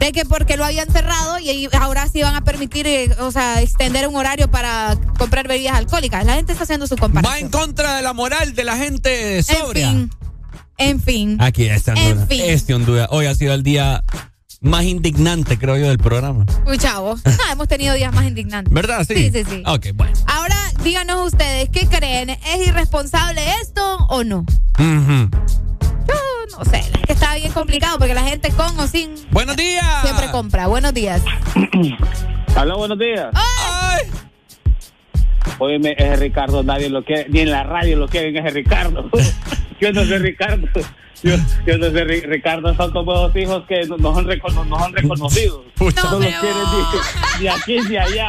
[0.00, 3.60] De que porque lo habían cerrado y ahora sí van a permitir, eh, o sea,
[3.62, 6.24] extender un horario para comprar bebidas alcohólicas.
[6.24, 7.32] La gente está haciendo su comparación.
[7.34, 9.90] Va en contra de la moral de la gente sobria.
[9.90, 10.10] En fin.
[10.78, 11.36] En fin.
[11.40, 12.28] Aquí está En Honduras.
[12.28, 12.40] fin.
[12.46, 13.08] Este Honduras.
[13.10, 14.02] Hoy ha sido el día
[14.62, 16.46] más indignante, creo yo, del programa.
[16.66, 17.16] Uy, chavo.
[17.26, 18.72] Ah, hemos tenido días más indignantes.
[18.72, 19.04] ¿Verdad?
[19.06, 19.14] Sí.
[19.14, 19.62] Sí, sí, sí.
[19.66, 20.12] Ok, bueno.
[20.26, 22.30] Ahora, díganos ustedes, ¿qué creen?
[22.30, 24.46] ¿Es irresponsable esto o no?
[24.78, 25.28] Ujú.
[25.30, 25.89] Yo
[26.58, 29.84] no sé, es que está bien complicado porque la gente con o sin Buenos días.
[30.02, 30.66] siempre compra.
[30.66, 31.22] Buenos días.
[32.56, 33.28] Aló, buenos días.
[35.58, 39.08] Óyeme, ese Ricardo, nadie lo quiere, ni en la radio lo quieren ese Ricardo.
[39.80, 40.66] yo no sé Ricardo.
[41.22, 41.36] Yo,
[41.66, 44.78] yo no sé, Ri- Ricardo, son como dos hijos que no, no son, recono- no
[44.78, 45.62] son reconocidos.
[45.80, 46.62] No los quieren
[47.38, 48.28] ni, ni aquí ni allá.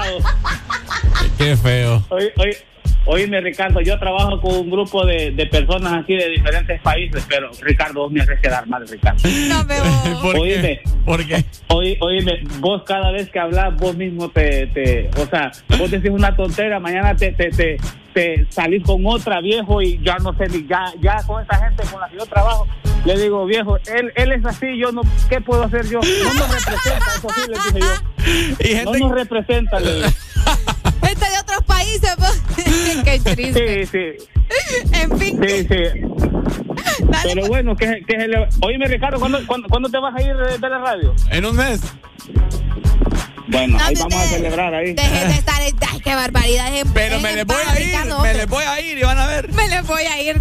[1.37, 2.03] Qué feo.
[2.09, 2.57] Oye, oye,
[3.05, 7.49] oíme, Ricardo, yo trabajo con un grupo de, de personas aquí de diferentes países, pero
[7.61, 9.19] Ricardo, vos me haces quedar mal, Ricardo.
[9.47, 9.83] No veo.
[10.21, 10.39] ¿Por qué?
[10.39, 11.45] Oíme, ¿Por qué?
[11.69, 16.11] Oí- oíme, vos cada vez que hablas, vos mismo te, te, o sea, vos decís
[16.11, 17.77] una tontera, mañana te, te, te,
[18.13, 21.83] te salís con otra viejo y ya no sé ni, ya, ya con esa gente
[21.91, 22.67] con la que yo trabajo,
[23.05, 25.99] le digo, viejo, él, él es así, yo no, ¿qué puedo hacer yo?
[26.01, 28.85] No nos representa, eso sí le dije yo.
[28.91, 30.07] No nos representa, le digo.
[31.11, 32.41] Gente de otros países, pues.
[33.03, 33.85] Qué triste.
[33.85, 34.27] Sí, sí.
[34.93, 35.39] En fin.
[35.45, 37.03] Sí, sí.
[37.23, 38.35] Pero bueno, ¿qué, qué es el...
[38.65, 41.13] Oíme, Ricardo, ¿cuándo, cuándo, cuándo te vas a ir de, de la radio?
[41.31, 41.81] En un mes.
[43.51, 44.93] Bueno, No, ahí de- vamos a celebrar ahí.
[44.93, 45.61] Dejen de estar.
[45.61, 46.71] en- Ay, qué barbaridad.
[46.71, 49.17] dejen- Pero me les voy a ir, Ricardo, me les voy a ir y van
[49.17, 49.51] a ver.
[49.53, 50.39] Me les voy a ir.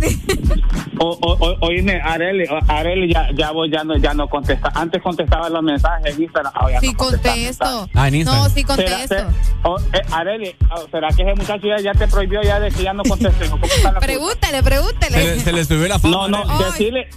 [1.02, 4.70] O, o, o- oíme, Areli, Areli ya, ya vos ya no, ya no contesta.
[4.74, 6.52] Antes contestaba los mensajes en Instagram.
[6.54, 7.88] ahora ya Sí no contesto.
[7.94, 8.42] Ah, en Instagram.
[8.44, 9.14] No, sí ¿Será, contesto.
[9.14, 9.26] ser-
[9.62, 10.54] o, eh, Areli,
[10.90, 13.48] ¿será que ese muchacho ya, ya te prohibió ya de que ya no conteste?
[13.48, 14.06] ¿Cómo está la cosa?
[14.06, 15.24] Pregúntele, Se pregúntele.
[15.36, 16.14] le, se le subió la fama.
[16.16, 16.64] No, no, Ay.
[16.64, 17.08] decirle.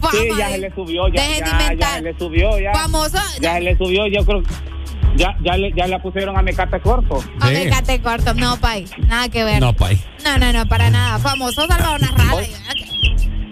[0.00, 2.72] Fama, Sí, ya se le subió, ya, ya, ya se le subió, ya.
[2.74, 3.18] Famoso.
[3.40, 4.42] Ya se le subió, yo creo.
[5.16, 7.22] Ya, ya, le, ya le pusieron a Mecate corto.
[7.40, 8.34] A ver, cate corto.
[8.34, 8.86] No, pay.
[9.08, 9.60] Nada que ver.
[9.60, 10.00] No, pay.
[10.24, 11.18] No, no, no, para nada.
[11.18, 12.42] Famoso Salvador Narrada.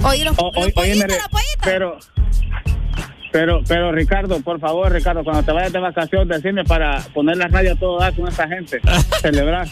[0.02, 1.58] Oye, los, O- los óyeme, pollitos, Re- los pollitos.
[1.64, 1.98] pero,
[3.32, 7.48] pero, pero Ricardo, por favor, Ricardo, cuando te vayas de vacaciones, decime para poner la
[7.48, 8.80] radio a todo dar con esa gente,
[9.22, 9.68] celebrar.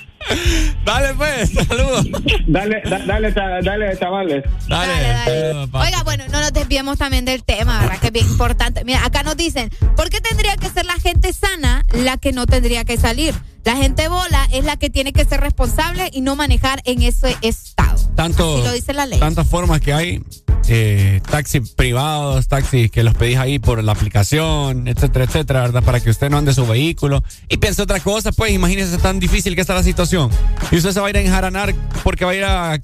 [0.84, 2.06] Dale, pues, saludos.
[2.46, 4.44] Dale, da- dale, dale, chavales.
[4.68, 4.92] Dale.
[5.02, 5.68] Dale, dale.
[5.72, 7.98] Oiga, bueno, no nos desviemos también del tema, ¿verdad?
[8.00, 8.84] Que es bien importante.
[8.84, 12.46] Mira, acá nos dicen, ¿por qué tendría que ser la gente sana la que no
[12.46, 13.34] tendría que salir?
[13.68, 17.36] La gente bola es la que tiene que ser responsable y no manejar en ese
[17.42, 17.98] estado.
[18.14, 19.20] Tanto, Así lo dice la ley.
[19.20, 20.22] tantas formas que hay.
[20.68, 25.82] Eh, taxis privados, taxis que los pedís ahí por la aplicación, etcétera, etcétera, ¿verdad?
[25.82, 27.22] Para que usted no ande su vehículo.
[27.46, 30.30] Y piense otra cosa, pues imagínese tan difícil que está la situación.
[30.70, 31.74] Y usted se va a ir a enjaranar
[32.04, 32.80] porque va a ir a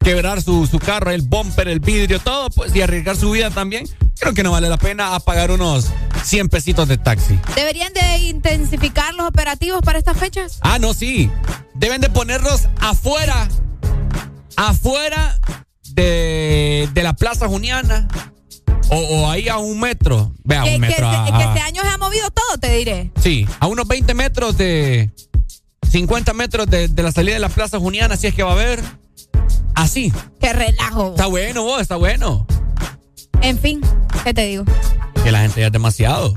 [0.00, 3.88] quebrar su, su carro, el bumper, el vidrio, todo, pues, y arriesgar su vida también.
[4.18, 5.86] Creo que no vale la pena a pagar unos
[6.24, 7.38] 100 pesitos de taxi.
[7.54, 10.58] ¿Deberían de intensificar los operativos para estas fechas?
[10.62, 11.30] Ah, no, sí.
[11.74, 13.48] Deben de ponerlos afuera.
[14.56, 15.38] Afuera
[15.90, 18.08] de, de la Plaza Juniana.
[18.90, 20.32] O, o ahí a un metro.
[20.44, 21.10] Vea, que, un que metro.
[21.12, 23.10] este, a- que este año se ha movido todo, te diré.
[23.20, 25.10] sí, a unos 20 metros de.
[25.90, 28.54] 50 metros de, de la salida de la Plaza Juniana, si es que va a
[28.54, 28.82] haber.
[29.74, 30.12] Así.
[30.40, 31.10] Qué relajo.
[31.10, 32.46] Está bueno, vos, está bueno.
[33.40, 33.80] En fin,
[34.24, 34.64] ¿qué te digo?
[35.22, 36.34] Que la gente ya es demasiado.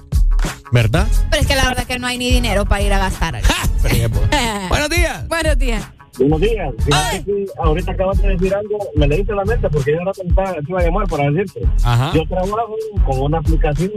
[0.72, 1.08] ¿Verdad?
[1.30, 3.42] Pero es que la verdad es que no hay ni dinero para ir a gastar.
[4.70, 5.28] Buenos días.
[5.28, 5.84] Buenos días.
[6.18, 6.74] Buenos días.
[6.86, 10.24] Fíjate que ahorita acabas de decir algo, me leíste la mente porque yo ahora te,
[10.70, 11.62] iba a llamar para decirte.
[11.84, 12.12] Ajá.
[12.14, 12.76] Yo trabajo
[13.06, 13.92] con una aplicación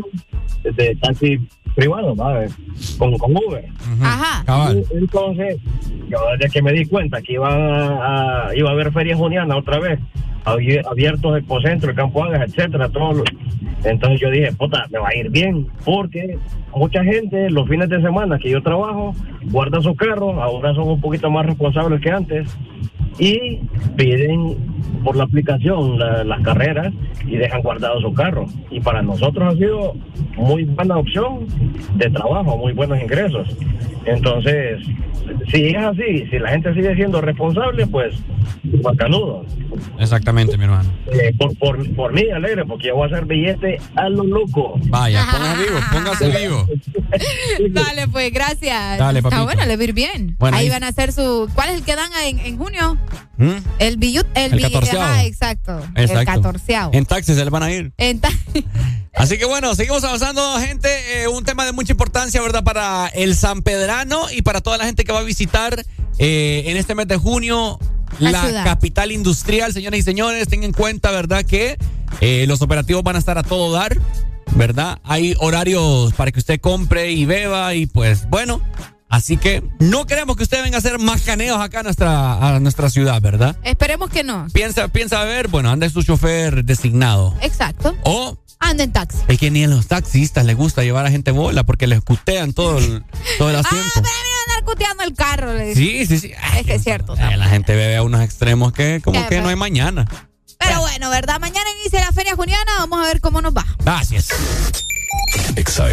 [0.62, 1.38] de taxi
[1.74, 2.54] privado, ¿sabes?
[2.98, 3.64] Con, con Uber.
[4.00, 4.44] Ajá.
[4.44, 4.84] Cabal.
[4.92, 5.56] Y Entonces,
[6.08, 9.56] yo desde que me di cuenta que iba a, a- iba a haber feria juniana
[9.56, 9.98] otra vez,
[10.44, 13.24] abiertos el Pocentro, el Campo Ángel, etcétera, todo lo-
[13.84, 16.38] entonces yo dije, puta, me va a ir bien, porque
[16.74, 19.14] mucha gente los fines de semana que yo trabajo
[19.50, 22.48] guarda su carro, ahora son un poquito más responsables que antes
[23.18, 23.60] y
[23.96, 24.56] piden
[25.04, 26.92] por la aplicación la- las carreras
[27.26, 28.46] y dejan guardado su carro.
[28.70, 29.94] Y para nosotros ha sido
[30.36, 31.46] muy buena opción
[31.96, 33.48] de trabajo, muy buenos ingresos.
[34.06, 34.80] Entonces,
[35.50, 38.14] si es así, si la gente sigue siendo responsable, pues
[38.82, 39.44] bacanudo.
[39.98, 40.90] Exactamente, mi hermano.
[41.12, 44.74] Eh, por, por, por mí, alegre, porque yo voy a hacer billete a lo loco.
[44.88, 46.66] Vaya, póngase vivo, póngase vivo.
[47.70, 48.98] Dale, pues, gracias.
[48.98, 50.36] Dale, Está bueno, le va a ir bien.
[50.38, 51.48] Bueno, ahí ahí- van a hacer su.
[51.54, 52.98] ¿Cuál es el que dan en, en junio?
[53.36, 53.52] ¿Mm?
[53.78, 54.26] El billut.
[54.34, 55.02] El, El bi- catorceavo.
[55.02, 55.80] Ajá, exacto.
[55.94, 56.90] El catorceavo.
[56.94, 57.92] En taxis se le van a ir.
[57.98, 58.20] En
[59.14, 60.88] Así que bueno, seguimos avanzando, gente.
[61.22, 62.64] Eh, un tema de mucha importancia, ¿verdad?
[62.64, 65.84] Para el San Pedrano y para toda la gente que va a visitar
[66.18, 67.78] eh, en este mes de junio
[68.18, 69.72] La capital industrial.
[69.72, 71.44] Señoras y señores, tengan en cuenta, ¿verdad?
[71.44, 71.78] Que
[72.20, 73.96] eh, los operativos van a estar a todo dar,
[74.56, 74.98] ¿verdad?
[75.04, 78.60] Hay horarios para que usted compre y beba y pues bueno.
[79.14, 82.58] Así que no queremos que usted venga a hacer más caneos acá a nuestra, a
[82.58, 83.56] nuestra ciudad, ¿verdad?
[83.62, 84.48] Esperemos que no.
[84.52, 87.32] Piensa, piensa a ver, bueno, anda su chofer designado.
[87.40, 87.94] Exacto.
[88.02, 89.18] O Anda en taxi.
[89.28, 92.52] es que ni a los taxistas les gusta llevar a gente bola porque les cutean
[92.54, 93.04] todo el,
[93.38, 93.86] todo el asiento.
[93.96, 95.54] Ah, pero a andar cuteando el carro.
[95.54, 95.74] le.
[95.76, 96.32] Sí, sí, sí.
[96.58, 97.14] Es que es cierto.
[97.14, 100.06] Eh, la gente bebe a unos extremos que como que no hay mañana.
[100.58, 101.38] Pero bueno, ¿verdad?
[101.38, 102.72] Mañana inicia la feria juniana.
[102.80, 103.64] Vamos a ver cómo nos va.
[103.84, 104.28] Gracias.
[105.54, 105.86] Exa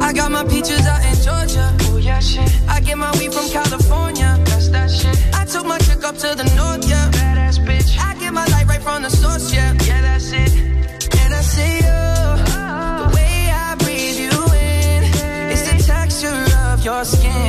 [0.00, 1.76] I got my peaches out in Georgia.
[1.82, 2.50] Oh yeah, shit.
[2.66, 4.38] I get my weed from California.
[4.46, 5.16] That's that shit.
[5.34, 7.10] I took my chick up to the north, yeah.
[7.10, 7.98] Badass bitch.
[7.98, 9.74] I get my light right from the source, yeah.
[9.84, 10.50] Yeah, that's it.
[11.20, 12.00] And I see you.
[13.02, 15.04] The way I breathe you in.
[15.52, 17.47] It's the texture of your skin.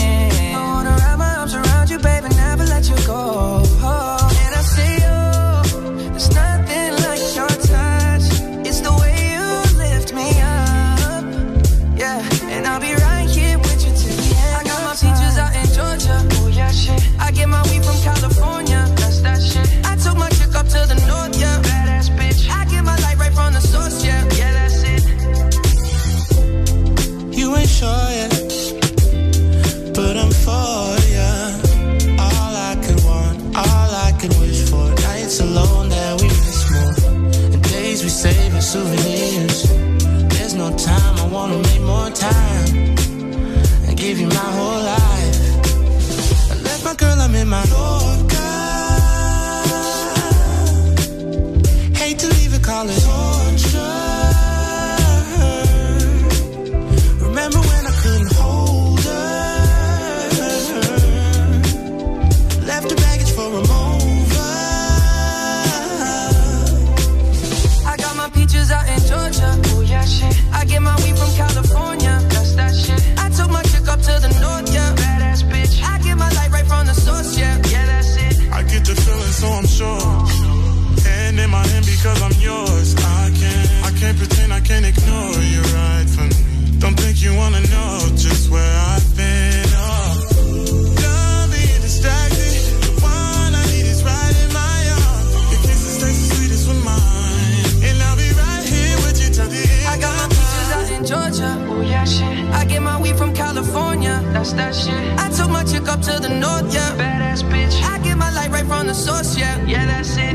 [104.59, 105.03] That shit.
[105.17, 106.91] I took my chick up to the north, yeah.
[106.99, 107.75] Badass bitch.
[107.83, 109.55] I get my light right from the source, yeah.
[109.65, 110.28] Yeah, that's it.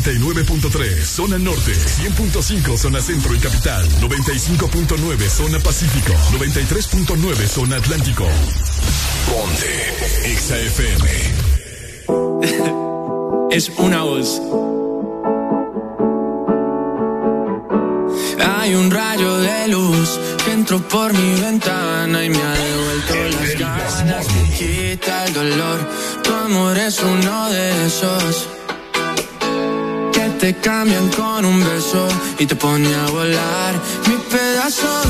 [0.00, 8.26] 99.3 zona norte, 100.5 zona centro y capital, 95.9 zona pacífico, 93.9 zona atlántico.
[9.28, 9.94] Ponte
[10.38, 11.06] XAFM.
[13.50, 14.40] es una voz.
[18.42, 23.58] Hay un rayo de luz que entró por mi ventana y me ha devuelto las
[23.58, 24.26] ganas.
[24.58, 25.90] Quita el dolor,
[26.22, 28.48] tu amor es uno de esos
[30.40, 32.08] te cambian con un beso
[32.38, 33.74] y te pone a volar.
[34.08, 35.09] Mi pedazo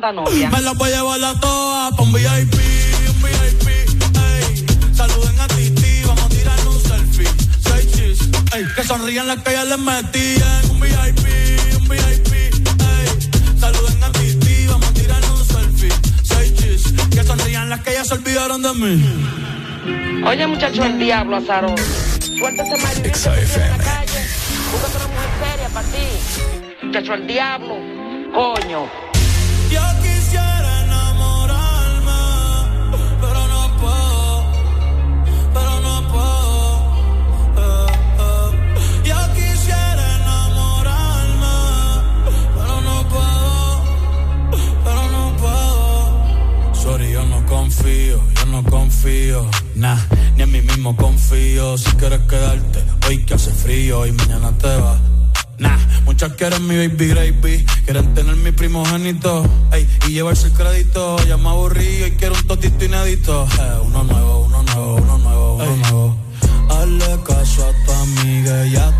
[0.00, 0.50] tanta novia?
[0.50, 2.54] Me la voy a llevar a todas pa' un VIP,
[3.08, 4.66] un VIP, ey.
[4.94, 7.28] Saluden a Titi, vamos a tirar un selfie.
[7.60, 8.18] Seis chis,
[8.54, 8.64] ey.
[8.74, 11.26] Que sonrían las que ya les metí en un VIP,
[11.78, 13.60] un VIP, ey.
[13.60, 15.92] Saluden a Titi, vamos a tirar un selfie.
[16.22, 20.24] Seis chis, que sonrían las que ya se olvidaron de mí.
[20.26, 21.74] Oye, muchacho, el diablo, Azaro.
[22.38, 22.70] Suéltate
[23.10, 24.26] ese marido en la calle.
[24.72, 26.86] Búscate una mujer seria para ti.
[26.86, 27.74] Muchacho, el diablo.
[28.32, 29.09] Coño.
[53.90, 55.00] Y mañana te vas.
[55.58, 61.16] Nah, muchas quieren mi baby gravy, quieren tener mi primogénito, ey, y llevarse el crédito.
[61.26, 63.48] Ya me aburrí y quiero un totito inédito.
[63.58, 66.16] Eh, uno nuevo, uno nuevo, uno nuevo, uno nuevo.
[66.68, 68.99] Hazle caso a tu amiga, ella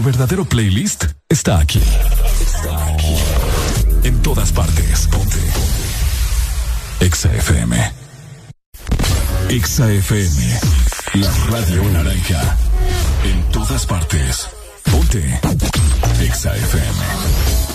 [0.00, 1.78] Tu verdadero playlist está aquí.
[2.40, 3.16] Está aquí.
[4.02, 5.06] En todas partes.
[5.08, 5.38] Ponte.
[7.36, 7.92] FM.
[9.50, 10.60] Exa FM.
[11.16, 12.56] La radio naranja.
[13.24, 14.48] En todas partes.
[14.90, 15.38] Ponte.
[16.22, 17.69] Exa FM.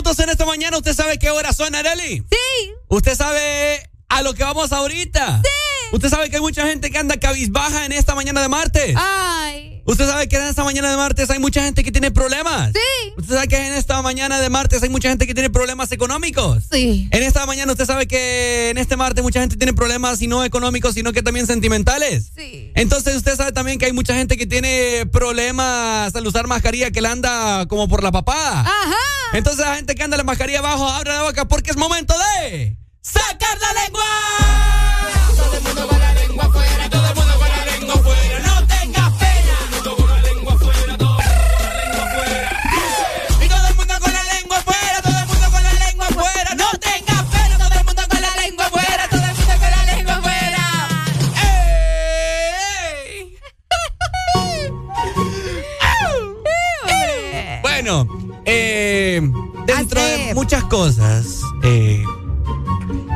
[0.00, 0.78] Minutos en esta mañana.
[0.78, 2.24] ¿Usted sabe qué hora son, Areli?
[2.30, 2.72] Sí.
[2.88, 5.42] ¿Usted sabe a lo que vamos ahorita?
[5.44, 5.50] Sí.
[5.92, 8.94] ¿Usted sabe que hay mucha gente que anda cabizbaja en esta mañana de martes?
[8.96, 9.69] Ay.
[9.90, 12.70] ¿Usted sabe que en esta mañana de martes hay mucha gente que tiene problemas?
[12.72, 13.12] Sí.
[13.16, 16.62] ¿Usted sabe que en esta mañana de martes hay mucha gente que tiene problemas económicos?
[16.70, 17.08] Sí.
[17.10, 20.44] En esta mañana usted sabe que en este martes mucha gente tiene problemas y no
[20.44, 22.30] económicos, sino que también sentimentales.
[22.36, 22.70] Sí.
[22.76, 27.00] Entonces usted sabe también que hay mucha gente que tiene problemas al usar mascarilla que
[27.00, 28.60] le anda como por la papada.
[28.60, 28.96] Ajá.
[29.32, 32.76] Entonces la gente que anda la mascarilla abajo, abre la boca porque es momento de
[33.02, 34.04] sacar la lengua.
[35.36, 38.29] Todo el mundo con la lengua afuera, todo el mundo con la lengua afuera,
[57.82, 58.06] Bueno,
[58.44, 59.22] eh,
[59.64, 62.04] dentro de muchas cosas, eh,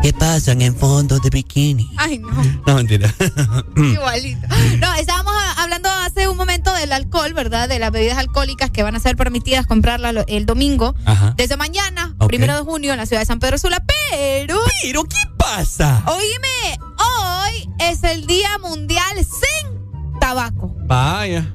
[0.03, 1.91] ¿qué pasan en fondo de bikini?
[1.99, 2.31] Ay, no.
[2.67, 3.13] No, mentira.
[3.77, 4.47] Igualito.
[4.79, 7.69] No, estábamos hablando hace un momento del alcohol, ¿verdad?
[7.69, 10.95] De las bebidas alcohólicas que van a ser permitidas comprarla lo- el domingo.
[11.05, 11.35] Ajá.
[11.37, 13.85] Desde mañana, primero de junio, en la ciudad de San Pedro Sula.
[14.11, 14.59] Pero.
[14.83, 16.03] ¿Pero qué pasa?
[16.07, 20.75] Oíme, hoy es el Día Mundial sin tabaco.
[20.87, 21.55] Vaya,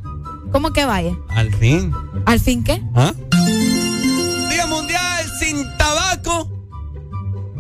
[0.52, 1.16] ¿Cómo que vaya?
[1.30, 1.94] al fin.
[2.26, 2.82] ¿Al fin qué?
[2.96, 3.14] ¿Ah?
[4.50, 6.50] Día Mundial sin tabaco.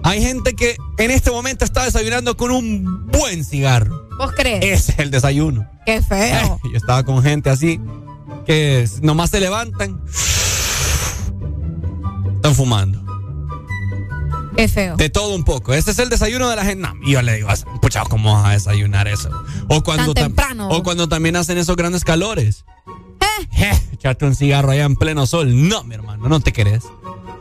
[0.03, 4.08] Hay gente que en este momento está desayunando con un buen cigarro.
[4.18, 4.64] ¿Vos crees?
[4.64, 5.69] Ese es el desayuno.
[5.85, 6.59] Qué feo.
[6.72, 7.80] Yo estaba con gente así
[8.45, 10.01] que nomás se levantan.
[12.35, 13.09] Están fumando.
[14.60, 14.96] Qué feo.
[14.98, 15.74] De todo un poco.
[15.74, 16.82] Ese es el desayuno de la gente.
[16.88, 17.50] No, y yo le digo,
[17.82, 19.30] pucha, ¿cómo vas a desayunar eso?
[19.70, 20.68] O cuando, Tan temprano.
[20.70, 22.66] o cuando también hacen esos grandes calores.
[23.58, 25.70] Eh, echarte un cigarro allá en pleno sol.
[25.70, 26.84] No, mi hermano, no te querés.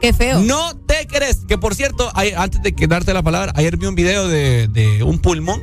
[0.01, 0.41] Qué feo.
[0.41, 1.39] No te querés.
[1.49, 5.19] Que por cierto, antes de darte la palabra, ayer vi un video de, de un
[5.19, 5.61] pulmón.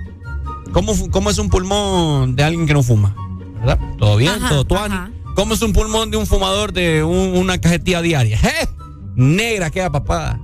[0.74, 3.16] ¿Cómo, ¿Cómo es un pulmón de alguien que no fuma?
[3.59, 3.80] ¿Verdad?
[3.98, 4.34] ¿Todo bien?
[4.34, 4.95] Ajá, ¿Todo tuani?
[5.35, 8.38] ¿Cómo es un pulmón de un fumador de un- una cajetilla diaria?
[8.43, 8.67] ¡Eh!
[9.16, 10.38] Negra queda papada.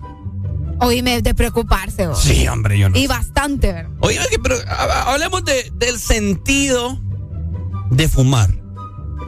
[0.82, 2.08] Oíme, de preocuparse.
[2.08, 2.22] vos.
[2.22, 2.98] Sí, hombre, yo no.
[2.98, 3.92] Y bastante, ¿verdad?
[4.02, 7.00] Oye, pero ha- hablemos de- del sentido
[7.92, 8.50] de fumar.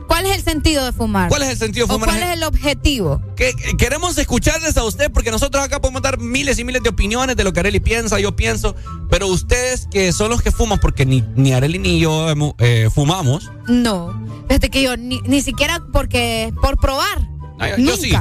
[0.08, 1.30] ¿Cuál es el sentido de fumar?
[1.30, 2.10] ¿Cuál es el sentido de ¿O fumar?
[2.10, 3.22] ¿Cuál es el objetivo?
[3.36, 6.90] Que, que- queremos escucharles a usted porque nosotros acá podemos dar miles y miles de
[6.90, 8.76] opiniones de lo que Areli piensa, yo pienso,
[9.10, 12.28] pero ustedes que son los que fuman, porque ni, ni Areli ni yo
[12.60, 14.14] eh, fumamos, No.
[14.48, 17.28] Desde que yo ni, ni siquiera porque por probar.
[17.60, 17.98] Ay, yo nunca.
[17.98, 18.12] sí.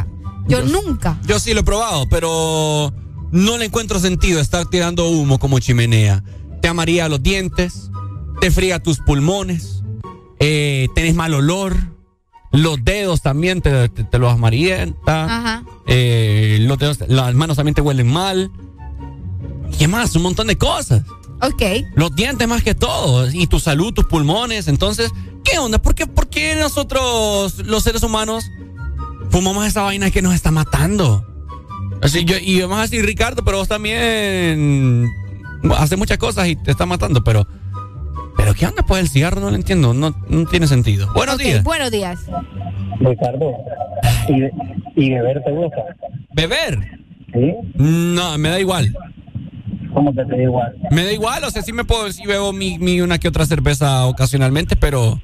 [0.48, 1.18] Yo, Yo- nunca.
[1.26, 2.92] yo sí lo he probado, pero
[3.32, 6.22] no le encuentro sentido estar tirando humo como chimenea.
[6.60, 7.90] Te amaría los dientes,
[8.40, 9.82] te fría tus pulmones,
[10.38, 11.76] eh, tenés mal olor,
[12.52, 15.26] los dedos también te, te- te los amarillenta.
[15.86, 18.50] Eh, los dedos- las manos también te huelen mal.
[19.72, 20.14] ¿Y qué más?
[20.14, 21.02] Un montón de cosas.
[21.40, 21.62] Ok.
[21.96, 23.28] Los dientes más que todo.
[23.30, 24.68] Y tu salud, tus pulmones.
[24.68, 25.10] Entonces,
[25.44, 25.80] ¿qué onda?
[25.80, 28.44] ¿Por qué, por qué nosotros, los seres humanos,
[29.30, 31.26] fumamos esa vaina que nos está matando?
[32.02, 35.08] Así, yo, y vamos a decir, Ricardo, pero vos también
[35.76, 37.46] haces muchas cosas y te está matando, pero...
[38.36, 38.82] Pero ¿qué onda?
[38.82, 41.06] Pues el cigarro no lo entiendo, no, no tiene sentido.
[41.14, 41.62] Buenos días.
[41.62, 42.18] Buenos días.
[42.98, 43.52] Ricardo,
[44.28, 45.76] ¿y, y beber te gusta?
[46.34, 46.78] ¿Beber?
[47.32, 47.54] Sí.
[47.74, 48.96] No, me da igual.
[49.92, 50.74] ¿Cómo que te da igual?
[50.90, 53.44] Me da igual, o sea, sí me puedo, sí bebo mi, mi una que otra
[53.44, 55.20] cerveza ocasionalmente, pero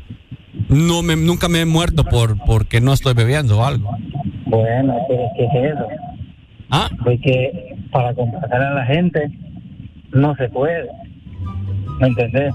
[0.69, 3.91] no me, nunca me he muerto por porque no estoy bebiendo o algo.
[4.47, 5.87] Bueno, pero es que es eso.
[6.71, 6.89] ¿Ah?
[7.03, 9.31] Porque para complacer a la gente
[10.13, 10.89] no se puede.
[12.01, 12.55] ¿Me entendés?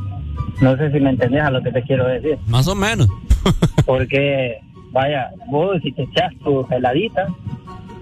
[0.61, 2.37] No sé si me entendés a lo que te quiero decir.
[2.47, 3.07] Más o menos.
[3.85, 4.59] Porque,
[4.91, 7.27] vaya, vos si te echas tu heladita,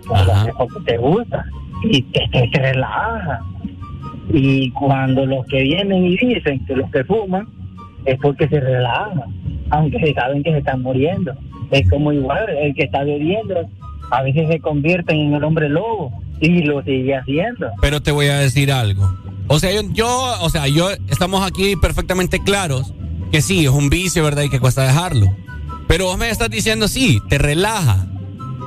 [0.08, 0.22] pues
[0.58, 1.46] porque te gusta
[1.84, 3.42] y te, te, te relaja.
[4.32, 7.48] Y cuando los que vienen y dicen que los que fuman
[8.06, 9.24] es porque se relajan,
[9.72, 11.34] aunque saben que se están muriendo.
[11.72, 13.68] Es como igual, el que está bebiendo
[14.12, 17.72] a veces se convierten en el hombre lobo y lo sigue haciendo.
[17.82, 19.16] Pero te voy a decir algo.
[19.48, 22.94] O sea, yo, yo, o sea, yo estamos aquí perfectamente claros
[23.32, 24.44] que sí, es un vicio, ¿verdad?
[24.44, 25.36] Y que cuesta dejarlo.
[25.88, 28.06] Pero vos me estás diciendo, sí, te relaja.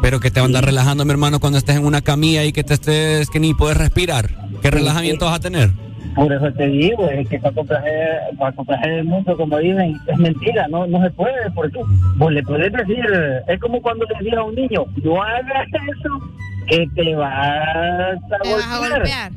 [0.02, 2.52] Pero que te va a andar relajando, mi hermano, cuando estés en una camilla y
[2.52, 4.48] que te estés, que ni puedes respirar.
[4.60, 5.72] ¿Qué relajamiento vas a tener?
[6.14, 10.18] Por eso te digo, es que para complacer, para complacer el mundo, como dicen, es
[10.18, 11.80] mentira, no no se puede, porque
[12.16, 13.04] vos le puedes decir,
[13.48, 16.20] es como cuando le decía a un niño, no hagas eso,
[16.68, 19.32] que te vas a, Te vas a golpear.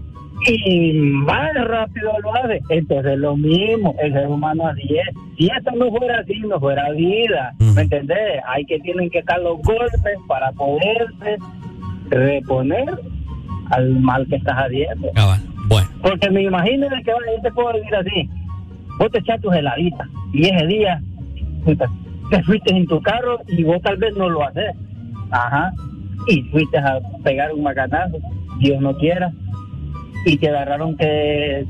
[0.46, 2.62] Y más rápido lo hace.
[2.70, 5.16] Entonces lo mismo, el ser humano así es.
[5.36, 8.42] Si esto no fuera así, no fuera vida, ¿me entendés?
[8.48, 11.38] Hay que tienen que estar los golpes para poderse
[12.10, 13.00] reponer
[13.72, 15.10] al mal que estás haciendo.
[15.14, 15.57] Bueno.
[16.02, 18.30] Porque me imagino que vaya, yo te puedo decir así.
[19.00, 21.02] Vos te echas tus heladitas y ese día
[21.64, 21.86] puta,
[22.32, 24.74] te fuiste en tu carro y vos tal vez no lo haces.
[25.32, 25.72] Ajá.
[26.28, 28.18] Y fuiste a pegar un macanazo,
[28.60, 29.32] Dios no quiera.
[30.26, 31.66] Y te agarraron que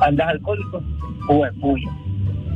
[0.00, 0.82] andas alcohólico.
[1.26, 1.90] Pues puya.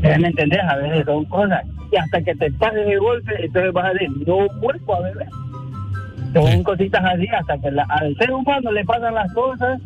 [0.02, 0.60] ¿Me entendés?
[0.68, 1.62] A veces son cosas.
[1.92, 5.28] Y hasta que te pases el golpe, entonces vas a decir, no vuelvo a beber.
[6.32, 9.80] Son cositas así hasta que la- al ser humano le pasan las cosas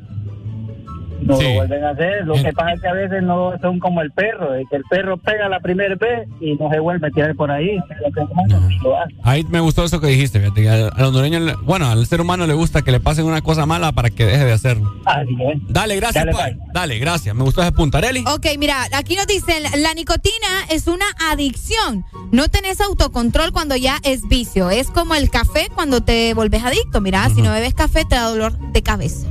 [1.23, 1.45] no Sí.
[1.45, 2.25] lo vuelven a hacer.
[2.27, 4.85] Lo que pasa es que a veces no son como el perro, es que el
[4.91, 7.79] perro pega la primera vez y no se vuelve a tirar por ahí.
[7.79, 9.19] Hacen.
[9.23, 12.21] Ahí me gustó eso que dijiste, fíjate, que al, al hondureño, le- bueno, al ser
[12.21, 14.93] humano le gusta que le pasen una cosa mala para que deje de hacerlo.
[15.05, 15.59] Así es.
[15.69, 16.65] Dale, gracias, Dale, pa.
[16.73, 17.35] Dale, gracias.
[17.35, 17.99] Me gustó ese punto.
[17.99, 18.25] Areli.
[18.27, 22.05] Ok, mira, aquí nos dicen, la nicotina es una adicción.
[22.33, 24.71] No tenés autocontrol cuando ya es vicio.
[24.71, 27.01] Es como el café cuando te volvés adicto.
[27.01, 29.27] Mira, si no bebes café te da dolor de cabeza.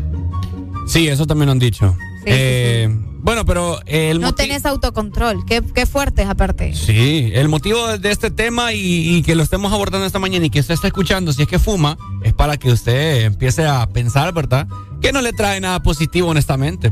[0.87, 1.95] Sí, eso también lo han dicho.
[2.25, 2.89] Eh,
[3.21, 5.45] Bueno, pero el No tenés autocontrol.
[5.45, 6.73] Qué, qué fuerte es aparte.
[6.75, 10.49] Sí, el motivo de este tema y, y que lo estemos abordando esta mañana y
[10.49, 14.33] que usted está escuchando, si es que fuma, es para que usted empiece a pensar,
[14.33, 14.67] ¿verdad?
[15.01, 16.91] Que no le trae nada positivo, honestamente.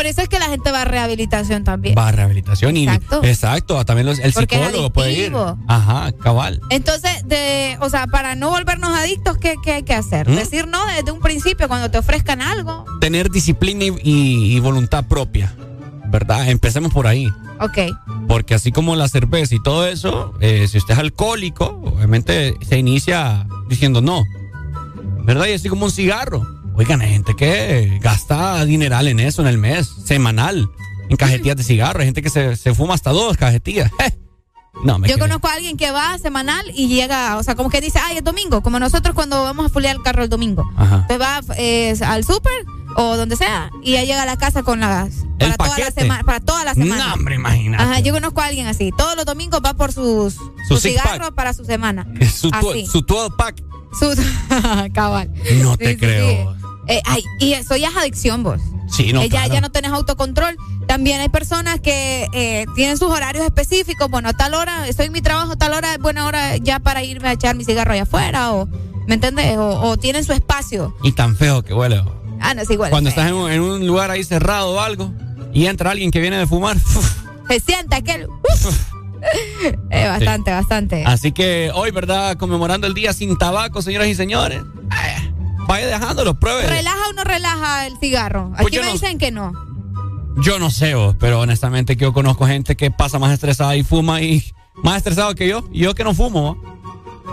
[0.00, 1.94] Por eso es que la gente va a rehabilitación también.
[1.96, 2.84] Va a rehabilitación y.
[2.84, 3.20] Exacto.
[3.22, 5.32] Exacto, también los- el Porque psicólogo puede ir.
[5.68, 6.58] Ajá, cabal.
[6.70, 10.26] Entonces, de, o sea, para no volvernos adictos, ¿qué, qué hay que hacer?
[10.26, 10.36] ¿Mm?
[10.36, 12.86] Decir no desde un principio cuando te ofrezcan algo.
[12.98, 15.54] Tener disciplina y, y- y voluntad propia,
[16.06, 16.48] ¿verdad?
[16.48, 17.30] Empecemos por ahí.
[17.60, 17.78] Ok.
[18.26, 22.78] Porque así como la cerveza y todo eso, eh, si usted es alcohólico, obviamente se
[22.78, 24.24] inicia diciendo no.
[25.24, 25.44] ¿Verdad?
[25.48, 26.46] Y así como un cigarro.
[26.80, 30.70] Oigan, hay gente que gasta dineral en eso en el mes, semanal,
[31.10, 32.00] en cajetillas de cigarro.
[32.00, 33.92] Hay gente que se, se fuma hasta dos cajetillas.
[34.84, 37.80] No, me Yo conozco a alguien que va semanal y llega, o sea, como que
[37.80, 40.64] dice, ay, es domingo, como nosotros cuando vamos a fulear el carro el domingo.
[40.76, 41.06] Ajá.
[41.08, 42.52] Te va eh, al súper
[42.94, 46.22] o donde sea y ya llega a la casa con las para toda la semana,
[46.22, 47.08] para toda la semana.
[47.08, 47.82] No, hombre, imagínate.
[47.82, 48.92] Ajá, yo conozco a alguien así.
[48.96, 50.36] Todos los domingos va por sus,
[50.68, 52.06] six cigarros para su semana.
[52.32, 52.86] Su, Así.
[52.86, 53.62] su 12 pack.
[53.98, 54.14] Su-
[54.94, 55.32] cabal.
[55.62, 56.54] No te sí, creo.
[56.54, 56.59] sí.
[56.90, 58.60] Eh, ay, y eso ya es adicción, vos.
[58.90, 59.54] Sí, no, Eh, ya, claro.
[59.54, 60.56] ya no tenés autocontrol.
[60.88, 64.10] También hay personas que eh, tienen sus horarios específicos.
[64.10, 66.80] Bueno, a tal hora, estoy en mi trabajo, a tal hora es buena hora ya
[66.80, 68.52] para irme a echar mi cigarro allá afuera.
[68.52, 68.68] O,
[69.06, 69.56] ¿Me entendés?
[69.56, 70.94] O, o tienen su espacio.
[71.04, 72.02] Y tan feo que huele.
[72.40, 72.90] Ah, no es igual.
[72.90, 75.12] Cuando estás en un, en un lugar ahí cerrado o algo
[75.52, 76.76] y entra alguien que viene de fumar.
[77.48, 78.26] Se sienta aquel.
[78.28, 78.80] uf.
[79.90, 81.04] Eh, bastante, bastante.
[81.04, 82.36] Así que hoy, ¿verdad?
[82.38, 84.62] Conmemorando el día sin tabaco, señoras y señores.
[85.70, 86.66] Vaya dejándolo, pruebe.
[86.66, 88.50] ¿Relaja o no relaja el cigarro?
[88.56, 89.52] Pues Aquí yo me no- dicen que no.
[90.42, 93.82] Yo no sé, vos, pero honestamente que yo conozco gente que pasa más estresada y
[93.82, 94.42] fuma y
[94.82, 95.64] más estresado que yo.
[95.72, 96.72] Y yo que no fumo, vos.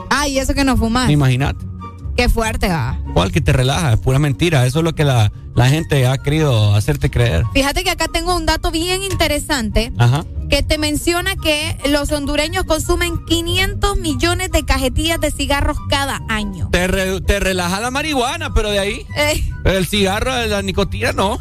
[0.09, 1.09] Ay, eso que no fumas.
[1.09, 1.63] imagínate.
[2.17, 2.99] Qué fuerte va.
[3.13, 3.93] ¿Cuál que te relaja?
[3.93, 4.65] Es pura mentira.
[4.65, 7.43] Eso es lo que la, la gente ha querido hacerte creer.
[7.53, 10.25] Fíjate que acá tengo un dato bien interesante Ajá.
[10.49, 16.69] que te menciona que los hondureños consumen 500 millones de cajetillas de cigarros cada año.
[16.71, 19.05] Te, re- te relaja la marihuana, pero de ahí.
[19.15, 21.37] Eh, el cigarro, la nicotina, no.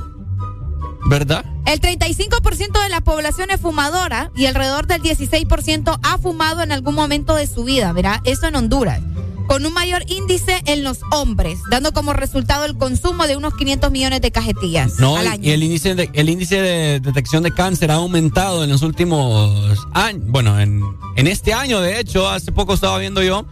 [1.09, 1.45] ¿Verdad?
[1.67, 6.95] el 35% de la población es fumadora y alrededor del 16% ha fumado en algún
[6.95, 8.21] momento de su vida, ¿verdad?
[8.25, 9.01] Eso en Honduras.
[9.49, 13.91] Con un mayor índice en los hombres, dando como resultado el consumo de unos 500
[13.93, 15.43] millones de cajetillas No, al y- año.
[15.45, 19.79] y el índice, de, el índice de detección de cáncer ha aumentado en los últimos
[19.95, 20.23] años.
[20.27, 20.83] Bueno, en,
[21.17, 23.47] en este año, de hecho, hace poco estaba viendo yo,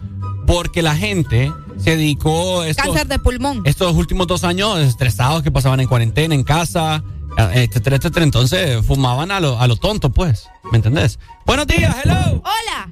[0.45, 3.61] porque la gente se dedicó estos, Cáncer de pulmón.
[3.65, 7.03] estos últimos dos años estresados que pasaban en cuarentena, en casa,
[7.37, 8.23] eh, etcétera, etcétera.
[8.25, 10.47] Entonces fumaban a lo, a lo tonto, pues.
[10.71, 11.19] ¿Me entendés?
[11.45, 12.41] Buenos días, hello.
[12.43, 12.91] Hola.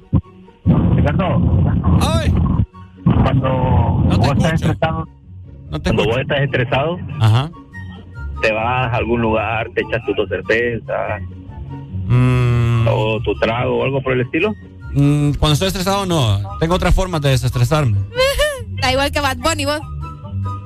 [0.96, 1.24] Ricardo,
[2.00, 2.32] Ay.
[3.04, 3.48] Cuando
[4.18, 5.06] vos estás estresado,
[5.70, 7.50] No te cuando vos estás estresado, Ajá.
[8.42, 11.22] te vas a algún lugar, te echas tus dos cervezas
[12.06, 14.52] Mm, o tu trago o algo por el estilo.
[14.94, 16.38] mm, cuando estoy estresado, no.
[16.60, 17.98] Tengo otras formas de desestresarme.
[18.82, 19.80] Da igual que Bad Bunny, vos.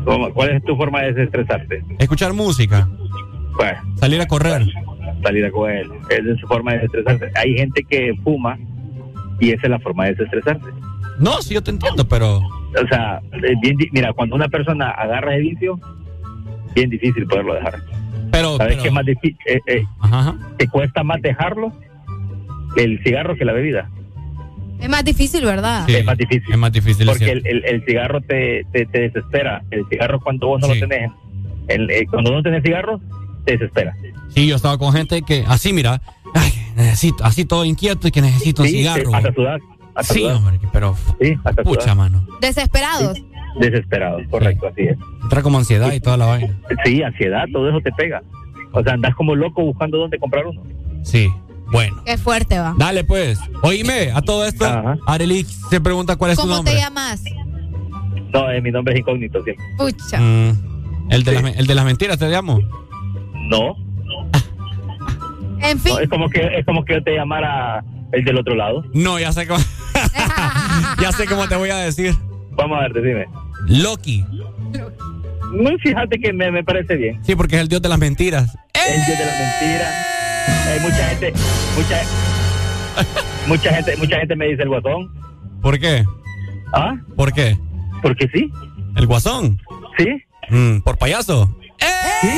[0.05, 1.85] ¿Cómo- ¿Cuál es tu forma de desestresarte?
[1.99, 2.89] Escuchar música.
[3.57, 4.65] Bueno, Salir a correr.
[5.23, 5.87] salir a coger.
[6.11, 7.31] Esa es su forma de desestresarse.
[7.37, 8.59] Hay gente que fuma
[9.41, 10.67] y esa es la forma de desestresarse.
[11.19, 12.37] No, sí, yo te entiendo, pero.
[12.39, 13.21] O sea,
[13.63, 15.79] bien, di- mira, cuando una persona agarra el vicio,
[16.75, 17.81] bien difícil poderlo dejar.
[18.31, 19.37] Pero, ¿Sabes pero- qué es más difícil?
[19.47, 19.83] Eh, eh,
[20.59, 21.73] Que cuesta más dejarlo
[22.77, 23.91] el cigarro que la bebida.
[24.81, 25.89] Es más difícil, ¿verdad?
[25.91, 26.53] es más difícil.
[26.53, 27.07] Es más difícil.
[27.07, 29.63] Porque el, el- el cigarro te, te, te desespera.
[29.71, 30.79] El cigarro cuando vos no Sí.
[30.79, 31.11] lo tenés,
[31.69, 33.01] el, eh, cuando no tenés cigarro,
[33.45, 33.95] te desespera.
[34.29, 36.01] Sí, yo estaba con gente que así, mira,
[36.35, 39.11] ay, necesito, así todo inquieto y que necesito un Sí, cigarro.
[39.11, 39.35] te- hasta güey.
[39.35, 39.61] sudar.
[39.99, 42.25] Hasta Sí, hombre, pero Sí, hasta pucha, mano.
[42.41, 43.19] Desesperados.
[43.61, 44.97] Desesperado, correcto, así es.
[45.23, 46.55] Entra como ansiedad y toda la vaina.
[46.85, 48.23] Sí, ansiedad, todo eso te pega.
[48.73, 50.63] O sea, andas como loco buscando dónde comprar uno.
[51.03, 51.29] Sí,
[51.73, 52.01] bueno.
[52.05, 52.75] Qué fuerte va.
[52.79, 53.41] Dale, pues.
[53.63, 54.65] Oíme, a todo esto,
[55.07, 56.75] Arely se pregunta cuál es tu ¿Cómo nombre.
[56.75, 57.23] te llamas?
[58.33, 59.65] No, eh, mi nombre es incógnito siempre.
[59.79, 60.21] Pucha.
[60.21, 62.61] Mm, el, de las, el de las mentiras, te llamo.
[63.49, 63.75] No,
[65.61, 65.95] En fin.
[65.95, 68.85] no, es como que es como que yo te llamara el del otro lado.
[68.93, 69.65] No, ya sé cómo.
[71.01, 72.15] ya sé cómo te voy a decir.
[72.53, 73.27] Vamos a ver, decime.
[73.67, 74.25] Loki.
[75.53, 77.21] muy fíjate que me, me parece bien.
[77.25, 78.57] Sí, porque es el dios de las mentiras.
[78.75, 80.05] El dios de la mentira.
[80.67, 81.33] Hay mucha gente,
[81.77, 82.03] mucha,
[83.47, 85.13] mucha gente, mucha gente me dice el guasón.
[85.63, 86.05] ¿Por qué?
[86.73, 86.95] ¿Ah?
[87.17, 87.59] ¿Por qué?
[88.03, 88.51] Porque sí.
[88.97, 89.61] ¿El guasón?
[89.97, 90.23] Sí.
[90.51, 91.49] Mm, ¿Por payaso?
[92.21, 92.29] Sí.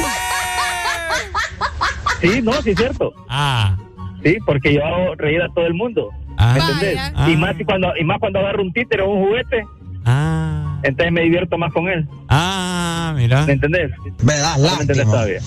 [2.21, 3.15] Sí, no, sí es cierto.
[3.29, 3.77] Ah.
[4.23, 6.11] Sí, porque yo hago reír a todo el mundo.
[6.37, 6.55] Ah.
[6.55, 7.13] ¿Me entendés?
[7.15, 7.31] Vaya.
[7.31, 9.65] Y más cuando, y más cuando agarro un títere o un juguete.
[10.05, 10.79] Ah.
[10.83, 12.09] Entonces me divierto más con él.
[12.29, 13.45] Ah, mira.
[13.45, 13.91] ¿Me entendés?
[14.23, 15.41] Me das ¿No me entendés todavía?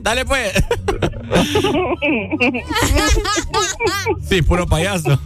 [0.00, 0.52] Dale pues.
[4.22, 5.18] Sí, puro payaso.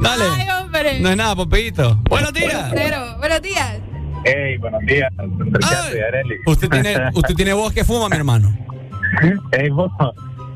[0.00, 0.24] Dale.
[0.36, 1.00] Ay, hombre.
[1.00, 1.96] No es nada, Popeyito.
[2.08, 2.70] Buenos días.
[2.74, 3.16] Cero.
[3.18, 3.78] Buenos días.
[4.24, 5.12] Hey, buenos días.
[6.46, 8.56] Usted tiene, usted tiene voz que fuma, mi hermano.
[9.52, 9.92] Hey, vos,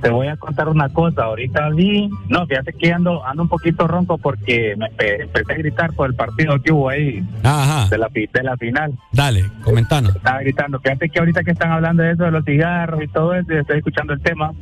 [0.03, 1.25] te voy a contar una cosa.
[1.25, 5.57] Ahorita vi, no, fíjate que ando, ando un poquito ronco porque me empe- empecé a
[5.57, 7.89] gritar por el partido que hubo ahí Ajá.
[7.89, 8.93] de la, de la final.
[9.13, 10.17] Dale, comentanos.
[10.17, 10.81] Estaba gritando.
[10.81, 13.57] Fíjate que ahorita que están hablando de eso, de los cigarros y todo eso, y
[13.59, 14.53] estoy escuchando el tema.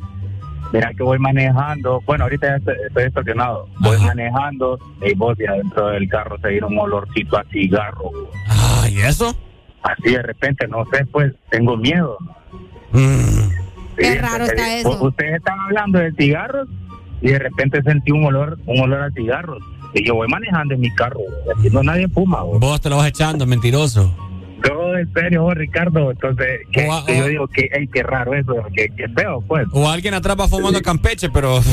[0.71, 2.01] Mira que voy manejando.
[2.05, 3.67] Bueno, ahorita ya estoy, estoy estacionado.
[3.79, 8.11] Voy manejando y vos y adentro del carro se viene un olorcito a cigarro.
[8.47, 9.35] Ah, ¿y eso?
[9.81, 12.17] Así de repente, no sé, pues tengo miedo.
[12.91, 13.49] Mm.
[13.99, 15.03] Qué raro está eso.
[15.03, 16.67] Ustedes están hablando de cigarros
[17.21, 19.61] y de repente sentí un olor, un olor a cigarros.
[19.93, 22.43] Y yo voy manejando en mi carro, y aquí no nadie fuma.
[22.43, 22.59] vos.
[22.59, 24.28] Vos te lo vas echando, mentiroso.
[24.63, 26.11] Todo en serio, vos, Ricardo.
[26.11, 29.65] Entonces, que, a- yo digo que, ey, qué raro eso, que, que feo, pues.
[29.73, 31.59] O alguien atrás va fumando Campeche, pero.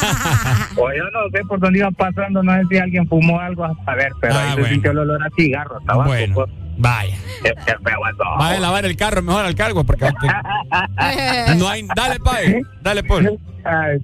[0.76, 3.94] O yo no sé por dónde iba pasando, no sé si alguien fumó algo a
[3.94, 4.68] ver, pero Ah, ahí se bueno.
[4.68, 6.08] sintió el olor a cigarro, a tabaco.
[6.08, 6.48] Bueno, pues.
[6.78, 7.16] vaya.
[7.42, 8.24] Qué, qué feo eso.
[8.38, 10.06] Vaya a lavar el carro mejor al cargo, porque.
[11.56, 11.86] No hay.
[11.94, 12.62] Dale, Pai.
[12.82, 13.26] Dale, pues.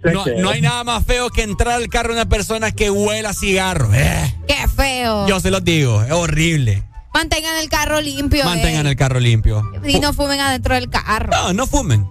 [0.03, 2.91] Sé No, no hay nada más feo que entrar al carro de una persona que
[2.91, 3.89] huela a cigarro.
[3.95, 5.27] Eh, Qué feo.
[5.27, 6.83] yo se los digo, es horrible.
[7.17, 8.45] Mantengan el carro limpio.
[8.45, 8.91] Mantengan eh.
[8.91, 9.63] el carro limpio.
[9.87, 11.31] Y no fumen adentro del carro.
[11.31, 12.07] No, no fumen.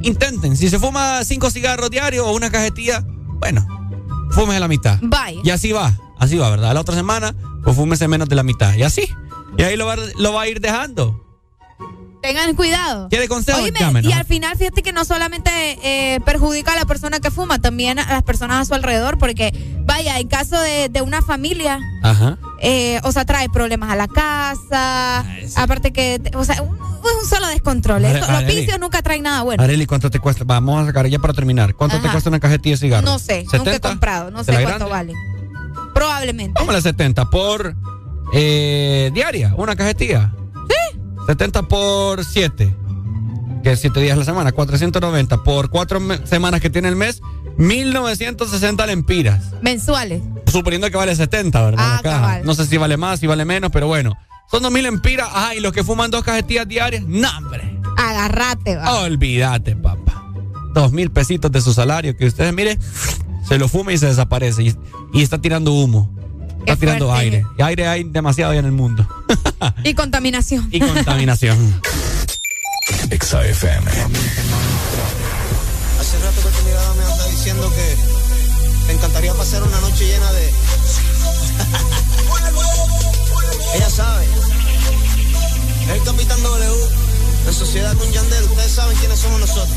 [0.00, 0.56] Intenten.
[0.56, 3.04] Si se fuma cinco cigarros diarios o una cajetilla,
[3.38, 3.66] bueno,
[4.30, 4.98] fumes la mitad.
[5.02, 5.38] Vaya.
[5.44, 6.72] Y así va, así va, ¿verdad?
[6.72, 8.74] La otra semana, pues fúmese menos de la mitad.
[8.76, 9.06] Y así.
[9.58, 11.22] Y ahí lo va, lo va a ir dejando.
[12.22, 13.10] Tengan cuidado.
[13.10, 13.60] ¿Quiere consejo?
[13.60, 15.50] Oíme, y al final, fíjate que no solamente
[15.82, 19.52] eh, perjudica a la persona que fuma, también a las personas a su alrededor, porque,
[19.84, 22.38] vaya, en caso de, de una familia, Ajá.
[22.60, 25.24] Eh, o sea, trae problemas a la casa,
[25.56, 28.04] aparte que, o sea, un, un solo descontrol.
[28.04, 28.60] Are- Esto- los Arely.
[28.60, 29.62] vicios nunca traen nada bueno.
[29.62, 30.44] Areli, ¿cuánto te cuesta?
[30.44, 31.74] Vamos a sacar ya para terminar.
[31.74, 32.12] ¿Cuánto te Ajá.
[32.12, 33.04] cuesta una cajetilla de cigarros?
[33.10, 33.88] No sé, nunca he 70?
[33.88, 35.12] comprado, no ¿De sé la cuánto grande?
[35.14, 35.92] vale.
[35.94, 36.58] Probablemente.
[36.60, 37.74] Póngale 70 por
[38.32, 40.32] eh, diaria, una cajetilla.
[40.68, 40.98] Sí.
[41.26, 42.74] 70 por 7,
[43.62, 47.20] que es 7 días a la semana, 490 por 4 semanas que tiene el mes,
[47.58, 49.44] 1960 lempiras.
[49.62, 50.22] Mensuales.
[50.50, 51.84] Suponiendo que vale 70, ¿verdad?
[51.84, 52.20] Ah, La caja.
[52.20, 52.44] cabal.
[52.44, 54.12] No sé si vale más, si vale menos, pero bueno.
[54.50, 55.28] Son 2000 lempiras.
[55.32, 57.78] Ajá, y los que fuman dos cajetillas diarias, no, hombre.
[57.96, 59.00] Agarrate, va.
[59.02, 60.24] Olvídate, papá.
[60.74, 62.78] Dos mil pesitos de su salario que ustedes, mire,
[63.48, 64.62] se lo fume y se desaparece.
[64.62, 64.76] Y,
[65.14, 66.14] y está tirando humo.
[66.60, 67.24] Está Qué tirando fuerte.
[67.24, 67.46] aire.
[67.58, 69.08] Y aire hay demasiado ya en el mundo.
[69.84, 70.68] Y contaminación.
[70.70, 71.56] Y contaminación.
[73.10, 73.90] Exa FM.
[73.90, 74.04] Hace
[76.18, 76.42] rato
[77.60, 77.96] que
[78.86, 80.46] te encantaría pasar una noche llena de.
[83.74, 84.26] Ella sabe.
[85.92, 86.88] El Capitán W.
[87.46, 88.44] En sociedad con Yandel.
[88.44, 89.76] Ustedes saben quiénes somos nosotros.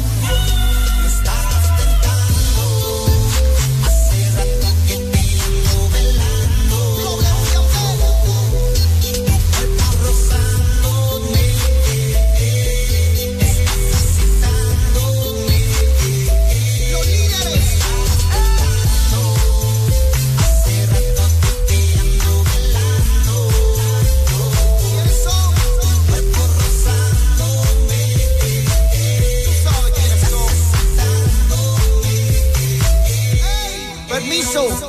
[34.42, 34.89] So.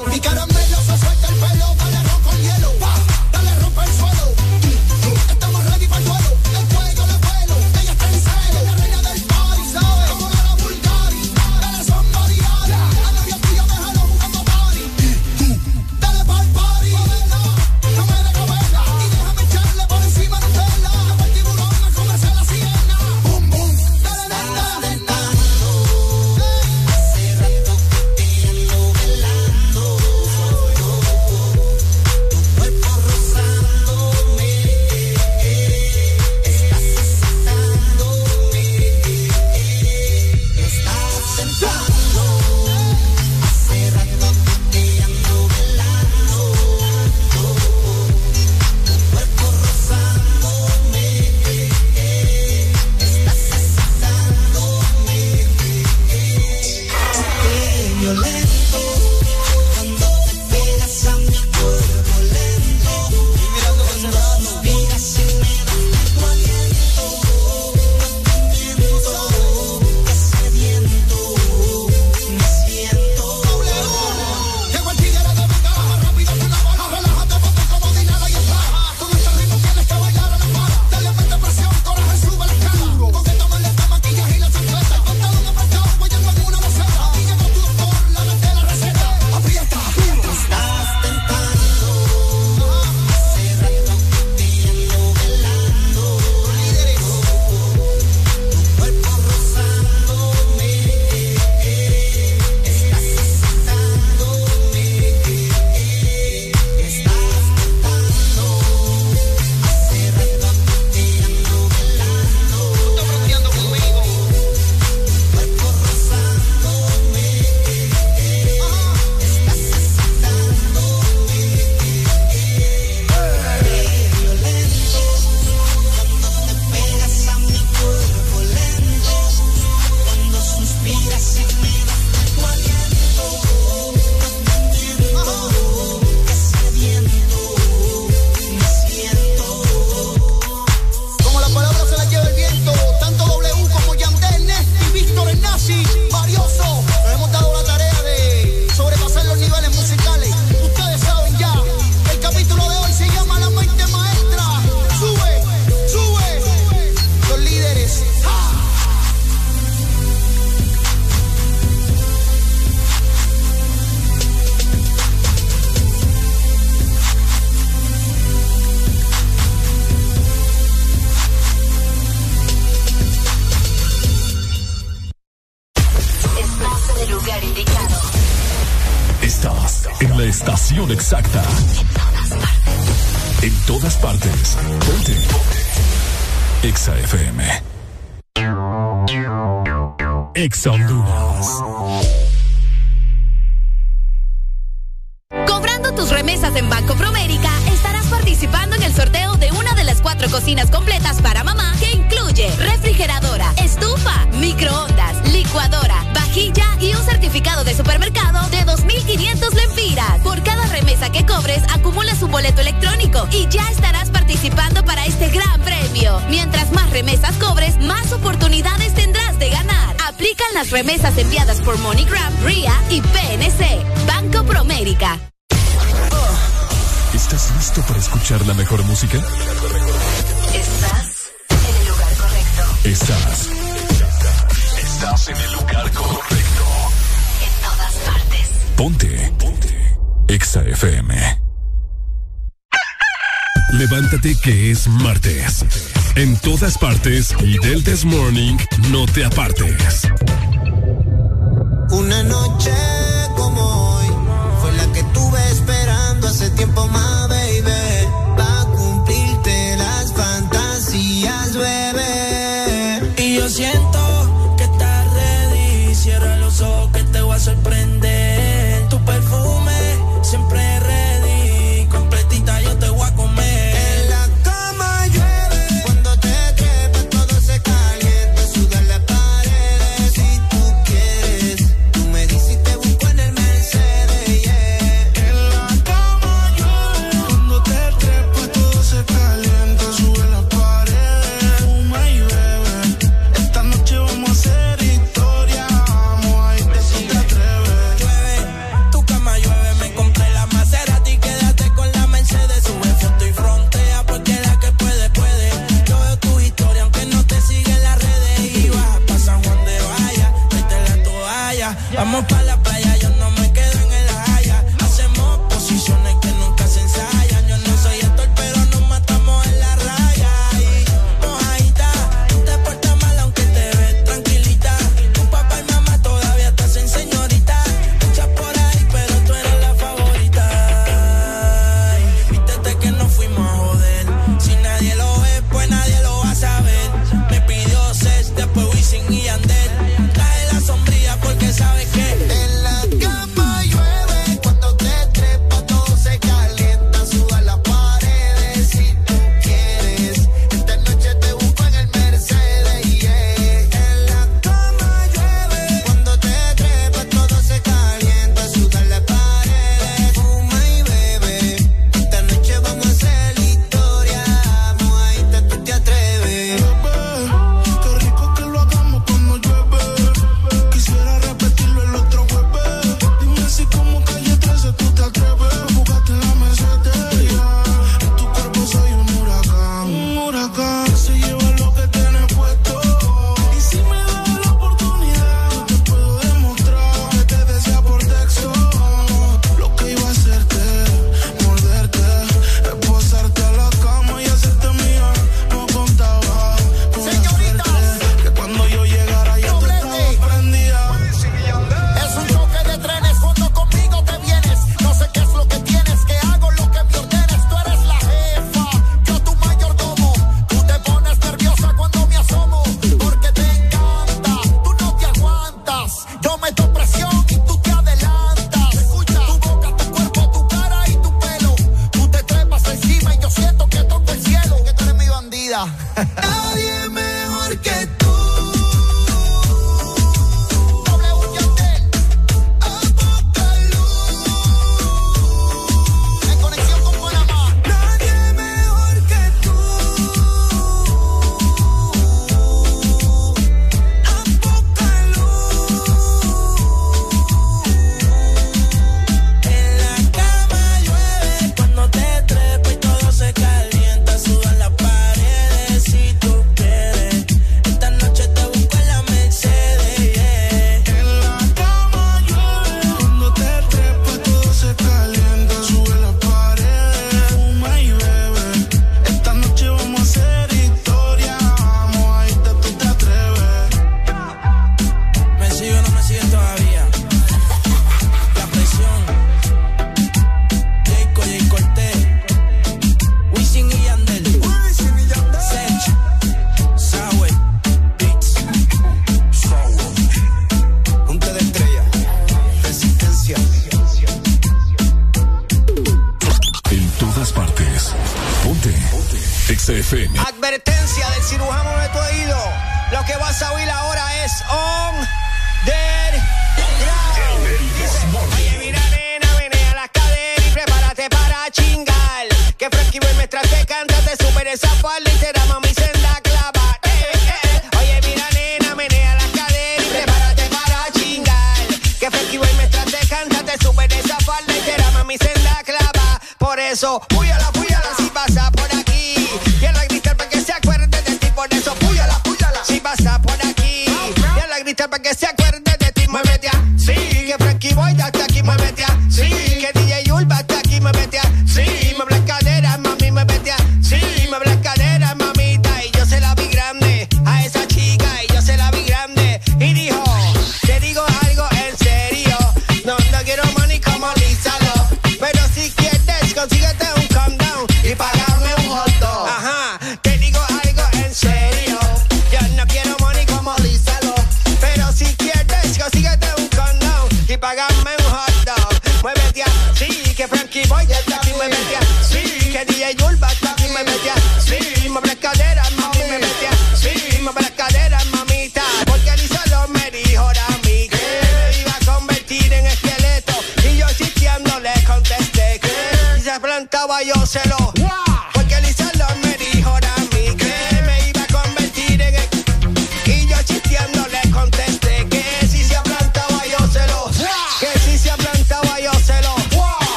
[247.85, 248.59] This Morning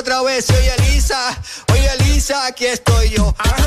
[0.00, 1.38] otra vez, soy Elisa,
[1.72, 3.34] oye Elisa, aquí estoy yo.
[3.38, 3.59] Ah.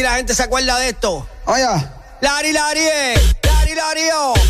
[0.00, 1.28] si la gente se acuerda de esto.
[1.44, 1.66] Oye.
[2.22, 3.14] Lari, lari, eh.
[3.42, 4.49] lari, lari, oh.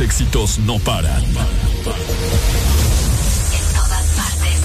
[0.00, 1.22] éxitos no paran.
[1.22, 1.34] En
[3.74, 4.60] todas partes.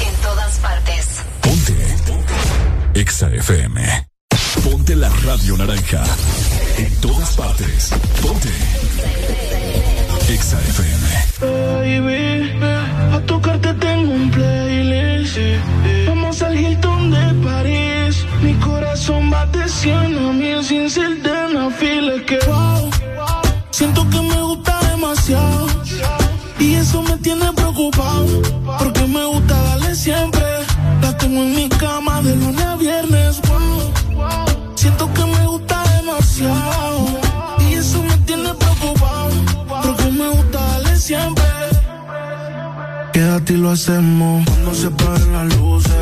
[0.00, 1.06] En todas partes.
[1.40, 1.76] Ponte.
[2.94, 4.08] Exa FM.
[4.64, 6.02] Ponte la radio naranja.
[6.78, 7.90] En todas partes.
[8.22, 8.50] Ponte.
[10.28, 11.06] Exa FM.
[11.40, 12.58] Baby,
[13.14, 13.40] a tu
[43.72, 46.01] hacemos cuando se paren las luces.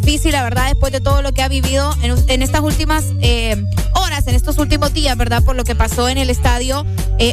[0.00, 3.04] Difícil, la verdad, después de todo lo que ha vivido en, estas últimas
[3.94, 5.42] horas, en estos últimos días, ¿verdad?
[5.42, 6.84] Por lo que pasó en el estadio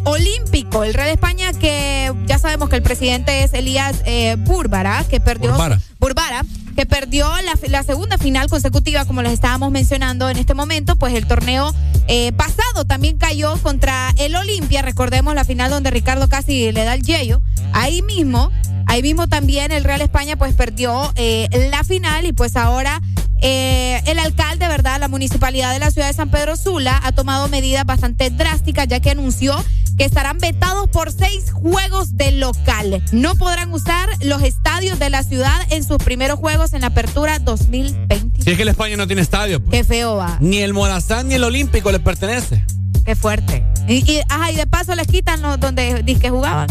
[0.06, 0.84] olímpico.
[0.84, 4.04] El Real España, que ya sabemos que el presidente es Elías
[4.40, 5.54] Búrbara, que perdió
[6.00, 6.44] Burbara.
[6.76, 7.32] que perdió
[7.70, 11.74] la, segunda final consecutiva, como les estábamos mencionando en este momento, pues el torneo
[12.08, 16.96] eh, pasado también cayó contra el Olimpia, recordemos la final donde Ricardo casi le da
[16.96, 18.52] el yello, ahí mismo,
[18.94, 23.02] ahí mismo también el Real España pues perdió eh, la final y pues ahora
[23.42, 25.00] eh, el alcalde, ¿verdad?
[25.00, 29.00] La municipalidad de la ciudad de San Pedro Sula ha tomado medidas bastante drásticas ya
[29.00, 29.56] que anunció
[29.98, 33.04] que estarán vetados por seis juegos de local.
[33.12, 37.40] No podrán usar los estadios de la ciudad en sus primeros juegos en la apertura
[37.40, 38.44] 2020.
[38.44, 39.60] Si es que el España no tiene estadio.
[39.60, 39.72] Pues.
[39.72, 40.38] Qué feo va.
[40.40, 42.64] Ni el Morazán ni el Olímpico le pertenece.
[43.06, 43.66] Qué fuerte.
[43.88, 46.68] Y, y, ajá, y de paso les quitan los donde que jugaban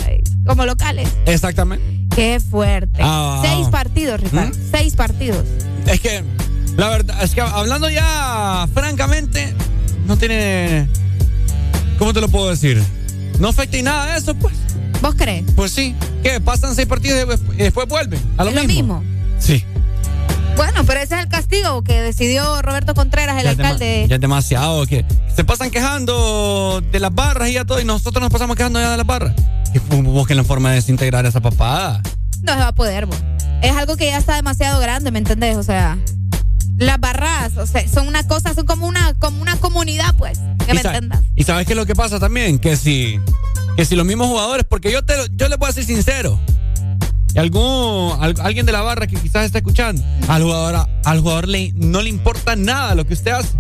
[0.47, 1.09] como locales.
[1.27, 1.92] Exactamente.
[2.15, 3.01] Qué fuerte.
[3.03, 4.51] Ah, seis partidos, Ricardo.
[4.51, 4.71] ¿Mm?
[4.71, 5.45] Seis partidos.
[5.87, 6.23] Es que
[6.77, 9.55] la verdad, es que hablando ya francamente,
[10.07, 10.89] no tiene.
[11.99, 12.83] ¿Cómo te lo puedo decir?
[13.39, 14.55] No afecta y nada de eso, pues.
[15.01, 15.45] ¿Vos crees?
[15.55, 15.95] Pues sí.
[16.23, 16.41] ¿Qué?
[16.41, 18.21] Pasan seis partidos y después vuelven.
[18.37, 19.03] A lo, mismo?
[19.39, 19.65] Sí.
[20.57, 24.07] Bueno, pero ese es el castigo que decidió Roberto Contreras, el alcalde.
[24.09, 24.87] ya es demasiado.
[24.87, 28.81] Que se pasan quejando de las barras y ya todo, y nosotros nos pasamos quejando
[28.81, 29.35] ya de las barras.
[29.75, 32.03] Y busquen la forma de desintegrar esa papada.
[32.43, 33.17] No se va a poder, vos.
[33.63, 35.57] Es algo que ya está demasiado grande, ¿me entendés?
[35.57, 35.99] O sea
[36.79, 40.75] las barras, o sea, son una cosa, son como una, como una comunidad, pues, que
[40.75, 41.21] me entendas.
[41.35, 43.21] Y sabes qué es lo que pasa también, que si,
[43.77, 46.39] que si los mismos jugadores, porque yo te, yo le puedo ser sincero,
[47.35, 51.73] y algún, alguien de la barra que quizás está escuchando, al jugador, al jugador le,
[51.75, 53.59] no le importa nada lo que usted hace.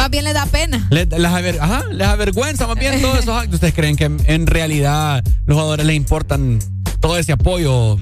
[0.00, 0.88] Más bien le da pena.
[0.88, 1.12] les,
[1.60, 3.56] ajá, les avergüenza más bien todos esos actos.
[3.56, 6.58] ¿Ustedes creen que en realidad los jugadores les importan
[7.00, 7.98] todo ese apoyo?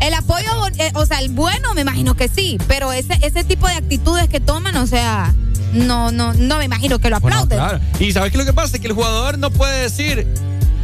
[0.00, 3.68] El apoyo, eh, o sea, el bueno, me imagino que sí, pero ese, ese tipo
[3.68, 5.36] de actitudes que toman, o sea,
[5.72, 7.58] no, no, no me imagino que lo aplauden.
[7.58, 7.78] claro.
[8.00, 8.80] Y ¿sabes qué es lo que pasa?
[8.80, 10.26] Que el jugador no puede decir,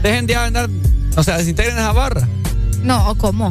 [0.05, 0.71] dejen de andar,
[1.17, 2.29] o sea, desintegren esa barra.
[2.85, 3.51] No, ¿cómo?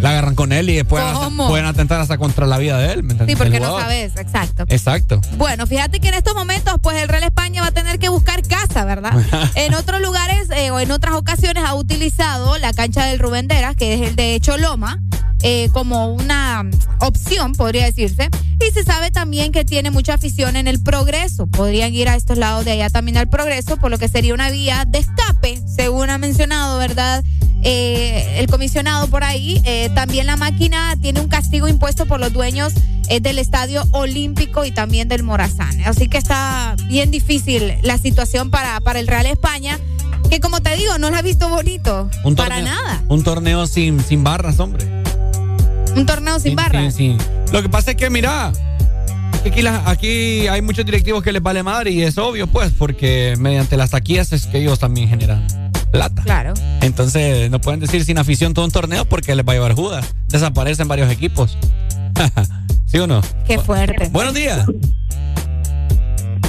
[0.00, 1.02] La agarran con él y después
[1.36, 3.04] pueden atentar hasta contra la vida de él.
[3.26, 4.64] sí, porque no sabes, exacto.
[4.68, 5.20] Exacto.
[5.36, 8.42] Bueno, fíjate que en estos momentos, pues el Real España va a tener que buscar
[8.42, 9.12] casa, ¿verdad?
[9.54, 13.94] en otros lugares eh, o en otras ocasiones ha utilizado la cancha del Rubenderas, que
[13.94, 15.00] es el de Choloma.
[15.44, 16.68] Eh, como una
[16.98, 18.28] opción, podría decirse.
[18.60, 21.46] Y se sabe también que tiene mucha afición en el progreso.
[21.46, 24.50] Podrían ir a estos lados de allá también al progreso, por lo que sería una
[24.50, 27.24] vía de escape, según ha mencionado, ¿verdad?
[27.62, 29.60] Eh, el comisionado por ahí.
[29.64, 32.72] Eh, también la máquina tiene un castigo impuesto por los dueños
[33.08, 35.80] eh, del Estadio Olímpico y también del Morazán.
[35.84, 39.78] Así que está bien difícil la situación para, para el Real España,
[40.30, 42.10] que como te digo, no la ha visto bonito.
[42.36, 43.02] para nada.
[43.08, 44.86] Un torneo sin, sin barras, hombre.
[45.96, 46.96] Un torneo sin barras.
[47.52, 48.52] Lo que pasa es que, mira,
[49.44, 53.76] aquí, aquí hay muchos directivos que les vale madre y es obvio, pues, porque mediante
[53.76, 56.22] las taquillas es que ellos también generan plata.
[56.22, 56.54] Claro.
[56.82, 60.14] Entonces, no pueden decir sin afición todo un torneo porque les va a llevar judas.
[60.28, 61.58] Desaparecen varios equipos.
[62.86, 63.20] ¿Sí o no?
[63.46, 64.08] Qué fuerte.
[64.10, 64.66] Buenos días.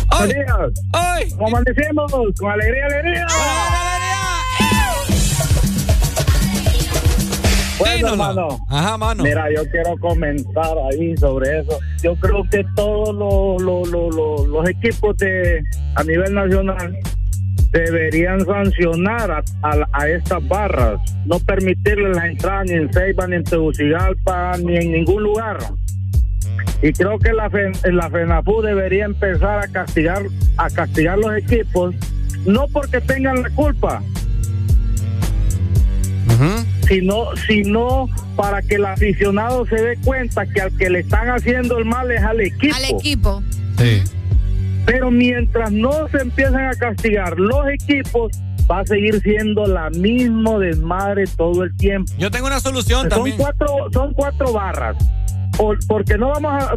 [0.09, 0.47] Buenos días.
[0.93, 1.29] ¡Ay!
[1.31, 2.11] ¿Cómo amanecemos?
[2.37, 3.27] Con alegría, alegría.
[7.79, 8.47] Bueno, hermano.
[8.67, 9.23] Ajá, mano.
[9.23, 11.79] Mira, yo quiero comentar ahí sobre eso.
[12.03, 15.61] Yo creo que todos los equipos de
[15.95, 16.97] a nivel nacional
[17.71, 24.57] deberían sancionar a, estas barras, no permitirles la entrada ni en Ceiba, ni en Tegucigalpa,
[24.57, 25.57] ni en ningún lugar.
[26.81, 27.49] Y creo que la,
[27.91, 30.23] la FENAFU debería empezar a castigar,
[30.57, 31.93] a castigar los equipos,
[32.45, 34.01] no porque tengan la culpa,
[36.87, 41.77] sino, sino para que el aficionado se dé cuenta que al que le están haciendo
[41.77, 42.75] el mal es al equipo.
[42.75, 43.43] Al equipo.
[43.77, 44.01] Sí.
[44.85, 48.31] Pero mientras no se empiezan a castigar los equipos,
[48.69, 52.11] va a seguir siendo la misma desmadre todo el tiempo.
[52.17, 53.37] Yo tengo una solución son también.
[53.37, 54.97] Cuatro, son cuatro barras.
[55.87, 56.73] porque no vamos a.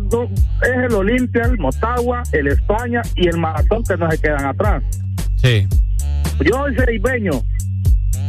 [0.67, 4.83] es el Olimpia, el Motagua, el España y el Maratón que no se quedan atrás.
[5.37, 5.67] Sí.
[6.45, 7.43] Yo soy ceribeño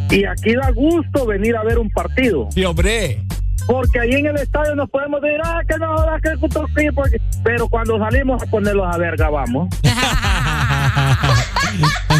[0.09, 2.47] y aquí da gusto venir a ver un partido.
[2.51, 3.23] Sí, hombre.
[3.67, 7.21] Porque ahí en el estadio nos podemos decir, ah, que no jodas, que porque...
[7.43, 9.69] Pero cuando salimos a ponerlos a verga, vamos.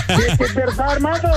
[0.10, 1.30] Es que es verdad, hermano.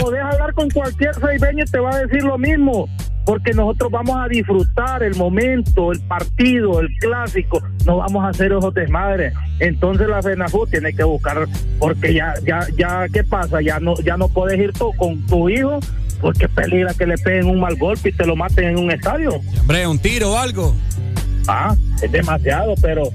[0.00, 2.88] Podés hablar con cualquier seibeño y te va a decir lo mismo.
[3.24, 7.62] Porque nosotros vamos a disfrutar el momento, el partido, el clásico.
[7.86, 9.32] No vamos a hacer esos desmadres.
[9.60, 11.46] Entonces la FENAFU tiene que buscar,
[11.78, 13.60] porque ya, ya, ya, ¿qué pasa?
[13.60, 15.78] Ya no, ya no puedes ir tú con tu hijo,
[16.22, 19.40] porque peligra que le peguen un mal golpe y te lo maten en un estadio.
[19.60, 20.74] Hombre, un tiro o algo.
[21.48, 23.10] Ah, es demasiado, pero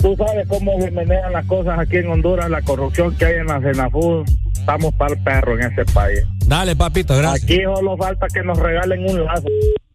[0.00, 3.48] tú sabes cómo se manejan las cosas aquí en Honduras, la corrupción que hay en
[3.48, 4.24] la FENAFU.
[4.52, 6.20] Estamos para el perro en este país.
[6.46, 7.42] Dale, papito, gracias.
[7.42, 9.48] Aquí solo falta que nos regalen un lazo.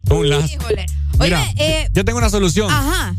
[0.10, 0.54] Un lazo.
[0.54, 0.86] Híjole.
[1.20, 2.70] Mira, eh, yo tengo una solución.
[2.70, 3.16] Ajá.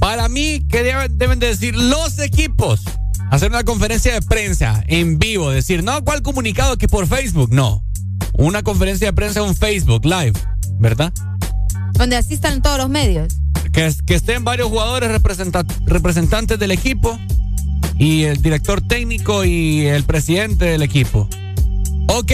[0.00, 2.82] Para mí, que deben, deben de decir los equipos?
[3.30, 5.50] Hacer una conferencia de prensa en vivo.
[5.50, 7.50] Decir, no, ¿cuál comunicado que por Facebook?
[7.52, 7.87] No.
[8.34, 10.32] Una conferencia de prensa en Facebook Live,
[10.78, 11.12] ¿verdad?
[11.94, 13.34] Donde asistan todos los medios.
[13.72, 17.18] Que, que estén varios jugadores representa- representantes del equipo
[17.98, 21.28] y el director técnico y el presidente del equipo.
[22.08, 22.32] Ok,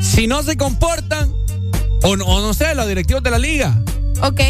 [0.00, 1.30] si no se comportan,
[2.02, 3.78] o no, o no sé, los directivos de la liga,
[4.22, 4.40] Ok.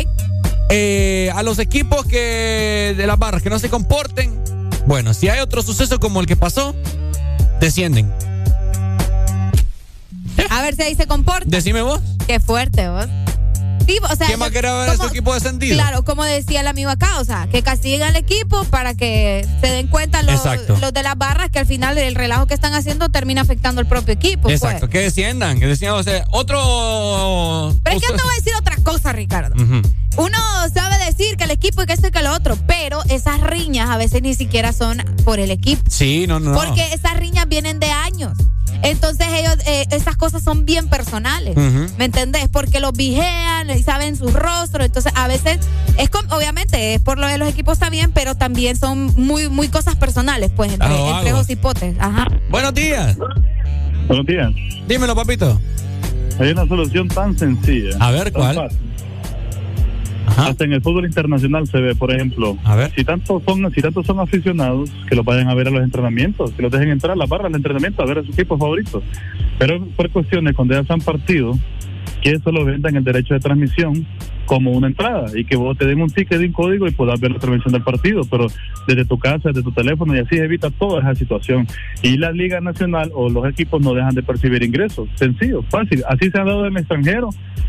[0.70, 4.40] eh, a los equipos que de las barras que no se comporten,
[4.86, 6.74] bueno, si hay otro suceso como el que pasó,
[7.60, 8.10] descienden.
[10.48, 11.44] A ver si ahí se comporta.
[11.46, 12.00] Decime vos.
[12.26, 13.06] Qué fuerte, vos.
[13.86, 15.74] Sí, o sea, ¿Quién más quiere ver a su equipo descendido?
[15.74, 19.66] Claro, como decía el amigo acá, o sea, que castiguen al equipo para que se
[19.66, 20.42] den cuenta los,
[20.92, 24.14] de las barras que al final el relajo que están haciendo termina afectando al propio
[24.14, 24.42] equipo.
[24.42, 24.62] pues.
[24.62, 25.98] Exacto, que desciendan, que desciendan.
[25.98, 27.74] O sea, otro.
[27.82, 29.54] Pero es que yo te voy a decir otra cosa, Ricardo.
[30.16, 30.38] Uno
[30.72, 33.90] sabe decir que el equipo y que esto y que lo otro, pero esas riñas
[33.90, 35.82] a veces ni siquiera son por el equipo.
[35.88, 36.38] Sí, no.
[36.38, 36.52] no.
[36.52, 38.36] Porque esas riñas vienen de años.
[38.82, 41.56] Entonces ellos, eh, esas cosas son bien personales.
[41.98, 42.48] ¿Me entendés?
[42.48, 44.86] Porque los vigean y saben sus rostros.
[44.86, 45.58] Entonces a veces
[45.98, 49.68] es com- obviamente es por lo de los equipos también, pero también son muy, muy
[49.68, 51.96] cosas personales, pues, entre, Claro, entre hipotes.
[51.98, 52.26] Ajá.
[52.50, 53.16] Buenos días.
[54.08, 54.50] Buenos días.
[54.88, 55.60] Dímelo, papito.
[56.38, 57.90] Hay una solución tan sencilla.
[58.00, 58.54] A ver, tan ¿cuál?
[58.56, 58.78] fácil.
[60.48, 62.56] Hasta en el fútbol internacional se ve, por ejemplo,
[62.96, 66.52] si tanto son si tantos son aficionados que lo vayan a ver a los entrenamientos,
[66.52, 69.02] que los dejen entrar a la barra del entrenamiento a ver a sus equipos favoritos.
[69.58, 71.58] Pero por cuestiones cuando ya se han partido,
[72.22, 74.06] que solo vendan el derecho de transmisión
[74.50, 77.20] como una entrada y que vos te den un ticket de un código y puedas
[77.20, 78.48] ver la transmisión del partido, pero
[78.84, 81.68] desde tu casa, desde tu teléfono y así evita toda esa situación.
[82.02, 85.08] Y la Liga Nacional o los equipos no dejan de percibir ingresos.
[85.14, 86.02] Sencillo, fácil.
[86.08, 87.28] Así se ha dado en el extranjero,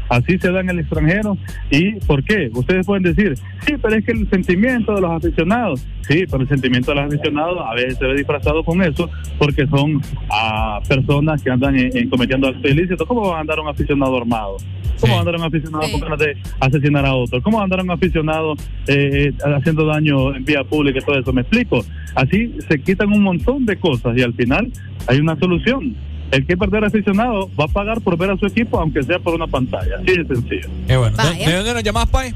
[0.09, 1.37] así se da en el extranjero.
[1.69, 2.49] ¿Y por qué?
[2.51, 6.49] Ustedes pueden decir, sí, pero es que el sentimiento de los aficionados, sí, pero el
[6.49, 10.01] sentimiento de los aficionados a veces se ve disfrazado con eso porque son
[10.31, 13.07] ah, personas que andan en cometiendo actos ilícitos.
[13.07, 14.57] ¿Cómo va a andar un aficionado armado?
[14.99, 17.41] ¿Cómo a andar un aficionado con ganas de asesinar a otro?
[17.41, 18.53] ¿Cómo andar un aficionado
[18.87, 21.33] eh, haciendo daño en vía pública y todo eso?
[21.33, 21.83] ¿Me explico?
[22.15, 24.71] Así se quitan un montón de cosas y al final
[25.07, 25.95] hay una solución.
[26.31, 29.33] El que perder aficionado va a pagar por ver a su equipo, aunque sea por
[29.33, 29.95] una pantalla.
[29.97, 30.69] Así de sencillo.
[30.87, 31.17] Qué bueno.
[31.17, 32.33] ¿De, de dónde nos llamás, Pai?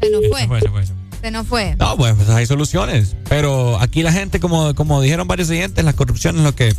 [0.00, 0.40] Se nos fue.
[0.40, 1.04] Se fue, se fue, se fue.
[1.24, 1.74] Se nos fue.
[1.78, 3.16] No, pues, pues hay soluciones.
[3.30, 6.74] Pero aquí la gente, como, como dijeron varios oyentes, la corrupción es lo que,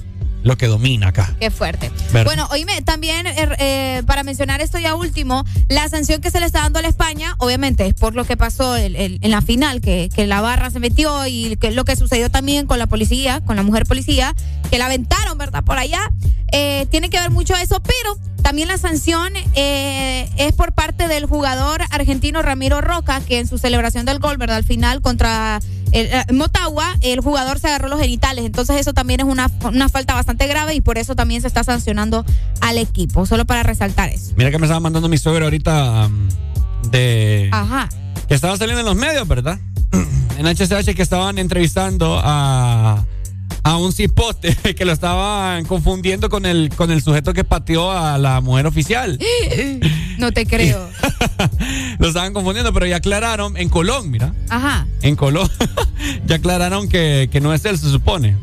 [0.46, 1.34] lo que domina acá.
[1.40, 1.92] Qué fuerte.
[2.14, 2.26] ¿Verdad?
[2.26, 6.46] Bueno, oíme, también eh, eh, para mencionar esto ya último, la sanción que se le
[6.46, 9.42] está dando a la España, obviamente es por lo que pasó el- el- en la
[9.42, 12.86] final, que, que la barra se metió y que lo que sucedió también con la
[12.86, 14.36] policía, con la mujer policía,
[14.70, 15.64] que la aventaron, ¿verdad?
[15.64, 16.12] Por allá.
[16.52, 21.26] Eh, tiene que ver mucho eso, pero también la sanción eh, es por parte del
[21.26, 24.58] jugador argentino Ramiro Roca, que en su celebración del gol, ¿verdad?
[24.58, 25.60] Al final contra
[25.92, 28.46] el, eh, Motagua, el jugador se agarró los genitales.
[28.46, 31.64] Entonces eso también es una, una falta bastante grave y por eso también se está
[31.64, 32.26] sancionando
[32.62, 33.26] al equipo.
[33.26, 34.34] Solo para resaltar eso.
[34.36, 36.30] Mira que me estaba mandando mi suegro ahorita um,
[36.90, 37.50] de...
[37.52, 37.90] Ajá.
[38.28, 39.60] Que estaban saliendo en los medios, ¿verdad?
[40.38, 43.06] En HCH que estaban entrevistando a,
[43.66, 48.18] a un cipote que lo estaban confundiendo con el, con el sujeto que pateó a
[48.20, 49.20] la mujer oficial.
[50.18, 50.88] No te creo.
[52.00, 54.34] Lo estaban confundiendo, pero ya aclararon en Colón, mira.
[54.50, 54.88] Ajá.
[55.02, 55.50] En Colón
[56.26, 58.38] ya aclararon que, que no es él, se supone.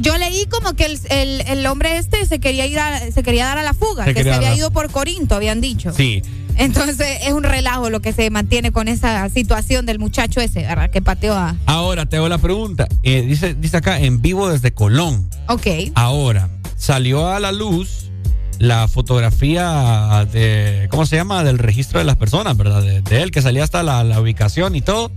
[0.00, 3.44] Yo leí como que el, el- el hombre este se quería ir a- se quería
[3.44, 5.92] dar a la fuga, Se que se había ido por Corinto, habían dicho.
[5.92, 6.22] Sí.
[6.56, 10.90] Entonces es un relajo lo que se mantiene con esa situación del muchacho ese, ¿verdad?
[10.90, 11.56] Que pateó a.
[11.66, 12.86] Ahora te hago la pregunta.
[13.02, 15.28] Eh, dice, dice acá, en vivo desde Colón.
[15.48, 15.66] Ok.
[15.94, 18.10] Ahora, salió a la luz
[18.58, 21.42] la fotografía de, ¿cómo se llama?
[21.42, 22.82] Del registro de las personas, ¿verdad?
[22.82, 25.10] De, de él, que salía hasta la, la ubicación y todo.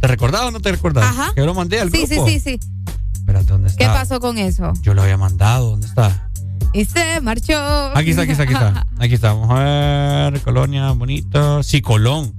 [0.00, 1.10] ¿Te recordaba o no te recordabas?
[1.10, 1.32] Ajá.
[1.34, 2.28] Que lo mandé al Sí, sí, grupo.
[2.28, 2.60] sí, sí.
[3.14, 3.78] Espérate, ¿dónde está?
[3.78, 4.72] ¿Qué pasó con eso?
[4.82, 6.27] Yo lo había mandado, ¿dónde está?
[6.72, 7.56] Y se marchó.
[7.96, 8.86] Aquí está, aquí está, aquí está.
[8.98, 11.62] Aquí está, vamos a ver, Colonia, bonito.
[11.62, 12.34] Sí, Colón.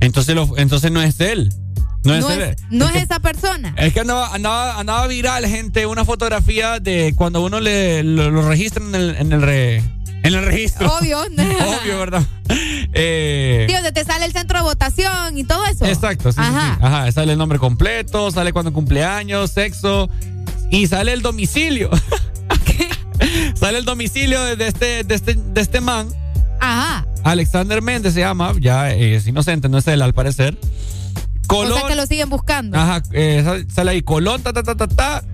[0.00, 1.52] Entonces, lo, entonces no es él.
[2.04, 2.42] No es no él.
[2.42, 3.74] es, no es esa persona.
[3.76, 8.48] Es que andaba, andaba, andaba viral, gente, una fotografía de cuando uno le lo, lo
[8.48, 9.76] registra en el, en el re-
[10.22, 10.90] en el registro.
[10.96, 11.20] Obvio.
[11.22, 12.22] Obvio, ¿verdad?
[12.92, 15.84] Eh, Sí, donde te sale el centro de votación y todo eso.
[15.84, 16.76] Exacto, sí, sí, Ajá.
[16.76, 16.84] sí.
[16.84, 20.08] Ajá, sale el nombre completo, sale cuando cumpleaños, sexo
[20.70, 21.90] y sale el domicilio.
[23.54, 26.08] sale el domicilio de este, de este, de este man.
[26.60, 27.06] Ajá.
[27.24, 30.58] Alexander Méndez se llama, ya eh, es inocente, no es él al parecer.
[31.46, 31.72] Colón.
[31.72, 32.76] O sea que lo siguen buscando.
[32.78, 35.24] Ajá, eh, sale- sale ahí, Colón, ta, ta, ta, ta, ta.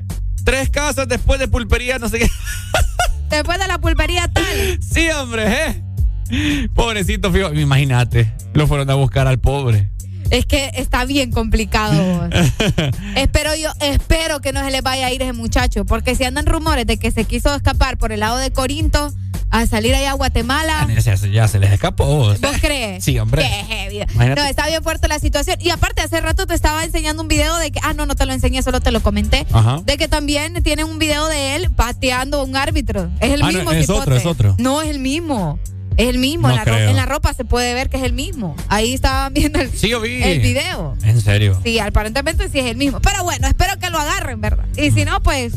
[0.45, 2.31] Tres casas después de pulpería, no sé qué.
[3.31, 4.45] Después de la pulpería tal.
[4.81, 6.69] Sí, hombre, ¿eh?
[6.75, 7.53] Pobrecito, fijo.
[7.55, 9.91] Imagínate, lo fueron a buscar al pobre.
[10.35, 12.29] Es que está bien complicado.
[13.17, 16.47] espero yo, espero que no se les vaya a ir ese muchacho, porque si andan
[16.47, 19.13] rumores de que se quiso escapar por el lado de Corinto
[19.51, 22.05] a salir allá a Guatemala, Ya, se- ya se les escapó.
[22.07, 23.05] ¿vos crees?
[23.05, 23.43] Sí, hombre.
[23.43, 23.97] Qué heavy.
[24.15, 24.41] Imagínate.
[24.41, 25.57] No, está bien fuerte la situación.
[25.61, 28.27] Y aparte, hace rato te estaba enseñando un video de que, ah, no, no te
[28.27, 29.47] lo enseñé, solo te lo comenté.
[29.53, 29.81] Ajá.
[29.85, 33.09] De que también tienen un video de él pateando a un árbitro.
[33.21, 34.01] Es el Ah, no, mismo es cipote.
[34.01, 34.55] otro, es otro.
[34.59, 35.61] No, es el mismo.
[35.97, 36.49] Es el mismo.
[36.49, 38.57] No en, la en ropa se puede ver que es el mismo.
[38.69, 40.23] Ahí estaban viendo el, Sí, yo vi.
[40.23, 40.97] el video.
[41.03, 41.59] En serio.
[41.65, 43.01] Sí, aparentemente sí es el mismo.
[43.01, 44.65] Pero bueno, espero que lo agarren, ¿verdad?
[44.77, 45.55] Y si no, pues,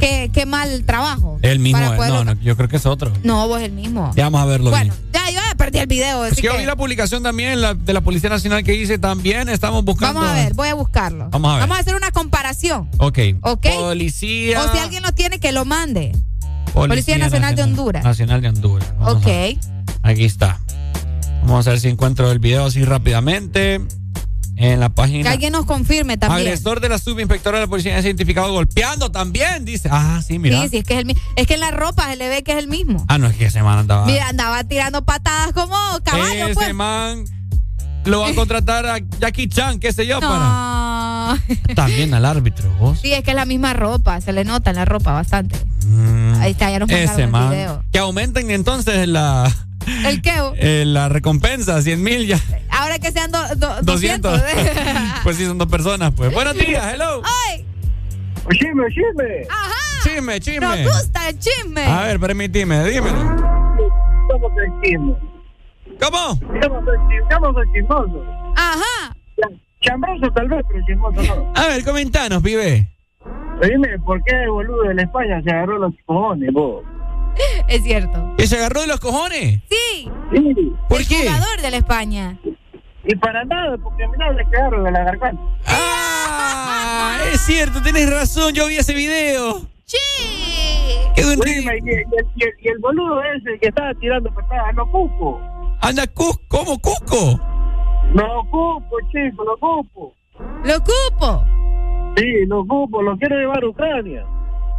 [0.00, 1.38] qué, qué mal trabajo.
[1.42, 1.78] El mismo.
[1.80, 1.90] Es.
[1.92, 3.12] poderlo- No, no, yo creo que es otro.
[3.22, 4.10] No, vos el mismo.
[4.16, 5.10] Ya vamos a verlo Bueno, bien.
[5.12, 6.24] ya yo ya perdí el video.
[6.24, 8.72] Es así que yo que vi la publicación también la- de la Policía Nacional que
[8.72, 10.20] dice también estamos buscando.
[10.20, 11.28] vamos a ver, voy a buscarlo.
[11.30, 11.60] Vamos a ver.
[11.62, 12.88] Vamos a hacer una comparación.
[12.98, 13.18] Ok.
[13.42, 13.66] Ok.
[13.78, 14.62] Policía.
[14.62, 16.12] O si alguien lo tiene, que lo mande.
[16.74, 18.04] Policía Nacional de Honduras.
[18.04, 18.92] Nacional de Honduras.
[18.98, 19.28] Vamos Ok.
[20.02, 20.60] Aquí está.
[21.42, 23.80] Vamos a ver si encuentro el video así rápidamente.
[24.56, 25.30] En la Que página.
[25.32, 26.46] alguien nos confirme también.
[26.46, 29.88] Agresor de la subinspectora de la policía es identificado golpeando también, dice.
[29.90, 30.62] Ah, sí, mira.
[30.62, 32.44] Sí, sí, es que es el mi- Es que en la ropa se le ve
[32.44, 33.04] que es el mismo.
[33.08, 34.06] Ah, no, es que ese man andaba.
[34.06, 36.72] Mira, andaba tirando patadas como caballo, ese pues.
[36.74, 37.24] man
[38.04, 40.34] lo va a contratar a Jackie Chan, qué sé yo, para.
[41.26, 41.38] No.
[41.74, 42.98] También al árbitro, vos.
[43.00, 45.56] Sí, es que es la misma ropa, se le nota en la ropa bastante.
[45.86, 47.50] Mm, Ahí está, ya nos ese el man.
[47.50, 47.82] video.
[47.92, 49.50] Que aumenten entonces la,
[50.06, 50.32] ¿El qué?
[50.56, 52.38] eh, la recompensa, 100 mil ya.
[52.70, 54.40] Ahora que sean do- do- 200.
[54.40, 54.74] 200.
[55.22, 56.32] pues sí, son dos personas, pues.
[56.32, 57.22] Buenos días, hello.
[57.24, 57.64] ¡Ay!
[58.52, 59.46] Chisme, chisme.
[59.50, 59.74] ¡Ajá!
[60.02, 60.60] Chisme, chisme.
[60.84, 61.84] Nos gusta el chisme.
[61.86, 63.16] A ver, permíteme, dímelo.
[63.18, 65.14] Somos el chisme.
[66.00, 66.38] ¿Cómo?
[66.54, 66.62] El
[67.30, 68.22] somos el chismoso.
[68.56, 69.14] Ajá.
[69.84, 71.52] Chambroso tal vez, pero chismoso no.
[71.54, 72.88] A ver, comentanos, pibe.
[73.62, 76.84] Dime, ¿por qué el boludo de la España se agarró los cojones, vos?
[77.68, 78.34] Es cierto.
[78.36, 79.60] ¿Que se agarró de los cojones?
[79.68, 80.08] Sí.
[80.32, 80.72] Sí.
[80.88, 81.28] ¿Por el qué?
[81.28, 82.38] jugador de la España.
[83.04, 85.42] Y para nada, porque mirá, le quedaron de la garganta.
[85.66, 89.60] Ah, es cierto, tenés razón, yo vi ese video.
[89.84, 89.98] Sí.
[91.14, 92.04] Qué buen Dime, y, y el,
[92.36, 95.40] y y el boludo ese que estaba tirando patadas, no cupo.
[95.80, 97.38] Anda, Cus, ¿cómo Cusco?
[98.12, 100.14] No cupo, chico, lo cupo.
[100.64, 101.44] Lo cupo.
[102.16, 104.24] Sí, lo cupo, lo quiere llevar a Ucrania.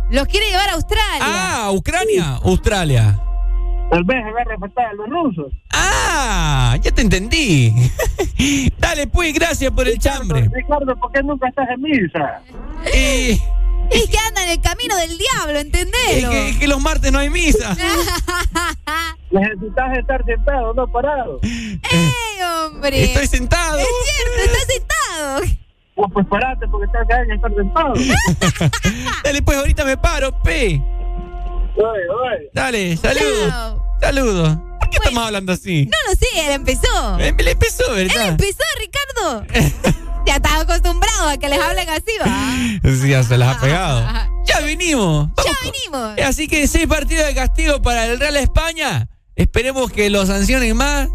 [0.10, 1.20] Los quiere llevar a Australia.
[1.22, 3.20] Ah, Ucrania, Australia.
[3.90, 5.54] Tal vez agarre patadas a los rusos.
[5.74, 7.74] Ah, ya te entendí.
[8.80, 10.50] Dale, pues, gracias por el chambre.
[10.52, 12.42] Ricardo, ¿por qué nunca estás en misa?
[12.94, 13.42] Y,
[13.92, 16.30] Es que anda en el camino del diablo, y ¿entendelo?
[16.30, 17.76] que, que los martes no hay misa.
[19.32, 21.40] Necesitas estar sentado, no parado.
[21.44, 23.04] ¡Ey, hombre!
[23.04, 23.78] Estoy sentado.
[23.78, 25.42] Es cierto, está sentado.
[25.96, 27.94] Pues, pues parate porque estás acá en estar sentado.
[29.24, 30.82] Dale, pues, ahorita me paro, pe.
[31.78, 32.50] Oye, oye.
[32.54, 33.50] Dale, saludos.
[33.50, 33.86] Chao.
[34.02, 34.58] Saludos.
[34.80, 35.86] ¿Por qué estamos hablando así?
[35.86, 37.18] No lo sé, él empezó.
[37.18, 38.28] Le empezó, Él ¿verdad?
[38.30, 39.46] empezó, Ricardo.
[40.26, 42.36] ya estás acostumbrado a que les hablen así, ¿va?
[43.02, 44.06] Sí, ya se las ha pegado.
[44.46, 45.30] Ya vinimos.
[45.44, 46.20] Ya vinimos.
[46.24, 49.10] Así que seis partidos de castigo para el Real España.
[49.36, 51.10] Esperemos que lo sancionen más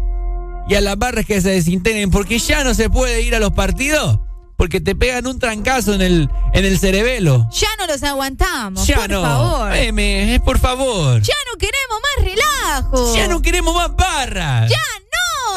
[0.67, 3.51] y a las barras que se desintegren, porque ya no se puede ir a los
[3.53, 4.19] partidos
[4.57, 7.47] porque te pegan un trancazo en el, en el cerebelo.
[7.51, 9.21] Ya no los aguantamos, Ya por no.
[9.23, 9.75] favor.
[9.75, 11.19] Eme, es por favor.
[11.21, 13.15] Ya no queremos más relajo.
[13.15, 14.69] Ya no queremos más barras.
[14.69, 14.77] Ya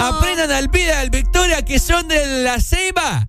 [0.00, 0.06] no.
[0.06, 3.28] Aprendan al pie al Victoria que son de la Ceiba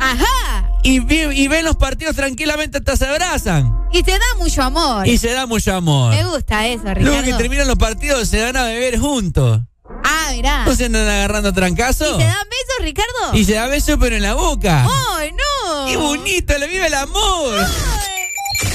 [0.00, 0.68] Ajá.
[0.82, 3.72] y, vi- y ven los partidos tranquilamente hasta se abrazan.
[3.92, 5.06] Y te da mucho amor.
[5.06, 6.14] Y se da mucho amor.
[6.14, 7.02] Me gusta eso, Ricardo.
[7.02, 9.60] Luego que terminan los partidos se van a beber juntos.
[10.04, 10.64] Ah, mirá.
[10.64, 12.14] No se andan agarrando trancazos.
[12.16, 13.34] ¿Y te dan besos, Ricardo?
[13.34, 14.86] Y se da beso pero en la boca.
[15.16, 15.86] ¡Ay, no!
[15.86, 16.56] ¡Qué bonito!
[16.58, 17.66] ¡Le vive el amor!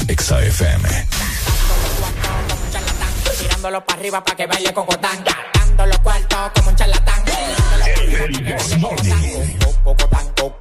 [0.08, 0.88] Exa FM.
[3.40, 5.24] Tirándolo para arriba para que baile cocotán.
[5.54, 7.24] Dando los cuartos como un charlatán.
[9.84, 10.27] Cocotán,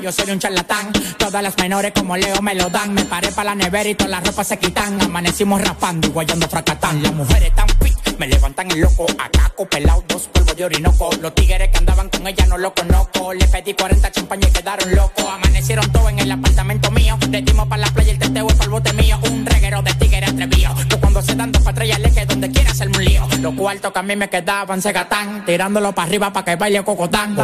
[0.00, 0.92] yo soy un charlatán.
[1.18, 2.94] Todas las menores como Leo me lo dan.
[2.94, 5.00] Me paré para la nevera y todas las ropas se quitan.
[5.02, 7.02] Amanecimos raspando y guayando fracatán.
[7.02, 9.06] Las mujeres tan fit, me levantan el loco.
[9.18, 11.10] Acaco, pelado, dos polvos de orinoco.
[11.20, 13.34] Los tigres que andaban con ella no lo conozco.
[13.34, 15.26] Le pedí 40 champañas y quedaron locos.
[15.28, 17.18] Amanecieron todos en el apartamento mío.
[17.30, 19.18] Le dimos para la playa el teteo y el bote mío.
[19.30, 20.74] Un reguero de tigres atrevido.
[20.88, 23.28] Que cuando se dan dos patrullas le que donde quiera hacerme un lío.
[23.40, 25.44] Los cuartos que a mí me quedaban se gatán.
[25.44, 27.36] Tirándolo para arriba para que baile cocotán.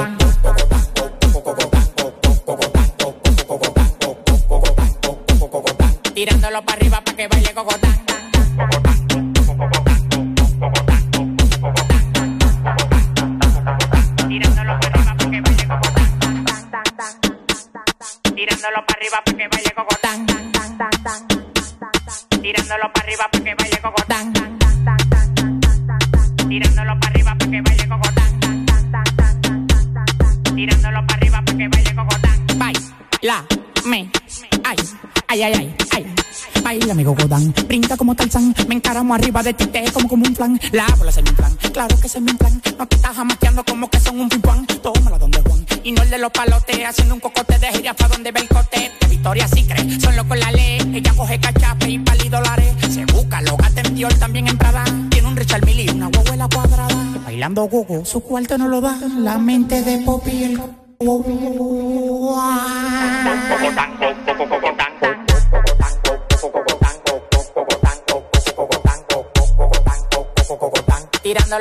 [6.18, 7.97] Tirándolo para arriba para que baile cocotán.
[14.26, 16.08] Tirándolo para arriba para que baile cocotán.
[18.34, 20.26] Tirándolo para arriba para que baile cocotán.
[22.42, 24.32] Tirándolo para arriba para que baile cocotán.
[26.48, 28.40] Tirándolo para arriba para que baile cocotán.
[30.56, 31.88] Tirándolo para para que baile
[33.88, 34.10] me,
[34.68, 34.76] ay,
[35.28, 36.14] ay, ay, ay, ay.
[36.62, 40.34] Baila, amigo Godán, brinda como Tarzán, me encaramo arriba de ti, te como como un
[40.34, 43.64] plan, la bola se me plan, claro que se me plan, no te estás jamaqueando
[43.64, 47.14] como que son un pimpán, tómala donde Juan, y no el de los palotes, haciendo
[47.14, 50.38] un cocote de gira pa' donde ve el cote, de Victoria sí cree, son locos
[50.38, 54.58] la ley, ella coge cachape y pali dólares, se busca, lo gata en también en
[54.58, 58.80] Prada, tiene un Richard Mille y una huevuela cuadrada, bailando gogo, su cuarto no lo
[58.80, 60.60] da, la mente de el
[61.01, 61.23] Tirándolo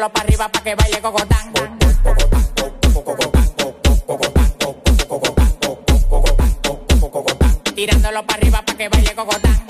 [0.09, 1.53] para arriba para que baile cocotán.
[7.75, 9.67] Tirándolo para arriba para que baile cocotán.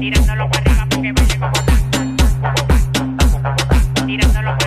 [0.00, 2.16] Tirándolo para arriba para que baile cocotán.
[4.06, 4.58] Tirándolo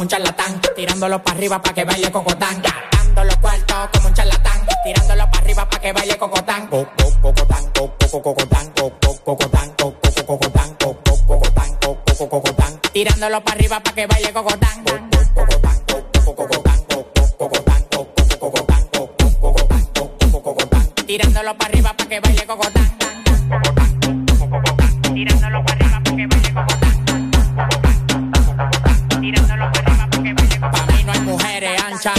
[0.00, 0.60] como un charlatán.
[0.74, 2.62] Tirándolo para arriba para que baile cocotán.
[2.62, 4.66] Gastando los cuartos como un charlatán.
[4.82, 6.66] Tirándolo para arriba para que baile cocotán.
[6.68, 11.74] Co- co- cocotán, co- co- cocotán, co- co- cocotán, co- co- cocotán, co- co- cocotán,
[11.82, 12.80] co- co- cocotán.
[12.92, 14.84] Tirándolo para arriba para que baile cocotán.
[14.84, 19.84] Co- co- cocotán, co- co- cocotán, co- co- cocotán, co- co- cocotán, co- co- cocotán,
[19.94, 20.90] co- co- cocotán.
[21.06, 22.79] Tirándolo para arriba para que baile cocotán.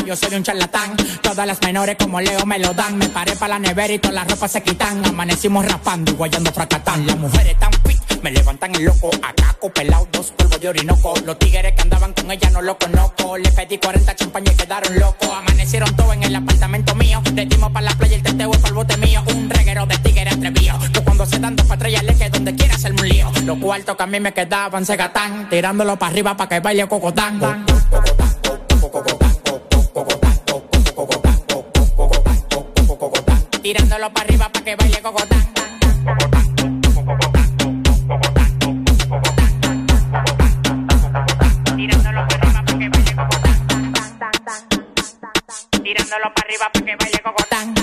[0.06, 0.96] Yo soy un charlatán.
[1.22, 2.98] Todas las menores como Leo me lo dan.
[2.98, 5.04] Me paré para la nevera y todas las ropas se quitan.
[5.06, 7.08] Amanecimos raspando y guayando fracatán.
[7.08, 9.10] Las mujeres tan fit, me levantan el loco.
[9.24, 11.14] Acaco, pelado, dos polvos de orinoco.
[11.26, 13.38] Los tigres que andaban con ella no lo conozco.
[13.38, 15.30] Le pedí 40 champañas y quedaron locos.
[15.30, 17.22] Amanecieron todos en el apartamento mío.
[17.34, 19.24] Le dimos para la playa el teteo para el bote mío.
[19.34, 20.78] Un reguero de tigres atrevido.
[20.94, 23.32] Que cuando se dan dos patrullas le donde quiera hacerme un lío.
[23.46, 25.50] Los cuartos que a mí me quedaban se gatán.
[25.50, 27.66] Tirándolo para arriba para que baile cocotán.
[33.62, 35.40] Tirándolo para arriba para que baile cocotán.
[41.76, 43.66] Tirándolo para arriba para que baile cocotán.
[45.84, 47.74] Tirándolo para arriba para que baile cocotán.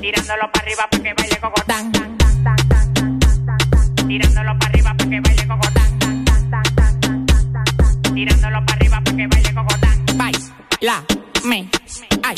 [0.00, 1.92] Tirándolo para arriba para que baile cocotán.
[4.06, 5.88] Tirándolo para arriba para que baile cocotán.
[8.14, 9.26] Tirándolo para arriba para que.
[10.14, 11.04] Baila,
[11.44, 11.68] me,
[12.22, 12.36] ay,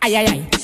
[0.00, 0.55] ay, ay, ay.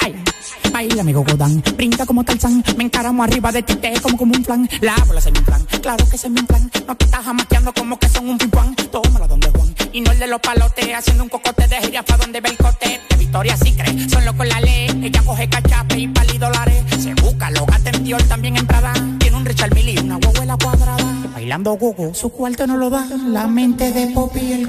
[0.83, 2.65] Baila, amigo Godán, brinda como Tarzán.
[2.77, 4.69] Me encaramo arriba de ti, te como como un plan.
[4.81, 6.69] La bola se me plan, claro que se me plan.
[6.89, 8.75] No te estás jamaqueando como que son un pimpán.
[8.91, 9.73] Tómala donde Juan.
[9.93, 12.57] Y no el de los palotes, haciendo un cocote de gira pa' donde ve el
[12.57, 13.01] cote.
[13.11, 14.89] De Victoria sí cree, son locos la ley.
[15.05, 16.83] Ella coge cachape y pali dólares.
[16.99, 18.93] Se busca, lo gata en también en Prada.
[19.21, 21.15] Tiene un Richard Mille y una huevuela cuadrada.
[21.33, 23.07] Bailando gogo, su cuarto no lo da.
[23.29, 24.69] La mente de Poppy el...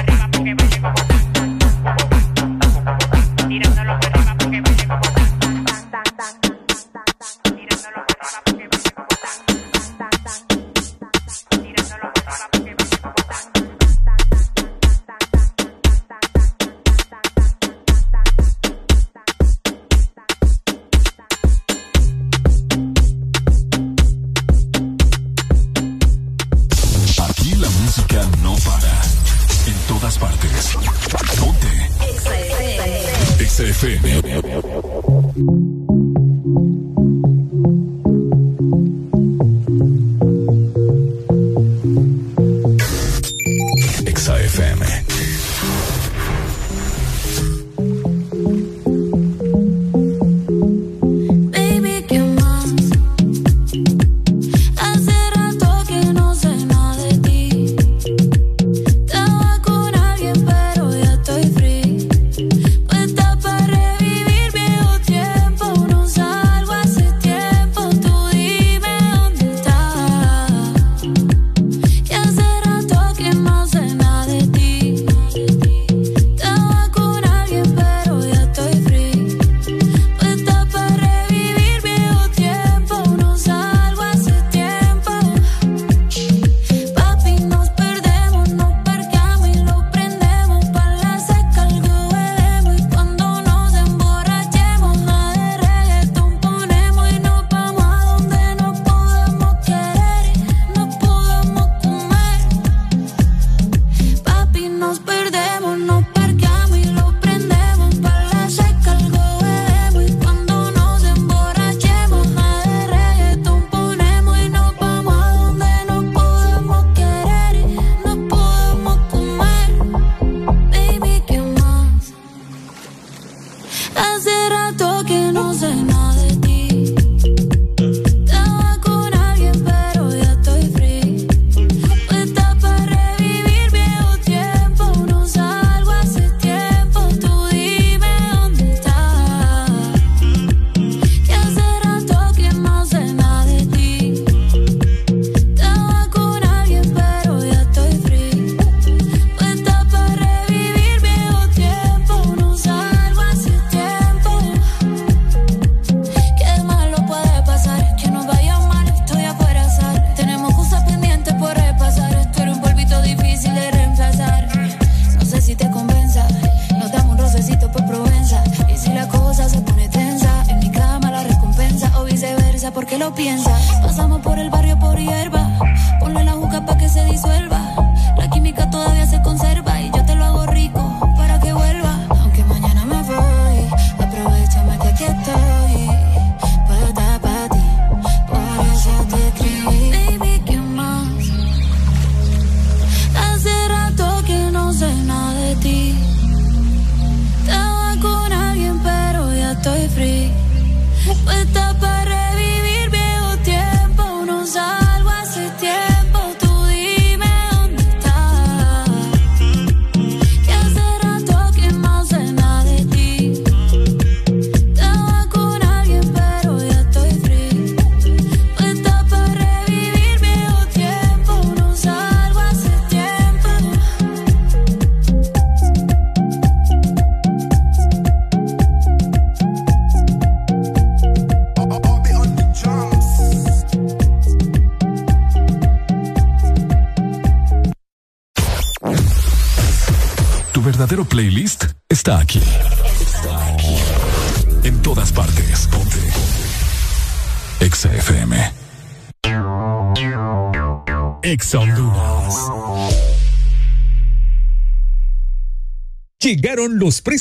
[33.81, 34.50] FM.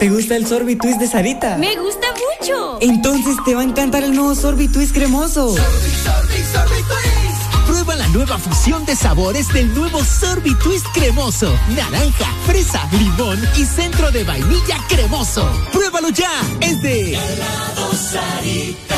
[0.00, 1.58] ¿Te gusta el sorbitwist de Sarita?
[1.58, 2.06] ¡Me gusta
[2.40, 2.78] mucho!
[2.80, 5.54] Entonces te va a encantar el nuevo sorbitwist cremoso.
[5.54, 7.66] Sorbi, sorbi, sorbi twist.
[7.66, 11.54] Prueba la nueva fusión de sabores del nuevo sorbitwist cremoso.
[11.76, 15.46] Naranja, fresa, limón y centro de vainilla cremoso.
[15.70, 16.32] ¡Pruébalo ya!
[16.62, 18.96] Es de Helado Sarita.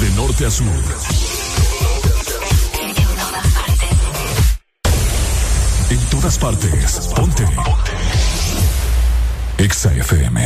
[0.00, 0.66] De norte a sur.
[5.90, 7.10] En todas partes.
[7.14, 7.44] Ponte.
[7.44, 7.89] Ponte.
[9.60, 10.40] Exa FM.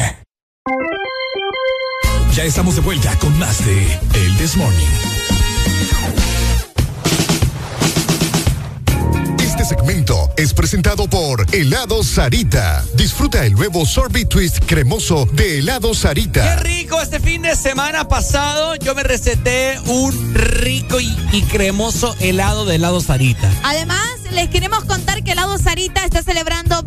[2.34, 4.88] Ya estamos de vuelta con más de El This Morning.
[9.38, 12.84] Este segmento es presentado por Helado Sarita.
[12.96, 16.56] Disfruta el nuevo sorbet twist cremoso de Helado Sarita.
[16.56, 17.00] ¡Qué rico!
[17.00, 23.00] Este fin de semana pasado yo me receté un rico y cremoso helado de Helado
[23.00, 23.48] Sarita.
[23.62, 26.82] Además, les queremos contar que Helado Sarita está celebrando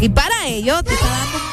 [0.00, 1.50] y para ello, te está dando un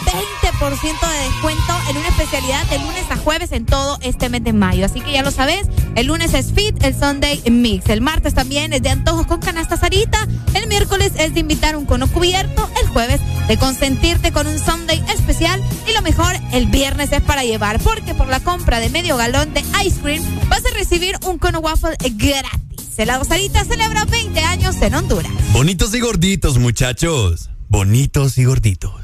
[0.59, 4.53] 20% de descuento en una especialidad de lunes a jueves en todo este mes de
[4.53, 4.85] mayo.
[4.85, 7.89] Así que ya lo sabes, el lunes es Fit, el Sunday Mix.
[7.89, 10.25] El martes también es de antojos con canasta Sarita.
[10.53, 12.69] El miércoles es de invitar un cono cubierto.
[12.81, 13.19] El jueves
[13.49, 15.61] de consentirte con un Sunday especial.
[15.85, 19.53] Y lo mejor, el viernes es para llevar, porque por la compra de medio galón
[19.53, 22.97] de ice cream vas a recibir un cono waffle gratis.
[22.97, 25.31] Helado Sarita celebra 20 años en Honduras.
[25.51, 28.96] Bonitos y gorditos, muchachos bonitos y gorditos.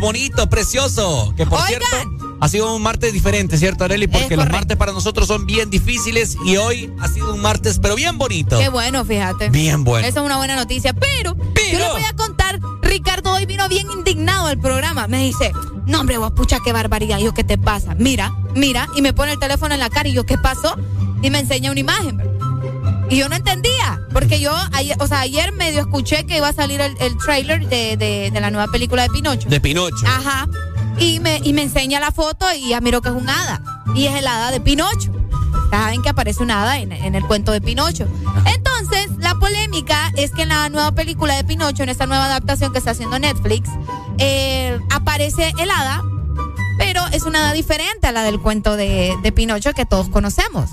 [0.00, 1.34] Bonito, precioso.
[1.36, 1.80] Que por Oigan.
[1.90, 4.06] cierto, ha sido un martes diferente, ¿cierto, Areli?
[4.06, 7.94] Porque los martes para nosotros son bien difíciles y hoy ha sido un martes, pero
[7.94, 8.58] bien bonito.
[8.58, 9.50] Qué bueno, fíjate.
[9.50, 10.06] Bien bueno.
[10.06, 10.94] Esa es una buena noticia.
[10.94, 15.06] Pero, yo les voy a contar, Ricardo hoy vino bien indignado al programa.
[15.06, 15.52] Me dice,
[15.86, 17.18] no hombre, vos pucha, qué barbaridad.
[17.18, 17.94] Y yo, ¿qué te pasa?
[17.94, 18.88] Mira, mira.
[18.96, 20.76] Y me pone el teléfono en la cara y yo, ¿qué pasó?
[21.22, 22.16] Y me enseña una imagen.
[22.16, 22.40] ¿verdad?
[23.10, 23.69] Y yo no entendía,
[24.20, 27.66] porque yo, ayer, o sea, ayer medio escuché que iba a salir el, el trailer
[27.68, 29.48] de, de- de la nueva película de Pinocho.
[29.48, 30.06] De Pinocho.
[30.06, 30.46] Ajá.
[30.98, 33.62] Y me, y me enseña la foto y ya miro que es un hada.
[33.94, 35.10] Y es el hada de Pinocho.
[35.70, 38.06] Saben que aparece un hada en, en el cuento de Pinocho.
[38.44, 42.72] Entonces, la polémica es que en la nueva película de Pinocho, en esta nueva adaptación
[42.72, 43.70] que está haciendo Netflix,
[44.18, 46.02] eh, aparece el hada,
[47.12, 50.70] es una hada diferente a la del cuento de, de Pinocho que todos conocemos.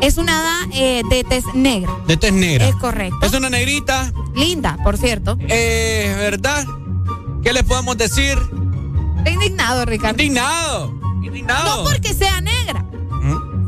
[0.00, 1.92] Es una hada eh, de tez negra.
[2.06, 2.68] De tez negra.
[2.68, 3.18] Es correcto.
[3.22, 4.12] Es una negrita.
[4.34, 5.36] Linda, por cierto.
[5.48, 6.64] Eh, ¿verdad?
[7.42, 8.38] ¿Qué le podemos decir?
[9.26, 10.22] Indignado, Ricardo.
[10.22, 10.94] Indignado.
[11.22, 11.84] Indignado.
[11.84, 12.84] No porque sea negra,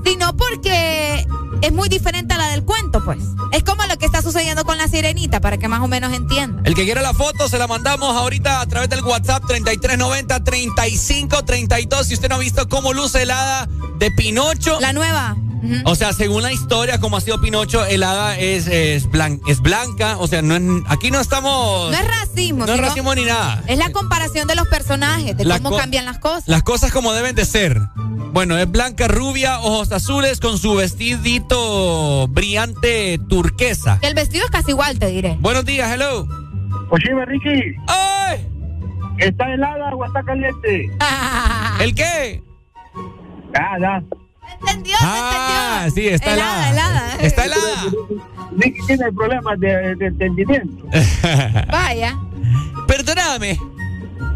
[0.04, 1.26] sino porque
[1.62, 3.20] es muy diferente a la del cuento, pues.
[3.52, 6.66] Es como lo que está sucediendo con la sirenita, para que más o menos entiendan.
[6.66, 12.04] El que quiera la foto se la mandamos ahorita a través del WhatsApp 3390-3532.
[12.04, 13.68] Si usted no ha visto cómo luce el hada
[13.98, 14.80] de Pinocho.
[14.80, 15.36] La nueva.
[15.84, 19.60] O sea, según la historia, como ha sido Pinocho, el hada es, es, blan- es
[19.60, 20.16] blanca.
[20.18, 21.90] O sea, no es- aquí no estamos.
[21.90, 23.62] No es racismo, No es racismo ni nada.
[23.68, 26.48] Es la comparación de los personajes, de La cómo co- cambian las cosas.
[26.48, 27.80] Las cosas como deben de ser.
[28.32, 33.98] Bueno, es blanca, rubia, ojos azules, con su vestidito brillante turquesa.
[34.02, 35.36] El vestido es casi igual, te diré.
[35.40, 36.26] Buenos días, hello.
[36.90, 37.76] Oye, Ricky.
[37.88, 38.46] ¡Ay!
[39.18, 40.90] ¿Está helada o está caliente?
[41.80, 42.42] ¿El qué?
[43.54, 44.02] Ya.
[44.66, 44.96] ¿Entendió?
[45.00, 46.70] Ah, sí, está helada.
[46.70, 47.16] helada.
[47.20, 47.84] Está helada.
[48.86, 50.84] Tiene problemas de, de entendimiento.
[51.70, 52.18] Vaya.
[52.86, 53.58] Perdóname.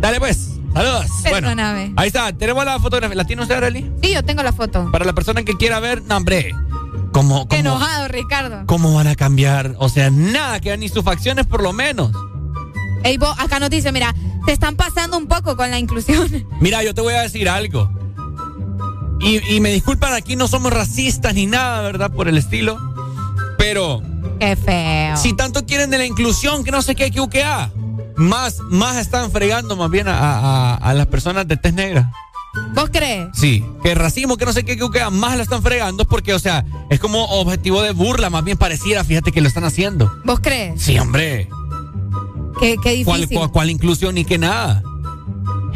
[0.00, 0.52] Dale pues.
[0.72, 1.06] Saludos.
[1.22, 1.80] Perdóname.
[1.80, 2.32] Bueno, ahí está.
[2.32, 3.16] Tenemos la fotografía.
[3.16, 3.90] ¿La tiene usted, Arely?
[4.02, 4.90] Sí, yo tengo la foto.
[4.92, 6.52] Para la persona que quiera ver, no, hombre.
[7.12, 8.64] ¿Cómo, Qué cómo, enojado, Ricardo.
[8.66, 9.74] ¿Cómo van a cambiar?
[9.78, 12.12] O sea, nada, que ni sus facciones por lo menos.
[13.04, 14.14] Ey, vos, acá nos dice, mira,
[14.44, 16.46] se están pasando un poco con la inclusión.
[16.60, 17.90] Mira, yo te voy a decir algo.
[19.20, 22.10] Y, y me disculpan, aquí no somos racistas ni nada, ¿verdad?
[22.10, 22.78] Por el estilo.
[23.58, 24.02] Pero
[24.38, 25.16] Qué feo.
[25.16, 27.70] si tanto quieren de la inclusión, que no sé qué, que UQA,
[28.16, 32.12] más, más están fregando más bien a, a- a las personas de tez negra.
[32.74, 33.28] ¿Vos crees?
[33.34, 36.32] Sí, que el racismo, que no sé qué, que UQA, más la están fregando porque,
[36.34, 40.10] o sea, es como objetivo de burla, más bien pareciera, fíjate que lo están haciendo.
[40.24, 40.80] ¿Vos crees?
[40.82, 41.48] Sí, hombre.
[42.60, 43.38] Qué, qué ¿Cuál, difícil.
[43.38, 44.82] cuál, cuál inclusión ni qué nada?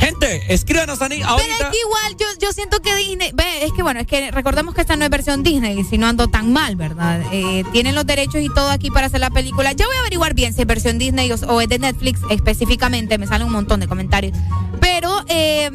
[0.00, 1.52] Gente, escríbanos a ni- Pero ahorita.
[1.52, 4.74] es que igual yo, yo siento que Disney, ve, es que bueno, es que recordemos
[4.74, 7.20] que esta no es versión Disney, si no ando tan mal, ¿verdad?
[7.32, 9.72] Eh, tienen los derechos y todo aquí para hacer la película.
[9.72, 13.18] Ya voy a averiguar bien si es versión Disney o, o es de Netflix específicamente,
[13.18, 14.36] me salen un montón de comentarios.
[14.80, 15.70] Pero eh,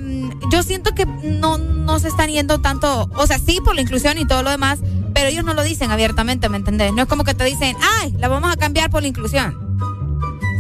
[0.52, 4.18] yo siento que no, no se están yendo tanto, o sea, sí por la inclusión
[4.18, 4.80] y todo lo demás,
[5.14, 6.92] pero ellos no lo dicen abiertamente, ¿me entendés?
[6.94, 9.56] No es como que te dicen, ay, la vamos a cambiar por la inclusión.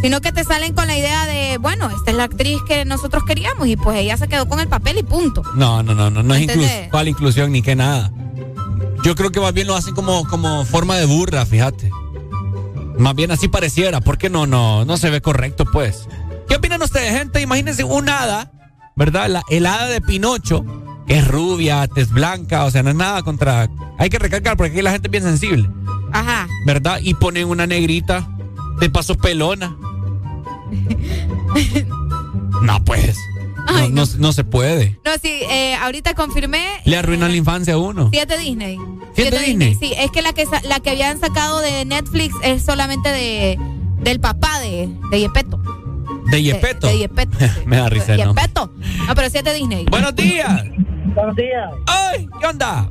[0.05, 3.23] Sino que te salen con la idea de, bueno, esta es la actriz que nosotros
[3.23, 5.41] queríamos y pues ella se quedó con el papel y punto.
[5.55, 6.47] No, no, no, no, no es.
[6.91, 8.11] ¿Cuál inclusión ni qué nada?
[9.03, 11.89] Yo creo que más bien lo hacen como, como forma de burla, fíjate.
[12.99, 16.07] Más bien así pareciera, porque no, no, no se ve correcto, pues.
[16.47, 17.41] ¿Qué opinan ustedes, gente?
[17.41, 18.51] Imagínense un hada,
[18.95, 19.27] ¿verdad?
[19.27, 20.63] La, el hada de Pinocho,
[21.07, 23.71] que es rubia, tez blanca, o sea, no es nada contra.
[23.97, 25.67] Hay que recalcar, porque aquí la gente es bien sensible,
[26.11, 26.47] Ajá.
[26.67, 26.99] ¿verdad?
[27.01, 28.29] Y ponen una negrita,
[28.79, 29.75] de paso pelona.
[32.61, 33.17] No, pues.
[33.67, 34.99] No, no, no se puede.
[35.03, 36.65] No, sí, eh, ahorita confirmé.
[36.85, 38.09] Le arruinan la infancia a uno.
[38.11, 38.77] Siete Disney.
[39.15, 39.75] ¿Siete Disney?
[39.75, 43.57] Sí, es que la que la que habían sacado de Netflix es solamente de
[44.01, 45.59] del papá de, de Yepeto.
[46.29, 46.87] De Yepeto.
[46.87, 47.37] De, de Yepeto.
[47.65, 48.35] Me da risa, ¿no?
[48.35, 48.71] Yepeto.
[49.07, 49.85] No, pero siete Disney.
[49.89, 50.63] Buenos días.
[51.15, 51.71] Buenos días.
[51.87, 52.27] ¡Ay!
[52.39, 52.89] ¿Qué onda?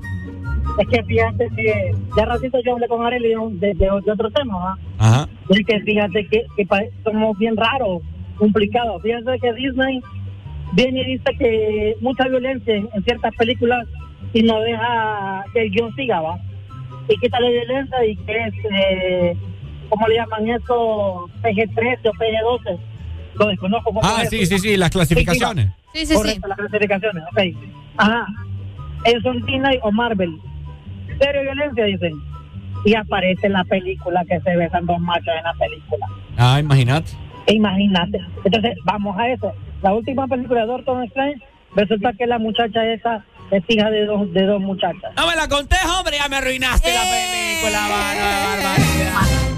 [0.78, 4.56] Es que fíjate que ya ratito yo hablé con Arely de, de, de otro tema,
[4.56, 4.78] ¿va?
[4.98, 5.28] Ajá.
[5.50, 6.44] Es que fíjate que,
[7.04, 8.02] somos bien raros,
[8.38, 9.00] complicados.
[9.02, 10.00] Fíjate que Disney
[10.72, 13.86] viene y dice que mucha violencia en, ciertas películas
[14.32, 16.38] y no deja que el guion siga, ¿va?
[17.08, 19.36] Y quita la violencia y que es, eh,
[19.88, 21.30] ¿cómo le llaman eso?
[21.42, 22.78] PG-13 o PG-12.
[23.38, 23.92] Lo desconozco.
[24.02, 24.30] Ah, es.
[24.30, 25.70] sí, sí, sí, las clasificaciones.
[25.92, 27.40] Sí, sí, Correcto, las clasificaciones, ok.
[27.96, 28.26] Ajá.
[29.04, 30.40] Ellos son Disney o Marvel.
[31.18, 32.12] Serio violencia, dicen.
[32.84, 36.06] Y aparece en la película que se besan dos machos en la película.
[36.36, 37.12] Ah, imagínate.
[37.46, 38.18] Imagínate.
[38.44, 39.52] Entonces, vamos a eso.
[39.82, 41.40] La última película de Doctor Strange,
[41.74, 45.12] resulta que la muchacha esa es hija de dos, de dos muchachas.
[45.16, 49.53] No me la conté, hombre, ya me arruinaste la película, barbaridad.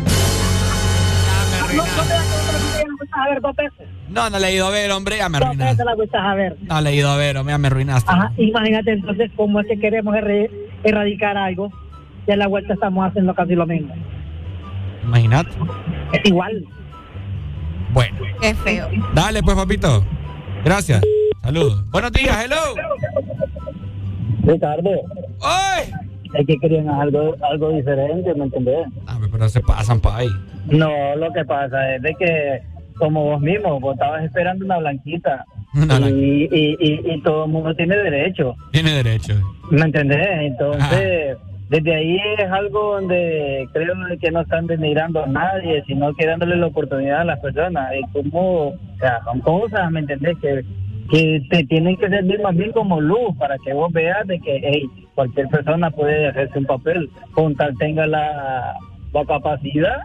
[1.77, 3.89] No, no te la a ver dos veces.
[4.09, 5.73] No, no le he ido a ver, hombre, ya me Dos arruinaste.
[5.73, 6.57] veces la fuiste a ver.
[6.63, 8.11] No le he ido a ver, hombre, ya me arruinaste.
[8.13, 10.15] Ajá, imagínate entonces cómo es que queremos
[10.85, 11.71] erradicar algo
[12.27, 13.95] y a la vuelta estamos haciendo casi lo mismo.
[15.05, 15.51] Imagínate.
[16.13, 16.65] Es igual.
[17.93, 18.17] Bueno.
[18.41, 18.89] Qué feo.
[19.15, 20.05] Dale, pues, papito.
[20.65, 21.01] Gracias.
[21.43, 21.89] Saludos.
[21.91, 22.57] Buenos días, hello.
[24.45, 24.91] Ricardo,
[25.43, 25.91] ¡Ay!
[26.39, 28.87] Es que querían algo, algo diferente, ¿me entendés?
[29.07, 30.29] Ah, pero se pasan pa' ahí.
[30.67, 32.61] No, lo que pasa es de que,
[32.99, 35.45] como vos mismo, vos estabas esperando una blanquita.
[35.75, 39.35] Una y, y, y, y todo el mundo tiene derecho, Tiene derecho.
[39.71, 40.27] ¿me entendés?
[40.41, 41.37] Entonces,
[41.69, 46.57] desde ahí es algo donde creo que no están denigrando a nadie, sino que dándole
[46.57, 47.91] la oportunidad a las personas.
[47.99, 50.37] Y como, o sea, son cosas, ¿me entendés?
[50.41, 50.65] Que,
[51.11, 54.61] que te tienen que servir más bien como luz para que vos veas de que
[54.63, 58.75] hey, cualquier persona puede hacerse un papel, con tal tenga la,
[59.13, 59.97] la capacidad,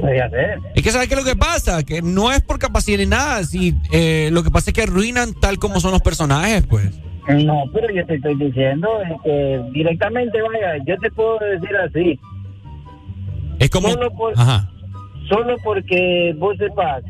[0.00, 0.58] puede hacer.
[0.74, 1.84] Es que ¿sabes qué es lo que pasa?
[1.84, 3.44] Que no es por capacidad ni nada.
[3.44, 6.90] Si, eh, lo que pasa es que arruinan tal como son los personajes, pues.
[7.28, 12.20] No, pero yo te estoy diciendo es que directamente, vaya, yo te puedo decir así.
[13.58, 13.88] Es como...
[13.90, 14.68] Solo, por- Ajá.
[15.28, 17.02] solo porque vos sepas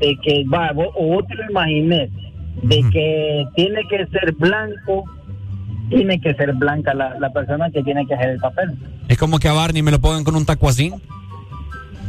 [0.00, 2.10] de que, va, vos, o vos te lo imagines,
[2.62, 5.04] de que tiene que ser blanco,
[5.88, 8.70] tiene que ser blanca la, la persona que tiene que hacer el papel.
[9.08, 10.92] Es como que a Barney me lo pongan con un taco así.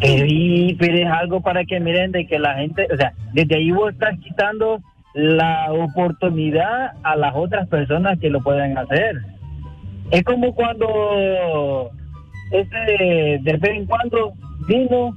[0.01, 3.71] Sí, pero es algo para que miren de que la gente, o sea, desde ahí
[3.71, 4.81] vos estás quitando
[5.13, 9.21] la oportunidad a las otras personas que lo pueden hacer.
[10.11, 11.89] Es como cuando
[12.51, 14.33] este de vez en cuando
[14.67, 15.15] vino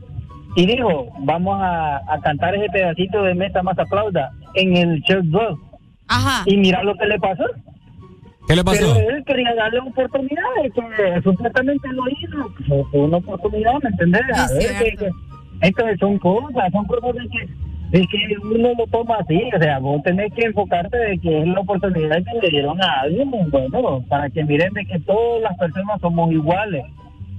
[0.54, 5.26] y dijo, vamos a, a cantar ese pedacito de Meta Más Aplauda en el Church
[5.26, 5.58] 2.
[6.08, 6.42] Ajá.
[6.46, 7.44] Y mira lo que le pasó.
[8.48, 8.94] ¿Qué le pasó?
[8.94, 12.50] Pero él quería darle oportunidades, que supuestamente lo hizo.
[12.66, 14.22] Fue fue una oportunidad, ¿me entendés?
[14.34, 15.10] A Es ver, que, que-
[15.60, 19.42] entonces son cosas, son cosas de que, de que uno lo toma así.
[19.54, 23.00] O sea, vos tenés que enfocarte de que es la oportunidad que le dieron a
[23.02, 26.84] alguien, bueno, para que miren de que todas las personas somos iguales.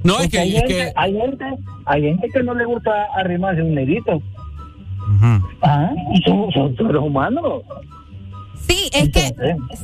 [0.04, 1.46] No, es que- hay, es gente, que- hay gente,
[1.86, 4.22] hay gente que no le gusta arrimarse un negrito.
[5.62, 7.64] Ah, y son, son seres humanos.
[8.70, 9.34] Sí, es que,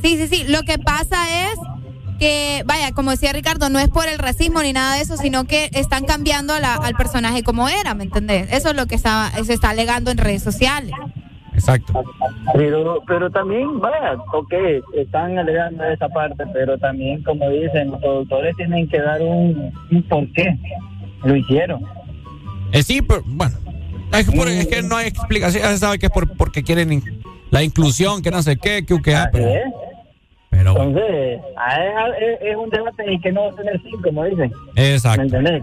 [0.02, 0.44] sí, sí, sí.
[0.48, 1.16] Lo que pasa
[1.50, 1.58] es
[2.18, 5.44] que, vaya, como decía Ricardo, no es por el racismo ni nada de eso, sino
[5.44, 8.50] que están cambiando a la- al personaje como era, ¿me entendés?
[8.52, 10.92] Eso es lo que está, se está alegando en redes sociales.
[11.52, 12.04] Exacto.
[12.54, 14.52] Pero, pero también, vaya, ok,
[14.94, 20.02] están alegando esa parte, pero también, como dicen, los productores tienen que dar un, un
[20.04, 20.56] por qué
[21.24, 21.82] lo hicieron.
[22.72, 23.56] Eh, sí, pero bueno.
[24.12, 25.62] Es que, por- es que no hay explicación.
[25.62, 27.02] Ya se sabe que es por, porque quieren
[27.50, 29.48] la inclusión, que no sé qué, que, que ah, pero,
[30.50, 30.90] pero bueno.
[30.90, 31.40] Entonces,
[32.42, 34.52] es, un debate y que no va a tener fin, como dicen.
[34.74, 35.20] Exacto.
[35.20, 35.62] ¿Me entendés?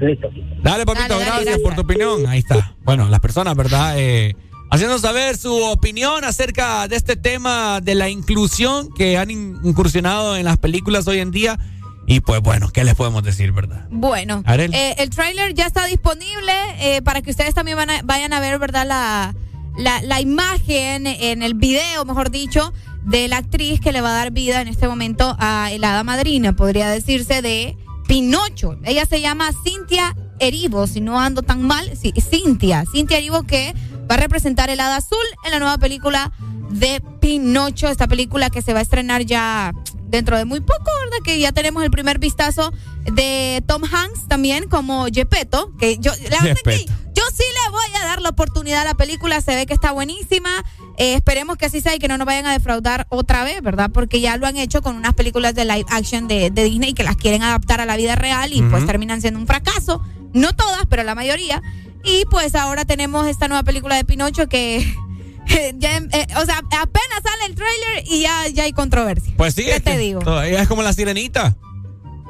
[0.00, 0.28] Listo.
[0.62, 2.26] Dale, papito, gracias, por tu opinión.
[2.26, 2.74] Ahí está.
[2.84, 3.94] Bueno, las personas, ¿verdad?
[3.98, 4.34] Eh,
[4.70, 10.36] haciendo saber su opinión acerca de este tema de la inclusión que han in- incursionado
[10.36, 11.58] en las películas hoy en día.
[12.06, 13.86] Y pues bueno, ¿qué les podemos decir, verdad?
[13.90, 18.32] Bueno, eh, el tráiler ya está disponible eh, para que ustedes también van a- vayan
[18.32, 18.86] a ver, ¿verdad?
[18.86, 19.34] La,
[19.80, 22.72] la, la imagen en el video, mejor dicho,
[23.04, 26.04] de la actriz que le va a dar vida en este momento a el hada
[26.04, 27.76] madrina, podría decirse, de
[28.06, 28.76] Pinocho.
[28.84, 32.84] Ella se llama Cintia Erivo, si no ando tan mal, sí, Cintia.
[32.90, 33.74] Cintia Erivo que
[34.10, 36.32] va a representar el hada azul en la nueva película
[36.70, 39.72] de Pinocho, esta película que se va a estrenar ya
[40.10, 41.24] dentro de muy poco, ¿verdad?
[41.24, 42.72] Que ya tenemos el primer vistazo
[43.04, 48.02] de Tom Hanks también como Gepetto, que yo la verdad que yo sí le voy
[48.02, 50.50] a dar la oportunidad a la película, se ve que está buenísima.
[50.96, 53.90] Eh, esperemos que así sea y que no nos vayan a defraudar otra vez, ¿verdad?
[53.92, 57.02] Porque ya lo han hecho con unas películas de live action de, de Disney que
[57.02, 60.02] las quieren adaptar a la vida real y pues terminan siendo un fracaso.
[60.32, 61.62] No todas, pero la mayoría.
[62.04, 64.94] Y pues ahora tenemos esta nueva película de Pinocho que
[65.78, 69.32] ya, em- eh, o sea, apenas sale el tráiler y ya, ya hay controversia.
[69.36, 70.20] Pues sí, ¿Qué es te que digo?
[70.20, 71.56] todavía es como la sirenita,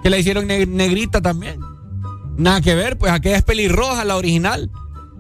[0.03, 1.61] que la hicieron neg- negrita también.
[2.37, 4.71] Nada que ver, pues aquella es pelirroja, la original,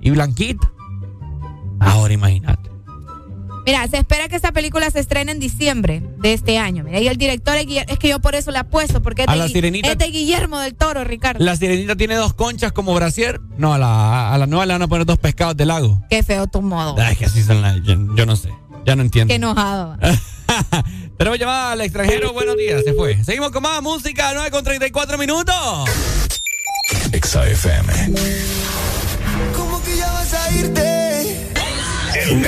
[0.01, 0.71] y blanquita.
[1.81, 2.70] Ahora imagínate.
[3.67, 6.83] Mira, se espera que esta película se estrene en diciembre de este año.
[6.85, 9.33] Mira, y el director es, es que yo por eso le apuesto, porque es A
[9.33, 11.45] de, la Gui- Sirenita- es de Guillermo del Toro, Ricardo.
[11.45, 13.41] La sirenita tiene dos conchas como brasier.
[13.59, 16.03] No, a la, a la nueva le van a poner dos pescados de lago.
[16.11, 16.97] Qué feo tu modo.
[17.01, 17.77] Ay, que así son las.
[17.83, 18.49] Yo, yo no sé.
[18.87, 19.31] Ya no entiendo.
[19.31, 19.97] Qué enojado.
[21.19, 22.33] Tenemos llamada al extranjero.
[22.33, 23.23] Buenos días, se fue.
[23.25, 25.55] Seguimos con más música, 9 con 34 minutos.
[27.13, 27.93] XAFM.
[29.55, 30.90] ¿Cómo que ya vas a irte?
[32.23, 32.43] El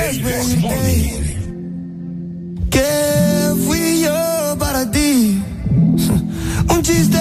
[2.70, 5.42] Que fui yo para ti.
[6.68, 7.18] Un chiste.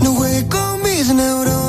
[0.00, 1.61] No juegues con mis neuronas.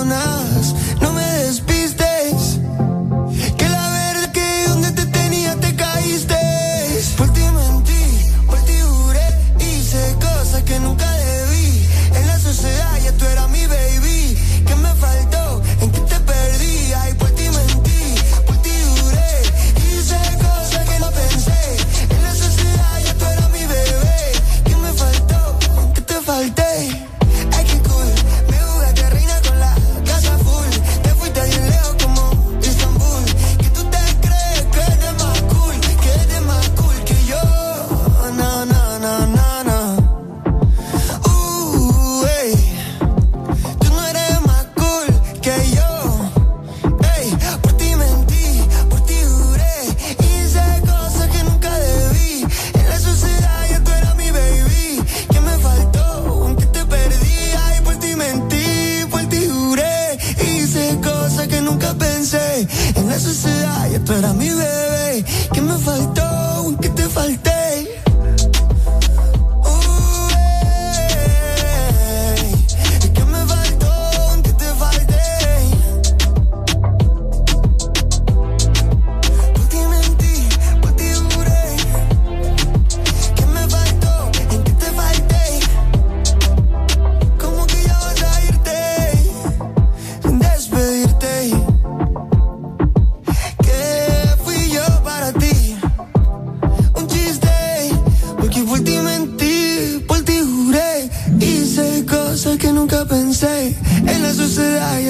[64.04, 64.43] Espérame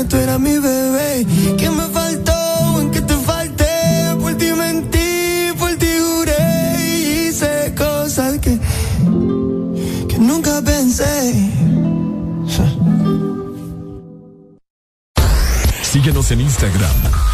[0.05, 1.25] tú eras mi bebé.
[1.57, 2.81] ¿Qué me faltó?
[2.81, 3.65] ¿En qué te falté?
[4.19, 7.27] Por ti mentí, por ti juré.
[7.27, 8.59] Hice cosas que,
[10.09, 11.33] que nunca pensé.
[15.83, 17.32] Síguenos en Instagram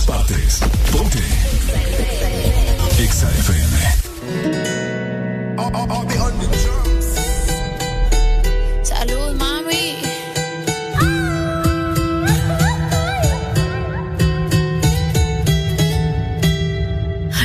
[0.00, 0.60] todas partes.
[0.92, 1.18] Ponte.
[2.98, 3.76] Exa FM.
[8.82, 9.96] Salud, mami.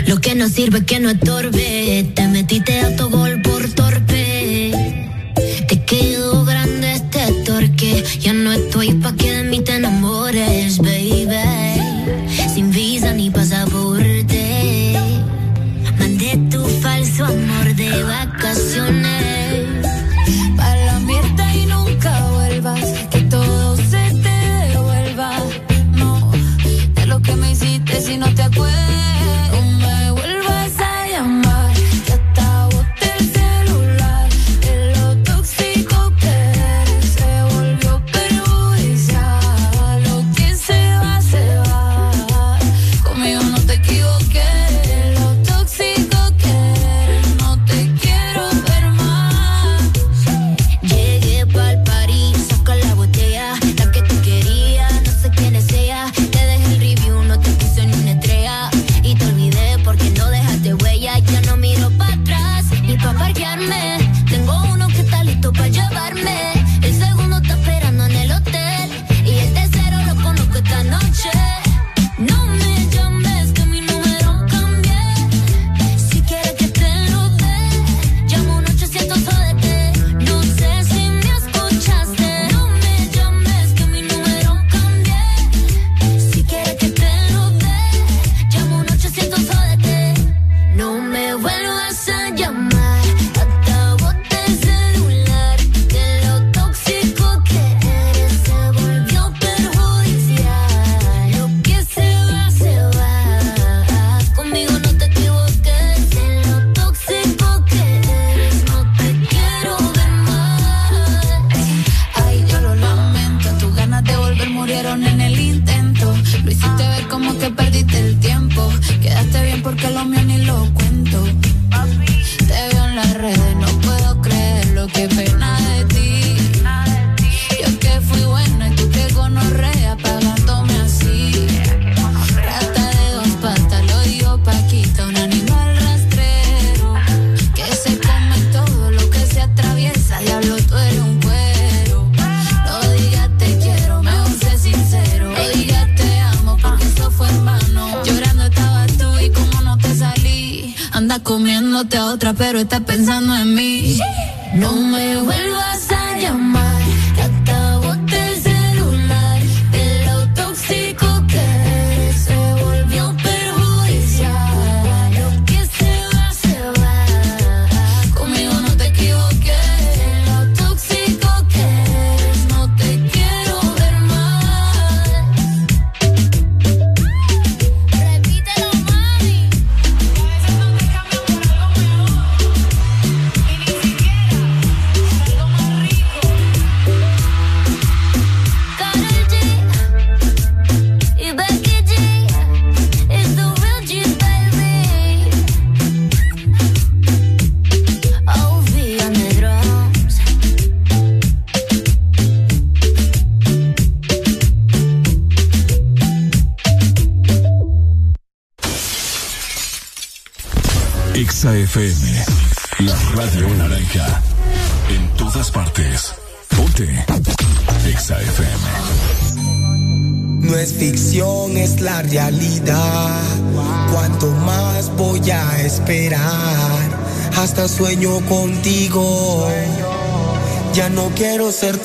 [0.07, 2.11] Lo que no sirve que no estorbe.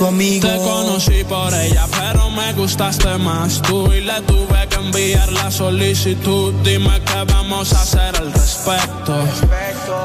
[0.01, 0.49] Tu amigo.
[0.49, 5.51] Te conocí por ella, pero me gustaste más tú y le tuve que enviar la
[5.51, 6.55] solicitud.
[6.65, 9.15] Dime qué vamos a hacer al respecto.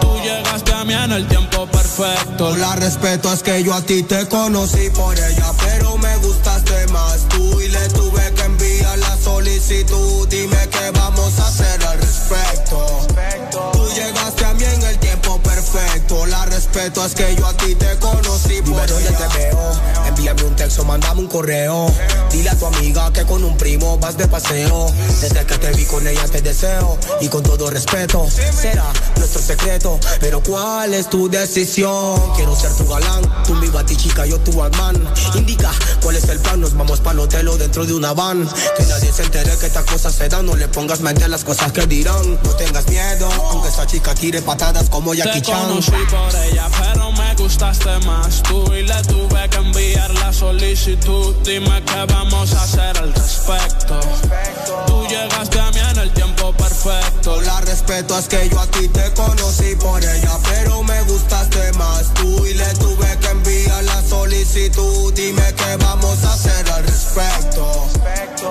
[0.01, 2.57] Tú llegaste a mí en el tiempo perfecto.
[2.57, 7.27] La respeto es que yo a ti te conocí por ella, pero me gustaste más
[7.29, 10.27] tú y le tuve que enviar la solicitud.
[10.27, 13.05] Dime qué vamos a hacer al respecto.
[13.71, 16.25] Tú llegaste a mí en el tiempo perfecto.
[16.25, 18.84] La respeto es que yo a ti te conocí por
[21.25, 21.87] un correo.
[22.69, 24.91] Tu amiga que con un primo vas de paseo.
[25.21, 26.97] Desde que te vi con ella te deseo.
[27.21, 28.85] Y con todo respeto, será
[29.17, 29.99] nuestro secreto.
[30.19, 32.19] Pero ¿cuál es tu decisión?
[32.35, 33.23] Quiero ser tu galán.
[33.45, 35.07] Tú mi batichica, yo tu Batman.
[35.35, 35.71] Indica
[36.01, 36.61] cuál es el plan.
[36.61, 38.47] Nos vamos para hotel o dentro de una van.
[38.77, 40.45] Que nadie se entere que estas cosas se dan.
[40.45, 42.39] No le pongas mente a las cosas que dirán.
[42.43, 45.67] No tengas miedo, aunque esa chica tire patadas como Jackie Te Chan.
[45.67, 51.35] conocí por ella, pero me gustaste más tú y le tuve que enviar la solicitud.
[51.43, 53.99] Dime qué vamos a hacer al respecto.
[54.87, 57.41] Tú llegaste a mí en el tiempo perfecto.
[57.41, 62.13] La respeto es que yo a ti te conocí por ella, pero me gustaste más
[62.13, 65.13] tú y le tuve que enviar la solicitud.
[65.13, 67.87] Dime qué vamos a hacer al respecto.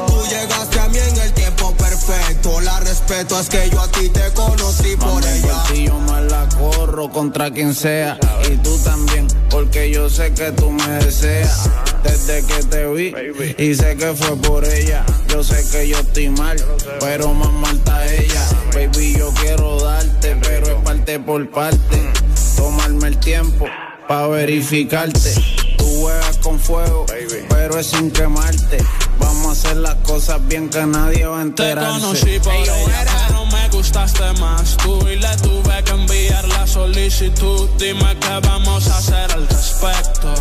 [0.07, 2.61] Tú llegaste a mí en el tiempo perfecto.
[2.61, 5.65] La respeto es que yo a ti te conocí por ella.
[5.75, 8.19] Y yo me la corro contra quien sea.
[8.51, 11.69] Y tú también, porque yo sé que tú me deseas.
[12.05, 13.15] Desde que te vi,
[13.59, 15.05] y sé que fue por ella.
[15.29, 16.57] Yo sé que yo estoy mal,
[17.01, 18.47] pero más mal está ella.
[18.73, 22.13] Baby, yo quiero darte, pero es parte por parte.
[22.57, 23.67] Tomarme el tiempo
[24.07, 25.35] pa' verificarte.
[25.79, 27.07] Tú juegas con fuego,
[27.49, 28.79] pero es sin quemarte.
[29.19, 31.95] Vamos a hacer las cosas bien que nadie va a enterarse.
[31.95, 32.75] Te conocí por ella,
[33.27, 37.71] pero me gustaste más tú y le tuve que enviar solicitud.
[37.79, 40.35] Dime qué vamos a hacer al respecto.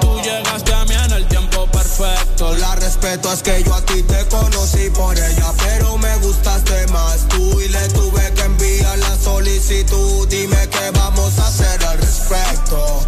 [0.00, 2.52] Tú llegaste a mí en el tiempo perfecto.
[2.56, 7.28] La respeto es que yo a ti te conocí por ella, pero me gustaste más
[7.28, 10.26] tú y le tuve que enviar la solicitud.
[10.28, 13.06] Dime qué vamos a hacer al respecto.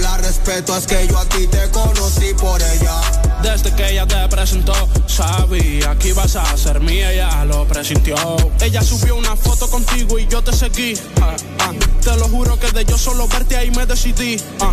[0.00, 3.00] La respeto es que yo a ti te conocí por ella.
[3.42, 4.74] Desde que ella te presentó,
[5.06, 8.16] sabía que ibas a ser mía, ella lo presintió.
[8.60, 10.94] Ella subió una foto contigo y yo te seguí.
[11.22, 11.72] ah, ah.
[12.02, 14.36] Te lo juro que de yo solo verte ahí me decidí.
[14.60, 14.72] ah.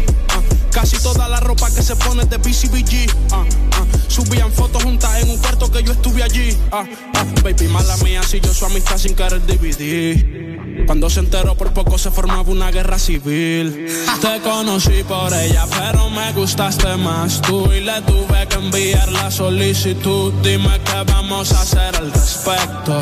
[0.74, 3.08] Casi toda la ropa que se pone de BCBG.
[3.32, 3.44] ah,
[3.74, 3.86] ah.
[4.08, 6.58] Subían fotos juntas en un cuarto que yo estuve allí.
[6.72, 6.84] ah.
[7.44, 10.54] Baby, mala mía, si yo su amistad sin querer dividir.
[10.88, 13.88] Cuando se enteró por poco se formaba una guerra civil.
[14.20, 19.30] Te conocí por ella, pero me gustaste más tú y le tuve que enviar la
[19.32, 20.34] solicitud.
[20.42, 23.02] Dime qué vamos a hacer al respecto.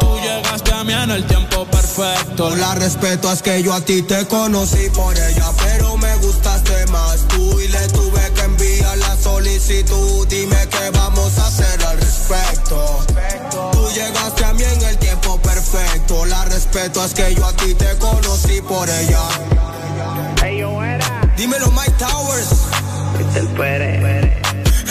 [0.00, 2.56] Tú llegaste a mí en el tiempo perfecto.
[2.56, 7.26] La respeto es que yo a ti te conocí por ella, pero me gustaste más
[7.28, 10.26] tú y le tuve que enviar la solicitud.
[10.28, 13.04] Dime qué vamos a hacer al respecto.
[13.72, 16.24] Tú llegaste a mí en el tiempo perfecto.
[16.26, 19.22] La respeto es que yo a ti te conocí por ella.
[21.36, 22.48] Dímelo, Mike Towers.
[23.20, 23.40] Este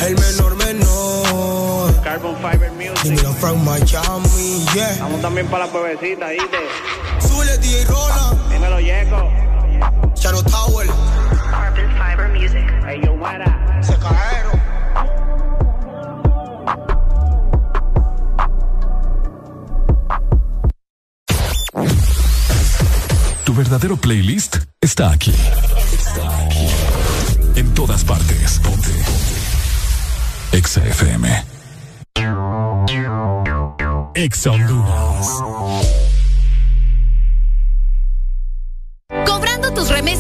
[0.08, 2.02] el menor menor.
[2.04, 3.04] Carbon Fiber Music.
[3.04, 4.66] Dímelo, Frank Miami.
[4.74, 4.98] Yeah.
[5.00, 6.58] Vamos también para la pueblecita, ¿viste?
[7.20, 8.34] Zule, DJ Rola.
[8.50, 9.47] Dímelo, Yeco.
[10.28, 10.88] Charo Tower.
[11.52, 12.68] Carbon Fiber Music.
[12.86, 13.16] Ey, yo.
[13.82, 14.62] Se caeron.
[23.46, 25.34] Tu verdadero playlist está aquí.
[25.94, 26.68] Está aquí.
[27.56, 28.60] En todas partes.
[28.60, 28.92] Ponte.
[30.52, 31.46] Exa FM.
[34.14, 35.97] Exa Honduras.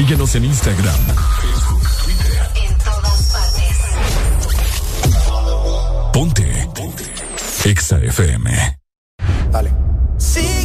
[0.00, 0.98] Síguenos en Instagram,
[2.54, 3.76] En todas partes.
[6.10, 6.68] Ponte.
[6.74, 7.04] Ponte.
[7.66, 8.78] Exa FM.
[10.16, 10.59] Sigue, que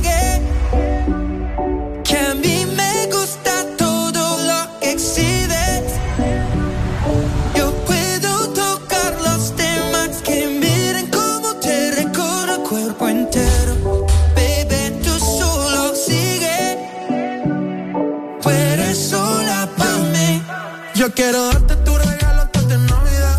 [21.05, 23.37] Yo quiero darte tu regalo antes de Navidad.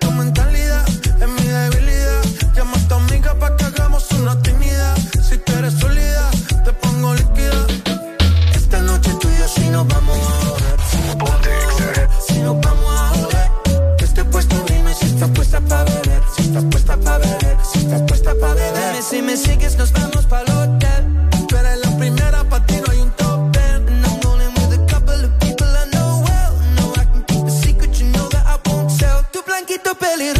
[0.00, 2.22] Tu mentalidad es mi debilidad.
[2.54, 4.94] Llama a tu amiga pa' que hagamos una actividad.
[5.26, 6.30] Si tú eres sólida,
[6.62, 7.66] te pongo líquida.
[8.54, 12.10] Esta noche tú y yo sí nos vamos a joder.
[12.20, 13.50] Si nos vamos a joder.
[13.98, 16.22] Esté puesto, dime si estás puesta pa' beber.
[16.36, 17.56] Si estás puesta pa' beber.
[17.72, 18.92] Si estás puesta pa' beber.
[18.92, 20.55] Dime si me sigues, nos vamos pa'l hotel.
[30.00, 30.35] belly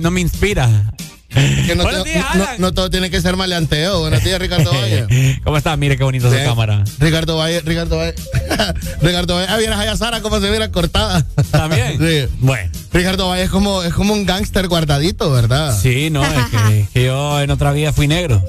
[0.00, 0.92] no me, inspira.
[1.30, 2.56] Que no, días, no- Alan.
[2.58, 4.00] no todo tiene que ser maleanteo.
[4.00, 5.40] Buenos días, Ricardo Valle.
[5.44, 5.78] ¿Cómo estás?
[5.78, 6.82] Mire qué bonita su cámara.
[6.98, 8.14] Ricardo Valle, Ricardo Valle.
[9.00, 9.46] Ricardo Valle.
[9.48, 11.24] Ah, vieras allá Sara cómo se viera cortada.
[11.52, 11.98] ¿También?
[12.00, 12.28] Sí.
[12.40, 12.70] Bueno.
[12.92, 15.78] Ricardo Valle es como, es como un gángster guardadito, ¿verdad?
[15.80, 18.42] Sí, no, es que, que yo en otra vida fui negro.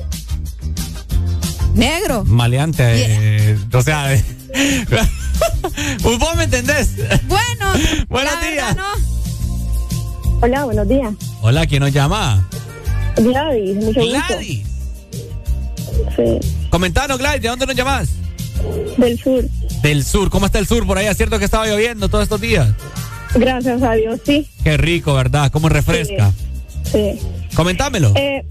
[1.76, 2.24] Negro.
[2.26, 2.84] Maleante.
[2.88, 4.24] eh, o sea, eh,
[6.02, 6.90] vos me entendés.
[7.28, 7.74] Bueno.
[8.10, 8.68] Buenos la días.
[8.76, 9.21] verdad, no.
[10.42, 11.14] Hola, buenos días.
[11.42, 12.48] Hola, ¿quién nos llama?
[13.18, 14.26] Gladys, mucho gusto.
[14.28, 14.64] Gladys.
[16.16, 18.10] Sí, Comentanos, Gladys, ¿de dónde nos llamás?
[18.98, 19.44] del sur.
[19.82, 20.30] Del sur.
[20.30, 21.14] ¿Cómo está el sur por allá?
[21.14, 22.70] ¿Cierto que estaba lloviendo todos estos días?
[23.36, 24.48] Gracias a Dios, sí.
[24.64, 25.52] Qué rico, ¿verdad?
[25.52, 26.32] ¿Cómo refresca?
[26.92, 27.20] Sí.
[27.56, 28.14] Comentámelo.
[28.16, 28.46] Eh,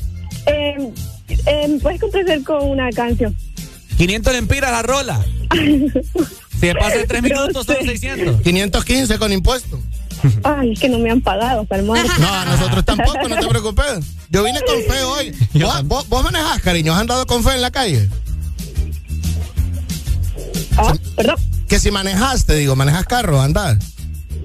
[0.46, 0.92] eh,
[1.46, 3.36] eh, ¿Puedes complacer con una canción?
[3.96, 5.24] 500 lempiras la rola.
[6.60, 8.42] Si pasa en 3 minutos son 600.
[8.42, 9.80] 515 con impuesto.
[10.42, 12.04] Ay, es que no me han pagado, Palmar.
[12.18, 14.06] No, a nosotros tampoco, no te preocupes.
[14.28, 15.36] Yo vine con fe hoy.
[15.54, 16.92] ¿Vos, vos, vos manejás, cariño?
[16.92, 18.08] ¿Has andado con fe en la calle?
[20.76, 21.36] Ah, perdón.
[21.68, 23.78] Que si manejaste, digo, manejas carro, andar.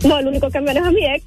[0.05, 1.25] No, el único que maneja es mi ex.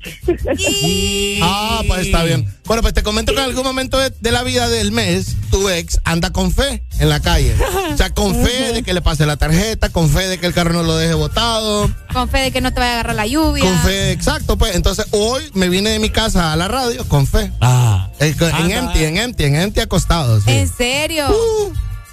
[1.43, 2.47] Ah, pues está bien.
[2.65, 5.69] Bueno, pues te comento que en algún momento de, de la vida del mes, tu
[5.69, 7.55] ex anda con fe en la calle.
[7.93, 10.55] O sea, con fe de que le pase la tarjeta, con fe de que el
[10.55, 13.27] carro no lo deje botado, Con fe de que no te vaya a agarrar la
[13.27, 13.65] lluvia.
[13.65, 14.77] con fe, exacto, pues.
[14.77, 17.51] Entonces, hoy me vine de mi casa a la radio con fe.
[17.61, 18.11] Ah.
[18.21, 18.79] Eh, con- en Anda.
[18.79, 20.51] empty, en empty, en empty acostado, sí.
[20.51, 21.27] ¿En serio?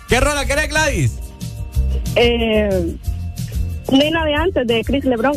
[0.08, 1.12] ¿Qué rola querés, Gladys?
[2.16, 2.96] Eh,
[3.92, 5.36] nena de antes, de Chris Lebron.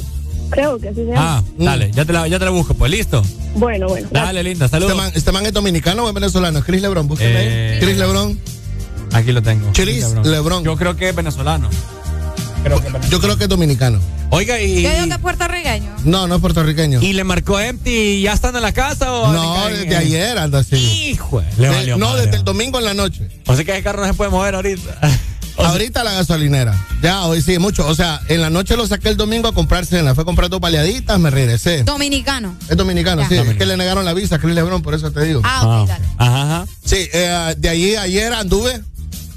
[0.51, 1.39] Creo que así se llama.
[1.39, 3.23] Ah, dale, ya te, la, ya te la busco, pues listo.
[3.55, 4.09] Bueno, bueno.
[4.10, 4.93] Dale, linda, saludos.
[4.93, 6.62] Este man, este man es dominicano o es venezolano?
[6.62, 7.47] Chris Lebron, búsqueme ahí.
[7.49, 8.39] Eh, Chris Lebron.
[9.12, 9.70] Aquí lo tengo.
[9.73, 10.65] Chris Lebron.
[10.65, 11.68] Yo creo que es venezolano.
[13.10, 13.99] Yo creo que es dominicano.
[14.31, 14.83] Oiga, y.
[14.83, 15.91] Yo digo que es puertorriqueño.
[16.05, 17.01] No, no es puertorriqueño.
[17.01, 19.33] ¿Y le marcó empty ya estando en la casa o.?
[19.33, 20.77] No, desde ayer anda así.
[20.77, 22.25] Hijo, le De- valió no, madre.
[22.27, 23.27] desde el domingo en la noche.
[23.47, 25.01] O sea que ese carro no se puede mover ahorita.
[25.58, 26.74] Ahorita la gasolinera.
[27.02, 27.86] Ya, hoy sí, mucho.
[27.86, 30.14] O sea, en la noche lo saqué el domingo a comprar cena.
[30.14, 31.82] Fue a comprar dos baleaditas, me regresé.
[31.84, 32.54] Dominicano.
[32.68, 33.28] Es dominicano, Ya.
[33.28, 33.34] sí.
[33.36, 35.40] Es que le negaron la visa a Chris Lebron, por eso te digo.
[35.44, 36.04] Ah, ok, dale.
[36.18, 36.66] Ajá, ajá.
[36.84, 38.80] Sí, eh, de allí ayer anduve.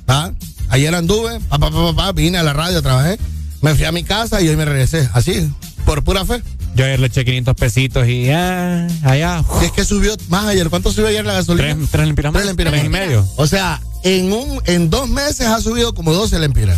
[0.08, 0.32] ¿ah?
[0.70, 3.18] Ayer anduve, pa, pa, pa, pa, pa, vine a la radio, trabajé.
[3.62, 5.10] Me fui a mi casa y hoy me regresé.
[5.14, 5.52] Así,
[5.86, 6.42] por pura fe.
[6.74, 9.44] Yo ayer le eché 500 pesitos y ah, allá.
[9.60, 10.70] Si es que subió más ayer.
[10.70, 11.76] ¿Cuánto subió ayer la gasolina?
[11.76, 12.42] Tres, tres lempiras más.
[12.42, 13.28] Tres lempiras Tres y medio.
[13.36, 16.78] O sea, en un en dos meses ha subido como 12 lempiras.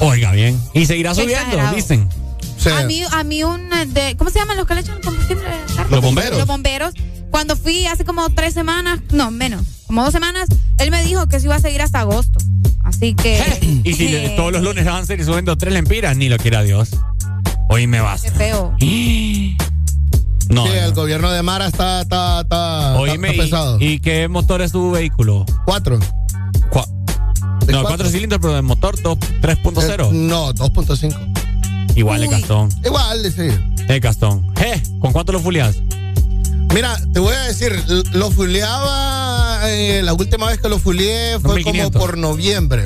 [0.00, 0.60] Oiga, bien.
[0.74, 1.74] Y seguirá subiendo, exagerado.
[1.76, 2.08] dicen.
[2.58, 4.80] O sea, A mí, a mí un eh, de, ¿cómo se llaman los que le
[4.80, 5.44] echan combustible?
[5.46, 5.90] al carro?
[5.90, 6.38] Los bomberos.
[6.38, 6.94] Los bomberos.
[7.30, 11.38] Cuando fui hace como tres semanas, no, menos, como dos semanas, él me dijo que
[11.38, 12.38] se iba a seguir hasta agosto.
[12.84, 13.80] Así que.
[13.84, 16.62] Y si le- todos los lunes van a ser subiendo tres lempiras, ni lo quiera
[16.62, 16.90] Dios.
[17.68, 18.22] Hoy me vas.
[18.22, 18.74] Qué feo.
[20.48, 20.62] No.
[20.64, 20.74] sí, no.
[20.74, 23.78] el gobierno de Mara está, está, está, Oíme, está y- pesado.
[23.80, 25.44] ¿y, qué motor es tu vehículo?
[25.64, 25.98] Cuatro.
[27.66, 28.08] ¿De no, cuatro?
[28.08, 30.10] cilindros, pero de motor dos- Eh, 3.0.
[30.12, 31.16] no, 2.5.
[31.94, 32.28] Igual Uy.
[32.28, 32.68] Gastón.
[32.84, 33.48] Igual, sí.
[33.88, 34.46] Es Gastón.
[34.60, 35.76] Eh, ¿Con cuánto lo fulias?
[36.74, 37.72] Mira, te voy a decir,
[38.12, 42.00] lo fuleaba, eh, la última vez que lo fuleé fue como 1500.
[42.02, 42.84] por noviembre.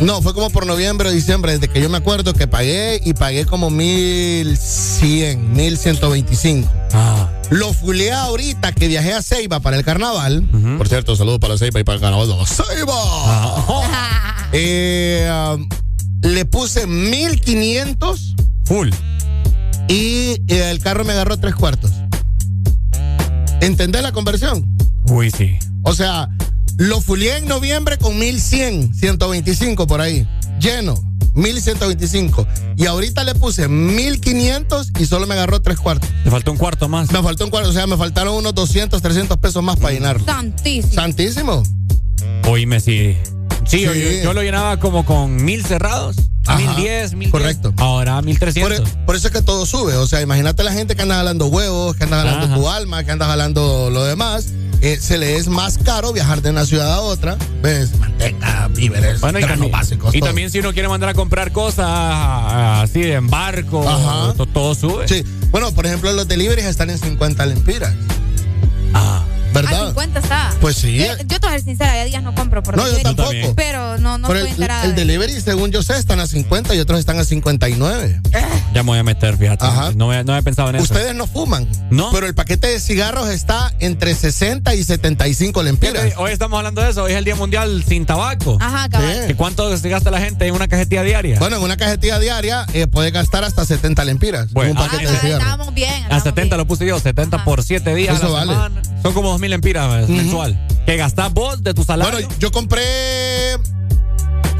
[0.00, 3.14] No, fue como por noviembre o diciembre, desde que yo me acuerdo que pagué y
[3.14, 6.68] pagué como 1100, 1125.
[6.92, 7.28] Ah.
[7.50, 10.42] Lo fuleé ahorita que viajé a Ceiba para el carnaval.
[10.78, 12.94] Por cierto, saludos para Ceiba y para el carnaval Ceiba.
[12.96, 14.08] Ah.
[14.54, 15.66] Eh, um,
[16.20, 18.90] le puse 1500 Full.
[19.88, 21.90] y eh, el carro me agarró tres cuartos.
[23.62, 24.76] ¿Entendés la conversión?
[25.08, 25.56] Uy, sí.
[25.84, 26.28] O sea,
[26.76, 30.26] lo fulié en noviembre con 1100, 125 por ahí.
[30.60, 30.94] Lleno,
[31.34, 32.46] 1125.
[32.76, 36.08] Y ahorita le puse 1500 y solo me agarró tres cuartos.
[36.24, 37.10] Te faltó un cuarto más.
[37.10, 40.24] Me faltó un cuarto, o sea, me faltaron unos 200, 300 pesos más para llenarlo.
[40.24, 40.92] Santísimo.
[40.94, 41.62] Santísimo.
[42.48, 43.16] Oíme, sí.
[43.66, 44.00] Sí, Yo, Sí.
[44.18, 46.16] yo- yo lo llenaba como con mil cerrados.
[46.46, 47.68] Ajá, Mil diez, mil correcto.
[47.70, 47.80] diez.
[47.80, 48.90] Ahora mil Por, trescientos.
[49.06, 49.94] por eso es que todo sube.
[49.96, 52.54] O sea, imagínate la gente que anda jalando huevos, que anda jalando Ajá.
[52.56, 54.46] tu alma, que anda jalando lo demás.
[54.80, 57.36] Eh, se le es más caro viajar de una ciudad a otra.
[57.62, 57.96] ¿Ves?
[58.00, 60.12] Manteca, víveres, Bueno, y, también, básicos.
[60.12, 60.26] y todo.
[60.30, 64.34] también si uno quiere mandar a comprar cosas así en barco, Ajá.
[64.36, 65.06] to- todo sube.
[65.06, 65.22] Sí.
[65.52, 67.94] Bueno, por ejemplo, los deliveries están en 50 lempiras.
[68.92, 69.22] Ah.
[69.52, 69.86] A ¿Verdad?
[69.88, 70.50] 50 está.
[70.60, 70.96] Pues sí.
[70.98, 73.14] Yo, yo te voy a ser sincera, ya días no compro por No, yo delivery,
[73.16, 73.54] tampoco.
[73.54, 74.84] Pero no, no Pero estoy el, enterada.
[74.84, 78.20] el de- delivery, según yo sé, están a 50 y otros están a 59.
[78.72, 79.64] Ya me voy a meter, fíjate.
[79.66, 79.92] Ajá.
[79.94, 80.84] No, había- no había pensado en eso.
[80.84, 81.68] Ustedes no fuman.
[81.90, 82.10] No.
[82.12, 86.14] Pero el paquete de cigarros está entre 60 y 75 lempiras.
[86.16, 87.02] Hoy estamos hablando de eso.
[87.04, 88.56] Hoy es el Día Mundial sin tabaco.
[88.60, 89.30] Ajá, cabal.
[89.30, 91.38] ¿Y cuánto se gasta la gente en una cajetilla diaria?
[91.38, 94.52] Bueno, en una cajetilla diaria eh, puede gastar hasta 70 lempiras.
[94.52, 95.40] Bueno, un paquete Ah, de cigarros.
[95.40, 95.90] estábamos bien.
[95.90, 96.58] a estábamos 70 bien.
[96.58, 97.44] lo puse yo, 70 Ajá.
[97.44, 98.52] por 7 días Eso a la vale.
[98.52, 98.82] semana.
[99.02, 100.58] Son como 2 mil empiras eh, mensual.
[100.86, 102.12] Que gastás vos de tu salario.
[102.12, 102.82] Bueno, yo compré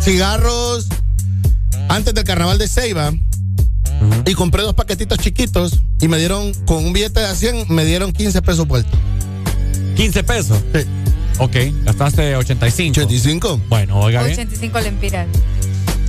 [0.00, 0.88] cigarros
[1.88, 3.12] antes del carnaval de Ceiba
[4.26, 8.12] y compré dos paquetitos chiquitos y me dieron, con un billete de 100, me dieron
[8.12, 8.98] 15 pesos vueltos.
[9.96, 10.58] 15 pesos.
[10.74, 10.80] Sí.
[11.38, 13.00] Ok, gastaste 85.
[13.00, 13.60] 85.
[13.68, 14.34] Bueno, oiga bien.
[14.34, 15.28] 85 lempiras.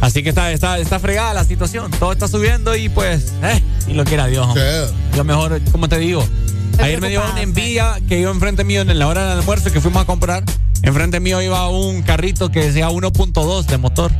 [0.02, 1.92] Así que está, está, está fregada la situación.
[1.92, 4.48] Todo está subiendo y pues, eh, y lo quiera Dios.
[4.54, 4.96] Sí.
[5.16, 6.28] Yo mejor, como te digo,
[6.80, 9.80] Ayer me dio una envidia que iba enfrente mío en la hora del almuerzo que
[9.82, 10.44] fuimos a comprar.
[10.82, 14.12] Enfrente mío iba un carrito que decía 1.2 de motor.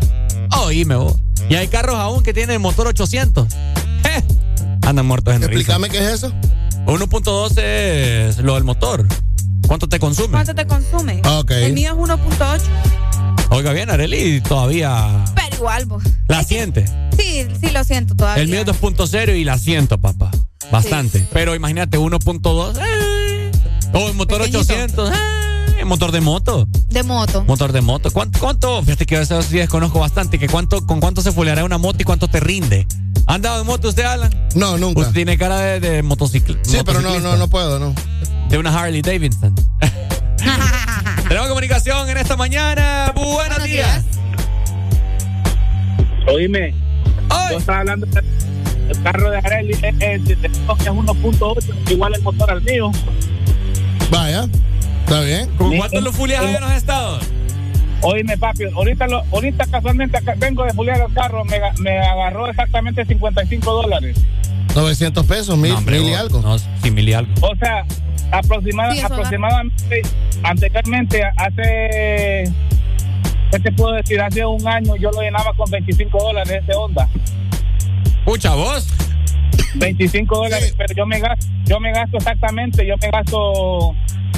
[0.62, 1.16] Oíme vos.
[1.50, 3.48] Y hay carros aún que tienen motor 800.
[4.06, 4.24] ¡Eh!
[4.86, 5.52] Andan muertos en risa.
[5.54, 6.34] Explícame qué es eso.
[6.86, 9.06] 1.2 es lo del motor.
[9.68, 10.32] ¿Cuánto te consume?
[10.32, 11.22] ¿Cuánto te consume?
[11.26, 11.52] Ok.
[11.52, 12.62] El mío es 1.8.
[13.50, 16.04] Oiga bien, Areli, todavía Pero igual, vos.
[16.28, 16.86] la siente.
[17.18, 18.42] Sí, sí lo siento todavía.
[18.42, 20.32] El mío es 2.0 y la siento, papá.
[20.72, 21.26] Bastante.
[21.32, 22.78] Pero imagínate, 1.2.
[22.82, 23.52] eh.
[23.94, 24.60] O el motor Pequeñito.
[24.74, 25.12] 800.
[25.12, 25.86] eh.
[25.86, 26.68] Motor de moto.
[26.90, 27.44] De moto.
[27.44, 28.10] Motor de moto.
[28.12, 28.40] ¿Cuánto?
[28.40, 28.82] cuánto?
[28.84, 30.40] Fíjate que eso sí desconozco bastante.
[30.40, 32.88] Que cuánto, ¿Con cuánto se fuleará una moto y cuánto te rinde?
[33.28, 34.32] ¿Ha andado en moto usted, Alan?
[34.56, 35.02] No, nunca.
[35.02, 37.94] Usted tiene cara de, de motocicl- Sí, pero no, no, no puedo, no.
[38.50, 39.54] De una Harley Davidson.
[41.28, 43.12] Tenemos comunicación en esta mañana.
[43.16, 44.04] Buenos, días.
[46.28, 46.74] Oíme,
[47.52, 48.08] yo estaba hablando
[48.90, 52.92] el carro de Areli, es, es, es 1.8, igual el motor al mío.
[54.12, 54.46] Vaya,
[55.06, 55.50] está bien.
[55.58, 57.24] ¿Con cuánto lo fuleas en los estados?
[58.02, 61.98] Oíme, papi, ahorita, lo, ahorita casualmente acá vengo de fulear el carro, me, ga- me
[62.00, 64.18] agarró exactamente 55 dólares.
[64.76, 66.42] 900 pesos, mil, No, hombre, mil y algo.
[66.42, 67.32] No, sí, mil y algo.
[67.42, 67.86] O sea,
[68.32, 69.16] aproximada- Sí, eso da.
[69.16, 70.02] aproximadamente,
[70.44, 72.52] anteriormente, hace,
[73.52, 74.20] ¿qué te puedo decir?
[74.20, 77.08] Hace un año yo lo llenaba con 25 dólares ese Honda.
[78.26, 78.88] Pucha, vos.
[79.76, 83.96] 25 dólares, pero yo me gasto, yo me gasto exactamente, yo me gasto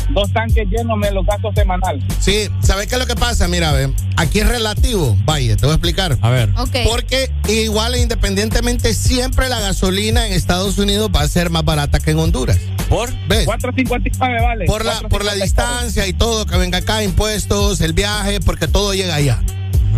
[0.10, 2.04] dos tanques llenos, me los gasto semanal.
[2.20, 3.48] Sí, ¿sabes qué es lo que pasa?
[3.48, 5.18] Mira, ve, aquí es relativo.
[5.26, 6.18] Vaya, te voy a explicar.
[6.22, 6.50] A ver.
[6.58, 6.76] Ok.
[6.90, 12.12] Porque igual, independientemente, siempre la gasolina en Estados Unidos va a ser más barata que
[12.12, 12.60] en Honduras.
[12.90, 13.10] ¿Por?
[13.28, 13.48] ¿Ves?
[13.48, 14.66] 4.59 vale.
[14.66, 15.42] Por la, por la 4.59.
[15.42, 19.42] distancia y todo, que venga acá, impuestos, el viaje, porque todo llega allá.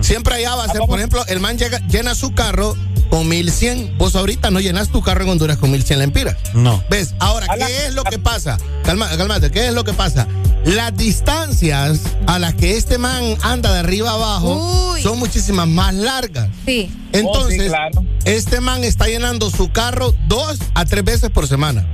[0.02, 2.76] Siempre allá va a ser, por ejemplo, el man llega, llena su carro
[3.10, 3.98] con 1100.
[3.98, 6.38] Vos ahorita no llenas tu carro en Honduras con 1100 lempiras.
[6.54, 6.84] No.
[6.90, 7.14] ¿Ves?
[7.20, 8.58] Ahora, ¿qué es lo que pasa?
[8.84, 10.28] Calma, cálmate, ¿qué es lo que pasa?
[10.66, 15.02] Las distancias a las que este man anda de arriba a abajo Uy.
[15.02, 16.50] son muchísimas más largas.
[16.66, 16.92] Sí.
[17.14, 18.04] Entonces, Oh, sí, claro.
[18.26, 21.88] este man está llenando su carro dos a tres veces por semana.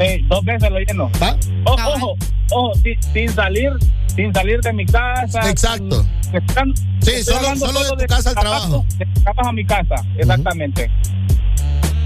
[0.00, 1.10] Sí, dos veces lo lleno.
[1.22, 1.36] ¿Va?
[1.64, 1.94] Ojo, Cabal.
[2.02, 2.16] ojo,
[2.52, 3.70] ojo, sin, sin salir,
[4.14, 5.48] sin salir de mi casa.
[5.50, 6.02] Exacto.
[6.22, 8.86] sin- están- Sí, solo- solo de tu casa al trabajo, trabajo.
[8.98, 10.90] De trabajo a mi casa, exactamente.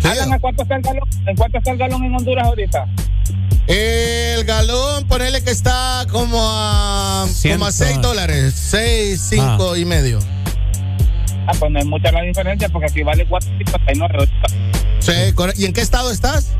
[0.00, 0.08] Sí.
[0.08, 1.08] Alan, ¿a cuánto está el galón?
[1.26, 2.86] ¿En cuánto está el galón en Honduras ahorita?
[3.66, 8.54] El galón, ponele que está como a, como a 6 dólares.
[8.54, 10.18] 6, 5 y medio.
[11.46, 14.32] Ah, pues no es mucha la diferencia porque aquí vale 4.59 ahorita.
[15.00, 15.12] Sí,
[15.62, 16.52] ¿Y en qué estado estás?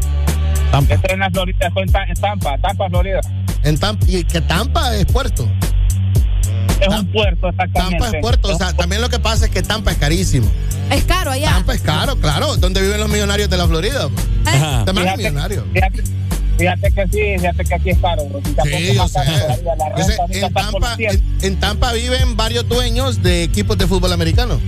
[0.70, 0.94] Tampa.
[0.94, 3.20] Estoy en la Florida, estoy en, Ta- en Tampa, Tampa, Florida.
[3.62, 4.04] En Tampa.
[4.08, 5.48] ¿Y que Tampa es puerto?
[6.80, 7.98] Es un puerto, exactamente.
[7.98, 8.48] Tampa es puerto.
[8.54, 10.46] O sea, también lo que pasa es que Tampa es carísimo.
[10.90, 11.50] Es caro allá.
[11.52, 12.56] Tampa es caro, claro.
[12.56, 14.08] ¿Dónde viven los millonarios de la Florida?
[14.44, 14.84] Ajá.
[14.84, 15.64] También es Fíjate, millonario.
[16.58, 18.24] Fíjate, que sí, fíjate que aquí es caro.
[18.26, 18.40] bro.
[18.44, 20.16] Si te Sí, la renta Ese-
[20.46, 21.10] en, Tampa, 100.
[21.10, 24.60] en, en Tampa viven varios dueños de equipos de fútbol americano.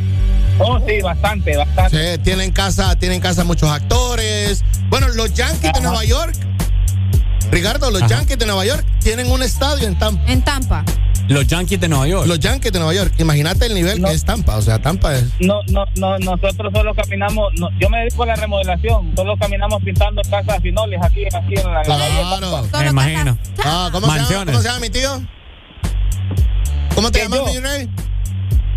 [0.59, 2.17] Oh, sí, bastante, bastante.
[2.17, 4.65] Sí, tienen casa, tienen casa muchos actores.
[4.89, 5.81] Bueno, los Yankees de.
[5.83, 6.35] Nueva York.
[7.51, 8.17] Ricardo, los Ajá.
[8.17, 10.25] Yankees de Nueva York tienen un estadio en Tampa.
[10.33, 10.85] En Tampa.
[11.29, 12.27] Los Yankees de Nueva York.
[12.27, 13.13] Los Yankees de Nueva York.
[13.19, 14.09] Imagínate el nivel No.
[14.09, 14.57] que es Tampa.
[14.57, 15.25] O sea, Tampa es.
[15.41, 19.83] No, no, no, nosotros solo caminamos, no, yo me dedico a la remodelación, solo caminamos
[19.83, 22.69] pintando casas finoles aquí, aquí en la, Claro.
[22.79, 23.39] Me imagino.
[23.65, 24.53] Ah, ¿cómo, se llama, Mansiones.
[24.53, 25.23] ¿Cómo se llama mi tío?
[26.95, 27.89] ¿Cómo te ¿Quién, llamas, mi rey?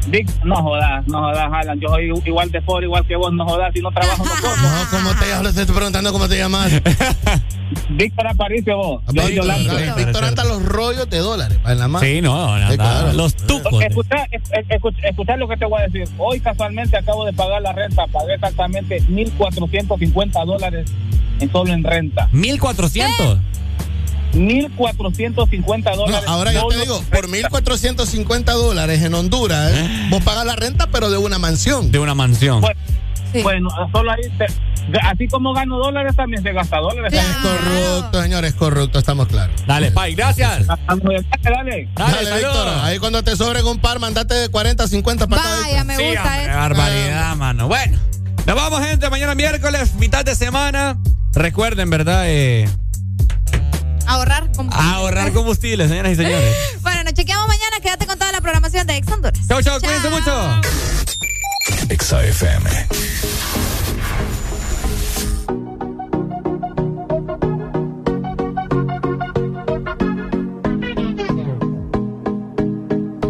[0.09, 3.45] Vic, no jodas, no jodas, Alan, yo soy igual de pobre, igual que vos, no
[3.45, 4.55] jodas, si no trabajo no como.
[4.55, 5.53] No, ¿cómo te llamas?
[5.55, 6.71] Te estoy preguntando cómo te llamas.
[7.89, 9.73] Víctor Aparicio vos, yo soy Víctor, Yolanda.
[9.73, 9.95] ¿sabes?
[9.95, 12.05] Víctor anda los rollos de dólares en la mano.
[12.05, 13.13] Sí, no, nada, Sí, claro.
[13.13, 13.83] los tucos.
[13.83, 14.25] Escucha,
[14.69, 16.07] escucha, escucha lo que te voy a decir.
[16.17, 20.91] Hoy casualmente acabo de pagar la renta, pagué exactamente 1.450 dólares
[21.39, 22.27] en solo en renta.
[22.31, 23.37] 1400.
[24.33, 26.27] 1.450 No, dólares.
[26.29, 30.07] ahora yo te digo, por 1.450 dólares en Honduras, ¿eh?
[30.09, 31.91] vos pagas la renta, pero de una mansión.
[31.91, 32.61] De una mansión.
[32.61, 32.79] Bueno,
[33.31, 33.43] Sí.
[33.43, 37.11] Bueno, solo ahí, te- así como gano dólares, también se gasta dólares.
[37.13, 37.29] Claro.
[37.29, 39.53] Es corrupto, señores, corrupto, estamos claros.
[39.67, 40.65] Dale, Pai, gracias.
[40.65, 41.23] Dale, dale.
[41.43, 42.41] Dale, Dale, saludos.
[42.41, 42.67] Víctor.
[42.81, 45.43] Ahí cuando te sobren un par, mandate de 40, 50 para.
[45.43, 46.57] Vaya, me Sí, gusta hombre, eso.
[46.57, 47.67] barbaridad, mano.
[47.67, 47.99] Bueno,
[48.47, 49.07] nos vamos, gente.
[49.11, 50.97] Mañana miércoles, mitad de semana.
[51.35, 52.23] Recuerden, ¿verdad?
[52.25, 52.67] Eh,
[54.09, 54.91] Ahorrar combustible.
[54.91, 56.55] Ahorrar combustible, señoras y señores.
[56.81, 57.79] bueno, nos chequeamos mañana.
[57.79, 59.39] Quédate con toda la programación de Ex Honduras.
[59.47, 60.61] Chao, chao, cuídense mucho.
[61.89, 62.87] Exa FM.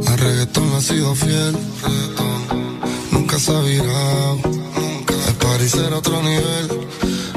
[0.08, 2.80] El reggaetón ha sido fiel, reggaetón.
[3.12, 5.14] nunca se ha virado, nunca.
[5.60, 6.88] El otro nivel,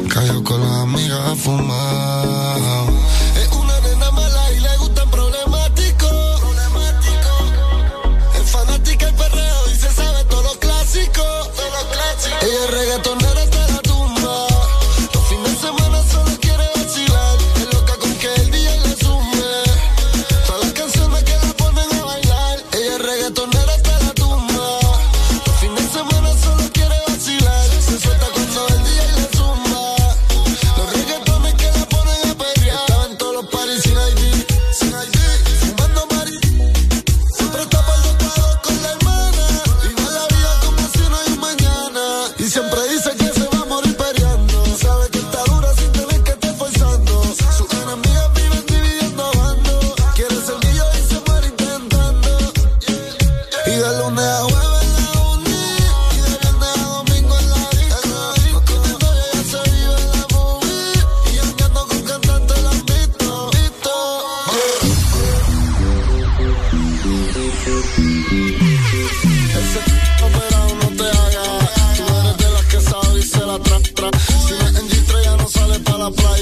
[0.09, 1.35] cayó con las amigas a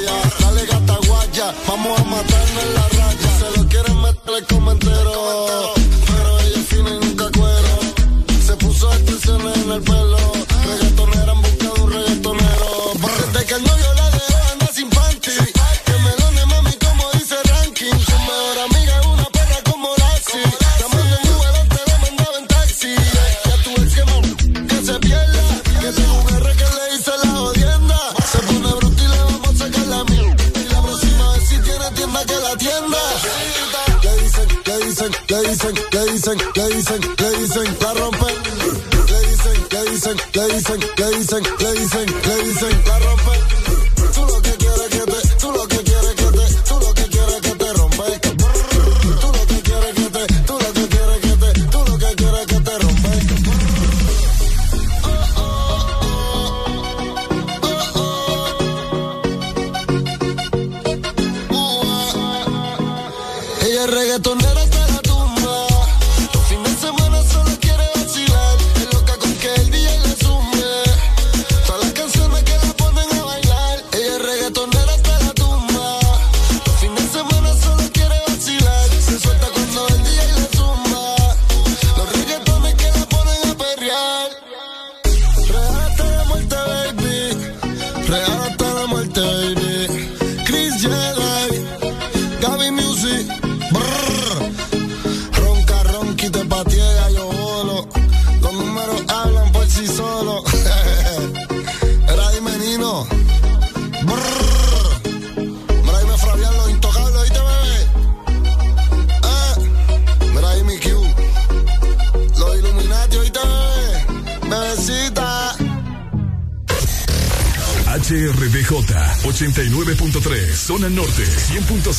[0.07, 3.39] Dale gata guaya, vamos a matarnos en la raya.
[3.39, 5.00] Se lo quieren meter, les comenté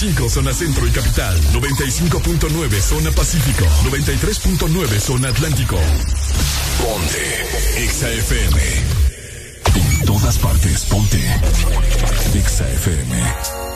[0.02, 5.78] 95.5 zona centro y capital, 95.9 zona pacífico, 93.9 zona atlántico.
[6.80, 8.60] Ponte XAFM.
[9.76, 11.20] En todas partes, ponte
[12.34, 13.71] XAFM.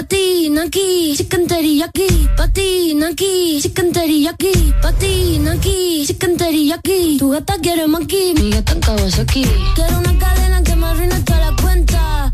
[0.00, 7.18] patina aquí, chicken teriyaki, patinaki, chicken teriyaki, aquí, chicken teriyaki.
[7.18, 9.44] Tu gata quiere maki, mi gata en Kawasaki.
[9.74, 12.30] Quiero una cadena que me arruine toda la cuenta,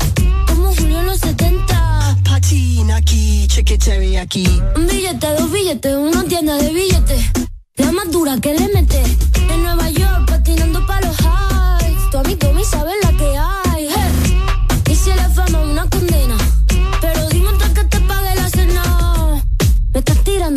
[0.47, 2.17] como Julio en los 70.
[2.23, 4.47] Patinaki, chicken teriyaki.
[4.75, 7.21] Un billete, dos billetes, una tienda de billetes.
[7.75, 9.03] La más dura que le mete.
[9.51, 12.09] En Nueva York, patinando pa' los highs.
[12.11, 13.66] Tu amigo me sabe la que hay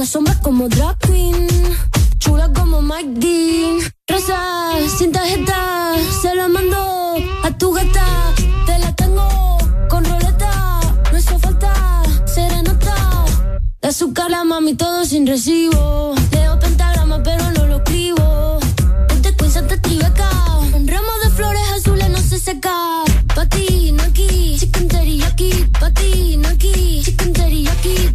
[0.01, 1.47] Anda sombra como drag queen,
[2.19, 3.81] chula como Mike Dean.
[4.09, 8.33] Rosa, sin tarjeta, se la mando a tu gata.
[8.65, 9.29] Te la tengo
[9.91, 10.81] con roleta,
[11.13, 13.27] no hizo falta serenata.
[13.83, 16.15] De azúcar la mami, todo sin recibo.
[16.33, 18.59] Leo pentagrama, pero no lo escribo.
[19.07, 20.31] Ponte queen, Santa Tribeca.
[20.73, 23.05] Un ramo de flores azules no se seca.
[23.35, 25.51] Pa' ti, no aquí, chicken teriyaki.
[25.79, 28.15] Pa' aquí, chicken teriyaki.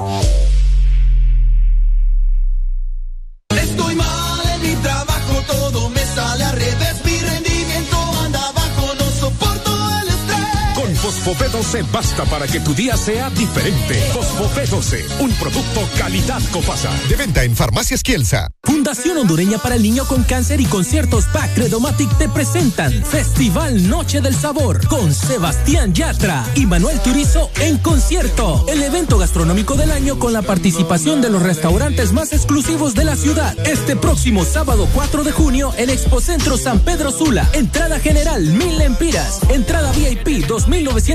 [11.23, 13.93] Fosfopé 12 basta para que tu día sea diferente.
[14.11, 16.89] Fosfopé 12, un producto calidad Copasa.
[17.09, 18.49] De venta en Farmacias Kielsa.
[18.63, 24.21] Fundación Hondureña para el Niño con Cáncer y Conciertos PAC Credomatic te presentan Festival Noche
[24.21, 28.65] del Sabor con Sebastián Yatra y Manuel Turizo en concierto.
[28.67, 33.15] El evento gastronómico del año con la participación de los restaurantes más exclusivos de la
[33.15, 33.55] ciudad.
[33.67, 37.47] Este próximo sábado 4 de junio en Expocentro San Pedro Sula.
[37.53, 39.41] Entrada general 1000 lempiras.
[39.49, 40.47] Entrada VIP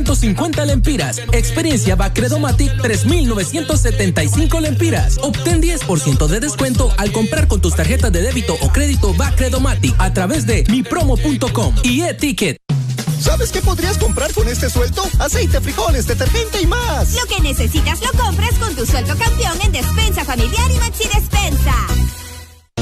[0.04, 1.20] 2950 lempiras.
[1.32, 5.18] Experiencia BAC Credomatic 3975 lempiras.
[5.22, 10.12] Obtén 10% de descuento al comprar con tus tarjetas de débito o crédito Bacredomatic a
[10.12, 12.56] través de mipromo.com y e-ticket.
[13.20, 15.02] ¿Sabes qué podrías comprar con este sueldo?
[15.18, 17.14] Aceite, frijoles, detergente y más.
[17.14, 21.74] Lo que necesitas lo compras con tu sueldo campeón en Despensa Familiar y Maxi Despensa.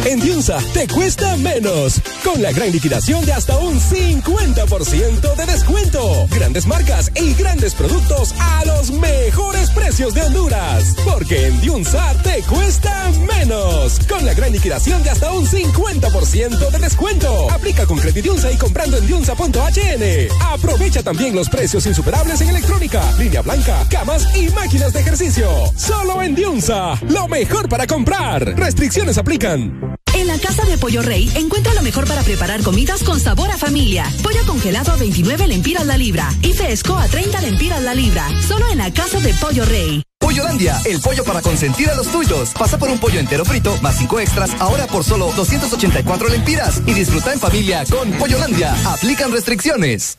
[0.07, 2.01] En Diunsa te cuesta menos.
[2.23, 6.27] Con la gran liquidación de hasta un 50% de descuento.
[6.29, 10.95] Grandes marcas y grandes productos a los mejores precios de Honduras.
[11.07, 13.99] Porque en Diunsa te cuesta menos.
[14.07, 17.51] Con la gran liquidación de hasta un 50% de descuento.
[17.51, 20.29] Aplica con Credidiunsa y comprando en diunsa.hn.
[20.43, 25.49] Aprovecha también los precios insuperables en electrónica, línea blanca, camas y máquinas de ejercicio.
[25.77, 27.01] Solo en Diunsa.
[27.09, 28.55] Lo mejor para comprar.
[28.57, 29.94] Restricciones aplican.
[30.15, 33.59] En la Casa de Pollo Rey encuentra lo mejor para preparar comidas con sabor a
[33.59, 34.05] familia.
[34.23, 38.29] Pollo congelado a 29 lempiras la libra y fresco a 30 lempiras la libra.
[38.47, 40.03] Solo en la Casa de Pollo Rey.
[40.19, 42.55] Pollolandia, el pollo para consentir a los tuyos.
[42.59, 46.81] Pasa por un pollo entero frito más cinco extras, ahora por solo 284 lempiras.
[46.87, 48.75] Y disfruta en familia con Pollolandia.
[48.87, 50.19] Aplican restricciones.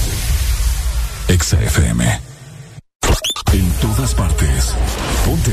[1.27, 2.03] Exa FM.
[3.53, 4.73] En todas partes.
[5.25, 5.51] Ponte.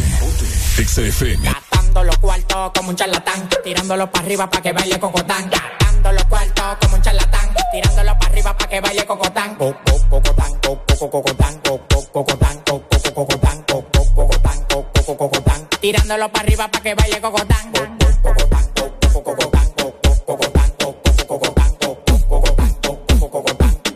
[0.79, 1.45] Exa FM.
[1.51, 5.51] Gastando los cuartos como un charlatán, tirándolo para arriba para que baile cocotán.
[5.51, 9.55] Gastando los cuartos como un charlatán, tirándolo para arriba para que baile cocotán.
[9.57, 14.65] Co- co- Cocotán, co- co- cocotán, co- co- cocotán, co- co- cocotán, co- co- cocotán,
[14.69, 15.69] co- co- cocotán.
[15.81, 17.73] Tirándolo para arriba para que baile cocotán.
[17.73, 18.68] Co- co- cocotán,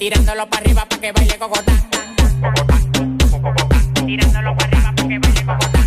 [0.03, 1.81] Tirándolo para arriba para que baile cocotán.
[4.05, 5.87] Tirándolo para arriba para que baile cocotán.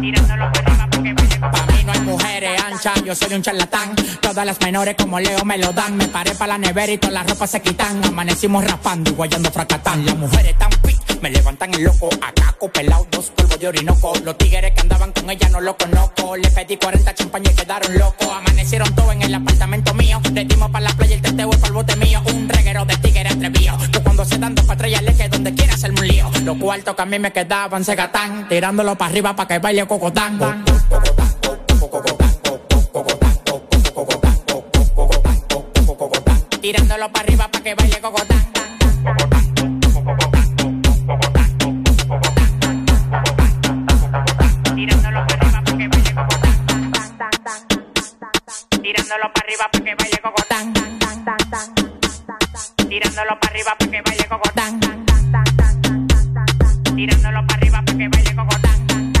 [0.00, 1.66] Tirándolo para arriba para que baile cocotán.
[1.66, 3.96] Pa' mí no hay mujeres anchas, yo soy un charlatán.
[4.22, 5.96] Todas las menores como Leo me lo dan.
[5.96, 8.04] Me paré para la nevera y todas las ropas se quitan.
[8.04, 10.06] Amanecimos raspando y guayando fracatán.
[10.06, 12.08] Las mujeres tan fit, me levantan el loco.
[12.22, 14.12] Acaco, pelado, dos polvos de orinoco.
[14.24, 16.36] Los tigres que andaban con ella no lo conozco.
[16.36, 18.28] Le pedí 40 champañas y quedaron locos.
[18.28, 20.20] Amanecieron todos en el apartamento mío.
[20.32, 22.22] Le dimos para la playa el teteo y para el bote mío.
[22.32, 23.88] Un reguero de tigres atrevidos.
[23.88, 26.30] Que cuando se dan dos patrullas le que donde quiera hacerme un lío.
[26.44, 28.48] Los cuartos que a mí me quedaban se gatán.
[28.48, 30.38] Tirándolo para arriba para que baile cocotán.
[36.60, 39.39] Tirándolo para arriba para que baile cocotán.
[48.90, 50.72] Tirándolo para arriba para que baile cocotán.
[52.88, 54.80] Tirándolo para arriba para que baile cocotán.
[56.96, 59.12] Tirándolo para arriba para que baile cocotán.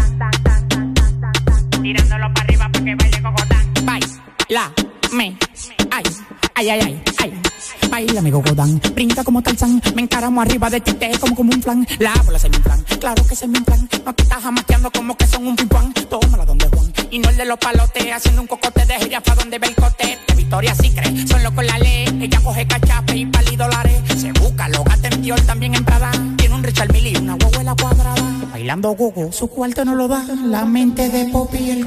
[1.82, 3.74] Tirándolo para arriba para que baile cocotán.
[3.84, 4.72] Baila,
[5.12, 5.36] me,
[5.92, 6.02] ay,
[6.56, 7.09] ay, ay, ay.
[8.00, 11.62] Baila mi cocotán, brinca como Tarzán, me encaramo arriba de ti, te como como un
[11.62, 11.86] flan.
[11.98, 13.86] La bola se me inflan, claro que se me inflan.
[14.06, 14.42] No te estás
[14.94, 15.92] como que son un pimpán.
[15.92, 19.34] Tómala donde Juan, y no el de los palotes, haciendo un cocote de gira pa'
[19.34, 20.18] donde ve el cote.
[20.28, 22.06] De Victoria sí cree, son locos la ley.
[22.22, 24.00] Ella coge cachape y pali dólares.
[24.16, 25.10] Se busca, lo gata
[25.46, 26.10] también en Prada.
[26.38, 28.32] Tiene un Richard Mille y una huevuela cuadrada.
[28.50, 30.24] Bailando gogo, su cuarto no lo da.
[30.46, 31.86] La mente de Poppy y el...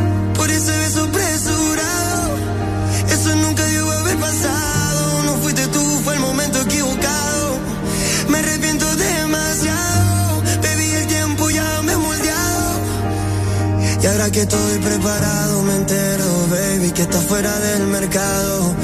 [14.01, 18.75] Y ahora que estoy preparado, me entero, baby, que estás fuera del mercado.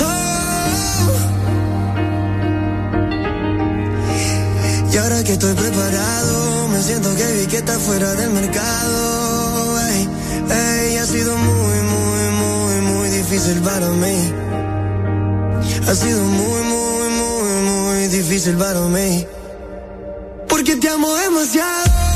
[0.00, 0.32] Oh.
[4.92, 9.80] Y ahora que estoy preparado, me siento que vi que estás fuera del mercado.
[9.80, 10.08] Ey,
[10.50, 14.32] ey, ha sido muy, muy, muy, muy difícil para mí.
[15.88, 19.26] Ha sido muy, muy, muy, muy difícil para mí.
[20.48, 22.11] Porque te amo demasiado.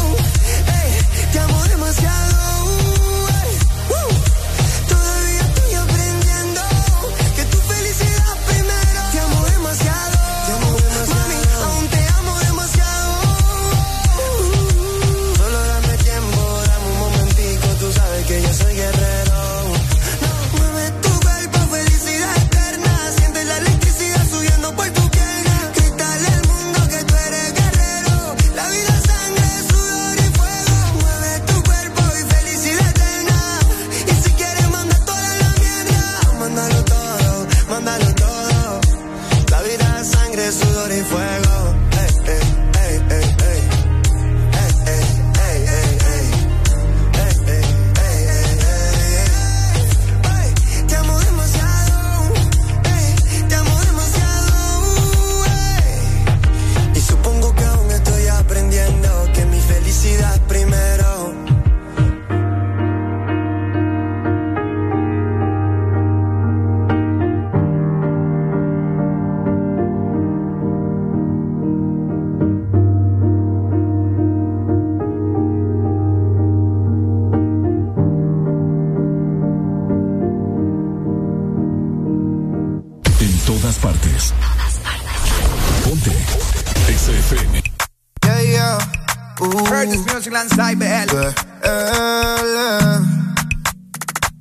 [90.37, 91.33] BL.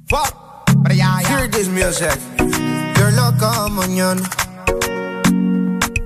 [0.10, 0.36] Fuck.
[0.92, 2.20] Hear this music.
[2.98, 4.22] You're loca mañana.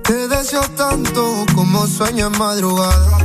[0.04, 3.18] Te deseo tanto como sueño en madrugada.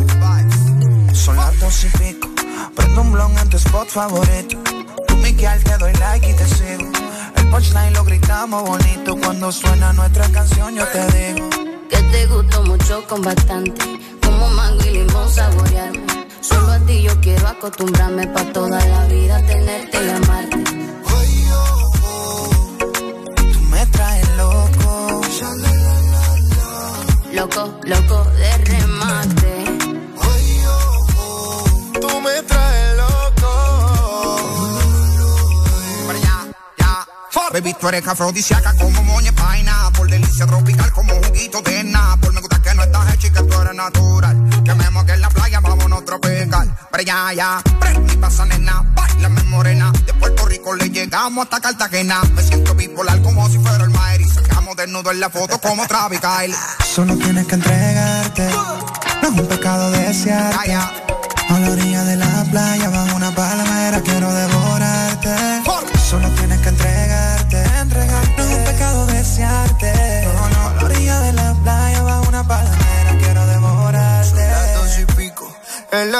[1.13, 2.29] Son las dos y pico.
[2.75, 4.57] Prendo un blon en tu spot favorito.
[5.07, 6.89] Tú, Miguel, te doy like y te sigo.
[7.35, 9.15] El punchline lo gritamos bonito.
[9.17, 11.47] Cuando suena nuestra canción, yo te digo.
[11.91, 13.99] Que te gustó mucho con bastante.
[14.23, 16.04] Como mango y limón saborearme.
[16.87, 20.63] Ti yo quiero acostumbrarme pa' toda la vida tenerte y amarte.
[23.51, 25.21] Tú me traes loco.
[27.33, 29.65] Loco, loco de remate.
[31.99, 33.51] Tú me traes loco.
[36.07, 36.37] Pero ya,
[36.77, 37.07] ya.
[37.51, 39.89] Baby, tú eres afrodisíaca como moña paina.
[39.97, 41.83] Por delicia tropical como juguito de
[42.21, 44.63] Por Me gusta que no estás hecha y que tú eres natural.
[44.63, 45.24] Que me moque la
[47.03, 47.61] ya, ya.
[47.79, 48.83] Prende y pasa nena.
[48.95, 49.91] Bailame morena.
[50.05, 52.21] De Puerto Rico le llegamos hasta Cartagena.
[52.33, 54.21] Me siento bipolar como si fuera el Maer.
[54.21, 56.55] Y sacamos desnudo en la foto como Travis Kyle.
[56.85, 58.49] Solo tienes que entregarte.
[59.21, 60.73] No es un pecado desearte.
[61.47, 62.89] A la orilla de la playa,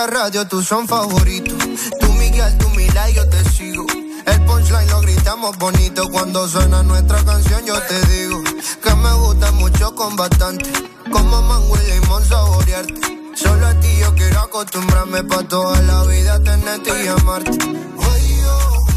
[0.08, 1.58] radio tú son favoritos.
[2.00, 3.86] Tú Miguel, tú Mila y yo te sigo.
[4.26, 6.10] El punchline lo gritamos bonito.
[6.10, 8.44] Cuando suena nuestra canción, yo te digo
[8.84, 10.72] que me gusta mucho con bastante.
[11.12, 13.02] Como mango y limón saborearte.
[13.36, 17.58] Solo a ti yo quiero acostumbrarme pa' toda la vida tenerte y amarte.
[18.00, 18.42] Ay,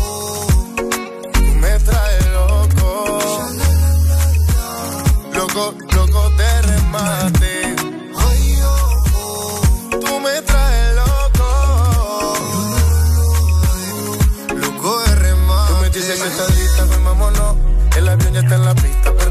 [0.01, 0.77] oh,
[1.61, 3.19] me traes loco.
[5.33, 7.58] Loco, loco de remate.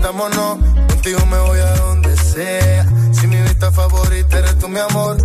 [0.08, 0.58] Perdámonos.
[0.88, 2.86] Contigo me voy a donde sea.
[3.12, 5.18] Si mi vista favorita eres tú, mi amor.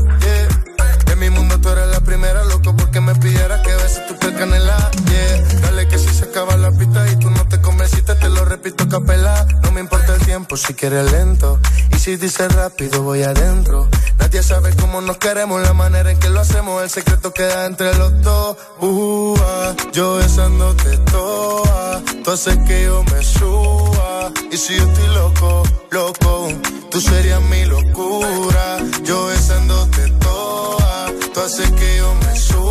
[1.07, 3.42] En mi mundo tú eres la primera, loco, porque me pidieras
[3.93, 4.91] beses tu piel canela.
[5.11, 5.61] Yeah.
[5.61, 8.89] Dale que si se acaba la pista y tú no te convenciste, te lo repito
[8.89, 9.47] capela.
[9.63, 11.59] No me importa el tiempo si quieres lento.
[11.95, 13.89] Y si dices rápido, voy adentro.
[14.19, 16.83] Nadie sabe cómo nos queremos, la manera en que lo hacemos.
[16.83, 18.57] El secreto queda entre los dos.
[18.81, 19.37] Uh,
[19.93, 22.03] yo besándote toa.
[22.25, 24.33] Tú haces que yo me suba.
[24.51, 26.49] Y si yo estoy loco, loco,
[26.91, 28.79] tú serías mi locura.
[29.05, 31.07] Yo besándote toa.
[31.35, 32.62] Tú haces que yo me suba.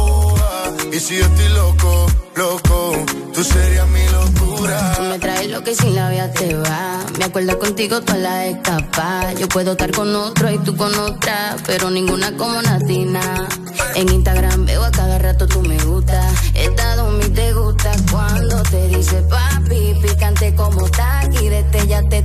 [0.94, 2.06] Y si yo estoy loco,
[2.36, 4.94] loco, tú serías mi locura.
[4.98, 7.00] Tú me traes lo que sin la vida te va.
[7.18, 9.32] Me acuerdo contigo toda la escapa.
[9.40, 13.48] Yo puedo estar con otro y tú con otra, pero ninguna como Natina.
[13.95, 16.30] En Instagram veo a cada rato tú me gusta.
[16.56, 21.34] Esta mi te gusta cuando te dice papi, picante como tal.
[21.34, 21.50] Y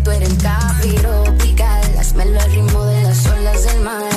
[0.02, 1.24] tú eres el capiro.
[1.98, 4.15] Hazmelo al ritmo de las olas del mar.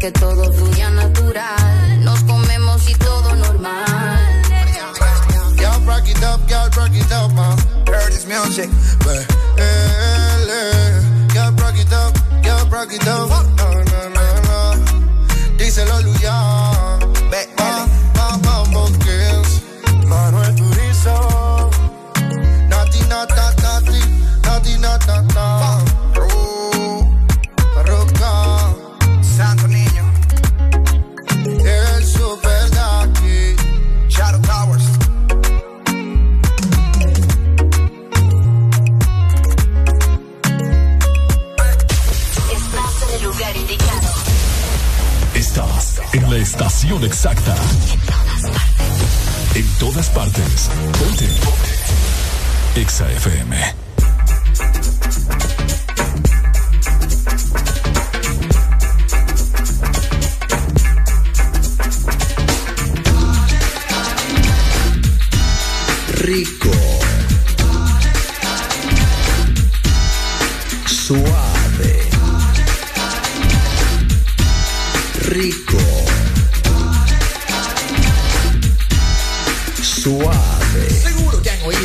[0.00, 2.02] Que todo fluya natural.
[2.02, 4.42] Nos comemos y todo normal.
[5.58, 7.58] Y'all rock it up, y'all rock it up, man.
[7.86, 8.70] Heard this music.
[11.34, 13.28] Y'all rock it up, y'all rock it up.
[13.28, 14.74] No, no, no, no.
[15.58, 16.98] Díselo, Luyan.
[17.30, 19.60] Va, va, vamos, Kills.
[20.06, 21.70] Manuel Turizo.
[22.70, 24.00] Nati, nata, nati,
[24.44, 25.89] nati, nata, na.
[46.60, 47.54] En estación exacta.
[49.54, 50.68] En todas partes.
[50.98, 51.28] Ponte.
[52.76, 53.74] Exa FM.
[66.22, 66.70] rico,
[70.86, 71.39] suave,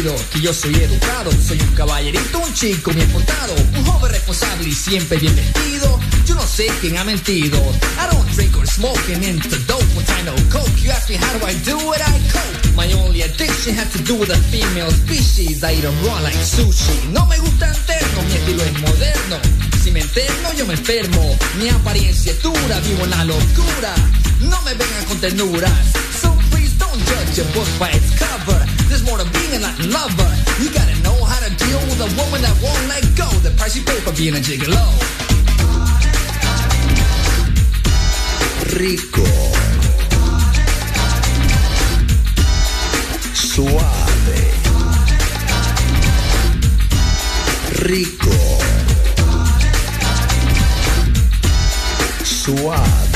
[0.05, 4.71] Que yo soy educado, soy un caballerito, un chico bien portado, un joven responsable y
[4.71, 5.99] siempre bien vestido.
[6.27, 7.57] Yo no sé quién ha mentido.
[7.97, 10.69] I don't drink or smoke and into dope with I know coke.
[10.77, 12.75] You ask me how do I do it, I cope.
[12.75, 15.63] My only addiction has to do with the female species.
[15.63, 17.11] I eat them raw like sushi.
[17.11, 19.39] No me gusta enterno, mi estilo es moderno.
[19.83, 21.35] Si me enterno, yo me enfermo.
[21.57, 23.95] Mi apariencia es dura, vivo en la locura.
[24.41, 25.71] No me vengan con ternuras.
[26.21, 28.64] So please don't judge a book by its cover.
[28.95, 30.31] There's more to being a Latin lover.
[30.63, 33.27] You gotta know how to deal with a woman that won't let go.
[33.43, 34.79] The price you pay for being a gigolo.
[38.79, 39.25] rico,
[43.33, 44.31] suave,
[47.83, 48.31] rico,
[52.23, 53.15] suave.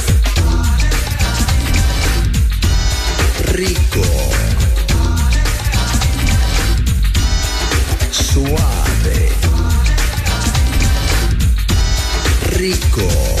[3.51, 4.01] Rico,
[8.09, 9.35] suave,
[12.53, 13.40] rico,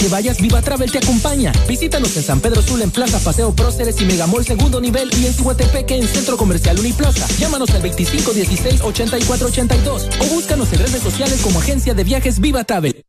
[0.00, 1.52] que vayas, Viva Travel te acompaña.
[1.68, 5.34] Visítanos en San Pedro Sula, en Plaza Paseo Próceres y Megamall Segundo Nivel y en
[5.34, 7.26] Cihuatepeque, en Centro Comercial Uniplaza.
[7.38, 13.04] Llámanos al 2516-8482 o búscanos en redes sociales como Agencia de Viajes Viva Travel.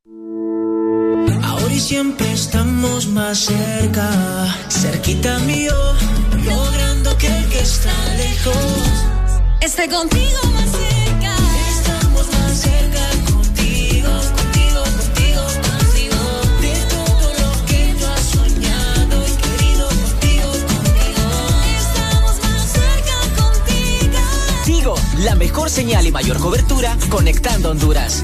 [1.44, 5.74] Ahora y siempre estamos más cerca, cerquita mío,
[6.46, 8.56] logrando que el que está lejos
[9.62, 11.01] Esté contigo más cerca.
[25.24, 28.24] La mejor señal y mayor cobertura conectando Honduras.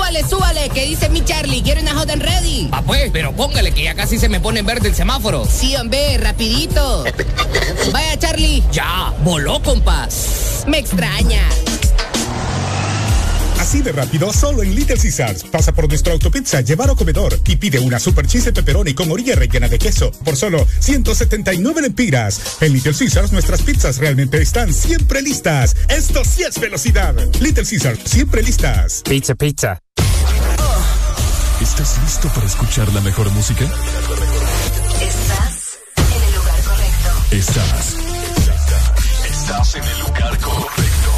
[0.00, 2.68] súbale, súbale, que dice mi Charlie, quiero una hot and ready.
[2.72, 5.44] Ah, pues, pero póngale que ya casi se me pone en verde el semáforo.
[5.44, 7.04] Sí, hombre, rapidito.
[7.92, 8.62] Vaya, Charlie.
[8.72, 10.64] Ya, voló, compas.
[10.66, 11.42] Me extraña.
[13.58, 15.44] Así de rápido, solo en Little Caesars.
[15.44, 19.36] Pasa por nuestro autopizza, llevar o comedor y pide una super cheese pepperoni con orilla
[19.36, 22.56] rellena de queso por solo 179 lempiras.
[22.62, 25.76] En Little Caesars nuestras pizzas realmente están siempre listas.
[25.90, 27.14] Esto sí es velocidad.
[27.38, 29.02] Little Caesars, siempre listas.
[29.04, 29.78] Pizza, pizza.
[31.60, 33.64] ¿Estás listo para escuchar la mejor música?
[33.64, 37.10] Estás en el lugar correcto.
[37.32, 37.96] Estás.
[39.30, 41.10] Estás, en el lugar correcto.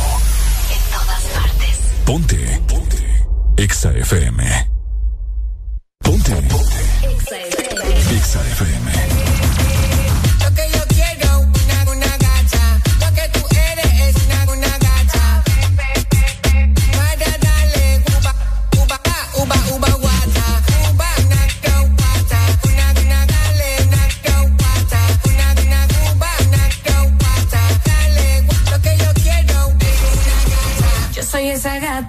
[0.69, 1.79] En todas partes.
[2.05, 2.61] Ponte.
[2.67, 3.25] Ponte.
[3.57, 4.69] Exa FM.
[6.01, 6.33] Ponte.
[6.33, 7.15] Ponte.
[7.15, 8.17] Exa FM.
[8.17, 9.12] Exa FM.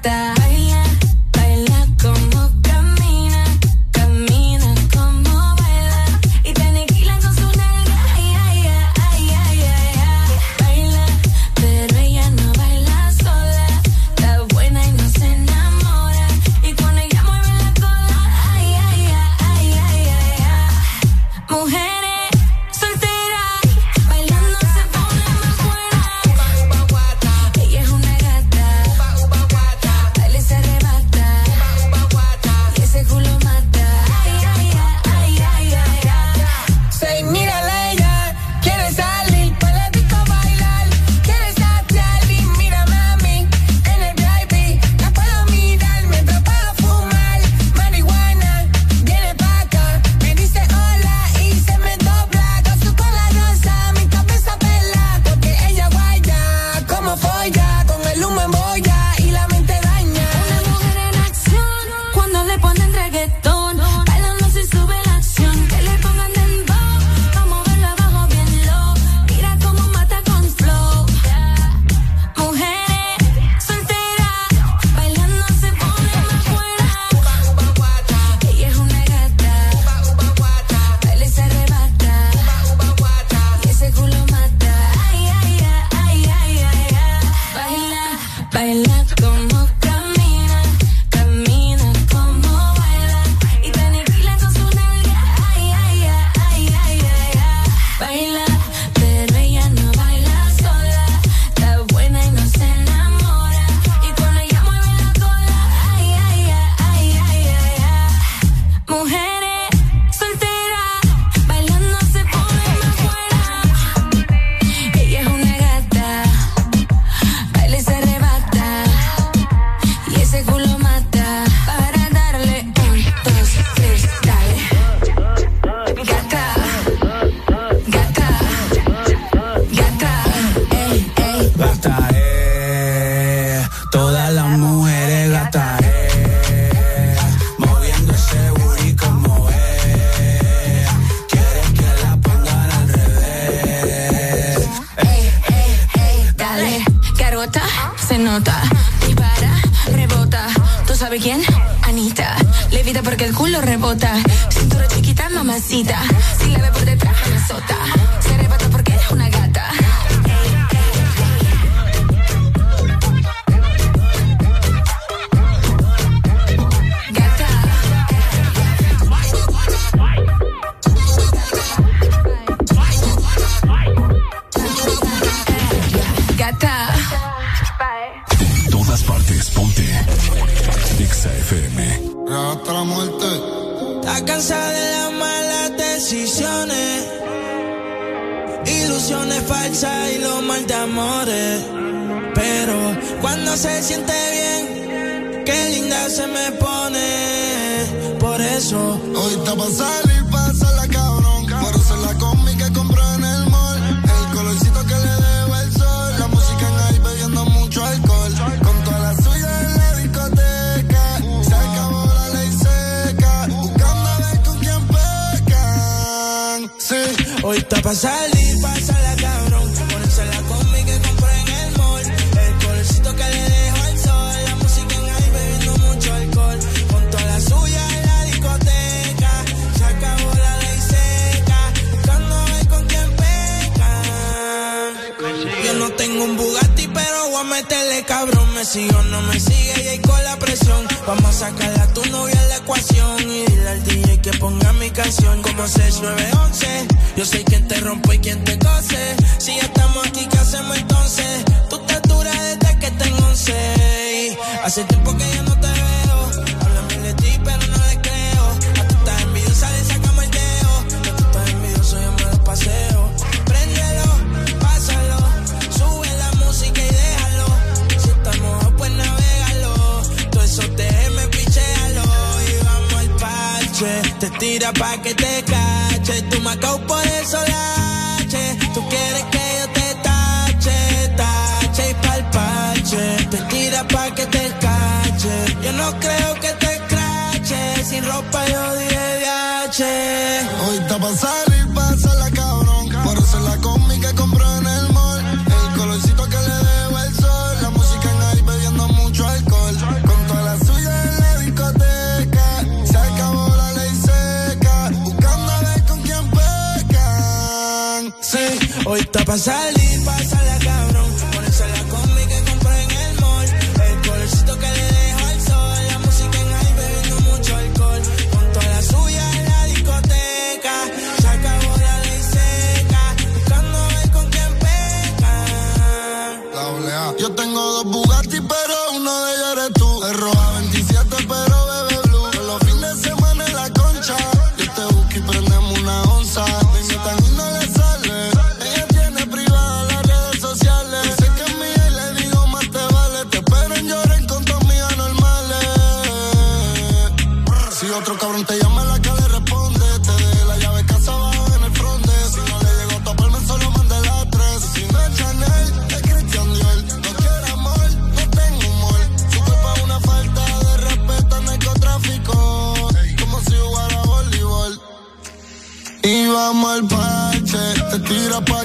[0.02, 0.43] that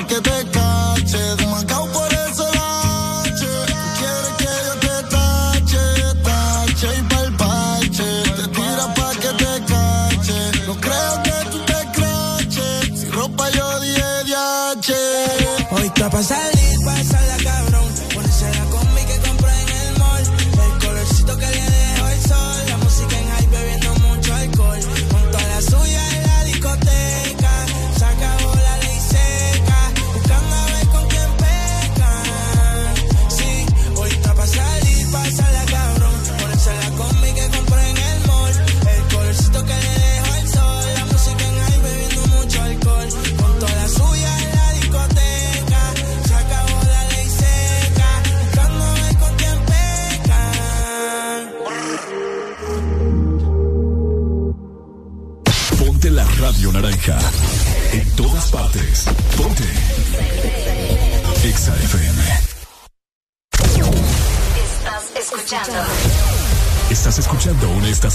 [0.08, 0.37] que te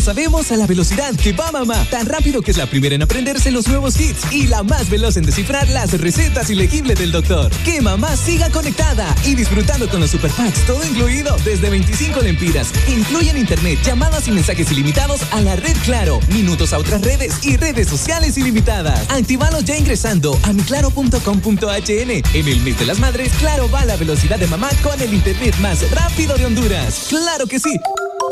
[0.00, 3.50] Sabemos a la velocidad que va mamá, tan rápido que es la primera en aprenderse
[3.50, 7.50] los nuevos hits y la más veloz en descifrar las recetas ilegibles del doctor.
[7.64, 12.68] Que mamá siga conectada y disfrutando con los superpacks, todo incluido desde 25 lempiras.
[12.88, 17.56] Incluyen internet, llamadas y mensajes ilimitados a la red Claro, minutos a otras redes y
[17.56, 19.10] redes sociales ilimitadas.
[19.10, 21.58] Actívalos ya ingresando a miclaro.com.hn.
[21.60, 25.12] En el mes de las madres, Claro va a la velocidad de mamá con el
[25.12, 27.06] internet más rápido de Honduras.
[27.08, 27.78] ¡Claro que sí!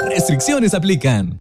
[0.08, 1.40] Restricciones aplican.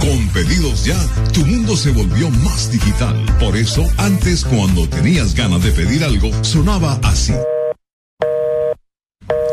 [0.00, 0.98] Con pedidos ya,
[1.32, 3.14] tu mundo se volvió más digital.
[3.40, 7.34] Por eso, antes cuando tenías ganas de pedir algo, sonaba así.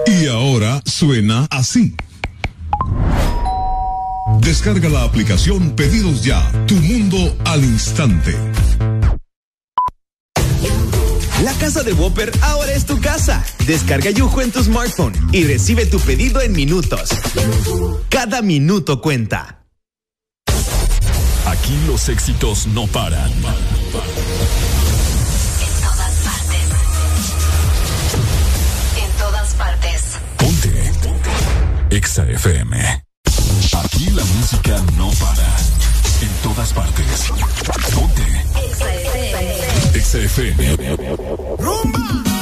[0.06, 1.96] Y ahora suena así.
[4.40, 8.36] Descarga la aplicación Pedidos Ya, tu mundo al instante.
[11.44, 13.44] La casa de Whopper ahora es tu casa.
[13.68, 17.10] Descarga Yujo en tu smartphone y recibe tu pedido en minutos.
[18.10, 19.63] Cada minuto cuenta.
[21.64, 23.32] Aquí los éxitos no paran.
[23.32, 23.40] En
[25.82, 26.68] todas partes.
[28.98, 30.02] En todas partes.
[30.36, 30.92] Ponte.
[31.90, 33.06] Exa FM.
[33.82, 35.48] Aquí la música no para.
[36.22, 37.32] En todas partes.
[37.96, 38.24] Ponte.
[38.68, 39.98] Exa FM.
[39.98, 40.98] Exa FM.
[41.60, 42.33] Yo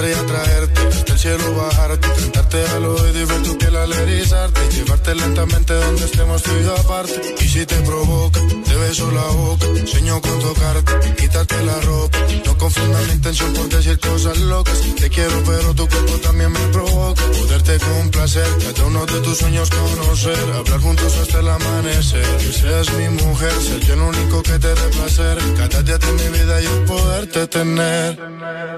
[0.00, 4.60] estrella traerte, hasta el cielo bajarte, cantarte al oído y ver tu piel al erizarte,
[4.70, 7.34] llevarte lentamente donde estemos tú aparte.
[7.40, 12.18] Y si te provoca, te beso la boca, sueño con tocarte, quitarte la ropa.
[12.44, 14.80] No confundas mi intención por decir cosas locas.
[14.98, 17.22] Te quiero, pero tu cuerpo también me provoca.
[17.22, 22.36] Poderte complacer, cada uno de tus sueños conocer, hablar juntos hasta el amanecer.
[22.38, 25.38] Que seas mi mujer, ser yo el único que te dé placer.
[25.56, 28.18] Cada día de mi vida yo poderte tener.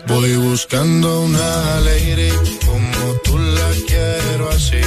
[0.07, 2.31] Voy buscando una lady
[2.67, 4.81] como tú la quiero así.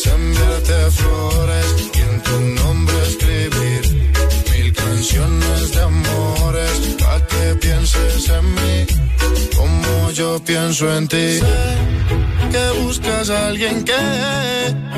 [0.00, 4.12] Acá se enviarte flores y en tu nombre escribir
[4.52, 8.86] mil canciones de amores pa' que pienses en mí
[9.56, 11.38] como yo pienso en ti.
[11.38, 11.76] Sé
[12.50, 14.02] que buscas a alguien que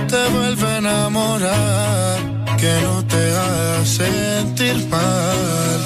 [0.08, 2.18] te vuelva a enamorar,
[2.58, 5.78] que no te haga sentir mal.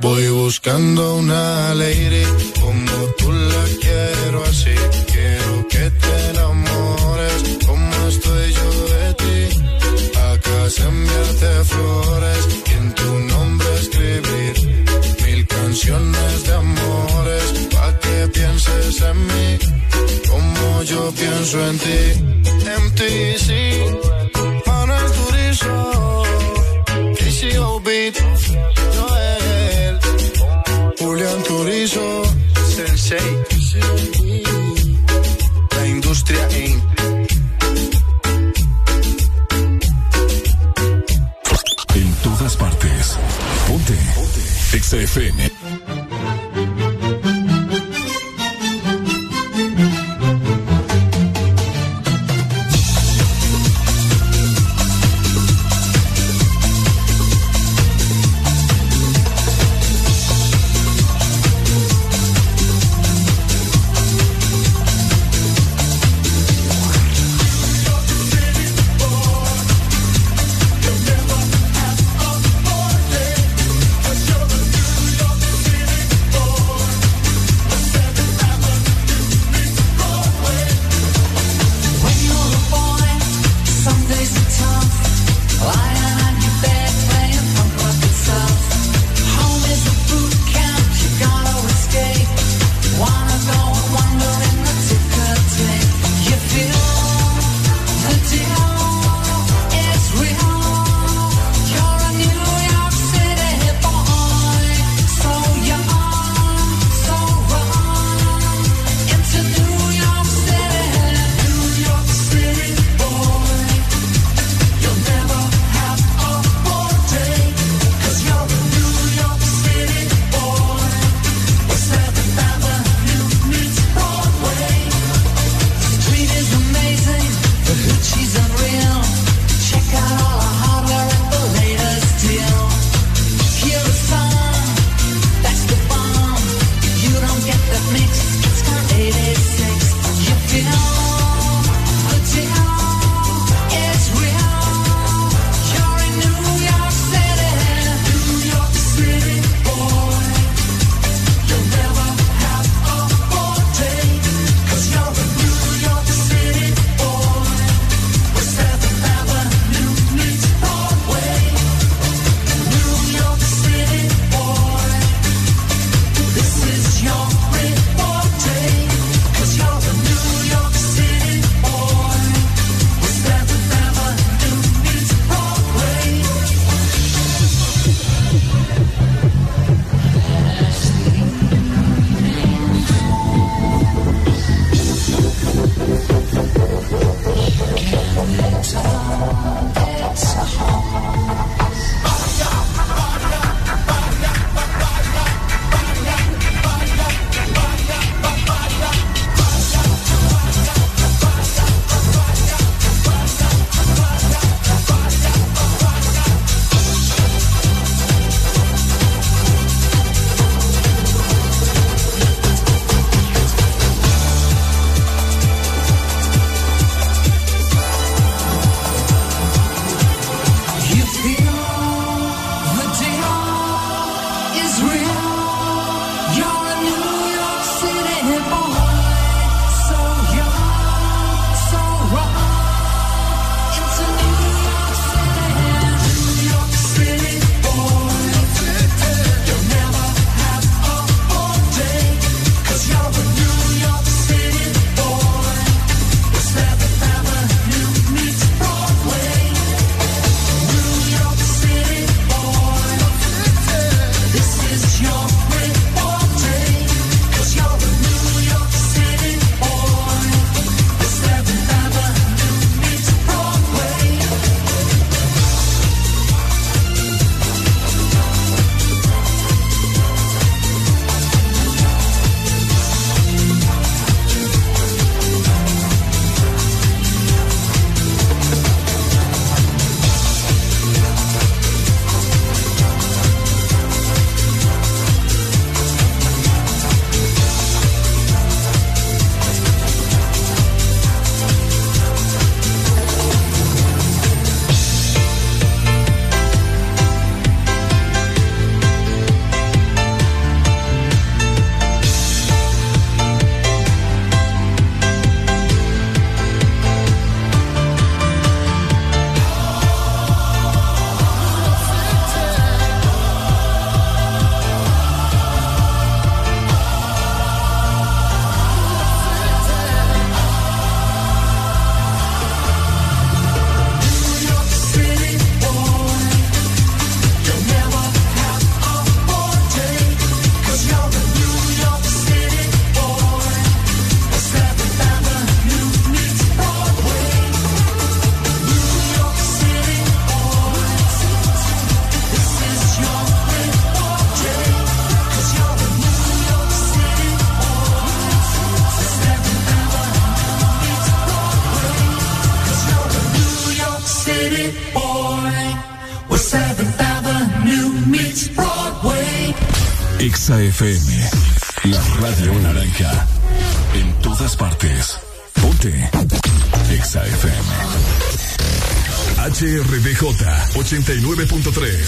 [0.00, 2.24] Voy buscando una lady
[2.60, 4.74] como tú la quiero así.
[10.76, 14.84] Enviarte flores y en tu nombre escribir
[15.24, 19.58] mil canciones de amores pa' que pienses en mí
[20.28, 22.00] como yo pienso en ti.
[22.84, 23.48] MTC,
[24.66, 26.22] Manuel Turizo,
[27.16, 28.16] KCO Beat,
[28.94, 29.98] Noel,
[30.98, 32.22] Julián Turizo,
[32.76, 33.57] Sensei,
[44.96, 45.20] Exa